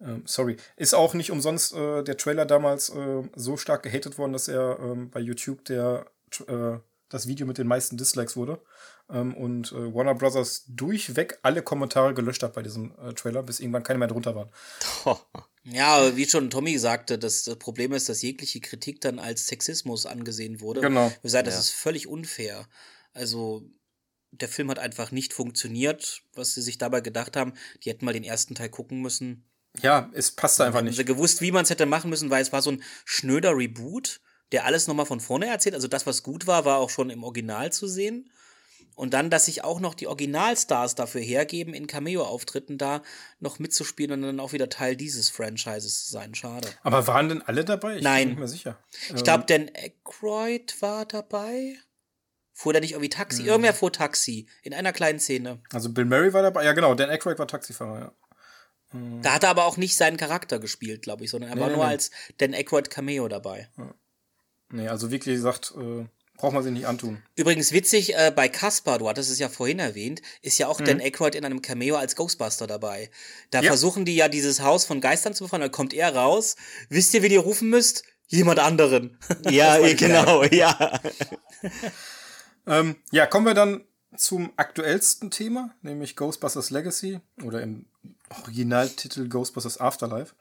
Ähm, 0.00 0.22
sorry. 0.26 0.56
Ist 0.76 0.94
auch 0.94 1.14
nicht 1.14 1.30
umsonst 1.30 1.74
äh, 1.74 2.02
der 2.02 2.16
Trailer 2.16 2.46
damals 2.46 2.90
äh, 2.90 3.22
so 3.34 3.56
stark 3.56 3.82
gehatet 3.82 4.18
worden, 4.18 4.32
dass 4.32 4.48
er 4.48 4.78
ähm, 4.80 5.10
bei 5.10 5.20
YouTube 5.20 5.64
der 5.64 6.06
äh, 6.46 6.78
das 7.10 7.26
Video 7.26 7.46
mit 7.46 7.58
den 7.58 7.66
meisten 7.66 7.96
Dislikes 7.96 8.36
wurde. 8.36 8.62
Ähm, 9.10 9.34
und 9.34 9.72
äh, 9.72 9.94
Warner 9.94 10.14
Brothers 10.14 10.64
durchweg 10.68 11.38
alle 11.42 11.62
Kommentare 11.62 12.14
gelöscht 12.14 12.42
hat 12.42 12.54
bei 12.54 12.62
diesem 12.62 12.94
äh, 12.98 13.12
Trailer, 13.12 13.42
bis 13.42 13.60
irgendwann 13.60 13.82
keine 13.82 13.98
mehr 13.98 14.08
drunter 14.08 14.34
waren. 14.34 14.48
Ja, 15.62 16.16
wie 16.16 16.26
schon 16.26 16.48
Tommy 16.48 16.78
sagte, 16.78 17.18
das, 17.18 17.44
das, 17.44 17.56
Problem 17.56 17.92
ist, 17.92 18.08
dass 18.08 18.22
jegliche 18.22 18.60
Kritik 18.60 19.02
dann 19.02 19.18
als 19.18 19.46
Sexismus 19.46 20.06
angesehen 20.06 20.62
wurde. 20.62 20.80
Genau. 20.80 21.12
Wir 21.20 21.30
sagen, 21.30 21.44
das 21.44 21.54
ja. 21.54 21.60
ist 21.60 21.72
völlig 21.72 22.06
unfair. 22.06 22.66
Also, 23.12 23.62
der 24.30 24.48
Film 24.48 24.70
hat 24.70 24.78
einfach 24.78 25.12
nicht 25.12 25.34
funktioniert, 25.34 26.22
was 26.32 26.54
sie 26.54 26.62
sich 26.62 26.78
dabei 26.78 27.02
gedacht 27.02 27.36
haben. 27.36 27.52
Die 27.84 27.90
hätten 27.90 28.06
mal 28.06 28.14
den 28.14 28.24
ersten 28.24 28.54
Teil 28.54 28.70
gucken 28.70 29.02
müssen. 29.02 29.44
Ja, 29.82 30.10
es 30.12 30.32
passte 30.32 30.64
einfach 30.64 30.82
nicht. 30.82 30.96
Sie 30.96 31.04
gewusst, 31.04 31.40
wie 31.40 31.52
man 31.52 31.64
es 31.64 31.70
hätte 31.70 31.86
machen 31.86 32.10
müssen, 32.10 32.30
weil 32.30 32.42
es 32.42 32.52
war 32.52 32.62
so 32.62 32.72
ein 32.72 32.82
schnöder 33.04 33.56
Reboot 33.56 34.20
der 34.52 34.64
alles 34.64 34.88
nochmal 34.88 35.06
von 35.06 35.20
vorne 35.20 35.46
erzählt. 35.46 35.74
Also 35.74 35.88
das, 35.88 36.06
was 36.06 36.22
gut 36.22 36.46
war, 36.46 36.64
war 36.64 36.78
auch 36.78 36.90
schon 36.90 37.10
im 37.10 37.24
Original 37.24 37.72
zu 37.72 37.86
sehen. 37.86 38.30
Und 38.96 39.14
dann, 39.14 39.30
dass 39.30 39.46
sich 39.46 39.64
auch 39.64 39.80
noch 39.80 39.94
die 39.94 40.08
Originalstars 40.08 40.94
dafür 40.94 41.22
hergeben, 41.22 41.72
in 41.72 41.86
Cameo-Auftritten 41.86 42.76
da 42.76 43.02
noch 43.38 43.58
mitzuspielen 43.58 44.12
und 44.12 44.22
dann 44.22 44.40
auch 44.40 44.52
wieder 44.52 44.68
Teil 44.68 44.94
dieses 44.94 45.30
Franchises 45.30 46.04
zu 46.04 46.12
sein. 46.12 46.34
Schade. 46.34 46.68
Aber 46.82 47.06
waren 47.06 47.28
denn 47.30 47.42
alle 47.42 47.64
dabei? 47.64 47.96
Ich 47.96 48.02
Nein. 48.02 48.30
bin 48.30 48.38
mehr 48.40 48.48
sicher. 48.48 48.78
Ich 49.14 49.24
glaube, 49.24 49.44
Dan 49.46 49.70
Aykroyd 49.74 50.82
war 50.82 51.06
dabei. 51.06 51.76
Fuhr 52.52 52.74
der 52.74 52.82
nicht 52.82 52.92
irgendwie 52.92 53.08
Taxi? 53.08 53.42
Mhm. 53.42 53.48
Irgendwer 53.48 53.72
fuhr 53.72 53.92
Taxi. 53.92 54.46
In 54.62 54.74
einer 54.74 54.92
kleinen 54.92 55.18
Szene. 55.18 55.62
Also 55.72 55.90
Bill 55.90 56.04
Murray 56.04 56.34
war 56.34 56.42
dabei. 56.42 56.64
Ja, 56.64 56.72
genau. 56.74 56.94
Dan 56.94 57.08
Aykroyd 57.08 57.38
war 57.38 57.48
Taxifahrer, 57.48 58.00
ja. 58.00 58.12
Da 58.92 59.34
hat 59.34 59.44
er 59.44 59.50
aber 59.50 59.66
auch 59.66 59.76
nicht 59.76 59.96
seinen 59.96 60.16
Charakter 60.16 60.58
gespielt, 60.58 61.02
glaube 61.02 61.24
ich, 61.24 61.30
sondern 61.30 61.50
er 61.50 61.54
nee, 61.54 61.60
war 61.60 61.68
nee, 61.68 61.76
nur 61.76 61.84
nee. 61.84 61.90
als 61.90 62.10
Dan 62.38 62.54
Aykroyd 62.54 62.90
Cameo 62.90 63.28
dabei. 63.28 63.68
Ja. 63.78 63.94
Nee, 64.72 64.88
also 64.88 65.10
wirklich 65.10 65.36
gesagt, 65.36 65.74
äh, 65.76 66.06
braucht 66.36 66.54
man 66.54 66.62
sich 66.62 66.72
nicht 66.72 66.86
antun. 66.86 67.22
Übrigens 67.36 67.72
witzig, 67.72 68.16
äh, 68.16 68.32
bei 68.34 68.48
Caspar, 68.48 68.98
du 68.98 69.08
hattest 69.08 69.30
es 69.30 69.38
ja 69.38 69.48
vorhin 69.48 69.78
erwähnt, 69.78 70.22
ist 70.42 70.58
ja 70.58 70.68
auch 70.68 70.80
mhm. 70.80 70.84
Dan 70.86 71.00
Aykroyd 71.00 71.34
in 71.34 71.44
einem 71.44 71.62
Cameo 71.62 71.96
als 71.96 72.16
Ghostbuster 72.16 72.66
dabei. 72.66 73.10
Da 73.50 73.60
ja. 73.60 73.68
versuchen 73.68 74.04
die 74.04 74.16
ja 74.16 74.28
dieses 74.28 74.60
Haus 74.60 74.84
von 74.84 75.00
Geistern 75.00 75.34
zu 75.34 75.44
befreien, 75.44 75.62
dann 75.62 75.70
kommt 75.70 75.92
er 75.92 76.14
raus. 76.14 76.56
Wisst 76.88 77.14
ihr, 77.14 77.22
wen 77.22 77.32
ihr 77.32 77.40
rufen 77.40 77.68
müsst? 77.68 78.04
Jemand 78.26 78.58
anderen. 78.58 79.18
Ja, 79.50 79.78
genau, 79.94 80.44
ja. 80.50 81.00
ähm, 82.66 82.96
ja, 83.10 83.26
kommen 83.26 83.46
wir 83.46 83.54
dann 83.54 83.84
zum 84.16 84.52
aktuellsten 84.56 85.30
Thema, 85.30 85.74
nämlich 85.82 86.16
Ghostbusters 86.16 86.70
Legacy 86.70 87.20
oder 87.42 87.62
im 87.62 87.86
Originaltitel 88.30 89.28
Ghostbusters 89.28 89.78
Afterlife. 89.78 90.34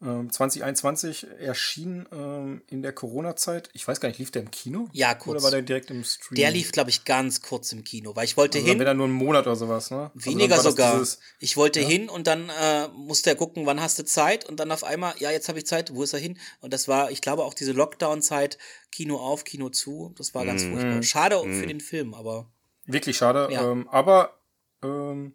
2021 0.00 1.24
ähm, 1.24 1.30
erschien 1.38 2.06
ähm, 2.12 2.62
in 2.68 2.82
der 2.82 2.92
Corona-Zeit. 2.92 3.70
Ich 3.72 3.88
weiß 3.88 4.00
gar 4.00 4.08
nicht, 4.08 4.18
lief 4.18 4.30
der 4.30 4.42
im 4.42 4.50
Kino? 4.50 4.88
Ja, 4.92 5.14
kurz. 5.14 5.36
Oder 5.36 5.42
war 5.44 5.50
der 5.50 5.62
direkt 5.62 5.90
im 5.90 6.04
Stream? 6.04 6.36
Der 6.36 6.50
lief, 6.50 6.72
glaube 6.72 6.90
ich, 6.90 7.04
ganz 7.04 7.40
kurz 7.40 7.72
im 7.72 7.84
Kino, 7.84 8.14
weil 8.14 8.24
ich 8.24 8.36
wollte 8.36 8.58
also 8.58 8.68
hin. 8.68 8.78
Dann 8.78 8.96
nur 8.98 9.06
einen 9.06 9.14
Monat 9.14 9.46
oder 9.46 9.56
sowas, 9.56 9.90
ne? 9.90 10.10
Also 10.14 10.30
Weniger 10.30 10.56
also 10.56 10.70
sogar. 10.70 10.94
Dieses, 10.94 11.20
ich 11.38 11.56
wollte 11.56 11.80
ja? 11.80 11.88
hin 11.88 12.10
und 12.10 12.26
dann 12.26 12.50
äh, 12.50 12.88
musste 12.88 13.30
er 13.30 13.36
gucken, 13.36 13.64
wann 13.64 13.80
hast 13.80 13.98
du 13.98 14.04
Zeit 14.04 14.46
und 14.46 14.60
dann 14.60 14.72
auf 14.72 14.84
einmal, 14.84 15.14
ja, 15.20 15.30
jetzt 15.30 15.48
habe 15.48 15.58
ich 15.58 15.66
Zeit, 15.66 15.94
wo 15.94 16.02
ist 16.02 16.12
er 16.12 16.18
hin? 16.18 16.38
Und 16.60 16.74
das 16.74 16.86
war, 16.86 17.10
ich 17.10 17.22
glaube, 17.22 17.44
auch 17.44 17.54
diese 17.54 17.72
Lockdown-Zeit, 17.72 18.58
Kino 18.92 19.16
auf, 19.16 19.44
Kino 19.44 19.70
zu. 19.70 20.12
Das 20.18 20.34
war 20.34 20.44
ganz 20.44 20.64
mm. 20.64 20.72
furchtbar. 20.72 21.02
Schade 21.02 21.42
mm. 21.42 21.60
für 21.60 21.66
den 21.66 21.80
Film, 21.80 22.12
aber. 22.12 22.50
Wirklich 22.84 23.16
schade. 23.16 23.48
Ja. 23.50 23.70
Ähm, 23.70 23.88
aber 23.88 24.38
ähm, 24.82 25.34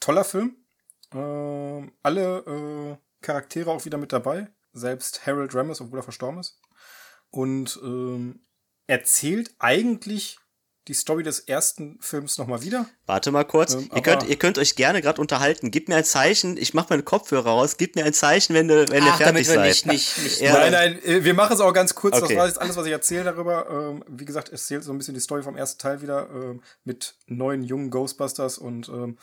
toller 0.00 0.24
Film. 0.24 0.56
Ähm, 1.14 1.92
alle 2.02 2.38
äh, 2.38 2.96
Charaktere 3.24 3.70
auch 3.70 3.84
wieder 3.84 3.98
mit 3.98 4.12
dabei. 4.12 4.48
Selbst 4.72 5.26
Harold 5.26 5.54
Ramis, 5.54 5.80
obwohl 5.80 6.00
er 6.00 6.04
verstorben 6.04 6.40
ist. 6.40 6.60
Und 7.30 7.78
ähm, 7.82 8.40
erzählt 8.86 9.54
eigentlich 9.58 10.38
die 10.88 10.94
Story 10.94 11.22
des 11.22 11.38
ersten 11.38 11.96
Films 12.00 12.38
nochmal 12.38 12.62
wieder. 12.62 12.86
Warte 13.06 13.30
mal 13.30 13.44
kurz. 13.44 13.74
Ähm, 13.74 13.88
ihr, 13.94 14.02
könnt, 14.02 14.24
ihr 14.24 14.36
könnt 14.36 14.58
euch 14.58 14.74
gerne 14.74 15.00
gerade 15.00 15.20
unterhalten. 15.20 15.70
Gib 15.70 15.88
mir 15.88 15.94
ein 15.94 16.04
Zeichen. 16.04 16.56
Ich 16.56 16.74
mache 16.74 16.88
meine 16.90 17.04
Kopfhörer 17.04 17.50
raus. 17.50 17.76
Gib 17.76 17.94
mir 17.94 18.04
ein 18.04 18.12
Zeichen, 18.12 18.54
wenn 18.54 18.66
du, 18.66 18.88
wenn 18.88 19.04
Ach, 19.04 19.20
ihr 19.20 19.24
fertig 19.24 19.46
damit 19.46 19.46
seid. 19.46 19.86
Nicht, 19.86 19.86
nicht, 19.86 20.18
nicht 20.24 20.40
ja. 20.40 20.54
Nein, 20.54 20.72
nein, 20.72 21.04
äh, 21.04 21.22
wir 21.24 21.34
machen 21.34 21.52
es 21.52 21.60
auch 21.60 21.72
ganz 21.72 21.94
kurz. 21.94 22.16
Okay. 22.16 22.34
Das 22.34 22.36
war 22.36 22.46
jetzt 22.48 22.60
alles, 22.60 22.76
was 22.76 22.86
ich 22.86 22.92
erzähle 22.92 23.24
darüber. 23.24 23.70
Ähm, 23.70 24.04
wie 24.08 24.24
gesagt, 24.24 24.48
es 24.48 24.62
erzählt 24.62 24.82
so 24.82 24.92
ein 24.92 24.98
bisschen 24.98 25.14
die 25.14 25.20
Story 25.20 25.44
vom 25.44 25.56
ersten 25.56 25.78
Teil 25.78 26.02
wieder 26.02 26.28
ähm, 26.30 26.62
mit 26.82 27.14
neuen 27.26 27.62
jungen 27.62 27.90
Ghostbusters 27.90 28.58
und 28.58 28.88
ähm, 28.88 29.18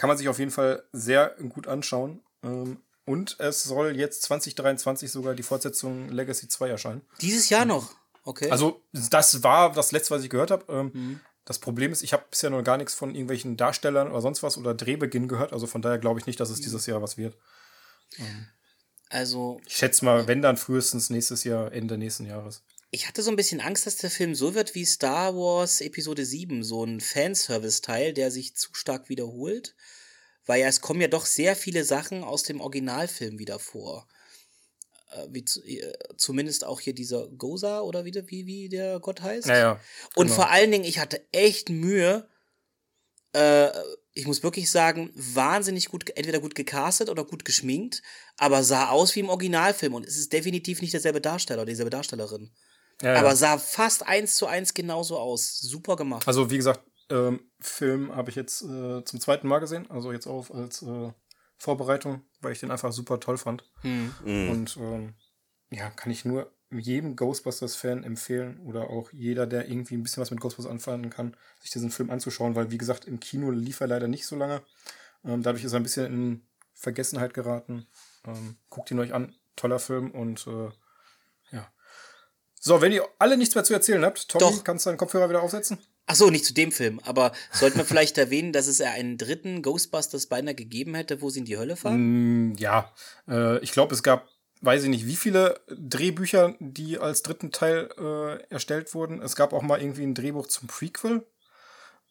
kann 0.00 0.08
man 0.08 0.16
sich 0.16 0.30
auf 0.30 0.38
jeden 0.38 0.50
Fall 0.50 0.82
sehr 0.92 1.36
gut 1.50 1.68
anschauen. 1.68 2.22
Ähm, 2.42 2.80
und 3.04 3.38
es 3.38 3.64
soll 3.64 3.98
jetzt 3.98 4.22
2023 4.22 5.12
sogar 5.12 5.34
die 5.34 5.42
Fortsetzung 5.42 6.08
Legacy 6.08 6.48
2 6.48 6.70
erscheinen. 6.70 7.02
Dieses 7.20 7.50
Jahr 7.50 7.66
noch? 7.66 7.90
Okay. 8.24 8.50
Also, 8.50 8.80
das 8.94 9.42
war 9.42 9.72
das 9.72 9.92
letzte, 9.92 10.14
was 10.14 10.24
ich 10.24 10.30
gehört 10.30 10.50
habe. 10.52 10.64
Ähm, 10.72 10.90
mhm. 10.94 11.20
Das 11.44 11.58
Problem 11.58 11.92
ist, 11.92 12.02
ich 12.02 12.14
habe 12.14 12.24
bisher 12.30 12.48
noch 12.48 12.62
gar 12.62 12.78
nichts 12.78 12.94
von 12.94 13.10
irgendwelchen 13.10 13.58
Darstellern 13.58 14.10
oder 14.10 14.22
sonst 14.22 14.42
was 14.42 14.56
oder 14.56 14.72
Drehbeginn 14.72 15.28
gehört. 15.28 15.52
Also 15.52 15.66
von 15.66 15.82
daher 15.82 15.98
glaube 15.98 16.18
ich 16.18 16.24
nicht, 16.24 16.40
dass 16.40 16.48
es 16.48 16.60
mhm. 16.60 16.62
dieses 16.62 16.86
Jahr 16.86 17.02
was 17.02 17.18
wird. 17.18 17.36
Ähm, 18.16 18.46
also. 19.10 19.60
Ich 19.66 19.76
schätze 19.76 20.06
mal, 20.06 20.26
wenn 20.26 20.40
dann 20.40 20.56
frühestens 20.56 21.10
nächstes 21.10 21.44
Jahr, 21.44 21.72
Ende 21.72 21.98
nächsten 21.98 22.24
Jahres. 22.24 22.62
Ich 22.90 23.06
hatte 23.06 23.22
so 23.22 23.30
ein 23.30 23.36
bisschen 23.36 23.60
Angst, 23.60 23.86
dass 23.86 23.96
der 23.96 24.10
Film 24.10 24.34
so 24.34 24.54
wird 24.54 24.74
wie 24.74 24.84
Star 24.84 25.34
Wars 25.34 25.80
Episode 25.80 26.24
7, 26.24 26.64
so 26.64 26.84
ein 26.84 27.00
Fanservice-Teil, 27.00 28.12
der 28.12 28.30
sich 28.30 28.56
zu 28.56 28.74
stark 28.74 29.08
wiederholt 29.08 29.74
weil 30.50 30.62
ja 30.62 30.66
es 30.66 30.80
kommen 30.80 31.00
ja 31.00 31.08
doch 31.08 31.26
sehr 31.26 31.54
viele 31.54 31.84
Sachen 31.84 32.24
aus 32.24 32.42
dem 32.42 32.60
Originalfilm 32.60 33.38
wieder 33.38 33.60
vor. 33.60 34.08
Äh, 35.12 35.26
wie 35.30 35.44
zu, 35.44 35.62
äh, 35.62 35.92
zumindest 36.16 36.64
auch 36.64 36.80
hier 36.80 36.92
dieser 36.92 37.28
Goza 37.28 37.80
oder 37.82 38.04
wie, 38.04 38.14
wie, 38.26 38.46
wie 38.46 38.68
der 38.68 38.98
Gott 38.98 39.22
heißt. 39.22 39.46
Ja, 39.46 39.56
ja, 39.56 39.80
Und 40.16 40.26
genau. 40.26 40.36
vor 40.36 40.50
allen 40.50 40.72
Dingen, 40.72 40.84
ich 40.84 40.98
hatte 40.98 41.24
echt 41.32 41.68
Mühe, 41.68 42.28
äh, 43.32 43.70
ich 44.12 44.26
muss 44.26 44.42
wirklich 44.42 44.70
sagen, 44.70 45.10
wahnsinnig 45.14 45.88
gut, 45.88 46.10
entweder 46.16 46.40
gut 46.40 46.56
gecastet 46.56 47.10
oder 47.10 47.24
gut 47.24 47.44
geschminkt, 47.44 48.02
aber 48.36 48.64
sah 48.64 48.88
aus 48.88 49.14
wie 49.14 49.20
im 49.20 49.28
Originalfilm 49.28 49.94
und 49.94 50.04
es 50.04 50.16
ist 50.16 50.32
definitiv 50.32 50.80
nicht 50.80 50.94
derselbe 50.94 51.20
Darsteller 51.20 51.62
oder 51.62 51.70
dieselbe 51.70 51.90
Darstellerin. 51.90 52.50
Ja, 53.02 53.14
aber 53.16 53.34
sah 53.34 53.58
fast 53.58 54.06
eins 54.06 54.34
zu 54.34 54.46
eins 54.46 54.74
genauso 54.74 55.18
aus. 55.18 55.58
Super 55.58 55.96
gemacht. 55.96 56.26
Also, 56.26 56.50
wie 56.50 56.56
gesagt, 56.56 56.82
ähm, 57.10 57.50
Film 57.58 58.14
habe 58.14 58.30
ich 58.30 58.36
jetzt 58.36 58.62
äh, 58.62 59.04
zum 59.04 59.20
zweiten 59.20 59.48
Mal 59.48 59.58
gesehen, 59.58 59.90
also 59.90 60.12
jetzt 60.12 60.26
auch 60.26 60.50
als 60.50 60.82
äh, 60.82 61.12
Vorbereitung, 61.58 62.22
weil 62.40 62.52
ich 62.52 62.60
den 62.60 62.70
einfach 62.70 62.92
super 62.92 63.20
toll 63.20 63.38
fand. 63.38 63.64
Mhm. 63.82 64.50
Und 64.50 64.76
ähm, 64.76 65.14
ja, 65.70 65.90
kann 65.90 66.12
ich 66.12 66.24
nur 66.24 66.52
jedem 66.70 67.16
Ghostbusters-Fan 67.16 68.04
empfehlen 68.04 68.60
oder 68.60 68.90
auch 68.90 69.12
jeder, 69.12 69.46
der 69.46 69.68
irgendwie 69.68 69.96
ein 69.96 70.02
bisschen 70.02 70.20
was 70.20 70.30
mit 70.30 70.40
Ghostbusters 70.40 70.70
anfangen 70.70 71.10
kann, 71.10 71.36
sich 71.60 71.70
diesen 71.70 71.90
Film 71.90 72.10
anzuschauen, 72.10 72.54
weil 72.54 72.70
wie 72.70 72.78
gesagt, 72.78 73.06
im 73.06 73.18
Kino 73.18 73.50
lief 73.50 73.80
er 73.80 73.88
leider 73.88 74.08
nicht 74.08 74.26
so 74.26 74.36
lange. 74.36 74.62
Ähm, 75.24 75.42
dadurch 75.42 75.64
ist 75.64 75.72
er 75.72 75.80
ein 75.80 75.84
bisschen 75.84 76.06
in 76.06 76.46
Vergessenheit 76.74 77.34
geraten. 77.34 77.86
Ähm, 78.24 78.56
guckt 78.68 78.90
ihn 78.90 79.00
euch 79.00 79.12
an, 79.12 79.34
toller 79.56 79.80
Film 79.80 80.12
und 80.12 80.46
äh, 80.46 80.64
ja. 80.66 80.72
So, 82.62 82.82
wenn 82.82 82.92
ihr 82.92 83.08
alle 83.18 83.38
nichts 83.38 83.54
mehr 83.54 83.64
zu 83.64 83.72
erzählen 83.72 84.04
habt, 84.04 84.28
Tommy, 84.28 84.44
Doch. 84.44 84.64
kannst 84.64 84.84
du 84.84 84.90
deinen 84.90 84.98
Kopfhörer 84.98 85.30
wieder 85.30 85.42
aufsetzen? 85.42 85.78
Ach 86.06 86.14
so, 86.14 86.28
nicht 86.28 86.44
zu 86.44 86.52
dem 86.52 86.72
Film, 86.72 87.00
aber 87.04 87.32
sollten 87.52 87.78
wir 87.78 87.86
vielleicht 87.86 88.18
erwähnen, 88.18 88.52
dass 88.52 88.66
es 88.66 88.78
ja 88.78 88.90
einen 88.90 89.16
dritten 89.16 89.62
Ghostbusters 89.62 90.26
beinahe 90.26 90.54
gegeben 90.54 90.94
hätte, 90.94 91.22
wo 91.22 91.30
sie 91.30 91.38
in 91.38 91.46
die 91.46 91.56
Hölle 91.56 91.76
fahren? 91.76 92.50
Mm, 92.50 92.56
ja, 92.58 92.92
äh, 93.26 93.58
ich 93.60 93.72
glaube, 93.72 93.94
es 93.94 94.02
gab, 94.02 94.28
weiß 94.60 94.82
ich 94.82 94.90
nicht, 94.90 95.06
wie 95.06 95.16
viele 95.16 95.58
Drehbücher, 95.70 96.54
die 96.60 96.98
als 96.98 97.22
dritten 97.22 97.50
Teil 97.50 97.88
äh, 97.98 98.52
erstellt 98.52 98.92
wurden. 98.92 99.22
Es 99.22 99.36
gab 99.36 99.54
auch 99.54 99.62
mal 99.62 99.80
irgendwie 99.80 100.02
ein 100.02 100.14
Drehbuch 100.14 100.46
zum 100.46 100.68
Prequel. 100.68 101.24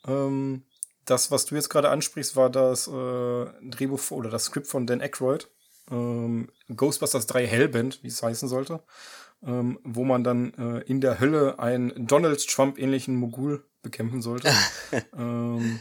Ähm, 0.07 0.63
das, 1.05 1.30
was 1.30 1.45
du 1.45 1.53
jetzt 1.53 1.69
gerade 1.69 1.89
ansprichst, 1.89 2.35
war 2.35 2.49
das 2.49 2.88
äh, 2.88 3.45
Drehbuch 3.69 4.09
oder 4.09 4.31
das 4.31 4.45
Skript 4.45 4.65
von 4.65 4.88
Dan 4.88 5.01
Aykroyd. 5.01 5.47
Ähm, 5.91 6.49
Ghostbusters 6.76 7.27
3 7.27 7.45
Hellbent, 7.45 7.99
wie 8.01 8.07
es 8.07 8.23
heißen 8.23 8.49
sollte. 8.49 8.81
Ähm, 9.45 9.79
wo 9.83 10.03
man 10.03 10.23
dann 10.25 10.53
äh, 10.55 10.79
in 10.81 10.99
der 10.99 11.19
Hölle 11.21 11.59
einen 11.59 12.07
Donald 12.07 12.45
Trump-ähnlichen 12.45 13.15
Mogul 13.15 13.63
bekämpfen 13.81 14.21
sollte. 14.21 14.51
ähm, 15.17 15.79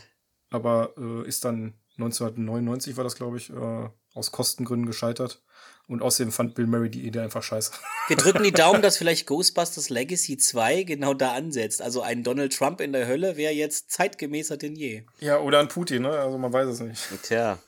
aber 0.51 0.94
äh, 0.97 1.26
ist 1.26 1.44
dann 1.44 1.74
1999 1.98 2.97
war 2.97 3.05
das, 3.05 3.16
glaube 3.16 3.36
ich, 3.36 3.51
äh, 3.51 3.89
aus 4.14 4.32
Kostengründen 4.32 4.86
gescheitert. 4.86 5.43
Und 5.89 6.02
außerdem 6.02 6.32
fand 6.32 6.55
Bill 6.55 6.66
Murray 6.66 6.90
die 6.90 7.06
Idee 7.06 7.20
einfach 7.20 7.43
scheiße. 7.43 7.72
Wir 8.09 8.16
drücken 8.16 8.43
die 8.43 8.52
Daumen, 8.52 8.82
dass 8.82 8.97
vielleicht 8.98 9.26
Ghostbusters 9.26 9.89
Legacy 9.89 10.36
2 10.36 10.82
genau 10.82 11.14
da 11.14 11.32
ansetzt. 11.32 11.80
Also 11.80 12.02
ein 12.02 12.22
Donald 12.22 12.55
Trump 12.55 12.80
in 12.80 12.93
der 12.93 13.06
Hölle 13.06 13.36
wäre 13.36 13.55
jetzt 13.55 13.90
zeitgemäßer 13.90 14.59
denn 14.59 14.76
je. 14.76 15.05
Ja, 15.18 15.40
oder 15.40 15.60
ein 15.60 15.68
Putin, 15.68 16.02
ne? 16.02 16.10
Also 16.10 16.36
man 16.36 16.52
weiß 16.52 16.68
es 16.68 16.80
nicht. 16.80 17.02
Tja. 17.22 17.59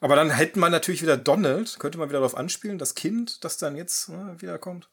Aber 0.00 0.16
dann 0.16 0.30
hätte 0.30 0.58
man 0.58 0.72
natürlich 0.72 1.02
wieder 1.02 1.16
Donald, 1.18 1.78
könnte 1.78 1.98
man 1.98 2.08
wieder 2.08 2.18
darauf 2.20 2.36
anspielen, 2.36 2.78
das 2.78 2.94
Kind, 2.94 3.44
das 3.44 3.58
dann 3.58 3.76
jetzt 3.76 4.08
ne, 4.08 4.34
wiederkommt. 4.38 4.88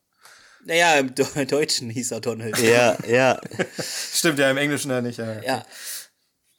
Naja, 0.65 0.95
im 0.95 1.13
Deutschen 1.15 1.89
hieß 1.89 2.11
er 2.11 2.19
Donald. 2.19 2.57
Ja, 2.59 2.97
ja. 3.07 3.39
Stimmt, 3.79 4.37
ja, 4.39 4.51
im 4.51 4.57
Englischen 4.57 4.91
ja 4.91 5.01
nicht. 5.01 5.17
Ja. 5.17 5.41
ja. 5.41 5.65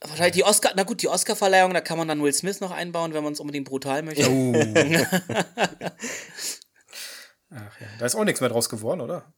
Wahrscheinlich 0.01 0.35
die 0.35 0.45
Oscar, 0.45 0.73
na 0.77 0.85
gut, 0.85 1.03
die 1.03 1.09
Oscar-Verleihung, 1.09 1.75
da 1.75 1.81
kann 1.81 1.99
man 1.99 2.09
dann 2.09 2.23
Will 2.23 2.33
Smith 2.33 2.61
noch 2.61 2.71
einbauen, 2.71 3.13
wenn 3.13 3.25
man 3.25 3.33
es 3.33 3.41
unbedingt 3.41 3.69
brutal 3.69 4.03
möchte. 4.03 4.31
Oh. 4.31 4.55
Ach 7.51 7.81
ja, 7.81 7.87
da 7.99 8.07
ist 8.07 8.15
auch 8.15 8.25
nichts 8.25 8.41
mehr 8.41 8.51
draus 8.51 8.69
geworden, 8.69 9.01
oder? 9.01 9.33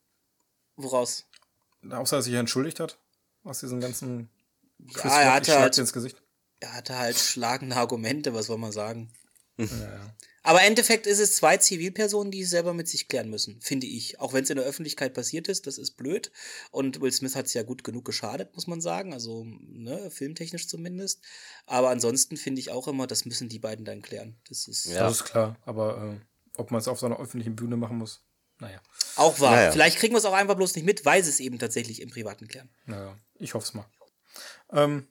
Woraus? 0.76 1.26
Außer 1.82 1.98
dass 1.98 2.12
er 2.12 2.22
sich 2.22 2.34
entschuldigt 2.34 2.78
hat 2.78 2.98
aus 3.42 3.60
diesem 3.60 3.80
ganzen 3.80 4.28
Chris 4.92 5.12
ja, 5.12 5.20
er 5.22 5.34
hatte 5.34 5.58
halt, 5.58 5.78
ins 5.78 5.92
Gesicht. 5.92 6.22
Er 6.60 6.74
hatte 6.74 6.98
halt 6.98 7.16
schlagende 7.16 7.76
Argumente, 7.76 8.34
was 8.34 8.46
soll 8.46 8.58
man 8.58 8.72
sagen. 8.72 9.12
Ja, 9.56 9.66
ja. 9.66 10.14
Aber 10.42 10.60
im 10.60 10.68
Endeffekt 10.68 11.06
ist 11.06 11.18
es 11.18 11.36
zwei 11.36 11.58
Zivilpersonen, 11.58 12.30
die 12.30 12.40
es 12.40 12.50
selber 12.50 12.72
mit 12.72 12.88
sich 12.88 13.08
klären 13.08 13.28
müssen, 13.28 13.60
finde 13.60 13.86
ich. 13.86 14.20
Auch 14.20 14.32
wenn 14.32 14.44
es 14.44 14.50
in 14.50 14.56
der 14.56 14.64
Öffentlichkeit 14.64 15.12
passiert 15.12 15.48
ist, 15.48 15.66
das 15.66 15.76
ist 15.76 15.92
blöd. 15.92 16.32
Und 16.70 17.00
Will 17.02 17.12
Smith 17.12 17.36
hat 17.36 17.46
es 17.46 17.54
ja 17.54 17.62
gut 17.62 17.84
genug 17.84 18.06
geschadet, 18.06 18.54
muss 18.54 18.66
man 18.66 18.80
sagen. 18.80 19.12
Also, 19.12 19.44
ne, 19.44 20.10
filmtechnisch 20.10 20.66
zumindest. 20.66 21.20
Aber 21.66 21.90
ansonsten 21.90 22.38
finde 22.38 22.60
ich 22.60 22.70
auch 22.70 22.88
immer, 22.88 23.06
das 23.06 23.26
müssen 23.26 23.50
die 23.50 23.58
beiden 23.58 23.84
dann 23.84 24.00
klären. 24.00 24.36
Das 24.48 24.66
ist, 24.66 24.86
ja. 24.86 25.00
das 25.00 25.16
ist 25.16 25.24
klar. 25.24 25.56
Aber 25.66 26.18
äh, 26.18 26.58
ob 26.58 26.70
man 26.70 26.80
es 26.80 26.88
auf 26.88 26.98
so 26.98 27.06
einer 27.06 27.20
öffentlichen 27.20 27.54
Bühne 27.54 27.76
machen 27.76 27.98
muss, 27.98 28.22
naja. 28.60 28.80
Auch 29.16 29.40
wahr. 29.40 29.56
Naja. 29.56 29.72
Vielleicht 29.72 29.98
kriegen 29.98 30.14
wir 30.14 30.18
es 30.18 30.24
auch 30.24 30.34
einfach 30.34 30.54
bloß 30.54 30.74
nicht 30.74 30.84
mit, 30.84 31.04
weil 31.04 31.22
sie 31.24 31.30
es 31.30 31.40
eben 31.40 31.58
tatsächlich 31.58 32.00
im 32.00 32.10
Privaten 32.10 32.46
klären. 32.46 32.68
Naja, 32.86 33.18
ich 33.38 33.54
hoffe 33.54 33.66
es 33.66 33.74
mal. 33.74 33.86
Ähm, 34.72 35.08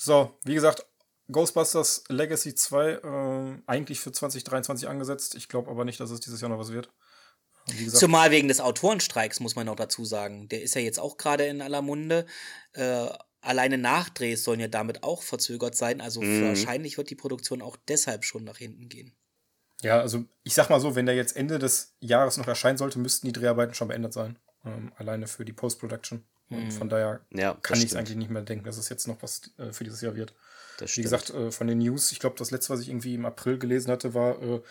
so, 0.00 0.38
wie 0.44 0.54
gesagt, 0.54 0.86
Ghostbusters 1.30 2.04
Legacy 2.08 2.54
2 2.54 2.90
äh, 2.90 3.62
eigentlich 3.66 4.00
für 4.00 4.12
2023 4.12 4.88
angesetzt. 4.88 5.34
Ich 5.34 5.48
glaube 5.48 5.70
aber 5.70 5.84
nicht, 5.84 5.98
dass 5.98 6.10
es 6.10 6.20
dieses 6.20 6.40
Jahr 6.40 6.50
noch 6.50 6.58
was 6.58 6.72
wird. 6.72 6.90
Gesagt, 7.66 7.96
Zumal 7.96 8.30
wegen 8.30 8.48
des 8.48 8.60
Autorenstreiks, 8.60 9.40
muss 9.40 9.56
man 9.56 9.66
noch 9.66 9.76
dazu 9.76 10.04
sagen. 10.04 10.48
Der 10.48 10.62
ist 10.62 10.74
ja 10.74 10.80
jetzt 10.80 11.00
auch 11.00 11.16
gerade 11.16 11.46
in 11.46 11.60
aller 11.60 11.82
Munde. 11.82 12.26
Äh, 12.72 13.08
alleine 13.40 13.76
Nachdrehs 13.76 14.44
sollen 14.44 14.60
ja 14.60 14.68
damit 14.68 15.02
auch 15.02 15.22
verzögert 15.22 15.74
sein. 15.74 16.00
Also 16.00 16.22
mhm. 16.22 16.44
wahrscheinlich 16.44 16.96
wird 16.96 17.10
die 17.10 17.16
Produktion 17.16 17.60
auch 17.60 17.76
deshalb 17.88 18.24
schon 18.24 18.44
nach 18.44 18.58
hinten 18.58 18.88
gehen. 18.88 19.16
Ja, 19.82 20.00
also 20.00 20.24
ich 20.44 20.54
sag 20.54 20.70
mal 20.70 20.80
so, 20.80 20.94
wenn 20.94 21.06
der 21.06 21.16
jetzt 21.16 21.36
Ende 21.36 21.58
des 21.58 21.96
Jahres 22.00 22.36
noch 22.36 22.48
erscheinen 22.48 22.78
sollte, 22.78 23.00
müssten 23.00 23.26
die 23.26 23.32
Dreharbeiten 23.32 23.74
schon 23.74 23.88
beendet 23.88 24.12
sein. 24.12 24.38
Ähm, 24.64 24.92
alleine 24.96 25.26
für 25.26 25.44
die 25.44 25.52
Post-Production. 25.52 26.24
Und 26.50 26.66
mhm. 26.66 26.70
von 26.70 26.88
daher 26.88 27.20
ja, 27.30 27.54
kann 27.62 27.78
ich 27.78 27.86
es 27.86 27.94
eigentlich 27.94 28.16
nicht 28.16 28.30
mehr 28.30 28.42
denken, 28.42 28.64
dass 28.64 28.78
es 28.78 28.88
jetzt 28.88 29.06
noch 29.06 29.22
was 29.22 29.42
äh, 29.58 29.72
für 29.72 29.84
dieses 29.84 30.00
Jahr 30.00 30.14
wird. 30.14 30.34
Wie 30.80 31.02
gesagt, 31.02 31.30
äh, 31.30 31.50
von 31.50 31.66
den 31.66 31.78
News, 31.78 32.12
ich 32.12 32.20
glaube, 32.20 32.36
das 32.38 32.50
letzte, 32.50 32.72
was 32.72 32.80
ich 32.80 32.88
irgendwie 32.88 33.14
im 33.14 33.26
April 33.26 33.58
gelesen 33.58 33.90
hatte, 33.90 34.14
war, 34.14 34.40
äh, 34.40 34.62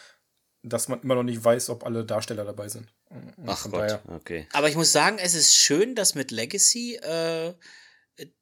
dass 0.64 0.88
man 0.88 1.02
immer 1.02 1.16
noch 1.16 1.24
nicht 1.24 1.44
weiß, 1.44 1.70
ob 1.70 1.86
alle 1.86 2.06
Darsteller 2.06 2.46
dabei 2.46 2.70
sind. 2.70 2.94
Und 3.10 3.34
Ach 3.46 3.64
Gott, 3.64 3.74
daher. 3.74 4.02
okay. 4.08 4.48
Aber 4.54 4.70
ich 4.70 4.76
muss 4.76 4.92
sagen, 4.92 5.18
es 5.20 5.36
ist 5.36 5.56
schön, 5.56 5.96
dass 5.96 6.16
mit 6.16 6.32
Legacy 6.32 6.96
äh, 6.96 7.54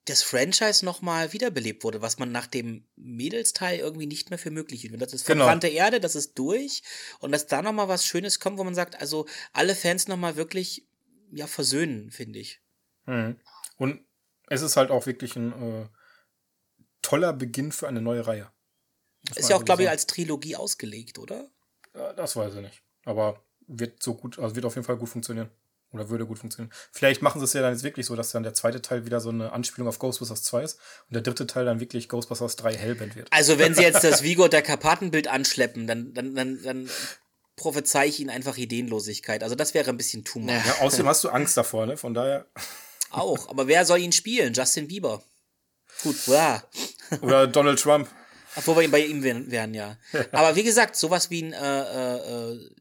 das 0.05 0.21
Franchise 0.21 0.85
nochmal 0.85 1.33
wiederbelebt 1.33 1.83
wurde, 1.83 2.01
was 2.01 2.17
man 2.17 2.31
nach 2.31 2.47
dem 2.47 2.87
Mädelsteil 2.95 3.79
irgendwie 3.79 4.07
nicht 4.07 4.29
mehr 4.29 4.39
für 4.39 4.51
möglich 4.51 4.81
hielt. 4.81 4.99
Das 5.01 5.13
ist 5.13 5.25
genau. 5.25 5.43
verbrannte 5.43 5.67
genau. 5.67 5.83
Erde, 5.83 5.99
das 5.99 6.15
ist 6.15 6.35
durch 6.35 6.81
und 7.19 7.31
dass 7.31 7.47
da 7.47 7.61
nochmal 7.61 7.89
was 7.89 8.05
Schönes 8.05 8.39
kommt, 8.39 8.57
wo 8.57 8.63
man 8.63 8.75
sagt, 8.75 8.99
also 9.01 9.25
alle 9.51 9.75
Fans 9.75 10.07
nochmal 10.07 10.37
wirklich 10.37 10.87
ja, 11.31 11.47
versöhnen, 11.47 12.11
finde 12.11 12.39
ich. 12.39 12.61
Mhm. 13.05 13.39
Und 13.77 14.05
es 14.47 14.61
ist 14.61 14.77
halt 14.77 14.91
auch 14.91 15.05
wirklich 15.05 15.35
ein 15.35 15.51
äh, 15.51 15.87
toller 17.01 17.33
Beginn 17.33 17.71
für 17.71 17.87
eine 17.87 18.01
neue 18.01 18.25
Reihe. 18.25 18.51
Ist 19.35 19.49
ja 19.49 19.55
auch, 19.55 19.65
glaube 19.65 19.83
ich, 19.83 19.89
als 19.89 20.05
Trilogie 20.05 20.55
ausgelegt, 20.55 21.17
oder? 21.17 21.49
Ja, 21.95 22.13
das 22.13 22.35
weiß 22.35 22.55
ich 22.55 22.61
nicht. 22.61 22.83
Aber 23.05 23.41
wird 23.67 24.03
so 24.03 24.13
gut, 24.13 24.37
also 24.37 24.55
wird 24.55 24.65
auf 24.65 24.75
jeden 24.75 24.85
Fall 24.85 24.97
gut 24.97 25.09
funktionieren. 25.09 25.49
Oder 25.91 26.09
würde 26.09 26.25
gut 26.25 26.39
funktionieren. 26.39 26.73
Vielleicht 26.91 27.21
machen 27.21 27.39
sie 27.39 27.45
es 27.45 27.53
ja 27.53 27.61
dann 27.61 27.71
jetzt 27.71 27.83
wirklich 27.83 28.05
so, 28.05 28.15
dass 28.15 28.31
dann 28.31 28.43
der 28.43 28.53
zweite 28.53 28.81
Teil 28.81 29.05
wieder 29.05 29.21
so 29.21 29.29
eine 29.29 29.53
Anspielung 29.53 29.87
auf 29.87 29.97
Ghostbusters 29.97 30.43
2 30.43 30.63
ist 30.63 30.79
und 31.07 31.13
der 31.13 31.21
dritte 31.21 31.47
Teil 31.47 31.63
dann 31.63 31.79
wirklich 31.79 32.09
Ghostbusters 32.09 32.57
3 32.57 32.75
Hellband 32.75 33.15
wird. 33.15 33.31
Also 33.31 33.59
wenn 33.59 33.73
sie 33.73 33.83
jetzt 33.83 34.03
das 34.03 34.21
Vigo 34.23 34.49
der 34.49 34.61
Karpatenbild 34.61 35.29
anschleppen, 35.29 35.87
dann, 35.87 36.13
dann, 36.13 36.35
dann, 36.35 36.61
dann 36.63 36.89
prophezei 37.55 38.07
ich 38.07 38.19
ihnen 38.19 38.29
einfach 38.29 38.57
Ideenlosigkeit. 38.57 39.41
Also 39.41 39.55
das 39.55 39.73
wäre 39.73 39.89
ein 39.89 39.97
bisschen 39.97 40.25
too 40.25 40.39
much. 40.39 40.51
Ja, 40.51 40.81
außerdem 40.81 41.07
hast 41.07 41.23
du 41.23 41.29
Angst 41.29 41.55
davor, 41.55 41.85
ne? 41.85 41.95
Von 41.95 42.13
daher. 42.13 42.45
Auch, 43.15 43.49
aber 43.49 43.67
wer 43.67 43.85
soll 43.85 43.99
ihn 43.99 44.11
spielen? 44.11 44.53
Justin 44.53 44.87
Bieber. 44.87 45.23
Gut, 46.03 46.27
wow. 46.27 46.61
Oder 47.21 47.47
Donald 47.47 47.79
Trump. 47.79 48.09
Obwohl 48.55 48.81
wir 48.81 48.91
bei 48.91 49.05
ihm 49.05 49.23
wären, 49.23 49.73
ja. 49.73 49.97
Aber 50.31 50.55
wie 50.55 50.63
gesagt, 50.63 50.95
sowas 50.95 51.29
wie 51.29 51.43
ein, 51.43 51.53
äh, 51.53 51.81
äh, 51.81 52.53
äh, 52.53 52.71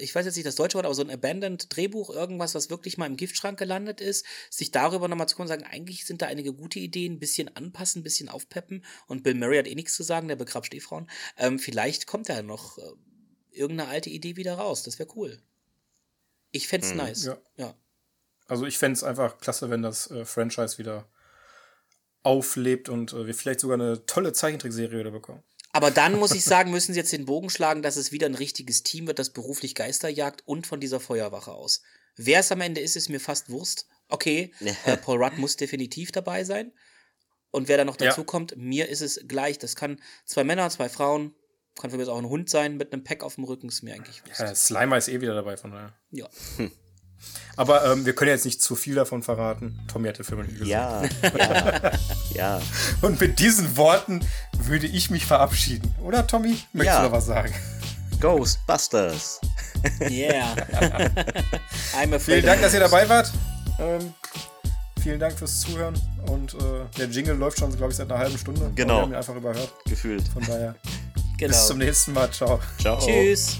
ich 0.00 0.14
weiß 0.14 0.24
jetzt 0.24 0.36
nicht 0.36 0.46
das 0.46 0.54
deutsche 0.54 0.76
Wort, 0.76 0.86
aber 0.86 0.94
so 0.94 1.02
ein 1.02 1.10
Abandoned 1.10 1.74
Drehbuch, 1.74 2.10
irgendwas, 2.10 2.54
was 2.54 2.70
wirklich 2.70 2.96
mal 2.98 3.06
im 3.06 3.16
Giftschrank 3.16 3.58
gelandet 3.58 4.00
ist, 4.00 4.24
sich 4.50 4.70
darüber 4.70 5.08
nochmal 5.08 5.28
zu 5.28 5.36
kommen 5.36 5.48
und 5.48 5.48
sagen, 5.48 5.64
eigentlich 5.70 6.06
sind 6.06 6.22
da 6.22 6.26
einige 6.26 6.52
gute 6.52 6.78
Ideen, 6.78 7.14
ein 7.14 7.18
bisschen 7.18 7.54
anpassen, 7.54 8.00
ein 8.00 8.04
bisschen 8.04 8.28
aufpeppen 8.28 8.84
und 9.06 9.22
Bill 9.22 9.34
Murray 9.34 9.58
hat 9.58 9.66
eh 9.66 9.74
nichts 9.74 9.94
zu 9.94 10.02
sagen, 10.02 10.28
der 10.28 10.36
begrapscht 10.36 10.74
eh 10.74 10.80
Frauen. 10.80 11.10
Ähm, 11.36 11.58
vielleicht 11.58 12.06
kommt 12.06 12.28
da 12.28 12.42
noch 12.42 12.78
äh, 12.78 12.82
irgendeine 13.50 13.90
alte 13.90 14.10
Idee 14.10 14.36
wieder 14.36 14.54
raus, 14.54 14.82
das 14.82 14.98
wäre 14.98 15.10
cool. 15.16 15.38
Ich 16.50 16.68
fände 16.68 16.86
es 16.86 16.92
mhm. 16.92 16.98
nice. 16.98 17.24
Ja. 17.24 17.38
ja. 17.56 17.74
Also 18.48 18.66
ich 18.66 18.78
fände 18.78 18.94
es 18.94 19.04
einfach 19.04 19.38
klasse, 19.38 19.70
wenn 19.70 19.82
das 19.82 20.10
äh, 20.10 20.24
Franchise 20.24 20.78
wieder 20.78 21.08
auflebt 22.22 22.88
und 22.88 23.12
äh, 23.12 23.26
wir 23.26 23.34
vielleicht 23.34 23.60
sogar 23.60 23.78
eine 23.78 24.04
tolle 24.06 24.32
Zeichentrickserie 24.32 24.98
wieder 24.98 25.10
bekommen. 25.10 25.42
Aber 25.72 25.90
dann 25.90 26.18
muss 26.18 26.32
ich 26.32 26.44
sagen, 26.44 26.70
müssen 26.70 26.94
sie 26.94 26.98
jetzt 26.98 27.12
den 27.12 27.26
Bogen 27.26 27.50
schlagen, 27.50 27.82
dass 27.82 27.96
es 27.96 28.10
wieder 28.10 28.26
ein 28.26 28.34
richtiges 28.34 28.82
Team 28.82 29.06
wird, 29.06 29.18
das 29.18 29.30
beruflich 29.30 29.74
Geister 29.74 30.08
jagt 30.08 30.42
und 30.46 30.66
von 30.66 30.80
dieser 30.80 30.98
Feuerwache 30.98 31.52
aus. 31.52 31.82
Wer 32.16 32.40
es 32.40 32.50
am 32.50 32.62
Ende 32.62 32.80
ist, 32.80 32.96
ist 32.96 33.10
mir 33.10 33.20
fast 33.20 33.50
Wurst. 33.50 33.86
Okay, 34.08 34.52
äh, 34.84 34.96
Paul 35.02 35.22
Rudd 35.22 35.38
muss 35.38 35.56
definitiv 35.56 36.10
dabei 36.10 36.42
sein. 36.44 36.72
Und 37.50 37.68
wer 37.68 37.76
da 37.76 37.84
noch 37.84 37.96
dazu 37.96 38.22
ja. 38.22 38.26
kommt, 38.26 38.56
mir 38.56 38.88
ist 38.88 39.00
es 39.00 39.20
gleich. 39.26 39.58
Das 39.58 39.76
kann 39.76 40.00
zwei 40.24 40.44
Männer, 40.44 40.68
zwei 40.70 40.88
Frauen, 40.88 41.34
kann 41.78 41.90
für 41.90 41.96
mich 41.96 42.08
auch 42.08 42.18
ein 42.18 42.28
Hund 42.28 42.50
sein 42.50 42.76
mit 42.76 42.92
einem 42.92 43.04
Pack 43.04 43.22
auf 43.22 43.36
dem 43.36 43.44
Rücken, 43.44 43.68
ist 43.68 43.82
mir 43.82 43.94
eigentlich 43.94 44.26
Wurst. 44.26 44.40
Ja, 44.40 44.54
Slimer 44.54 44.98
ist 44.98 45.08
eh 45.08 45.20
wieder 45.20 45.34
dabei, 45.34 45.56
von 45.56 45.70
daher. 45.70 45.94
Ja. 46.10 46.28
Aber 47.56 47.84
ähm, 47.86 48.06
wir 48.06 48.14
können 48.14 48.30
jetzt 48.30 48.44
nicht 48.44 48.62
zu 48.62 48.76
viel 48.76 48.94
davon 48.94 49.22
verraten. 49.22 49.80
Tommy 49.88 50.08
hat 50.08 50.18
den 50.18 50.24
Film 50.24 50.42
nicht 50.42 50.52
gesehen. 50.52 50.68
Ja, 50.68 51.02
ja, 51.36 51.92
ja. 52.30 52.60
Und 53.02 53.20
mit 53.20 53.40
diesen 53.40 53.76
Worten 53.76 54.24
würde 54.52 54.86
ich 54.86 55.10
mich 55.10 55.26
verabschieden. 55.26 55.92
Oder, 56.02 56.26
Tommy? 56.26 56.56
Möchtest 56.72 56.96
ja. 56.96 57.02
du 57.02 57.08
noch 57.08 57.16
was 57.16 57.26
sagen? 57.26 57.52
Ghostbusters. 58.20 59.40
Yeah. 60.10 60.56
I'm 61.94 62.12
afraid 62.12 62.20
Vielen 62.22 62.46
Dank, 62.46 62.62
dass 62.62 62.74
ihr 62.74 62.80
dabei 62.80 63.08
wart. 63.08 63.30
Ähm, 63.78 64.12
vielen 65.00 65.20
Dank 65.20 65.38
fürs 65.38 65.60
Zuhören. 65.60 65.94
Und 66.26 66.54
äh, 66.54 66.58
der 66.98 67.06
Jingle 67.06 67.36
läuft 67.36 67.60
schon, 67.60 67.74
glaube 67.76 67.92
ich, 67.92 67.96
seit 67.96 68.10
einer 68.10 68.18
halben 68.18 68.36
Stunde. 68.36 68.72
Genau. 68.74 68.94
Wir 68.94 69.02
haben 69.02 69.12
ihn 69.12 69.16
einfach 69.16 69.36
überhört. 69.36 69.72
Gefühlt. 69.84 70.26
Von 70.28 70.42
daher. 70.44 70.74
Genau. 71.38 71.52
Bis 71.52 71.66
zum 71.68 71.78
nächsten 71.78 72.12
Mal. 72.12 72.30
Ciao. 72.32 72.60
Ciao. 72.80 72.98
Tschüss. 72.98 73.58